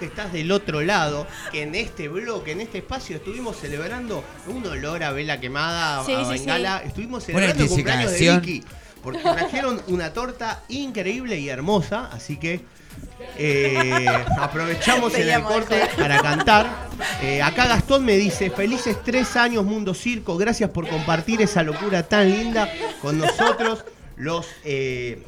Que 0.08 0.22
estás 0.22 0.32
del 0.34 0.52
otro 0.52 0.82
lado, 0.82 1.28
que 1.52 1.64
en 1.64 1.76
este 1.76 2.08
bloque, 2.08 2.52
en 2.54 2.62
este 2.62 2.78
espacio, 2.80 3.18
estuvimos 3.18 3.58
celebrando 3.58 4.24
un 4.48 4.66
olor 4.66 5.04
a 5.04 5.12
vela 5.12 5.40
quemada, 5.40 6.04
Sí, 6.06 6.14
a 6.14 6.24
sí, 6.26 6.32
bengala. 6.32 6.80
sí. 6.82 6.88
Estuvimos 6.88 7.24
celebrando 7.24 7.64
el 7.64 7.70
cumpleaños 7.70 8.12
de. 8.14 8.40
Vicky. 8.40 8.64
Porque 9.04 9.20
trajeron 9.20 9.82
una 9.88 10.12
torta 10.12 10.64
increíble 10.70 11.38
y 11.40 11.50
hermosa, 11.50 12.10
así 12.12 12.38
que 12.38 12.62
eh, 13.38 14.06
aprovechamos 14.40 15.14
en 15.16 15.30
el 15.30 15.44
corte 15.44 15.82
para 15.98 16.20
cantar. 16.20 16.68
Eh, 17.22 17.42
acá 17.42 17.68
Gastón 17.68 18.04
me 18.06 18.18
dice, 18.18 18.50
felices 18.50 18.98
tres 19.06 19.36
años 19.36 19.64
Mundo 19.64 19.94
Circo, 19.94 20.36
gracias 20.38 20.70
por 20.72 20.88
compartir 20.90 21.42
esa 21.42 21.64
locura 21.64 22.04
tan 22.04 22.30
linda 22.32 22.70
con 23.02 23.18
nosotros, 23.20 23.86
los... 24.16 24.46
eh, 24.64 25.22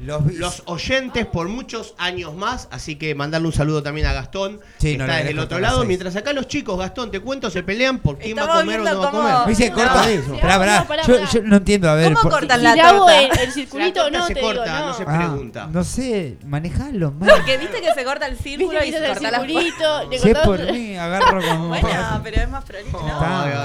Los, 0.00 0.32
los 0.34 0.62
oyentes 0.66 1.26
por 1.26 1.48
muchos 1.48 1.94
años 1.98 2.32
más, 2.34 2.68
así 2.70 2.94
que 2.96 3.16
mandarle 3.16 3.48
un 3.48 3.52
saludo 3.52 3.82
también 3.82 4.06
a 4.06 4.12
Gastón, 4.12 4.60
Sí, 4.78 4.92
que 4.92 4.98
no 4.98 5.04
está 5.04 5.20
el 5.22 5.26
dejo 5.28 5.42
otro 5.42 5.58
lado, 5.58 5.78
seis. 5.78 5.88
mientras 5.88 6.14
acá 6.14 6.32
los 6.32 6.46
chicos, 6.46 6.78
Gastón, 6.78 7.10
te 7.10 7.18
cuento, 7.18 7.50
se 7.50 7.64
pelean 7.64 7.98
por 7.98 8.16
quién 8.16 8.36
va 8.36 8.42
a 8.42 8.44
Estamos 8.44 8.62
comer 8.64 8.80
o 8.80 8.84
no 8.84 9.00
va 9.00 9.08
a 9.08 9.10
cómo- 9.10 9.22
comer. 9.22 9.36
Me 9.46 9.46
dice, 9.50 9.72
corta 9.72 9.94
No. 10.02 10.04
eso. 10.08 10.38
Pará, 10.38 10.58
pará. 10.58 10.82
Yo, 11.04 11.14
pará. 11.16 11.30
yo 11.32 11.42
no 11.42 11.56
entiendo, 11.56 11.90
a 11.90 11.94
ver. 11.96 12.12
¿Cómo 12.12 12.22
por- 12.22 12.30
cortan 12.30 12.58
Si 12.60 12.64
la 12.64 12.90
torta? 12.90 13.18
el, 13.20 13.24
el 13.40 13.46
La 13.48 13.52
circulito, 13.52 14.02
torta 14.02 14.18
no, 14.18 14.26
se 14.28 14.34
te 14.34 14.40
corta, 14.40 14.64
digo, 14.64 14.78
no. 14.78 14.86
no 14.86 14.94
se 14.94 15.02
Ah, 15.02 15.18
pregunta. 15.18 15.68
no 15.72 15.84
sé, 15.84 16.36
manejalo, 16.46 17.10
man. 17.10 17.28
Porque 17.28 17.56
viste 17.58 17.80
que 17.80 17.92
se 17.92 18.04
corta 18.04 18.26
el 18.26 18.38
círculo 18.38 18.84
y 18.84 18.92
se 18.92 18.98
el 18.98 19.04
corta 19.14 19.30
la 19.32 19.38
circulito, 19.40 20.10
le 20.10 20.18
Sé 20.20 20.32
cortás- 20.32 20.44
por 20.44 20.72
mí, 20.72 20.96
agarro 20.96 21.42
como. 21.42 21.68
Bueno, 21.68 22.20
pero 22.22 22.36
es 22.42 22.48
más 22.48 22.64
prolijo. 22.64 23.04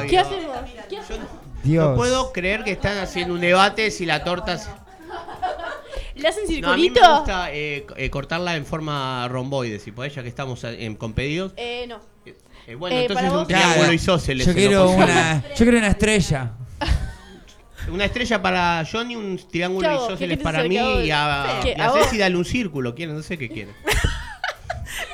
¿Qué 0.10 0.18
hacemos? 0.20 0.56
No 1.64 1.96
puedo 1.96 2.34
creer 2.34 2.64
que 2.64 2.72
están 2.72 2.98
haciendo 2.98 3.36
un 3.36 3.42
debate 3.42 3.92
si 3.92 4.06
la 4.08 4.24
torta... 4.24 4.60
¿Le 6.16 6.28
hacen 6.28 6.44
No, 6.62 6.72
a 6.72 6.76
mí 6.78 6.90
me 6.90 6.94
circulito? 6.96 7.16
gusta 7.18 7.52
eh, 7.52 7.86
eh, 7.98 8.10
cortarla 8.10 8.56
en 8.56 8.66
forma 8.66 9.28
romboide, 9.30 9.80
si 9.80 9.92
podés, 9.92 10.14
ya 10.16 10.22
que 10.24 10.30
estamos 10.30 10.64
en- 10.64 10.96
con 10.96 11.14
pedidos. 11.14 11.54
Eh, 11.58 11.86
no. 11.88 12.00
Eh, 12.68 12.76
bueno, 12.76 12.96
Eh, 12.96 13.02
entonces 13.02 13.32
un 13.32 13.46
triángulo 13.48 13.76
Claro. 13.80 13.94
isósceles. 13.94 14.46
Yo 14.48 14.54
se 14.54 14.60
lo 14.62 14.68
quiero 14.68 14.90
una. 14.92 15.44
Yo 15.50 15.56
quiero 15.58 15.78
una 15.80 15.88
estrella. 15.88 16.52
Una 17.92 18.06
estrella 18.06 18.42
para 18.42 18.86
Johnny, 18.90 19.18
un 19.18 19.38
triángulo 19.52 19.82
¿Qué 19.86 19.94
hago? 19.94 20.06
isósceles 20.06 20.38
¿Qué 20.38 20.44
querés 20.44 20.44
para 20.44 20.64
mí 20.64 20.76
y 21.06 21.12
a, 21.12 21.60
¿Qué? 21.62 21.76
y 21.78 21.82
a. 21.82 21.90
Ceci 21.92 22.18
dale 22.18 22.38
un 22.38 22.46
círculo, 22.46 22.96
quiere, 22.96 23.12
no 23.12 23.22
sé 23.22 23.38
qué 23.38 23.50
quiere. 23.50 23.72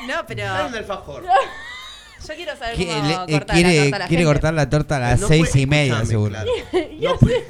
No, 0.08 0.26
pero 0.28 0.44
Dale 0.44 0.70
un 0.70 0.76
alfajor. 0.76 1.24
yo 1.24 2.36
quiero 2.36 2.56
saber 2.58 2.76
cómo 2.78 3.08
le- 3.08 3.14
eh, 3.14 3.16
cortar 3.16 3.48
la 3.48 3.54
quiere 3.54 3.80
torta 3.80 3.96
a 3.96 4.00
la 4.00 4.08
quiere 4.08 4.24
gente. 4.24 4.26
cortar 4.26 4.54
la 4.54 4.70
torta 4.70 4.96
a 4.96 5.00
las 5.00 5.20
No 5.20 5.28
seis 5.28 5.50
puede- 5.50 5.62
y 5.62 5.66
media, 5.68 6.06
seguro. 6.06 6.30
claro. 6.32 6.52
¿Qué 6.72 6.98
No 7.02 7.16
puede- 7.18 7.48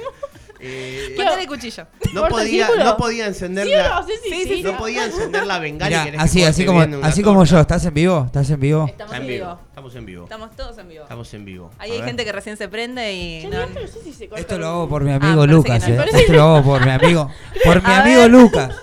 eh, 0.60 1.14
Mandale 1.18 1.48
cuchillo. 1.48 1.88
no 2.14 2.22
¿Corta 2.22 2.28
el 2.42 2.48
podía, 2.48 2.66
círculo? 2.68 2.86
no 2.86 2.98
podía 2.98 3.26
encender 3.28 3.66
¿Sí 3.68 3.74
o 3.74 3.78
la, 3.78 3.90
no? 4.02 4.08
Sí, 4.08 4.14
sí, 4.24 4.30
Sí, 4.30 4.44
sí. 4.44 4.56
sí, 4.56 4.64
no 4.64 4.78
podía 4.78 5.06
encender 5.06 5.46
la 5.48 5.60
bengala. 5.60 6.06
Mirá, 6.06 6.22
así, 6.22 6.44
así 6.44 6.66
como, 6.66 6.82
así 7.04 7.22
como 7.24 7.46
yo. 7.46 7.60
¿Estás 7.60 7.86
en 7.86 7.94
vivo? 7.94 8.24
¿Estás 8.26 8.50
en 8.50 8.60
vivo? 8.60 8.86
Estamos 8.88 9.14
Está 9.14 9.18
en 9.18 9.22
en 9.24 9.28
vivo. 9.28 9.46
vivo. 9.48 9.60
Estamos 9.70 9.96
en 9.96 10.06
vivo. 10.06 10.24
Estamos 10.24 10.56
todos 10.56 10.78
en 10.78 10.88
vivo. 10.90 11.04
Estamos 11.04 11.34
en 11.34 11.46
vivo. 11.46 11.72
Ahí 11.80 11.90
A 11.90 11.94
hay 11.94 12.00
ver. 12.00 12.08
gente 12.10 12.26
que 12.26 12.32
recién 12.32 12.58
se 12.58 12.68
prende 12.68 13.14
y 13.14 13.42
Che, 13.42 13.48
no, 13.48 13.52
mirá, 13.58 13.68
pero 13.74 13.86
no 13.86 13.92
sé 13.92 14.02
si 14.04 14.14
se 14.14 14.28
corta 14.28 14.42
Esto 14.42 14.58
lo 14.58 14.68
hago 14.68 14.90
por 14.90 15.04
mi 15.04 15.12
Ah, 15.12 15.16
amigo 15.16 15.38
parece 15.42 15.54
Lucas, 15.56 15.84
que 15.84 15.90
no. 15.92 15.96
eh. 15.96 15.98
Parece 16.00 16.20
Esto 16.20 16.34
lo 16.34 16.44
hago 16.44 16.64
por 16.64 16.86
mi 16.86 16.92
amigo. 16.92 17.32
Por 17.64 17.82
mi 17.84 17.90
A 17.94 18.02
amigo 18.02 18.20
ver. 18.22 18.32
Lucas. 18.32 18.76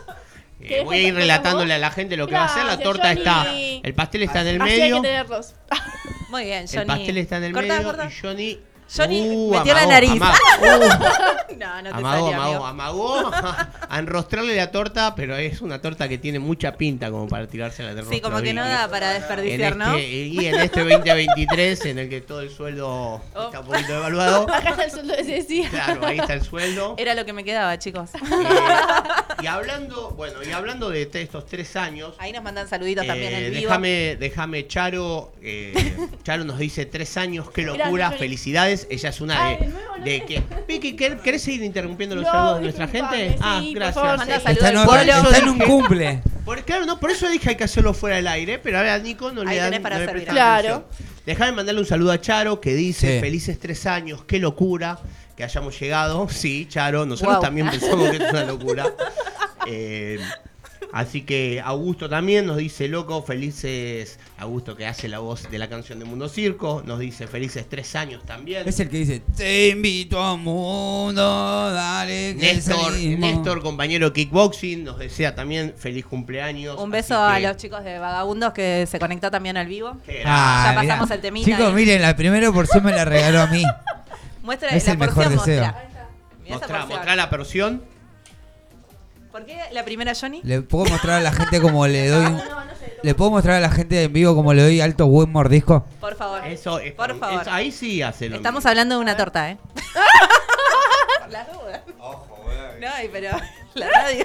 Eh, 0.69 0.83
voy 0.85 0.97
a 0.97 1.01
ir 1.03 1.15
relatándole 1.15 1.75
a 1.75 1.79
la 1.79 1.91
gente 1.93 2.17
lo 2.17 2.27
que 2.27 2.35
va 2.35 2.43
a 2.43 2.45
hacer. 2.47 2.65
La 2.65 2.77
Gracias, 2.77 2.83
torta 2.85 3.09
Johnny. 3.09 3.19
está. 3.77 3.87
El 3.89 3.95
pastel 3.95 4.23
está 4.25 4.41
en 4.41 4.47
el 4.49 4.63
Así 4.63 4.71
hay 4.73 4.81
medio. 4.81 4.97
que 5.03 5.09
tenerlos. 5.09 5.55
Muy 6.31 6.45
bien, 6.45 6.67
Johnny. 6.67 6.81
El 6.81 6.87
pastel 6.87 7.19
está 7.19 7.37
en 7.37 7.45
el 7.45 7.53
Corta, 7.53 7.75
medio. 7.75 7.87
corta. 7.87 8.07
Y 8.11 8.21
Johnny. 8.21 8.61
Johnny 8.95 9.21
Uh, 9.29 9.51
metió 9.53 9.75
la 9.75 9.81
amagó, 9.83 9.91
nariz. 9.93 10.11
amagó. 10.13 10.37
Uh. 10.87 10.89
no, 11.59 11.83
no 11.83 11.91
te 11.91 11.97
Amagó, 11.97 12.27
amagó, 12.35 12.67
amagó 12.67 13.31
a 13.89 13.99
enrostrarle 13.99 14.55
la 14.57 14.71
torta, 14.71 15.15
pero 15.15 15.37
es 15.37 15.61
una 15.61 15.81
torta 15.81 16.09
que 16.09 16.19
tiene 16.19 16.39
mucha 16.39 16.73
pinta 16.77 17.11
como 17.11 17.29
para 17.29 17.47
tirarse 17.47 17.83
la 17.83 18.03
Sí, 18.05 18.21
como 18.21 18.41
que 18.43 18.53
no 18.55 18.65
da 18.67 18.89
para 18.89 19.13
desperdiciar, 19.13 19.73
en 19.73 19.79
¿no? 19.79 19.95
este- 19.97 20.09
Y 20.27 20.47
en 20.47 20.55
este 20.61 20.85
2023, 20.85 21.85
en 21.87 21.99
el 21.99 22.09
que 22.09 22.21
todo 22.21 22.41
el 22.43 22.51
sueldo 22.51 22.87
Oh. 23.35 23.45
está 23.47 23.61
un 23.61 23.67
poquito 23.67 23.93
devaluado, 23.93 24.47
Acá 24.53 24.85
el 24.85 24.91
sueldo 24.91 25.15
de 25.17 25.25
Ceci. 25.25 25.65
claro, 25.65 26.07
ahí 26.07 26.19
está 26.19 26.35
el 26.35 26.43
sueldo. 26.43 26.95
Era 26.99 27.15
lo 27.15 27.25
que 27.25 27.33
me 27.33 27.43
quedaba, 27.45 27.79
chicos. 27.79 28.11
Eh, 28.15 28.19
y 29.43 29.47
hablando, 29.47 30.11
bueno, 30.11 30.39
y 30.47 30.53
hablando 30.53 30.91
de 30.91 31.09
estos 31.13 31.47
tres 31.47 31.75
años, 31.77 32.15
Ahí 32.19 32.33
nos 32.33 32.43
mandan 32.43 32.69
saluditos 32.69 33.07
también 33.07 33.33
eh, 33.33 33.47
en 33.47 33.53
vivo. 33.53 33.63
déjame, 33.63 34.17
déjame 34.19 34.67
Charo, 34.67 35.33
eh, 35.43 35.97
Charo 36.23 36.45
nos 36.45 36.59
dice 36.59 36.87
tres 36.87 37.17
años, 37.17 37.51
qué 37.51 37.63
locura, 37.63 38.11
felicidades. 38.13 38.76
Ella 38.91 39.09
es 39.11 39.21
una 39.21 39.45
Ay, 39.45 39.57
de, 39.59 39.67
nuevo, 39.69 39.97
no 39.99 40.05
de 40.05 40.25
que. 40.25 40.43
Vicky, 40.69 40.97
¿quer- 40.97 41.21
¿querés 41.21 41.43
seguir 41.43 41.63
interrumpiendo 41.63 42.15
los 42.17 42.25
No, 42.25 42.31
saludos 42.33 42.57
de 42.57 42.63
nuestra 42.63 42.89
gente? 42.89 43.37
ah, 43.41 43.61
sí, 43.63 43.73
gracias. 43.75 44.05
Está 44.29 44.71
en, 44.71 44.77
está 44.79 45.51
un 45.51 45.59
cumple. 45.61 46.23
Por, 46.45 46.63
claro, 46.65 46.87
no, 46.87 47.01
por 47.01 47.11
eso 47.11 47.29
dije 47.29 47.51
hay 47.51 47.57
que 47.57 47.65
hacerlo 47.65 47.93
fuera 47.93 48.17
del 48.17 48.29
aire, 48.29 48.59
pero 48.61 48.79
ahora 48.79 48.95
a 48.95 48.99
Nico 48.99 49.33
no 49.33 49.41
Ahí 49.41 49.49
le 49.49 49.57
dan 49.57 49.71
tenés 49.71 49.81
para 49.81 49.99
no 49.99 50.13
le 50.15 50.25
Claro. 50.25 50.89
Déjame 51.25 51.51
mandarle 51.53 51.81
un 51.81 51.87
saludo 51.89 52.13
a 52.13 52.21
Charo 52.21 52.61
que 52.61 52.73
dice 52.75 53.15
Sí. 53.15 53.21
felices 53.21 53.59
tres 53.59 53.85
años, 53.87 54.23
qué 54.25 54.39
locura 54.39 55.01
que 55.37 55.43
hayamos 55.43 55.79
llegado. 55.81 56.29
Sí, 56.31 56.67
Charo, 56.69 57.05
nosotros 57.05 57.35
Wow. 57.37 57.43
también 57.43 57.69
pensamos 57.69 58.11
que 58.11 58.17
es 58.19 58.31
una 58.31 58.45
locura. 58.53 58.93
Eh, 59.67 60.21
así 60.93 61.23
que 61.23 61.61
Augusto 61.65 62.09
también 62.09 62.47
nos 62.47 62.59
dice 62.59 62.87
loco, 62.87 63.23
felices. 63.23 64.19
Augusto 64.39 64.77
que 64.77 64.87
hace 64.87 65.09
la 65.09 65.19
voz 65.19 65.51
de 65.51 65.59
la 65.59 65.67
canción 65.67 65.99
de 65.99 66.05
Mundo 66.05 66.29
Circo, 66.29 66.83
nos 66.85 66.99
dice 66.99 67.27
felices 67.27 67.65
tres 67.71 67.97
años 67.97 68.23
también. 68.27 68.69
Es 68.69 68.79
el 68.81 68.91
que 68.91 68.99
dice: 68.99 69.23
Te 69.35 69.69
invito 69.69 70.21
a 70.23 70.35
un 70.35 70.43
mundo, 70.45 71.73
dale 71.73 72.37
que 72.39 72.53
Néstor, 72.53 72.93
salimos". 72.93 73.21
Néstor, 73.31 73.63
compañero 73.63 74.13
kickboxing, 74.13 74.85
nos 74.85 74.99
desea 74.99 75.35
también 75.35 75.73
feliz 75.79 76.05
cumpleaños. 76.05 76.79
Un 76.79 76.91
beso 76.91 77.17
a 77.19 77.37
que- 77.37 77.43
los 77.47 77.57
chicos 77.57 77.83
de 77.83 77.99
Vagabundos 77.99 78.53
que 78.53 78.87
se 78.87 78.99
conectó 78.99 79.31
también 79.31 79.57
al 79.57 79.69
vivo. 79.69 79.97
Ah, 80.27 80.65
Ya 80.75 80.81
mirá. 80.83 80.93
pasamos 80.95 81.11
el 81.13 81.21
temita 81.23 81.47
Chicos, 81.47 81.69
ahí. 81.69 81.75
miren, 81.75 82.03
la 82.03 82.15
primera 82.15 82.53
porción 82.53 82.85
me 82.85 82.93
la 82.93 83.07
regaló 83.07 83.41
a 83.41 83.47
mí. 83.47 83.63
Muestra 84.43 84.69
Es 84.69 84.85
la 84.85 84.93
el 84.93 84.99
mejor 84.99 85.15
porción, 85.15 85.39
deseo. 85.47 85.65
Mostrá, 86.47 86.69
porción. 86.69 86.89
mostrá 86.91 87.17
la 87.17 87.31
porción. 87.31 87.83
¿Por 89.33 89.47
qué 89.47 89.59
la 89.73 89.85
primera 89.85 90.13
Johnny? 90.15 90.41
Le 90.45 90.61
puedo 90.63 90.85
mostrar 90.87 91.17
a 91.17 91.21
la 91.23 91.33
gente 91.33 91.61
como 91.61 91.87
le 91.87 92.09
doy 92.09 92.25
un, 92.27 92.41
¿Le 93.07 93.15
puedo 93.15 93.31
mostrar 93.31 93.55
a 93.59 93.61
la 93.61 93.71
gente 93.71 94.03
en 94.03 94.13
vivo 94.13 94.35
cómo 94.35 94.53
le 94.53 94.63
doy 94.63 94.81
alto 94.81 95.07
buen 95.07 95.31
mordisco? 95.31 95.87
Por 96.01 96.17
favor. 96.17 96.45
Eso, 96.45 96.81
es- 96.81 96.93
Por 96.93 97.17
favor. 97.17 97.41
eso- 97.43 97.53
ahí 97.53 97.71
sí 97.71 98.03
hace 98.03 98.29
lo 98.29 98.35
Estamos 98.35 98.59
mismo. 98.65 98.71
hablando 98.71 98.97
de 98.97 99.01
una 99.01 99.17
torta, 99.17 99.49
¿eh? 99.53 99.59
Por 101.21 101.31
las 101.31 101.47
dudas. 101.53 101.83
No, 102.81 103.05
y 103.05 103.09
pero 103.13 103.31
la 103.75 103.89
radio. 103.91 104.25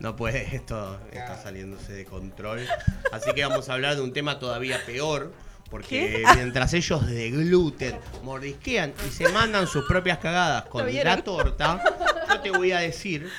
No 0.00 0.16
puede, 0.16 0.56
esto 0.56 0.98
está 1.12 1.40
saliéndose 1.40 1.92
de 1.92 2.04
control. 2.04 2.66
Así 3.12 3.30
que 3.32 3.44
vamos 3.44 3.68
a 3.68 3.74
hablar 3.74 3.94
de 3.94 4.00
un 4.02 4.12
tema 4.12 4.40
todavía 4.40 4.80
peor. 4.84 5.32
Porque 5.70 6.24
¿Qué? 6.26 6.34
mientras 6.34 6.74
ellos 6.74 7.06
degluten, 7.06 7.96
mordisquean 8.24 8.92
y 9.06 9.10
se 9.12 9.28
mandan 9.28 9.68
sus 9.68 9.84
propias 9.84 10.18
cagadas 10.18 10.64
con 10.64 10.92
la 10.92 11.22
torta, 11.22 11.80
yo 12.28 12.40
te 12.40 12.50
voy 12.50 12.72
a 12.72 12.80
decir 12.80 13.30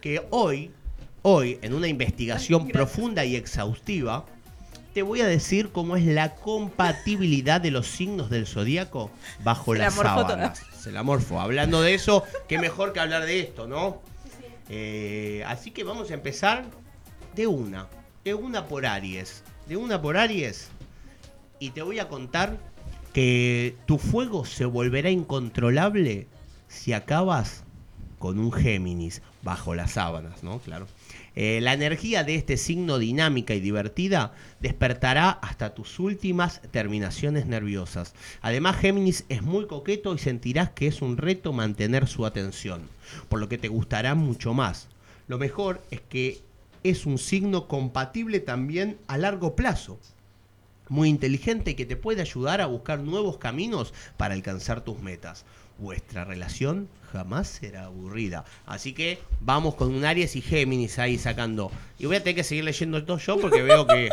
que 0.00 0.24
hoy, 0.30 0.70
hoy, 1.22 1.58
en 1.62 1.74
una 1.74 1.88
investigación 1.88 2.68
profunda 2.68 3.24
y 3.24 3.36
exhaustiva, 3.36 4.26
te 4.92 5.02
voy 5.02 5.22
a 5.22 5.26
decir 5.26 5.70
cómo 5.70 5.96
es 5.96 6.04
la 6.04 6.34
compatibilidad 6.34 7.60
de 7.60 7.70
los 7.70 7.86
signos 7.86 8.28
del 8.28 8.46
zodíaco 8.46 9.10
bajo 9.42 9.72
Se 9.72 9.78
las 9.78 9.96
la 9.96 10.02
sábanas. 10.02 10.62
Se 10.78 10.92
la 10.92 11.02
morfó. 11.02 11.40
Hablando 11.40 11.80
de 11.80 11.94
eso, 11.94 12.24
qué 12.48 12.58
mejor 12.58 12.92
que 12.92 13.00
hablar 13.00 13.24
de 13.24 13.40
esto, 13.40 13.66
¿no? 13.66 14.02
Eh, 14.68 15.44
así 15.46 15.70
que 15.70 15.84
vamos 15.84 16.10
a 16.10 16.14
empezar 16.14 16.64
de 17.34 17.46
una. 17.46 17.88
De 18.24 18.34
una 18.34 18.68
por 18.68 18.84
Aries. 18.84 19.42
De 19.66 19.76
una 19.76 20.02
por 20.02 20.16
Aries. 20.16 20.68
Y 21.58 21.70
te 21.70 21.82
voy 21.82 21.98
a 21.98 22.08
contar 22.08 22.58
que 23.12 23.76
tu 23.86 23.98
fuego 23.98 24.44
se 24.44 24.64
volverá 24.64 25.10
incontrolable 25.10 26.26
si 26.68 26.92
acabas 26.92 27.64
con 28.22 28.38
un 28.38 28.52
Géminis 28.52 29.20
bajo 29.42 29.74
las 29.74 29.90
sábanas, 29.90 30.44
¿no? 30.44 30.60
Claro. 30.60 30.86
Eh, 31.34 31.58
la 31.60 31.72
energía 31.72 32.22
de 32.22 32.36
este 32.36 32.56
signo 32.56 33.00
dinámica 33.00 33.52
y 33.52 33.58
divertida 33.58 34.32
despertará 34.60 35.28
hasta 35.30 35.74
tus 35.74 35.98
últimas 35.98 36.62
terminaciones 36.70 37.46
nerviosas. 37.46 38.14
Además, 38.40 38.76
Géminis 38.76 39.24
es 39.28 39.42
muy 39.42 39.66
coqueto 39.66 40.14
y 40.14 40.18
sentirás 40.18 40.70
que 40.70 40.86
es 40.86 41.02
un 41.02 41.16
reto 41.16 41.52
mantener 41.52 42.06
su 42.06 42.24
atención, 42.24 42.82
por 43.28 43.40
lo 43.40 43.48
que 43.48 43.58
te 43.58 43.66
gustará 43.66 44.14
mucho 44.14 44.54
más. 44.54 44.86
Lo 45.26 45.36
mejor 45.36 45.82
es 45.90 46.00
que 46.00 46.42
es 46.84 47.06
un 47.06 47.18
signo 47.18 47.66
compatible 47.66 48.38
también 48.38 48.98
a 49.08 49.18
largo 49.18 49.56
plazo 49.56 49.98
muy 50.88 51.08
inteligente 51.08 51.74
que 51.74 51.86
te 51.86 51.96
puede 51.96 52.20
ayudar 52.20 52.60
a 52.60 52.66
buscar 52.66 53.00
nuevos 53.00 53.38
caminos 53.38 53.92
para 54.16 54.34
alcanzar 54.34 54.82
tus 54.82 55.00
metas. 55.00 55.44
Vuestra 55.78 56.24
relación 56.24 56.88
jamás 57.12 57.48
será 57.48 57.84
aburrida. 57.84 58.44
Así 58.66 58.92
que 58.94 59.18
vamos 59.40 59.74
con 59.74 59.94
un 59.94 60.04
Aries 60.04 60.34
y 60.36 60.40
Géminis 60.40 60.98
ahí 60.98 61.18
sacando. 61.18 61.70
Y 61.98 62.06
voy 62.06 62.16
a 62.16 62.20
tener 62.20 62.36
que 62.36 62.44
seguir 62.44 62.64
leyendo 62.64 62.98
esto 62.98 63.18
yo 63.18 63.38
porque 63.38 63.62
veo 63.62 63.86
que 63.86 64.08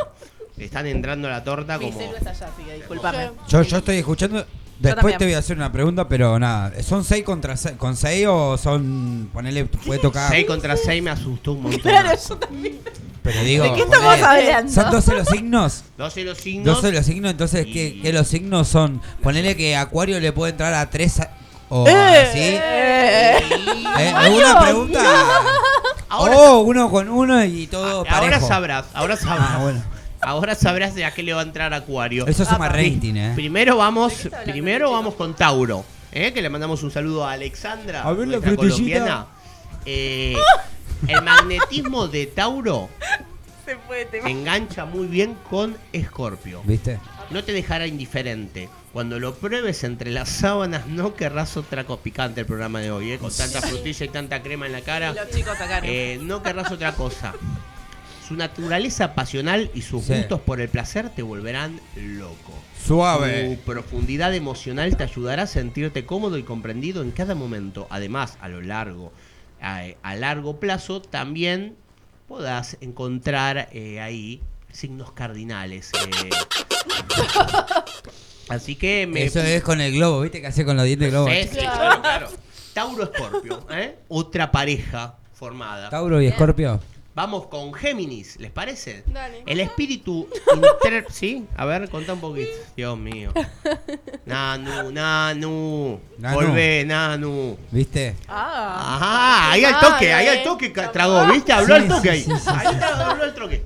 están 0.58 0.86
entrando 0.86 1.28
a 1.28 1.32
la 1.32 1.44
torta 1.44 1.80
como... 1.80 1.98
allá. 2.00 3.32
Yo, 3.48 3.62
yo 3.62 3.78
estoy 3.78 3.98
escuchando. 3.98 4.46
Después 4.80 5.18
te 5.18 5.26
voy 5.26 5.34
a 5.34 5.40
hacer 5.40 5.58
una 5.58 5.72
pregunta, 5.72 6.08
pero 6.08 6.40
nada. 6.40 6.82
¿Son 6.84 7.04
6 7.04 7.24
contra 7.24 7.58
6 7.58 7.76
con 7.78 7.98
6 7.98 8.28
o 8.30 8.58
son. 8.58 9.30
Ponele, 9.34 9.66
puede 9.66 10.00
tocar. 10.00 10.30
6 10.30 10.46
contra 10.46 10.78
6 10.78 11.04
me 11.04 11.10
asustó 11.10 11.54
un 11.54 11.64
montón. 11.64 11.82
Claro, 11.82 12.18
yo 12.30 12.38
también. 12.38 12.80
Pero 13.22 13.44
digo. 13.44 13.64
¿De 13.66 13.74
qué 13.74 13.82
estamos 13.82 14.16
ponele, 14.16 14.26
hablando? 14.26 14.72
¿Son 14.72 14.92
12 14.92 15.14
los 15.16 15.28
signos? 15.28 15.84
12 15.98 16.24
los 16.24 16.38
signos. 16.38 16.76
12 16.82 16.92
los 16.94 17.06
signos, 17.06 17.32
entonces, 17.32 17.66
¿qué, 17.66 18.00
qué 18.02 18.14
los 18.14 18.28
signos 18.28 18.70
son? 18.70 19.02
Ponele 19.22 19.58
que 19.58 19.76
Acuario 19.76 20.18
le 20.22 20.32
puede 20.32 20.52
entrar 20.52 20.74
a 20.74 20.90
3 20.90 21.22
o 21.70 21.88
Eh, 21.88 22.28
así. 22.30 22.40
eh, 22.40 23.38
¿Eh? 24.00 24.14
¿Alguna 24.16 24.60
pregunta? 24.60 25.04
oh, 26.12 26.60
uno 26.60 26.90
con 26.90 27.10
uno 27.10 27.44
y 27.46 27.68
todo 27.68 28.00
Ahora 28.00 28.10
parejo. 28.10 28.48
sabrás, 28.48 28.86
ahora 28.94 29.16
sabrás. 29.18 29.48
Ah, 29.52 29.60
bueno. 29.62 29.84
Ahora 30.22 30.56
sabrás 30.56 30.96
de 30.96 31.06
a 31.06 31.12
qué 31.14 31.24
le 31.24 31.34
va 31.34 31.42
a 31.42 31.44
entrar 31.44 31.74
Acuario. 31.74 32.28
Eso 32.28 32.44
suma 32.44 32.66
Ah, 32.66 32.70
rating, 32.70 33.16
¿eh? 33.16 33.32
Primero 33.36 33.78
vamos, 33.78 34.28
primero 34.44 34.92
vamos 34.92 35.14
con 35.16 35.34
Tauro, 35.34 35.86
¿eh? 36.12 36.34
que 36.34 36.42
le 36.42 36.50
mandamos 36.50 36.84
un 36.84 36.92
saludo 36.92 37.26
a 37.26 37.32
Alexandra, 37.34 38.02
A 38.04 38.12
ver 38.14 38.28
la 38.28 38.40
colombiana. 38.42 39.28
Eh, 39.86 40.36
el 41.08 41.22
magnetismo 41.22 42.08
de 42.10 42.26
Tauro 42.28 42.90
Se 43.66 43.78
fue, 43.88 44.04
te 44.06 44.18
engancha 44.30 44.84
muy 44.84 45.08
bien 45.08 45.38
con 45.50 45.78
Escorpio. 45.94 46.62
¿Viste? 46.66 47.00
No 47.30 47.44
te 47.44 47.54
dejará 47.54 47.88
indiferente. 47.88 48.68
Cuando 48.94 49.20
lo 49.20 49.36
pruebes 49.36 49.84
entre 49.84 50.10
las 50.10 50.30
sábanas, 50.30 50.88
no 50.88 51.14
querrás 51.14 51.58
otra 51.58 51.84
cosa 51.86 52.02
picante 52.02 52.42
el 52.42 52.48
programa 52.48 52.80
de 52.80 52.90
hoy, 52.92 53.12
¿eh? 53.12 53.20
con 53.20 53.32
tanta 53.32 53.62
frutilla 53.62 54.06
y 54.06 54.10
tanta 54.10 54.42
crema 54.42 54.66
en 54.66 54.72
la 54.72 54.82
cara. 54.82 55.14
Los 55.14 55.30
chicos 55.30 55.56
sacaron. 55.58 55.88
Eh, 55.88 56.18
no 56.22 56.42
querrás 56.42 56.72
otra 56.72 56.94
cosa. 56.94 57.34
Su 58.28 58.34
naturaleza 58.36 59.14
pasional 59.14 59.70
y 59.76 59.84
sus 59.84 60.06
Sí. 60.06 60.14
gustos 60.14 60.42
por 60.42 60.60
el 60.60 60.70
placer 60.70 61.10
te 61.10 61.22
volverán 61.22 61.80
loco. 61.96 62.54
Suave. 62.84 63.56
Su 63.56 63.62
profundidad 63.62 64.34
emocional 64.34 64.98
te 64.98 65.04
ayudará 65.04 65.44
a 65.44 65.48
sentirte 65.48 66.06
cómodo 66.06 66.38
y 66.40 66.44
comprendido 66.44 67.04
en 67.04 67.12
cada 67.12 67.36
momento. 67.36 67.86
Además, 67.92 68.38
a 68.42 68.48
lo 68.50 68.62
largo, 68.62 69.12
a, 69.62 69.84
a 70.02 70.16
largo 70.16 70.60
plazo, 70.60 71.00
también 71.02 71.76
podrás 72.28 72.78
encontrar 72.82 73.70
eh, 73.72 74.00
ahí 74.02 74.42
signos 74.72 75.12
cardinales. 75.12 75.92
Así 78.50 78.76
que 78.76 79.08
me 79.08 79.24
Eso 79.24 79.40
es 79.42 79.62
con 79.64 79.80
el 79.82 79.94
globo, 79.94 80.22
¿viste? 80.22 80.42
Que 80.42 80.48
hace 80.48 80.66
con 80.66 80.76
los 80.76 80.86
dientes 80.86 81.08
de 81.08 81.12
globo. 81.12 81.30
Sí, 81.30 81.48
sí, 81.52 81.58
claro, 81.60 82.02
claro. 82.02 82.30
Tauro 82.74 83.04
Escorpio, 83.04 83.66
¿eh? 83.72 83.96
Otra 84.08 84.52
pareja 84.52 85.16
formada. 85.34 85.90
Tauro 85.90 86.22
y 86.22 86.28
Escorpio. 86.28 86.80
Vamos 87.16 87.48
con 87.48 87.74
Géminis, 87.74 88.40
¿les 88.40 88.50
parece? 88.52 89.04
Dale. 89.08 89.44
El 89.46 89.60
espíritu 89.60 90.30
inter... 90.56 91.06
¿Sí? 91.12 91.46
A 91.58 91.66
ver, 91.66 91.90
contá 91.90 92.14
un 92.14 92.22
poquito. 92.22 92.50
Dios 92.78 92.98
mío. 92.98 93.34
Nanu, 94.26 94.92
Nanu. 94.92 96.00
Nanu. 96.18 96.36
Volvé, 96.36 96.86
Nanu. 96.86 97.58
¿Viste? 97.72 98.16
Ah. 98.28 98.96
Ajá, 98.96 99.52
ahí 99.52 99.66
al 99.66 99.80
toque, 99.82 100.14
ahí 100.14 100.28
al 100.28 100.44
toque 100.44 100.70
tragó, 100.70 101.26
¿viste? 101.34 101.52
Habló 101.52 101.76
Sí, 101.76 101.82
al 101.82 101.88
toque 101.90 102.02
sí, 102.02 102.10
ahí. 102.10 102.24
sí, 102.24 102.32
sí, 102.42 102.50
Ahí 102.56 102.68
sí. 102.72 102.76
tragó, 102.80 103.02
habló 103.04 103.24
al 103.24 103.34
toque. 103.36 103.64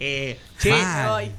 Eh, 0.00 0.38
che, 0.58 0.74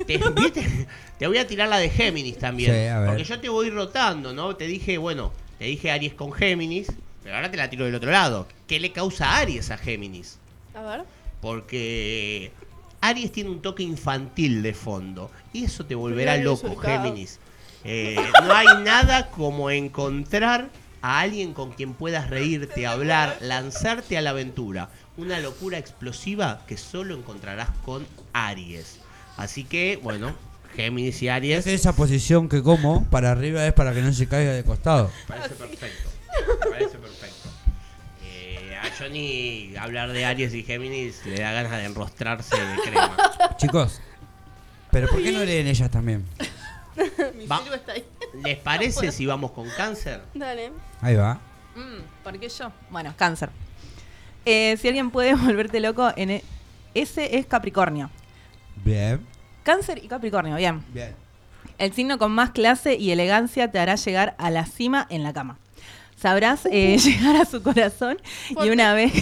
te, 0.06 0.18
¿viste? 0.18 0.88
Te 1.20 1.28
voy 1.28 1.38
a 1.38 1.46
tirar 1.46 1.68
la 1.68 1.78
de 1.78 1.90
Géminis 1.90 2.40
también. 2.40 2.72
Sí, 2.72 2.88
a 2.88 3.00
ver. 3.00 3.10
Porque 3.10 3.26
yo 3.26 3.40
te 3.42 3.50
voy 3.50 3.70
rotando, 3.70 4.32
¿no? 4.34 4.56
Te 4.56 4.66
dije, 4.68 4.98
bueno, 4.98 5.34
te 5.60 5.66
dije 5.66 5.92
Aries 5.92 6.14
con 6.14 6.32
Géminis, 6.32 6.88
pero 7.22 7.36
ahora 7.36 7.52
te 7.52 7.58
la 7.58 7.70
tiro 7.70 7.84
del 7.84 7.94
otro 7.94 8.10
lado. 8.10 8.48
¿Qué 8.68 8.80
le 8.80 8.94
causa 8.94 9.30
a 9.30 9.40
Aries 9.40 9.70
a 9.70 9.78
Géminis? 9.78 10.40
A 10.74 10.82
ver. 10.82 11.04
Porque 11.42 12.54
Aries 13.02 13.34
tiene 13.34 13.50
un 13.50 13.62
toque 13.62 13.84
infantil 13.84 14.64
de 14.64 14.74
fondo. 14.74 15.30
Y 15.52 15.66
eso 15.66 15.86
te 15.86 15.94
volverá 15.94 16.38
loco. 16.38 16.74
Géminis. 16.78 17.40
Eh, 17.84 18.16
no 18.42 18.54
hay 18.54 18.68
nada 18.82 19.30
como 19.30 19.70
encontrar 19.72 20.70
a 21.02 21.20
alguien 21.20 21.54
con 21.54 21.72
quien 21.74 21.96
puedas 21.96 22.30
reírte, 22.30 22.88
hablar, 22.88 23.38
lanzarte 23.42 24.18
a 24.18 24.22
la 24.22 24.30
aventura. 24.30 24.90
Una 25.18 25.40
locura 25.42 25.78
explosiva 25.78 26.62
que 26.66 26.78
solo 26.78 27.14
encontrarás 27.14 27.70
con 27.84 28.08
Aries. 28.32 29.02
Así 29.36 29.66
que, 29.66 30.00
bueno, 30.02 30.34
Géminis 30.76 31.22
y 31.22 31.30
Aries. 31.30 31.66
Es 31.68 31.74
esa 31.82 31.96
posición 31.96 32.48
que 32.50 32.62
como 32.64 33.04
para 33.06 33.32
arriba 33.32 33.66
es 33.66 33.74
para 33.74 33.94
que 33.94 34.02
no 34.02 34.14
se 34.14 34.28
caiga 34.28 34.52
de 34.54 34.64
costado. 34.64 35.12
Parece 35.28 35.50
perfecto. 35.56 36.10
Parece 36.70 36.98
perfecto. 36.98 37.50
Eh, 38.24 38.78
a 38.82 38.90
Johnny 38.98 39.76
hablar 39.78 40.12
de 40.12 40.26
Aries 40.26 40.54
y 40.54 40.64
Géminis 40.64 41.26
le 41.26 41.40
da 41.42 41.52
ganas 41.52 41.72
de 41.74 41.86
enrostrarse 41.86 42.56
de 42.56 42.76
crema. 42.84 43.16
Chicos, 43.58 44.00
¿pero 44.92 45.08
por 45.08 45.22
qué 45.22 45.32
no 45.32 45.44
leen 45.44 45.68
ellas 45.68 45.90
también? 45.92 46.26
Mi 47.38 47.46
Va. 47.46 47.60
celu 47.64 47.76
está 47.76 47.94
ahí. 47.94 48.06
¿Les 48.44 48.58
parece 48.58 49.12
si 49.12 49.26
vamos 49.26 49.52
con 49.52 49.68
cáncer? 49.70 50.22
Dale. 50.34 50.72
Ahí 51.02 51.16
va. 51.16 51.40
Mm, 51.76 52.24
¿Por 52.24 52.40
qué 52.40 52.50
yo? 52.50 52.72
Bueno, 52.90 53.14
cáncer. 53.18 53.50
Eh, 54.46 54.78
si 54.80 54.88
alguien 54.88 55.10
puede 55.12 55.34
volverte 55.36 55.80
loco, 55.80 56.12
en 56.16 56.30
e- 56.32 56.44
ese 56.94 57.38
es 57.38 57.46
Capricornio. 57.46 58.10
Bien. 58.84 59.26
Cáncer 59.70 60.02
y 60.04 60.08
Capricornio, 60.08 60.56
bien. 60.56 60.84
Bien. 60.94 61.14
El 61.78 61.94
signo 61.94 62.18
con 62.18 62.32
más 62.32 62.50
clase 62.50 62.96
y 62.96 63.12
elegancia 63.12 63.70
te 63.72 63.78
hará 63.78 63.96
llegar 63.96 64.34
a 64.40 64.50
la 64.50 64.66
cima 64.66 65.06
en 65.12 65.22
la 65.22 65.32
cama. 65.32 65.60
Sabrás 66.18 66.66
eh, 66.72 66.98
llegar 67.04 67.36
a 67.36 67.46
su 67.46 67.62
corazón 67.62 68.18
y 68.50 68.70
una 68.70 68.94
vez, 68.94 69.14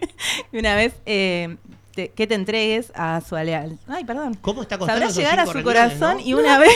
y 0.52 0.58
una 0.58 0.76
vez 0.76 0.94
eh, 1.06 1.56
te- 1.96 2.10
que 2.10 2.28
te 2.28 2.34
entregues 2.36 2.92
a 2.94 3.20
su 3.20 3.34
lealtad. 3.34 3.76
Ay, 3.88 4.04
perdón. 4.04 4.34
¿Cómo 4.40 4.62
está 4.62 4.78
costando 4.78 5.00
Sabrás 5.00 5.10
esos 5.10 5.22
llegar 5.24 5.40
a 5.40 5.44
cinco 5.46 5.58
su 5.58 5.64
corazón 5.64 6.16
no? 6.18 6.20
y 6.24 6.34
una 6.34 6.58
vez. 6.60 6.70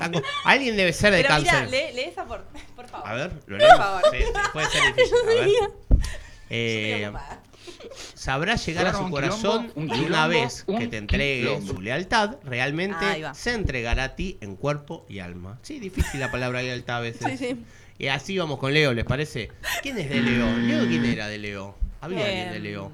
Alguien 0.44 0.76
debe 0.76 0.92
ser 0.92 1.12
de 1.12 1.22
Pero 1.22 1.38
mira, 1.40 1.52
cáncer. 1.52 1.70
lee, 1.70 1.94
lee 1.96 2.02
esa 2.08 2.24
por, 2.24 2.44
por 2.76 2.86
favor. 2.86 3.08
A 3.08 3.14
ver, 3.14 3.32
lo 3.32 3.40
Por 3.40 3.58
leemos. 3.58 3.78
favor. 3.78 4.02
Sí, 4.12 4.18
sí, 4.18 4.32
puede 4.52 4.66
ser 4.70 4.94
difícil. 4.94 5.16
A 5.22 5.34
ver. 5.34 5.70
Eh, 6.50 7.10
sabrá 8.14 8.56
llegar 8.56 8.86
a 8.88 8.92
su 8.94 9.04
un 9.04 9.10
corazón 9.10 9.68
quilombo, 9.72 9.80
un 9.80 9.88
y 9.88 10.04
una 10.06 10.28
quilombo, 10.28 10.28
vez 10.28 10.64
que 10.78 10.86
te 10.88 10.96
entregue 10.96 11.40
quilombo. 11.42 11.74
su 11.74 11.80
lealtad, 11.80 12.30
Ahí 12.42 12.48
realmente 12.48 13.22
va. 13.22 13.34
se 13.34 13.54
entregará 13.54 14.04
a 14.04 14.16
ti 14.16 14.38
en 14.40 14.56
cuerpo 14.56 15.04
y 15.08 15.18
alma. 15.20 15.58
Sí, 15.62 15.78
difícil 15.80 16.20
la 16.20 16.30
palabra 16.30 16.62
lealtad 16.62 16.96
a 16.98 17.00
veces. 17.00 17.38
Sí, 17.38 17.46
sí. 17.48 17.56
Y 17.98 18.08
así 18.08 18.36
vamos 18.36 18.58
con 18.58 18.74
Leo, 18.74 18.92
¿les 18.92 19.04
parece? 19.04 19.50
¿Quién 19.82 19.96
es 19.98 20.08
de 20.10 20.20
Leo? 20.20 20.56
¿Leo 20.58 20.86
quién 20.86 21.04
era 21.06 21.28
de 21.28 21.38
Leo? 21.38 21.76
Había 22.00 22.26
alguien 22.26 22.52
de 22.52 22.60
Leo. 22.60 22.92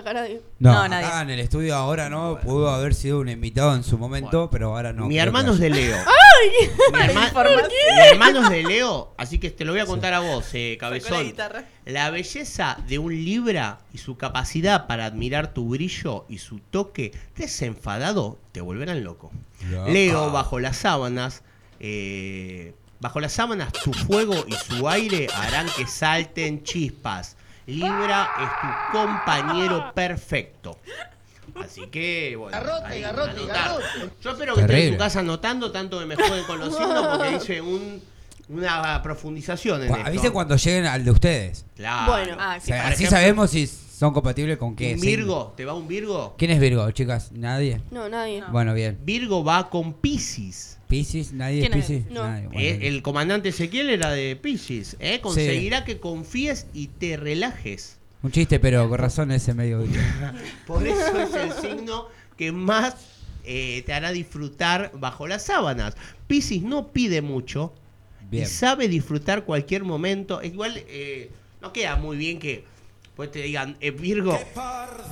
Acá 0.00 0.12
nadie. 0.14 0.40
No, 0.58 0.72
No, 0.72 0.78
acá 0.80 0.88
nadie. 0.88 1.22
en 1.22 1.30
el 1.30 1.40
estudio 1.40 1.74
ahora 1.76 2.08
no, 2.08 2.38
pudo 2.42 2.70
haber 2.70 2.94
sido 2.94 3.20
un 3.20 3.28
invitado 3.28 3.74
en 3.74 3.82
su 3.84 3.96
momento, 3.98 4.50
pero 4.50 4.68
ahora 4.74 4.92
no. 4.92 5.06
Mi 5.06 5.14
creo 5.14 5.24
hermano 5.26 5.52
es 5.52 5.58
de. 5.60 5.70
Leo. 5.70 5.96
¡Ay! 6.06 6.68
Mi, 6.92 6.98
herma- 6.98 7.30
mi 7.68 8.08
hermano 8.12 8.42
es 8.44 8.50
de 8.50 8.62
Leo, 8.64 9.14
así 9.18 9.38
que 9.38 9.50
te 9.50 9.64
lo 9.64 9.72
voy 9.72 9.80
a 9.80 9.86
contar 9.86 10.14
a 10.14 10.20
vos, 10.20 10.46
eh, 10.54 10.76
cabezón. 10.80 11.32
La 11.84 12.10
belleza 12.10 12.78
de 12.88 12.98
un 12.98 13.12
Libra 13.14 13.78
y 13.92 13.98
su 13.98 14.16
capacidad 14.16 14.86
para 14.86 15.04
admirar 15.06 15.52
tu 15.54 15.68
brillo 15.68 16.24
y 16.28 16.38
su 16.38 16.58
toque 16.60 17.12
desenfadado 17.36 18.38
te 18.52 18.60
volverán 18.60 19.04
loco. 19.04 19.30
Loco. 19.70 19.90
Leo, 19.90 20.30
bajo 20.30 20.60
las 20.60 20.76
sábanas, 20.78 21.42
eh, 21.80 22.74
bajo 23.00 23.20
las 23.20 23.32
sábanas, 23.32 23.70
su 23.82 23.92
fuego 23.92 24.34
y 24.46 24.52
su 24.52 24.88
aire 24.88 25.26
harán 25.34 25.66
que 25.76 25.86
salten 25.86 26.62
chispas. 26.62 27.36
Libra 27.70 28.30
es 28.40 28.48
tu 28.60 28.98
compañero 28.98 29.92
perfecto. 29.94 30.78
Así 31.62 31.86
que, 31.88 32.36
bueno. 32.36 32.56
ahí, 32.84 33.02
anotar. 33.02 33.78
Yo 34.22 34.30
espero 34.30 34.54
que 34.54 34.60
estén 34.62 34.76
en 34.78 34.92
su 34.92 34.98
casa 34.98 35.20
anotando, 35.20 35.70
tanto 35.70 35.98
que 35.98 36.06
me 36.06 36.16
jueguen 36.16 36.44
con 36.44 36.58
los 36.60 36.76
signos, 36.76 37.06
porque 37.06 37.36
hice 37.42 37.60
un, 37.60 38.00
una 38.48 39.02
profundización 39.02 39.82
en 39.82 39.90
esto. 39.94 40.06
Avisen 40.06 40.32
cuando 40.32 40.56
lleguen 40.56 40.86
al 40.86 41.04
de 41.04 41.10
ustedes. 41.10 41.64
Claro. 41.76 42.12
Bueno. 42.12 42.36
Ah, 42.38 42.56
O 42.58 42.64
sea, 42.64 42.82
Por 42.82 42.92
así 42.92 43.04
ejemplo, 43.04 43.18
sabemos 43.18 43.50
si 43.50 43.66
son 43.66 44.12
compatibles 44.14 44.58
con 44.58 44.76
qué. 44.76 44.94
¿Un 44.94 45.00
signo. 45.00 45.16
Virgo? 45.16 45.54
¿Te 45.56 45.64
va 45.64 45.74
un 45.74 45.88
Virgo? 45.88 46.34
¿Quién 46.38 46.52
es 46.52 46.60
Virgo, 46.60 46.90
chicas? 46.92 47.32
¿Nadie? 47.32 47.80
No, 47.90 48.08
nadie. 48.08 48.42
Bueno, 48.50 48.72
bien. 48.72 48.98
Virgo 49.02 49.44
va 49.44 49.68
con 49.68 49.92
Pisces. 49.94 50.78
¿Piscis? 50.90 51.32
¿Nadie 51.32 51.60
¿Quién 51.60 51.72
es? 51.74 51.86
Piscis? 51.86 52.10
No. 52.10 52.24
Nadie. 52.24 52.46
Bueno, 52.48 52.60
Eh, 52.60 52.78
el 52.88 53.00
comandante 53.02 53.48
Ezequiel 53.48 53.88
era 53.88 54.10
de 54.10 54.36
Pisces. 54.36 54.96
¿eh? 55.00 55.20
Conseguirá 55.22 55.84
que 55.84 55.98
confíes 55.98 56.66
y 56.74 56.88
te 56.88 57.16
relajes. 57.16 57.96
Un 58.22 58.32
chiste, 58.32 58.60
pero 58.60 58.86
con 58.90 58.98
razón 58.98 59.30
ese 59.32 59.54
medio. 59.54 59.82
Por 60.66 60.86
eso 60.86 61.18
es 61.22 61.32
el 61.34 61.52
signo 61.52 62.08
que 62.36 62.52
más 62.52 62.94
eh, 63.44 63.82
te 63.86 63.92
hará 63.94 64.12
disfrutar 64.12 64.92
bajo 64.94 65.26
las 65.26 65.46
sábanas. 65.46 65.96
Pisces 66.26 66.60
no 66.62 66.88
pide 66.88 67.22
mucho 67.22 67.72
Bien. 68.30 68.44
y 68.44 68.46
sabe 68.46 68.88
disfrutar 68.88 69.44
cualquier 69.44 69.84
momento. 69.84 70.42
Igual 70.42 70.82
eh, 70.88 71.30
no 71.62 71.72
queda 71.72 71.96
muy 71.96 72.16
bien 72.18 72.38
que 72.38 72.64
pues 73.20 73.32
te 73.32 73.42
digan, 73.42 73.76
eh, 73.82 73.90
Virgo, 73.90 74.40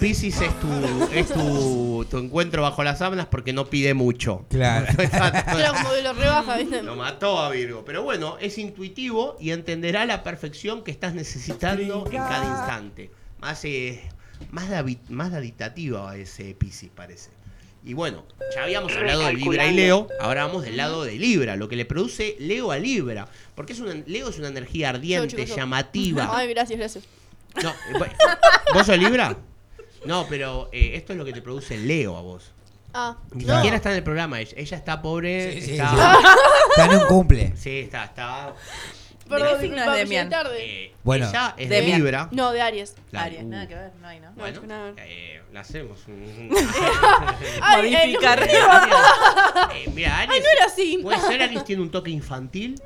Pisces 0.00 0.40
es 0.40 0.60
tu, 0.60 1.08
es 1.12 1.28
tu, 1.28 2.06
tu 2.10 2.16
encuentro 2.16 2.62
bajo 2.62 2.82
las 2.82 3.00
sábanas 3.00 3.26
porque 3.26 3.52
no 3.52 3.66
pide 3.66 3.92
mucho. 3.92 4.46
Claro. 4.48 4.86
Era 4.98 5.72
como 5.74 5.90
que 5.92 6.00
lo 6.02 6.14
rebaja, 6.14 6.56
¿viste? 6.56 6.82
Lo 6.82 6.96
mató 6.96 7.38
a 7.38 7.50
Virgo. 7.50 7.84
Pero 7.84 8.02
bueno, 8.04 8.38
es 8.40 8.56
intuitivo 8.56 9.36
y 9.38 9.50
entenderá 9.50 10.06
la 10.06 10.22
perfección 10.22 10.84
que 10.84 10.90
estás 10.90 11.12
necesitando 11.12 12.06
en 12.06 12.10
cada 12.12 12.46
instante. 12.46 13.10
Más, 13.40 13.62
eh, 13.66 14.00
más, 14.52 14.70
davi- 14.70 15.00
más 15.10 15.34
aditativa 15.34 16.16
ese 16.16 16.54
Piscis, 16.54 16.88
parece. 16.94 17.28
Y 17.84 17.92
bueno, 17.92 18.24
ya 18.54 18.62
habíamos 18.64 18.90
hablado 18.96 19.26
de 19.26 19.34
Libra 19.34 19.66
y 19.66 19.74
Leo, 19.74 20.08
ahora 20.18 20.46
vamos 20.46 20.62
del 20.64 20.78
lado 20.78 21.04
de 21.04 21.16
Libra, 21.18 21.56
lo 21.56 21.68
que 21.68 21.76
le 21.76 21.84
produce 21.84 22.36
Leo 22.38 22.72
a 22.72 22.78
Libra. 22.78 23.28
Porque 23.54 23.74
es 23.74 23.80
una, 23.80 23.92
Leo 24.06 24.30
es 24.30 24.38
una 24.38 24.48
energía 24.48 24.88
ardiente, 24.88 25.28
Yo, 25.28 25.36
chicos, 25.36 25.50
yo. 25.50 25.56
llamativa. 25.56 26.30
Ay, 26.32 26.48
gracias, 26.48 26.78
gracias. 26.78 27.04
No, 27.62 27.70
eh, 27.70 28.10
¿Vos 28.74 28.86
sos 28.86 28.98
Libra? 28.98 29.36
No, 30.04 30.26
pero 30.28 30.68
eh, 30.72 30.92
esto 30.94 31.12
es 31.12 31.18
lo 31.18 31.24
que 31.24 31.32
te 31.32 31.42
produce 31.42 31.76
Leo 31.76 32.16
a 32.16 32.20
vos. 32.20 32.52
Ah, 32.94 33.16
Ni 33.32 33.44
no. 33.44 33.56
siquiera 33.56 33.76
está 33.76 33.90
en 33.90 33.96
el 33.96 34.02
programa, 34.04 34.40
ella, 34.40 34.54
ella 34.56 34.76
está 34.76 35.02
pobre. 35.02 35.52
Sí, 35.54 35.60
sí, 35.62 35.70
está, 35.72 35.90
sí. 35.90 36.26
Está 36.70 36.84
en 36.86 37.00
un 37.00 37.06
cumple. 37.06 37.52
Sí, 37.56 37.78
está, 37.80 38.04
está. 38.04 38.54
Perdón, 39.28 39.48
qué 39.56 39.60
signo 39.60 39.76
disculpa, 39.76 39.82
es 39.82 39.86
llegué 39.86 40.04
Demian? 40.04 40.30
tarde. 40.30 40.56
eh, 40.86 40.94
Bueno. 41.04 41.28
ella 41.28 41.54
es 41.58 41.68
Demian. 41.68 41.90
de 41.92 41.96
Libra. 41.98 42.28
No, 42.32 42.50
de 42.52 42.62
Aries. 42.62 42.94
Claro. 43.10 43.26
Aries, 43.26 43.44
nada 43.44 43.68
que 43.68 43.74
ver, 43.74 43.92
no 44.00 44.08
hay, 44.08 44.20
¿no? 44.20 44.32
Bueno, 44.32 44.60
No, 44.62 44.66
nada. 44.68 44.92
eh, 44.98 45.42
le 45.52 45.58
hacemos 45.58 45.98
un. 46.08 46.50
Ay, 47.62 47.94
eh, 47.94 47.98
Modificar. 48.06 48.40
no. 48.40 49.74
Eh, 49.74 49.90
mira, 49.94 50.18
Aries. 50.20 50.34
Ay, 50.34 50.40
no 50.40 50.46
era 50.56 50.64
así. 50.64 50.98
Puede 51.02 51.20
ser 51.20 51.42
Aries 51.42 51.64
tiene 51.64 51.82
un 51.82 51.90
toque 51.90 52.10
infantil. 52.10 52.80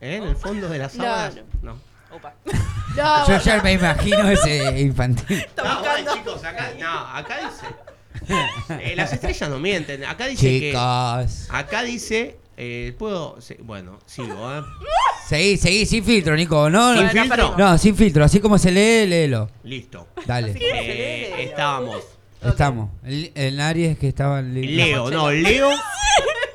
¿eh? 0.00 0.16
En 0.16 0.24
el 0.24 0.36
fondo 0.36 0.68
de 0.68 0.78
las 0.78 0.94
No, 0.96 1.04
sábanas. 1.04 1.36
No. 1.62 1.78
Opa. 2.14 2.34
No, 2.96 3.26
Yo 3.26 3.40
ya 3.40 3.60
me 3.60 3.72
imagino 3.72 4.30
ese 4.30 4.80
infantil. 4.80 5.44
No, 5.56 5.80
bueno, 5.80 6.14
chicos, 6.14 6.44
acá, 6.44 6.70
no, 6.78 6.88
acá 7.08 7.38
dice. 7.40 8.78
Eh, 8.80 8.94
las 8.94 9.12
estrellas 9.12 9.50
no 9.50 9.58
mienten. 9.58 10.04
Acá 10.04 10.26
dice 10.26 10.46
que. 10.60 10.68
Chicas. 10.68 11.48
Acá 11.50 11.82
dice. 11.82 12.38
eh, 12.56 12.94
Puedo. 12.96 13.36
bueno, 13.64 13.98
sigo, 14.06 14.54
¿eh? 14.54 14.62
Seguí, 15.28 15.56
seguí, 15.56 15.86
sin 15.86 16.04
filtro, 16.04 16.36
Nico. 16.36 16.70
No, 16.70 16.94
¿Sin 16.96 17.04
no, 17.06 17.10
filtro? 17.24 17.54
no, 17.58 17.78
sin 17.78 17.96
filtro. 17.96 18.24
Así 18.24 18.38
como 18.38 18.58
se 18.58 18.70
lee, 18.70 19.08
léelo. 19.08 19.50
Listo. 19.64 20.06
Dale. 20.24 20.54
Eh, 20.56 21.46
estábamos. 21.48 22.00
Estamos. 22.40 22.90
El, 23.02 23.32
el 23.34 23.58
Aries 23.60 23.98
que 23.98 24.06
estaba 24.06 24.38
en 24.38 24.54
Libra. 24.54 24.86
Leo, 24.86 25.10
no, 25.10 25.32
Leo. 25.32 25.68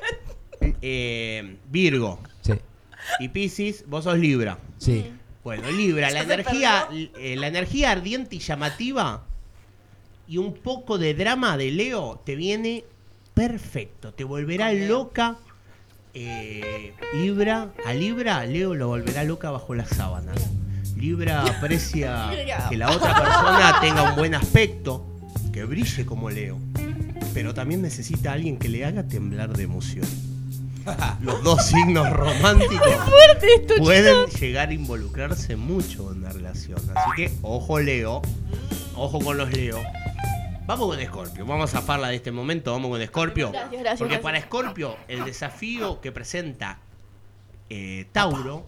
eh, 0.80 1.56
Virgo. 1.68 2.18
Sí, 2.40 2.52
Y 3.18 3.28
Piscis, 3.28 3.84
vos 3.86 4.04
sos 4.04 4.16
Libra. 4.18 4.56
sí. 4.78 5.12
Bueno, 5.42 5.70
Libra, 5.70 6.10
la 6.10 6.20
energía, 6.20 6.88
eh, 6.92 7.34
la 7.36 7.46
energía 7.46 7.90
ardiente 7.92 8.36
y 8.36 8.38
llamativa 8.40 9.24
y 10.28 10.36
un 10.36 10.54
poco 10.54 10.98
de 10.98 11.14
drama 11.14 11.56
de 11.56 11.70
Leo 11.70 12.20
te 12.24 12.36
viene 12.36 12.84
perfecto. 13.34 14.12
Te 14.12 14.24
volverá 14.24 14.72
loca. 14.72 15.36
eh, 16.12 16.92
Libra, 17.14 17.72
a 17.86 17.94
Libra, 17.94 18.44
Leo 18.44 18.74
lo 18.74 18.88
volverá 18.88 19.24
loca 19.24 19.50
bajo 19.50 19.74
las 19.74 19.88
sábanas. 19.88 20.36
Libra 20.96 21.42
aprecia 21.42 22.30
que 22.68 22.76
la 22.76 22.90
otra 22.90 23.14
persona 23.16 23.78
tenga 23.80 24.02
un 24.10 24.16
buen 24.16 24.34
aspecto, 24.34 25.06
que 25.52 25.64
brille 25.64 26.04
como 26.04 26.28
Leo. 26.28 26.58
Pero 27.32 27.54
también 27.54 27.80
necesita 27.80 28.30
a 28.30 28.34
alguien 28.34 28.58
que 28.58 28.68
le 28.68 28.84
haga 28.84 29.04
temblar 29.08 29.56
de 29.56 29.62
emoción. 29.62 30.06
Los 31.20 31.42
dos 31.42 31.66
signos 31.66 32.10
románticos 32.10 32.80
esto, 33.42 33.74
pueden 33.78 34.26
llegar 34.26 34.68
a 34.68 34.72
involucrarse 34.72 35.56
mucho 35.56 36.12
en 36.12 36.22
la 36.22 36.30
relación. 36.30 36.78
Así 36.94 37.10
que 37.16 37.32
ojo 37.42 37.80
Leo, 37.80 38.22
ojo 38.94 39.20
con 39.20 39.36
los 39.36 39.50
Leo. 39.52 39.78
Vamos 40.66 40.94
con 40.94 41.04
Scorpio, 41.04 41.46
vamos 41.46 41.74
a 41.74 41.80
zafarla 41.80 42.08
de 42.08 42.16
este 42.16 42.30
momento, 42.30 42.72
vamos 42.72 42.90
con 42.90 43.04
Scorpio. 43.04 43.50
Gracias, 43.50 43.72
gracias, 43.72 43.98
Porque 43.98 44.14
gracias. 44.14 44.22
para 44.22 44.40
Scorpio 44.40 44.96
el 45.08 45.24
desafío 45.24 46.00
que 46.00 46.12
presenta 46.12 46.78
eh, 47.68 48.06
Tauro 48.12 48.66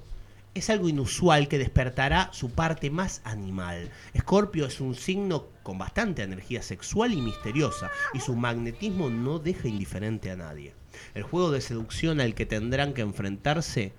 es 0.54 0.68
algo 0.68 0.88
inusual 0.88 1.48
que 1.48 1.58
despertará 1.58 2.28
su 2.32 2.50
parte 2.50 2.90
más 2.90 3.20
animal. 3.24 3.90
Scorpio 4.18 4.66
es 4.66 4.80
un 4.80 4.94
signo 4.94 5.46
con 5.62 5.78
bastante 5.78 6.22
energía 6.22 6.62
sexual 6.62 7.12
y 7.12 7.20
misteriosa 7.20 7.90
y 8.12 8.20
su 8.20 8.34
magnetismo 8.34 9.08
no 9.08 9.38
deja 9.38 9.68
indiferente 9.68 10.30
a 10.30 10.36
nadie. 10.36 10.74
El 11.14 11.22
juego 11.22 11.50
de 11.50 11.60
seducción 11.60 12.20
al 12.20 12.34
que 12.34 12.46
tendrán 12.46 12.94
que 12.94 13.02
enfrentarse 13.02 13.92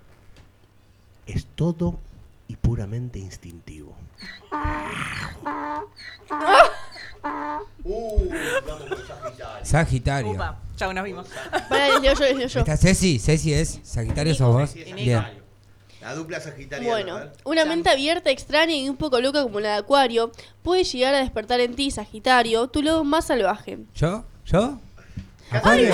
es 1.26 1.46
todo 1.46 1.98
y 2.48 2.56
puramente 2.56 3.18
instintivo. 3.18 3.96
Sagitario. 9.62 10.32
Upa, 10.32 10.58
ya 10.76 10.92
nos 10.92 11.04
vimos. 11.04 11.26
Leo 11.70 12.02
yo, 12.02 12.14
leo 12.14 12.48
yo. 12.48 12.60
¿Está 12.60 12.76
Ceci? 12.76 13.18
¿Ceci 13.18 13.54
es? 13.54 13.80
¿Sagitario 13.82 14.34
sos 14.34 14.52
vos? 14.52 14.74
Bien. 14.74 15.44
La 16.00 16.14
dupla 16.14 16.38
sagitariana. 16.38 16.92
Bueno, 16.92 17.14
¿verdad? 17.14 17.34
una 17.44 17.64
mente 17.64 17.88
abierta, 17.88 18.30
extraña 18.30 18.74
y 18.74 18.90
un 18.90 18.96
poco 18.98 19.22
loca 19.22 19.42
como 19.42 19.58
la 19.60 19.70
de 19.70 19.76
Acuario 19.76 20.32
puede 20.62 20.84
llegar 20.84 21.14
a 21.14 21.18
despertar 21.20 21.60
en 21.60 21.74
ti, 21.74 21.90
Sagitario, 21.90 22.68
tu 22.68 22.82
lado 22.82 23.04
más 23.04 23.28
salvaje. 23.28 23.78
¿Yo? 23.94 24.22
¿Yo? 24.44 24.78
Ay. 25.62 25.90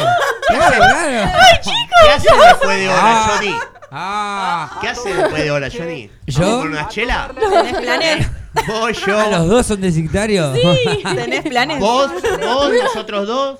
¿Qué 0.48 2.10
hace 2.10 2.28
después 2.48 2.78
de 2.78 2.88
hora, 2.88 2.98
Ah. 3.02 3.30
Johnny? 3.36 3.54
Ah. 3.92 4.78
¿Qué 4.80 4.88
hace 4.88 5.14
después 5.14 5.42
de 5.42 5.50
hora, 5.50 5.68
Johnny? 5.70 6.10
¿Yo? 6.26 6.40
¿Vamos 6.42 6.58
¿Con 6.60 6.68
una 6.72 6.88
chela? 6.88 7.30
¿Tenés 7.38 7.76
planes? 7.80 8.26
Vos, 8.66 9.04
yo. 9.06 9.30
¿Los 9.30 9.48
dos 9.48 9.66
son 9.66 9.80
de 9.80 9.92
Sagitario? 9.92 10.52
¿Tenés 11.14 11.42
planes? 11.42 11.78
Vos, 11.80 12.10
vos, 12.40 12.72
nosotros 12.84 13.26
dos. 13.26 13.58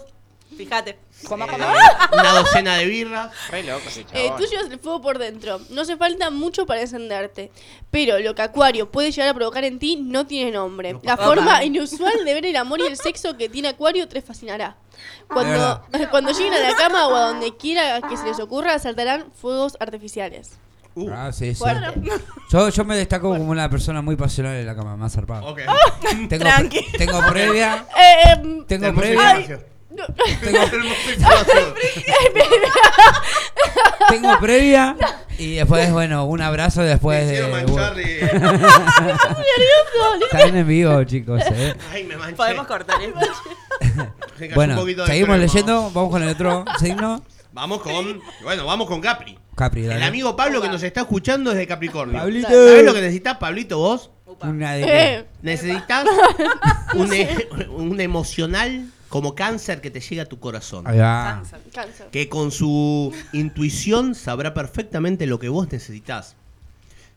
Fíjate. 0.57 0.99
Una 1.29 2.33
docena 2.33 2.77
de 2.77 2.87
birras. 2.87 3.31
Re 3.51 3.63
loco 3.63 3.83
ese 3.89 4.01
Eh, 4.01 4.07
chabón. 4.27 4.41
tú 4.41 4.47
llevas 4.47 4.71
el 4.71 4.79
fuego 4.79 5.01
por 5.01 5.19
dentro. 5.19 5.61
No 5.71 5.83
hace 5.83 5.97
falta 5.97 6.31
mucho 6.31 6.67
para 6.67 6.81
encenderte. 6.81 7.51
Pero 7.91 8.19
lo 8.19 8.35
que 8.35 8.43
Acuario 8.43 8.91
puede 8.91 9.11
llegar 9.11 9.29
a 9.29 9.35
provocar 9.35 9.65
en 9.65 9.79
ti 9.79 9.97
no 9.97 10.27
tiene 10.27 10.51
nombre. 10.53 10.97
La 11.03 11.17
forma 11.17 11.63
inusual 11.65 12.25
de 12.25 12.35
ver 12.35 12.47
el 12.47 12.57
amor 12.57 12.81
y 12.81 12.87
el 12.87 12.97
sexo 12.97 13.37
que 13.37 13.49
tiene 13.49 13.69
Acuario 13.69 14.09
te 14.09 14.23
fascinará. 14.23 14.77
Cuando, 15.29 16.33
lleguen 16.33 16.55
a 16.55 16.59
la 16.59 16.75
cama 16.77 17.07
o 17.09 17.15
a 17.15 17.21
donde 17.29 17.57
quiera 17.57 18.01
que 18.03 18.17
se 18.17 18.25
les 18.25 18.41
ocurra, 18.41 18.79
saltarán 18.79 19.27
fuegos 19.33 19.77
artificiales. 19.81 20.53
Ah, 21.13 21.31
sí, 21.33 21.55
sí. 21.55 21.65
Yo, 22.51 22.69
yo 22.69 22.85
me 22.85 22.97
destaco 22.97 23.29
como 23.29 23.51
una 23.51 23.71
persona 23.71 24.03
muy 24.03 24.17
pasional 24.17 24.57
en 24.57 24.67
la 24.67 24.75
cama, 24.75 24.97
más 24.97 25.13
zarpada. 25.15 25.43
Ok. 25.43 25.61
Tengo, 26.29 26.45
tengo 26.99 27.21
previa. 27.29 27.87
Eh, 27.97 28.33
em, 28.33 28.67
Tengo 28.67 28.93
previa. 28.95 29.61
No- 30.01 30.15
Tengo, 34.09 34.39
previa 34.41 34.97
Y 35.39 35.55
después, 35.57 35.91
bueno, 35.93 36.25
un 36.27 36.41
abrazo 36.43 36.83
después 36.83 37.27
de. 37.27 37.33
hicieron 37.35 37.51
mancharle. 37.53 38.21
Están 40.33 40.57
en 40.57 40.67
vivo, 40.67 41.03
chicos. 41.05 41.43
eh. 41.53 41.75
Ay, 41.93 42.05
me 42.05 42.17
manché. 42.17 42.37
Podemos 42.37 42.67
cortar 42.67 43.01
esto. 43.03 43.21
Bueno, 44.55 44.77
seguimos 44.85 45.07
crema. 45.07 45.37
leyendo. 45.37 45.91
Vamos 45.93 46.11
con 46.11 46.23
el 46.23 46.29
otro 46.31 46.65
signo. 46.79 47.23
Vamos 47.53 47.81
con. 47.83 48.21
Bueno, 48.43 48.65
vamos 48.67 48.87
con 48.87 49.01
Capri. 49.01 49.39
Capri, 49.57 49.85
El 49.87 50.03
amigo 50.03 50.37
Pablo 50.37 50.61
que 50.63 50.69
nos 50.69 50.83
está 50.83 51.01
escuchando 51.03 51.51
es 51.51 51.57
de 51.59 51.67
Capricornio. 51.67 52.19
Pablito. 52.19 52.49
¿Sabes 52.49 52.85
lo 52.85 52.95
que 52.95 53.01
necesitas, 53.01 53.37
Pablito, 53.39 53.79
vos? 53.79 54.11
Una 54.43 54.73
de 54.75 54.85
Eh, 54.87 55.25
Necesitas 55.43 56.07
un, 56.95 57.13
e- 57.13 57.49
un 57.71 58.01
emocional 58.01 58.87
como 59.11 59.35
cáncer 59.35 59.83
que 59.83 59.91
te 59.91 60.01
llegue 60.01 60.23
a 60.23 60.25
tu 60.27 60.39
corazón. 60.41 60.87
Ahí 60.87 60.99
va. 60.99 61.43
Cáncer. 61.75 62.09
Que 62.11 62.29
con 62.31 62.51
su 62.51 63.13
intuición 63.35 64.15
sabrá 64.15 64.55
perfectamente 64.55 65.27
lo 65.27 65.39
que 65.39 65.51
vos 65.51 65.71
necesitas. 65.71 66.37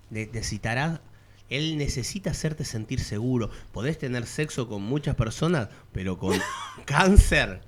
Ne- 0.09 0.29
Necesitará. 0.33 1.01
Él 1.49 1.77
necesita 1.77 2.31
hacerte 2.31 2.65
sentir 2.65 2.99
seguro. 2.99 3.51
Podés 3.73 3.99
tener 3.99 4.25
sexo 4.25 4.67
con 4.67 4.81
muchas 4.81 5.13
personas, 5.15 5.69
pero 5.91 6.17
con 6.17 6.35
cáncer 6.85 7.61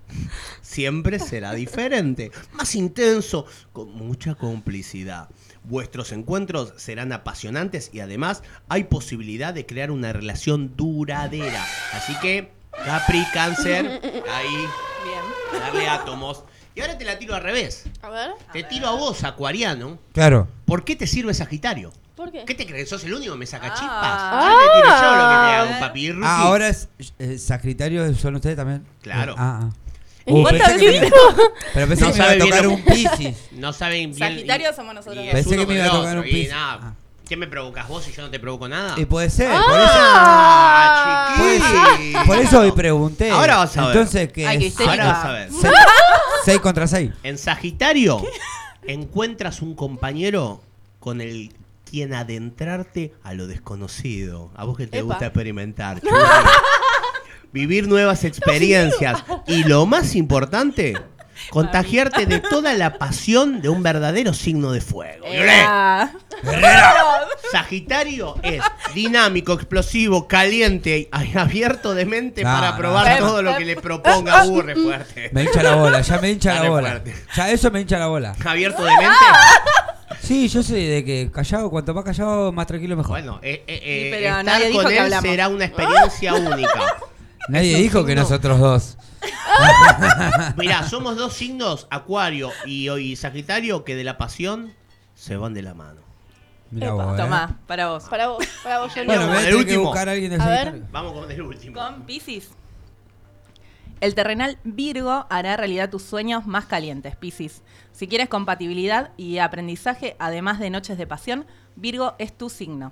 siempre 0.62 1.20
será 1.20 1.54
diferente. 1.54 2.32
Más 2.54 2.74
intenso, 2.76 3.46
con 3.74 3.92
mucha 3.94 4.34
complicidad. 4.36 5.30
Vuestros 5.66 6.12
encuentros 6.14 6.74
serán 6.78 7.12
apasionantes 7.14 7.90
y 7.94 8.00
además 8.00 8.42
hay 8.70 8.86
posibilidad 8.86 9.54
de 9.54 9.66
crear 9.68 9.92
una 9.92 10.14
relación 10.14 10.76
duradera. 10.76 11.64
Así 11.94 12.14
que, 12.22 12.52
Capri, 12.84 13.24
cáncer, 13.34 13.86
ahí, 14.34 14.56
Bien. 14.58 15.62
darle 15.62 15.88
átomos. 15.88 16.44
Y 16.76 16.82
ahora 16.82 16.98
te 16.98 17.06
la 17.06 17.18
tiro 17.18 17.34
al 17.36 17.42
revés. 17.42 17.86
A 18.02 18.10
ver, 18.10 18.32
Te 18.52 18.64
tiro 18.64 18.88
a 18.88 18.92
vos, 18.92 19.24
acuariano. 19.24 19.98
Claro. 20.14 20.48
¿Por 20.66 20.84
qué 20.84 20.96
te 20.96 21.08
sirve 21.08 21.34
Sagitario? 21.34 21.94
¿por 22.16 22.32
qué? 22.32 22.44
¿Qué 22.46 22.54
te 22.56 22.66
crees? 22.66 22.90
¿Sos 22.90 23.04
el 23.06 23.14
único 23.14 23.34
que 23.34 23.40
me 23.40 23.46
saca 23.46 23.70
chispas? 23.74 23.88
Ah. 23.92 24.40
Ahora 24.42 24.56
te 24.56 24.82
tiro 24.82 24.90
yo 24.90 25.12
lo 25.16 25.30
que 25.30 25.36
te 25.36 25.74
hago, 25.74 25.80
papi. 25.80 26.12
Ruki. 26.12 26.26
Ah, 26.28 26.38
ahora 26.42 26.68
es. 26.70 26.90
eh, 27.20 27.38
Sagitario 27.38 28.14
son 28.16 28.36
ustedes 28.36 28.56
también. 28.58 28.86
Claro. 29.02 29.34
Eh, 29.34 29.38
ah, 29.38 29.60
ah. 29.64 29.70
¿En 30.26 30.36
Uh, 30.38 30.42
cuánto 30.42 30.64
pensé 30.64 30.80
que 30.80 31.00
me 31.02 31.08
iba- 31.08 31.18
Pero 31.74 31.88
pensé 31.90 32.06
No 32.06 32.12
que 32.14 32.18
me 32.18 32.24
iba 32.26 32.26
a 32.26 32.34
bien 32.36 32.50
tocar 32.50 32.68
un 32.68 32.84
Piscis. 32.84 33.38
No 33.52 33.74
saben 33.74 34.12
bien. 34.14 34.18
Sagitario 34.18 34.74
somos 34.74 34.96
nosotros. 34.96 35.24
y 35.26 35.30
Pensé 35.30 35.56
que 35.58 35.66
me 35.68 35.74
iba 35.76 35.84
a 35.84 35.86
el 35.88 35.92
tocar 35.92 36.18
otro, 36.18 36.22
un 36.22 36.28
y 36.28 36.32
pis- 36.32 36.50
nada. 36.50 36.80
ah. 36.82 36.94
¿Qué 37.28 37.36
me 37.38 37.48
provocas 37.48 37.88
vos 37.88 38.04
si 38.04 38.12
yo 38.12 38.22
no 38.22 38.30
te 38.30 38.40
provoco 38.40 38.68
nada? 38.68 38.94
Y 38.98 39.06
puede 39.06 39.30
ser, 39.32 39.50
Ah, 39.52 41.34
por 41.38 41.48
eso. 41.48 41.66
chiquito. 41.98 42.20
Por 42.26 42.38
eso 42.38 42.60
hoy 42.60 42.72
pregunté. 42.72 43.32
Ahora 43.32 43.58
vas 43.58 43.76
a 43.78 43.88
ver. 43.88 43.96
Entonces, 43.98 44.32
¿qué 44.32 44.46
Ay, 44.48 44.60
qué 44.60 44.66
es? 44.68 44.72
histérica. 44.72 44.92
Ahora 44.94 45.14
vas 45.14 45.26
a 45.26 45.32
ver. 45.32 45.50
6 46.46 46.60
contra 46.60 46.88
6. 46.88 47.12
En 47.24 47.38
Sagitario 47.38 48.22
encuentras 48.86 49.62
un 49.62 49.74
compañero 49.76 50.62
con 51.00 51.20
el 51.22 51.52
quien 51.90 52.14
adentrarte 52.14 53.14
a 53.24 53.34
lo 53.34 53.48
desconocido. 53.48 54.52
A 54.56 54.66
vos 54.66 54.78
que 54.78 54.86
te 54.88 55.00
Epa. 55.00 55.06
gusta 55.08 55.26
experimentar. 55.28 56.00
churri. 56.02 56.16
Vivir 57.52 57.88
nuevas 57.88 58.24
experiencias. 58.26 59.24
Y 59.48 59.64
lo 59.64 59.86
más 59.86 60.16
importante, 60.16 60.96
contagiarte 61.50 62.26
de 62.26 62.40
toda 62.40 62.74
la 62.74 62.98
pasión 62.98 63.62
de 63.62 63.70
un 63.70 63.84
verdadero 63.84 64.34
signo 64.34 64.72
de 64.72 64.82
fuego. 64.82 65.26
Sagitario 67.52 68.36
es 68.44 68.62
dinámico, 68.94 69.54
explosivo, 69.54 70.28
caliente 70.28 71.10
y 71.12 71.38
abierto 71.38 71.94
de 71.96 72.06
mente 72.06 72.44
No, 72.44 72.54
para 72.54 72.78
probar 72.78 73.20
no. 73.20 73.28
todo 73.28 73.42
lo 73.42 73.58
que 73.58 73.66
le 73.66 73.76
proponga. 73.76 74.40
Aburre 74.42 74.76
fuerte. 74.76 75.30
Me 75.32 75.44
hincha 75.44 75.64
la 75.64 75.76
bola, 75.76 76.02
ya 76.02 76.18
me 76.20 76.30
hincha 76.32 76.54
la 76.56 76.70
bola. 76.70 76.90
fuerte. 76.90 77.16
Ya 77.36 77.50
eso 77.52 77.72
me 77.72 77.82
hincha 77.82 77.98
la 78.00 78.08
bola. 78.08 78.36
Abierto 78.46 78.84
de 78.84 78.92
mente. 78.98 79.10
Sí, 80.22 80.48
yo 80.48 80.64
soy 80.64 80.88
de 80.88 81.04
que 81.04 81.30
callado, 81.32 81.70
cuanto 81.70 81.94
más 81.94 82.04
callado, 82.04 82.52
más 82.52 82.66
tranquilo 82.66 82.96
mejor. 82.96 83.12
Bueno, 83.12 83.40
eh, 83.44 83.64
eh, 83.68 83.80
eh, 83.84 84.02
Sí, 84.06 84.10
pero 84.12 84.40
estar 84.40 84.72
con 84.72 84.92
él 84.92 85.14
será 85.22 85.48
una 85.50 85.66
experiencia 85.66 86.34
única. 86.34 86.96
Nadie 87.48 87.78
dijo 87.78 88.06
que 88.06 88.16
nosotros 88.16 88.60
dos. 88.60 88.98
Mirá, 90.58 90.88
somos 90.88 91.16
dos 91.16 91.34
signos, 91.34 91.88
Acuario 91.90 92.52
y, 92.66 92.90
y 92.90 93.16
Sagitario, 93.16 93.84
que 93.84 93.96
de 93.96 94.04
la 94.04 94.18
pasión 94.18 94.74
se 95.16 95.38
van 95.38 95.54
de 95.54 95.62
la 95.62 95.74
mano. 95.74 96.02
Mira 96.72 96.88
Epa, 96.88 97.06
vos, 97.06 97.14
¿eh? 97.14 97.22
Tomá, 97.22 97.60
para 97.68 97.90
vos. 97.90 98.04
Para 98.06 98.28
vos, 98.28 98.46
para 98.64 98.80
vos. 98.80 98.92
Bueno, 99.06 99.22
me 99.22 99.28
voy 99.28 99.36
a 99.36 99.40
el 99.40 99.46
tener 99.46 99.50
que 99.50 99.56
último. 99.56 99.84
buscar 99.84 100.10
a 100.10 100.12
alguien 100.14 100.32
de 100.32 100.36
A 100.44 100.48
ver. 100.48 100.58
Sagitario. 100.58 100.88
Vamos 100.92 101.14
con 101.14 101.32
el 101.32 101.42
último. 101.42 101.80
Con 101.80 102.02
Piscis. 102.04 102.50
El 104.02 104.14
terrenal 104.14 104.58
Virgo 104.64 105.26
hará 105.30 105.56
realidad 105.56 105.90
tus 105.90 106.04
sueños 106.04 106.46
más 106.46 106.66
calientes, 106.66 107.16
Piscis. 107.16 107.62
Si 107.94 108.08
quieres 108.08 108.28
compatibilidad 108.28 109.12
y 109.16 109.38
aprendizaje, 109.38 110.16
además 110.20 110.60
de 110.60 110.70
noches 110.70 110.98
de 110.98 111.08
pasión, 111.08 111.46
Virgo 111.76 112.16
es 112.20 112.38
tu 112.38 112.50
signo. 112.50 112.92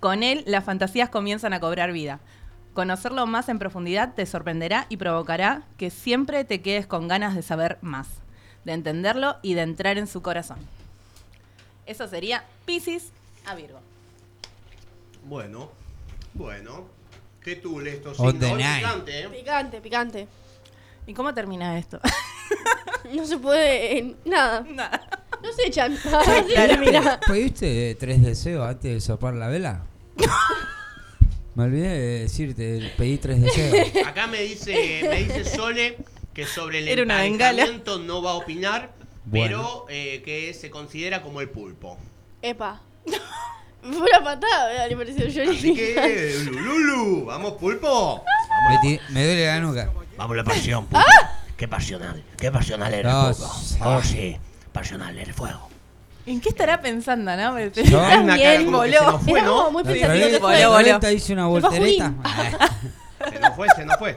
Con 0.00 0.22
él, 0.22 0.42
las 0.46 0.64
fantasías 0.64 1.08
comienzan 1.10 1.52
a 1.52 1.60
cobrar 1.60 1.92
vida. 1.92 2.18
Conocerlo 2.76 3.26
más 3.26 3.48
en 3.48 3.58
profundidad 3.58 4.12
te 4.14 4.26
sorprenderá 4.26 4.84
y 4.90 4.98
provocará 4.98 5.62
que 5.78 5.88
siempre 5.88 6.44
te 6.44 6.60
quedes 6.60 6.86
con 6.86 7.08
ganas 7.08 7.34
de 7.34 7.40
saber 7.40 7.78
más, 7.80 8.06
de 8.66 8.74
entenderlo 8.74 9.36
y 9.40 9.54
de 9.54 9.62
entrar 9.62 9.96
en 9.96 10.06
su 10.06 10.20
corazón. 10.20 10.58
Eso 11.86 12.06
sería 12.06 12.44
Piscis 12.66 13.12
a 13.46 13.54
Virgo. 13.54 13.80
Bueno, 15.24 15.70
bueno. 16.34 16.84
¿Qué 17.40 17.56
tú 17.56 17.80
estos 17.80 18.18
signos? 18.18 18.34
Hoy 18.34 18.62
night. 18.62 18.84
picante, 18.84 19.20
¿eh? 19.22 19.28
Picante, 19.30 19.80
picante. 19.80 20.28
¿Y 21.06 21.14
cómo 21.14 21.32
termina 21.32 21.78
esto? 21.78 21.98
No 23.14 23.24
se 23.24 23.38
puede. 23.38 23.98
eh, 24.00 24.16
nada. 24.26 24.60
Nada. 24.68 25.00
No 25.42 25.50
se 25.50 25.68
echan. 25.68 25.96
¿Pediste 27.26 27.94
tres 27.98 28.20
deseos 28.20 28.68
antes 28.68 28.92
de 28.92 29.00
soplar 29.00 29.32
la 29.32 29.48
vela? 29.48 29.86
Me 31.56 31.64
olvidé 31.64 31.88
de 31.88 32.18
decirte, 32.20 32.92
pedí 32.96 33.16
tres 33.18 33.40
deseos. 33.40 33.88
Acá 34.06 34.26
me 34.26 34.42
dice, 34.42 35.00
me 35.08 35.24
dice 35.24 35.44
Sole 35.44 35.96
que 36.34 36.46
sobre 36.46 36.78
el 36.80 36.88
Era 36.88 37.02
una 37.02 37.22
bengala. 37.22 37.50
emparejamiento 37.62 37.98
no 37.98 38.22
va 38.22 38.32
a 38.32 38.34
opinar, 38.34 38.92
Bueno. 39.24 39.46
pero 39.46 39.86
eh, 39.88 40.22
que 40.22 40.52
se 40.54 40.68
considera 40.70 41.22
como 41.22 41.40
el 41.40 41.48
pulpo. 41.48 41.98
Epa. 42.42 42.82
Fue 43.82 44.00
una 44.00 44.22
patada, 44.22 44.66
¿verdad? 44.68 44.88
Le 44.88 44.96
pareció 44.96 45.24
Johnny. 45.32 45.56
Así 45.58 45.74
que, 45.74 46.40
Lululu, 46.44 47.24
vamos 47.24 47.52
pulpo. 47.54 48.22
Me, 48.68 48.78
ti- 48.80 49.00
me 49.10 49.24
duele 49.24 49.46
la 49.46 49.60
nuca. 49.60 49.90
Vamos 50.18 50.36
la 50.36 50.44
pasión, 50.44 50.86
pulpo. 50.88 51.06
Qué 51.56 51.66
pasional, 51.68 52.22
qué 52.36 52.50
pasional 52.52 52.92
eres, 52.92 53.10
Dos, 53.10 53.38
pulpo. 53.78 53.88
Oh, 53.96 54.02
sí, 54.02 54.36
pasional 54.72 55.16
eres 55.18 55.34
fuego. 55.34 55.70
¿En 56.26 56.40
qué 56.40 56.48
estará 56.48 56.80
pensando, 56.80 57.36
no? 57.36 57.52
Una 57.52 57.70
cara 57.70 58.34
Bien, 58.34 58.64
se 58.64 58.70
voló. 58.70 59.12
nos 59.12 59.22
fue, 59.22 59.42
¿no? 59.42 59.56
como 59.56 59.70
muy 59.70 59.84
pensativo. 59.84 60.26
se 60.28 60.40
fue. 60.40 60.66
voló, 60.66 60.70
voló. 60.98 61.10
hice 61.12 61.32
una 61.32 61.48
fue 61.48 61.60
voltereta. 61.60 62.12
Se 63.32 63.40
nos 63.40 63.56
fue, 63.56 63.66
se 63.74 63.84
nos 63.84 63.96
fue. 63.96 64.10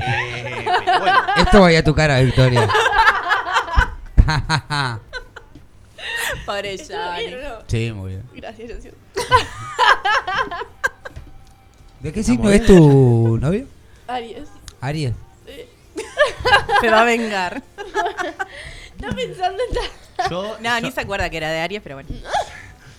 Eh, 0.00 0.66
bueno, 1.00 1.18
Esto 1.36 1.60
vaya 1.60 1.78
a 1.80 1.82
tu 1.84 1.94
cara, 1.94 2.20
Victoria. 2.20 2.68
Pobre 6.46 6.74
¿Estuvo 6.74 6.96
Johnny. 6.98 7.26
bien 7.26 7.34
o 7.34 7.48
no? 7.48 7.54
sí, 7.66 7.92
muy 7.92 8.10
bien. 8.10 8.22
Gracias. 8.34 8.70
¿De 12.00 12.12
qué 12.12 12.22
signo 12.22 12.50
es 12.50 12.64
tu 12.64 13.38
novio? 13.40 13.66
Aries. 14.06 14.48
Aries. 14.80 15.12
Se 16.80 16.90
va 16.90 17.00
a 17.02 17.04
vengar. 17.04 17.62
Está 18.96 19.14
pensando 19.14 19.62
en 19.62 20.30
yo 20.30 20.56
No, 20.62 20.80
ni 20.80 20.90
se 20.90 21.00
acuerda 21.00 21.28
que 21.28 21.36
era 21.36 21.50
de 21.50 21.60
Aries, 21.60 21.82
pero 21.82 21.96
bueno. 21.96 22.08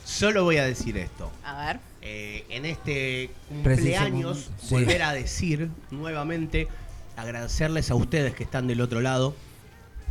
solo 0.05 0.43
voy 0.43 0.57
a 0.57 0.65
decir 0.65 0.97
esto. 0.97 1.31
A 1.43 1.65
ver. 1.65 1.79
Eh, 2.01 2.45
en 2.49 2.65
este 2.65 3.31
cumpleaños, 3.49 4.49
sí. 4.61 4.75
volver 4.75 5.01
a 5.01 5.11
decir 5.11 5.69
nuevamente, 5.91 6.67
agradecerles 7.17 7.91
a 7.91 7.95
ustedes 7.95 8.33
que 8.33 8.43
están 8.43 8.67
del 8.67 8.79
otro 8.79 9.01
lado, 9.01 9.35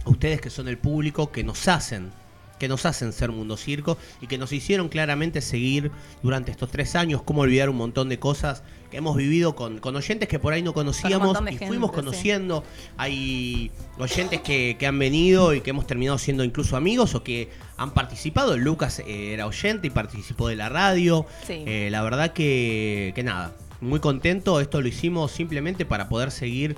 a 0.04 0.10
ustedes 0.10 0.40
que 0.40 0.50
son 0.50 0.68
el 0.68 0.76
público, 0.76 1.32
que 1.32 1.42
nos 1.42 1.68
hacen, 1.68 2.10
que 2.58 2.68
nos 2.68 2.84
hacen 2.84 3.12
ser 3.12 3.30
Mundo 3.30 3.56
Circo 3.56 3.96
y 4.20 4.26
que 4.26 4.36
nos 4.36 4.52
hicieron 4.52 4.88
claramente 4.88 5.40
seguir 5.40 5.90
durante 6.22 6.50
estos 6.50 6.70
tres 6.70 6.96
años, 6.96 7.22
cómo 7.22 7.42
olvidar 7.42 7.70
un 7.70 7.76
montón 7.76 8.10
de 8.10 8.18
cosas 8.18 8.62
que 8.90 8.98
hemos 8.98 9.16
vivido 9.16 9.54
con, 9.56 9.78
con 9.78 9.96
oyentes 9.96 10.28
que 10.28 10.38
por 10.38 10.52
ahí 10.52 10.62
no 10.62 10.72
conocíamos 10.72 11.38
y 11.40 11.44
gente, 11.50 11.66
fuimos 11.66 11.90
sí. 11.90 11.96
conociendo. 11.96 12.64
Hay 12.96 13.70
oyentes 13.98 14.40
que, 14.40 14.76
que 14.78 14.86
han 14.86 14.98
venido 14.98 15.54
y 15.54 15.60
que 15.60 15.70
hemos 15.70 15.86
terminado 15.86 16.18
siendo 16.18 16.44
incluso 16.44 16.76
amigos 16.76 17.14
o 17.14 17.22
que 17.22 17.48
han 17.76 17.92
participado. 17.92 18.56
Lucas 18.56 19.00
eh, 19.00 19.32
era 19.32 19.46
oyente 19.46 19.86
y 19.88 19.90
participó 19.90 20.48
de 20.48 20.56
la 20.56 20.68
radio. 20.68 21.26
Sí. 21.46 21.62
Eh, 21.66 21.88
la 21.90 22.02
verdad 22.02 22.32
que, 22.32 23.12
que 23.14 23.22
nada, 23.22 23.52
muy 23.80 24.00
contento. 24.00 24.60
Esto 24.60 24.80
lo 24.80 24.88
hicimos 24.88 25.32
simplemente 25.32 25.84
para 25.84 26.08
poder 26.08 26.30
seguir 26.30 26.76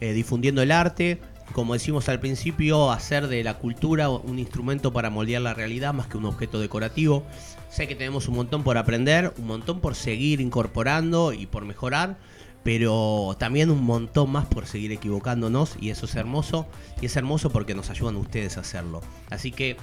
eh, 0.00 0.12
difundiendo 0.12 0.62
el 0.62 0.72
arte. 0.72 1.20
Como 1.52 1.74
decimos 1.74 2.08
al 2.08 2.20
principio, 2.20 2.90
hacer 2.90 3.28
de 3.28 3.44
la 3.44 3.58
cultura 3.58 4.08
un 4.08 4.38
instrumento 4.38 4.92
para 4.92 5.10
moldear 5.10 5.42
la 5.42 5.54
realidad 5.54 5.94
más 5.94 6.08
que 6.08 6.16
un 6.16 6.24
objeto 6.24 6.58
decorativo. 6.58 7.24
Sé 7.70 7.86
que 7.86 7.94
tenemos 7.94 8.28
un 8.28 8.36
montón 8.36 8.64
por 8.64 8.78
aprender, 8.78 9.32
un 9.38 9.46
montón 9.46 9.80
por 9.80 9.94
seguir 9.94 10.40
incorporando 10.40 11.32
y 11.32 11.46
por 11.46 11.64
mejorar, 11.64 12.16
pero 12.64 13.36
también 13.38 13.70
un 13.70 13.84
montón 13.84 14.32
más 14.32 14.46
por 14.46 14.66
seguir 14.66 14.90
equivocándonos 14.90 15.76
y 15.80 15.90
eso 15.90 16.06
es 16.06 16.14
hermoso. 16.16 16.66
Y 17.00 17.06
es 17.06 17.16
hermoso 17.16 17.50
porque 17.50 17.74
nos 17.74 17.90
ayudan 17.90 18.16
ustedes 18.16 18.56
a 18.56 18.60
hacerlo. 18.60 19.00
Así 19.30 19.52
que 19.52 19.76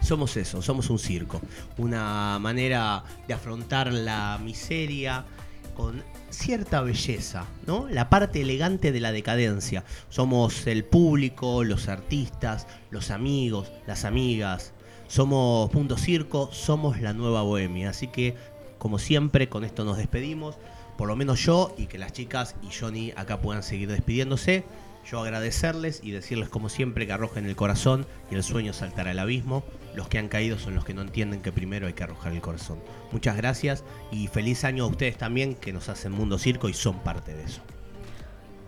somos 0.00 0.36
eso, 0.36 0.62
somos 0.62 0.90
un 0.90 0.98
circo. 0.98 1.40
Una 1.76 2.38
manera 2.38 3.04
de 3.26 3.34
afrontar 3.34 3.92
la 3.92 4.38
miseria 4.42 5.24
con 5.74 6.02
cierta 6.30 6.80
belleza, 6.80 7.46
¿no? 7.66 7.86
La 7.88 8.08
parte 8.10 8.40
elegante 8.42 8.92
de 8.92 9.00
la 9.00 9.12
decadencia. 9.12 9.84
Somos 10.08 10.66
el 10.66 10.84
público, 10.84 11.64
los 11.64 11.88
artistas, 11.88 12.66
los 12.90 13.10
amigos, 13.10 13.72
las 13.86 14.04
amigas. 14.04 14.72
Somos 15.06 15.72
Mundo 15.74 15.96
Circo, 15.96 16.50
somos 16.52 17.00
la 17.00 17.12
nueva 17.12 17.42
bohemia. 17.42 17.90
Así 17.90 18.08
que, 18.08 18.34
como 18.78 18.98
siempre, 18.98 19.48
con 19.48 19.64
esto 19.64 19.84
nos 19.84 19.98
despedimos. 19.98 20.56
Por 20.96 21.08
lo 21.08 21.16
menos 21.16 21.44
yo 21.44 21.74
y 21.76 21.86
que 21.86 21.98
las 21.98 22.12
chicas 22.12 22.54
y 22.62 22.72
Johnny 22.72 23.12
acá 23.16 23.40
puedan 23.40 23.62
seguir 23.62 23.90
despidiéndose. 23.90 24.64
Yo 25.10 25.20
agradecerles 25.20 26.00
y 26.02 26.12
decirles 26.12 26.48
como 26.48 26.68
siempre 26.68 27.06
que 27.06 27.12
arrojen 27.12 27.46
el 27.46 27.56
corazón 27.56 28.06
y 28.30 28.34
el 28.34 28.42
sueño 28.42 28.72
saltará 28.72 29.10
al 29.10 29.18
abismo. 29.18 29.64
Los 29.94 30.08
que 30.08 30.18
han 30.18 30.28
caído 30.28 30.58
son 30.58 30.74
los 30.74 30.84
que 30.84 30.94
no 30.94 31.02
entienden 31.02 31.42
que 31.42 31.52
primero 31.52 31.86
hay 31.86 31.92
que 31.92 32.04
arrojar 32.04 32.32
el 32.32 32.40
corazón. 32.40 32.78
Muchas 33.12 33.36
gracias 33.36 33.84
y 34.10 34.28
feliz 34.28 34.64
año 34.64 34.84
a 34.84 34.88
ustedes 34.88 35.18
también 35.18 35.54
que 35.54 35.72
nos 35.72 35.88
hacen 35.88 36.12
Mundo 36.12 36.38
Circo 36.38 36.68
y 36.68 36.74
son 36.74 37.00
parte 37.00 37.34
de 37.34 37.44
eso. 37.44 37.60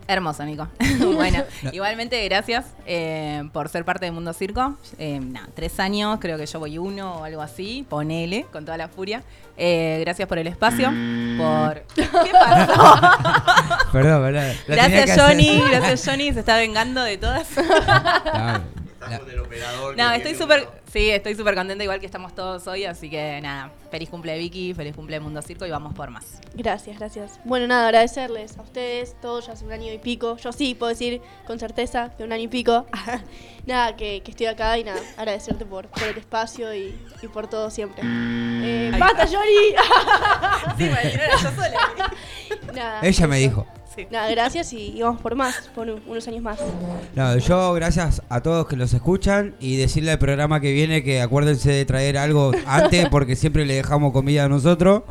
Hermoso, 0.09 0.45
Nico. 0.45 0.69
bueno, 1.15 1.43
igualmente 1.73 2.25
gracias 2.25 2.67
eh, 2.87 3.49
por 3.53 3.69
ser 3.69 3.85
parte 3.85 4.05
de 4.05 4.13
Mundo 4.13 4.33
Circo. 4.33 4.77
Eh, 4.99 5.21
tres 5.55 5.81
años, 5.81 6.19
creo 6.21 6.39
que 6.39 6.47
yo 6.47 6.61
voy 6.61 6.79
uno 6.79 7.17
o 7.17 7.25
algo 7.25 7.43
así, 7.43 7.85
ponele, 7.89 8.47
con 8.53 8.65
toda 8.65 8.77
la 8.77 8.89
furia. 8.89 9.23
Eh, 9.57 9.99
gracias 10.03 10.29
por 10.29 10.39
el 10.39 10.47
espacio, 10.47 10.93
por... 11.39 11.83
¿Qué 11.95 12.33
pasó? 12.33 12.73
Perdón, 13.91 14.23
perdón. 14.23 14.57
Gracias. 14.69 15.19
Johnny, 15.19 15.63
gracias 15.71 16.05
Johnny, 16.07 16.33
se 16.33 16.41
está 16.41 16.57
vengando 16.57 17.03
de 17.03 17.17
todas. 17.17 17.49
No, 19.97 20.13
estoy 20.13 20.35
súper, 20.35 20.69
sí, 20.93 21.11
estoy 21.11 21.35
súper 21.35 21.55
contenta 21.55 21.83
igual 21.83 22.01
que 22.01 22.07
estamos 22.07 22.35
todos 22.35 22.67
hoy, 22.67 22.85
así 22.85 23.09
que 23.09 23.41
nada, 23.41 23.71
feliz 23.91 24.09
cumple 24.09 24.37
Vicky, 24.39 24.75
feliz 24.75 24.95
cumple 24.95 25.21
Mundo 25.21 25.43
Circo 25.43 25.67
y 25.67 25.71
vamos 25.71 25.95
por 25.95 26.11
más. 26.11 26.41
Gracias, 26.55 26.99
gracias. 26.99 27.41
Bueno, 27.45 27.67
nada, 27.67 27.87
agradecerles 27.87 28.57
a 28.59 28.63
ustedes, 28.63 29.17
todos 29.21 29.47
ya 29.47 29.53
hace 29.53 29.65
un 29.65 29.73
año 29.73 29.93
y 29.93 29.99
pico. 29.99 30.37
Yo 30.37 30.53
sí 30.53 30.75
puedo 30.75 30.91
decir 30.91 31.21
con 31.47 31.59
certeza 31.59 32.11
que 32.17 32.25
un 32.25 32.33
año 32.33 32.45
y 32.45 32.49
pico. 32.49 32.87
nada, 33.67 33.97
que, 33.97 34.23
que 34.23 34.31
estoy 34.31 34.47
acá 34.47 34.79
y 34.79 34.85
nada, 34.85 35.01
agradecerte 35.17 35.65
por, 35.65 35.89
por 35.89 36.05
el 36.05 36.19
espacio 36.19 36.75
y, 36.75 36.99
y 37.23 37.29
por 37.29 37.47
todo 37.49 37.71
siempre. 37.71 38.03
Eh, 38.05 38.93
¡Basta. 38.99 39.27
Johnny! 39.27 39.75
Sí, 40.77 40.85
era 40.85 41.37
yo 41.41 41.51
sola. 41.51 42.13
Nada, 42.75 43.01
Ella 43.03 43.27
me 43.27 43.39
dijo. 43.39 43.67
Nada, 44.11 44.31
gracias 44.31 44.73
y, 44.73 44.97
y 44.97 45.03
vamos 45.03 45.21
por 45.21 45.35
más, 45.35 45.71
por 45.75 45.89
un- 45.89 46.03
unos 46.07 46.27
años 46.29 46.43
más. 46.43 46.59
No, 47.15 47.37
yo 47.39 47.73
gracias 47.75 48.23
a 48.29 48.41
todos 48.43 48.67
que 48.67 48.77
los 48.77 48.93
escuchan 48.93 49.55
y 49.61 49.77
decirle 49.77 50.11
al 50.13 50.19
programa 50.19 50.61
que 50.61 50.73
viene 50.73 51.03
que 51.03 51.21
acuérdense 51.23 51.71
de 51.71 51.85
traer 51.85 52.19
algo 52.19 52.53
antes 52.67 53.09
porque 53.11 53.37
siempre 53.37 53.65
le 53.65 53.75
dejamos 53.75 54.13
comida 54.13 54.45
a 54.45 54.49
nosotros. 54.49 55.03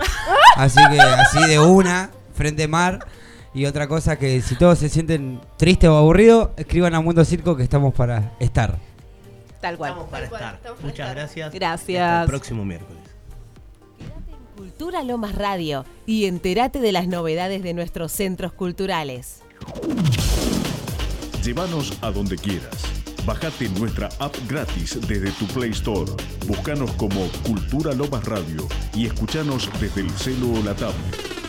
Así 0.55 0.79
que 0.91 0.99
así 0.99 1.43
de 1.47 1.59
una, 1.59 2.11
frente 2.33 2.67
mar. 2.67 2.99
Y 3.53 3.65
otra 3.67 3.87
cosa 3.87 4.17
que 4.17 4.41
si 4.41 4.55
todos 4.55 4.79
se 4.79 4.89
sienten 4.89 5.39
tristes 5.57 5.89
o 5.89 5.95
aburridos, 5.97 6.49
escriban 6.57 6.93
a 6.93 6.99
Mundo 7.01 7.23
Circo 7.23 7.55
que 7.55 7.63
estamos 7.63 7.93
para 7.93 8.33
estar. 8.39 8.77
Tal 9.61 9.77
cual. 9.77 9.91
Estamos 9.91 10.09
para 10.11 10.25
estar. 10.25 10.59
Muchas 10.83 11.15
gracias. 11.15 11.53
Gracias. 11.53 12.01
Hasta 12.03 12.21
el 12.23 12.27
próximo 12.27 12.65
miércoles. 12.65 13.01
Cultura 14.55 15.03
Lomas 15.03 15.35
Radio 15.35 15.83
y 16.05 16.25
entérate 16.25 16.79
de 16.79 16.93
las 16.93 17.07
novedades 17.07 17.61
de 17.61 17.73
nuestros 17.73 18.13
centros 18.13 18.53
culturales. 18.53 19.41
Llévanos 21.43 21.97
a 22.01 22.09
donde 22.11 22.37
quieras. 22.37 22.83
Bájate 23.25 23.67
nuestra 23.77 24.07
app 24.19 24.33
gratis 24.47 24.97
desde 25.07 25.31
tu 25.31 25.45
Play 25.47 25.71
Store. 25.71 26.09
Búscanos 26.47 26.89
como 26.93 27.27
Cultura 27.45 27.93
Lomas 27.93 28.23
Radio 28.23 28.65
y 28.93 29.07
escuchanos 29.07 29.69
desde 29.81 30.01
el 30.01 30.09
celo 30.11 30.53
o 30.53 30.63
la 30.63 30.73
tablet. 30.73 31.44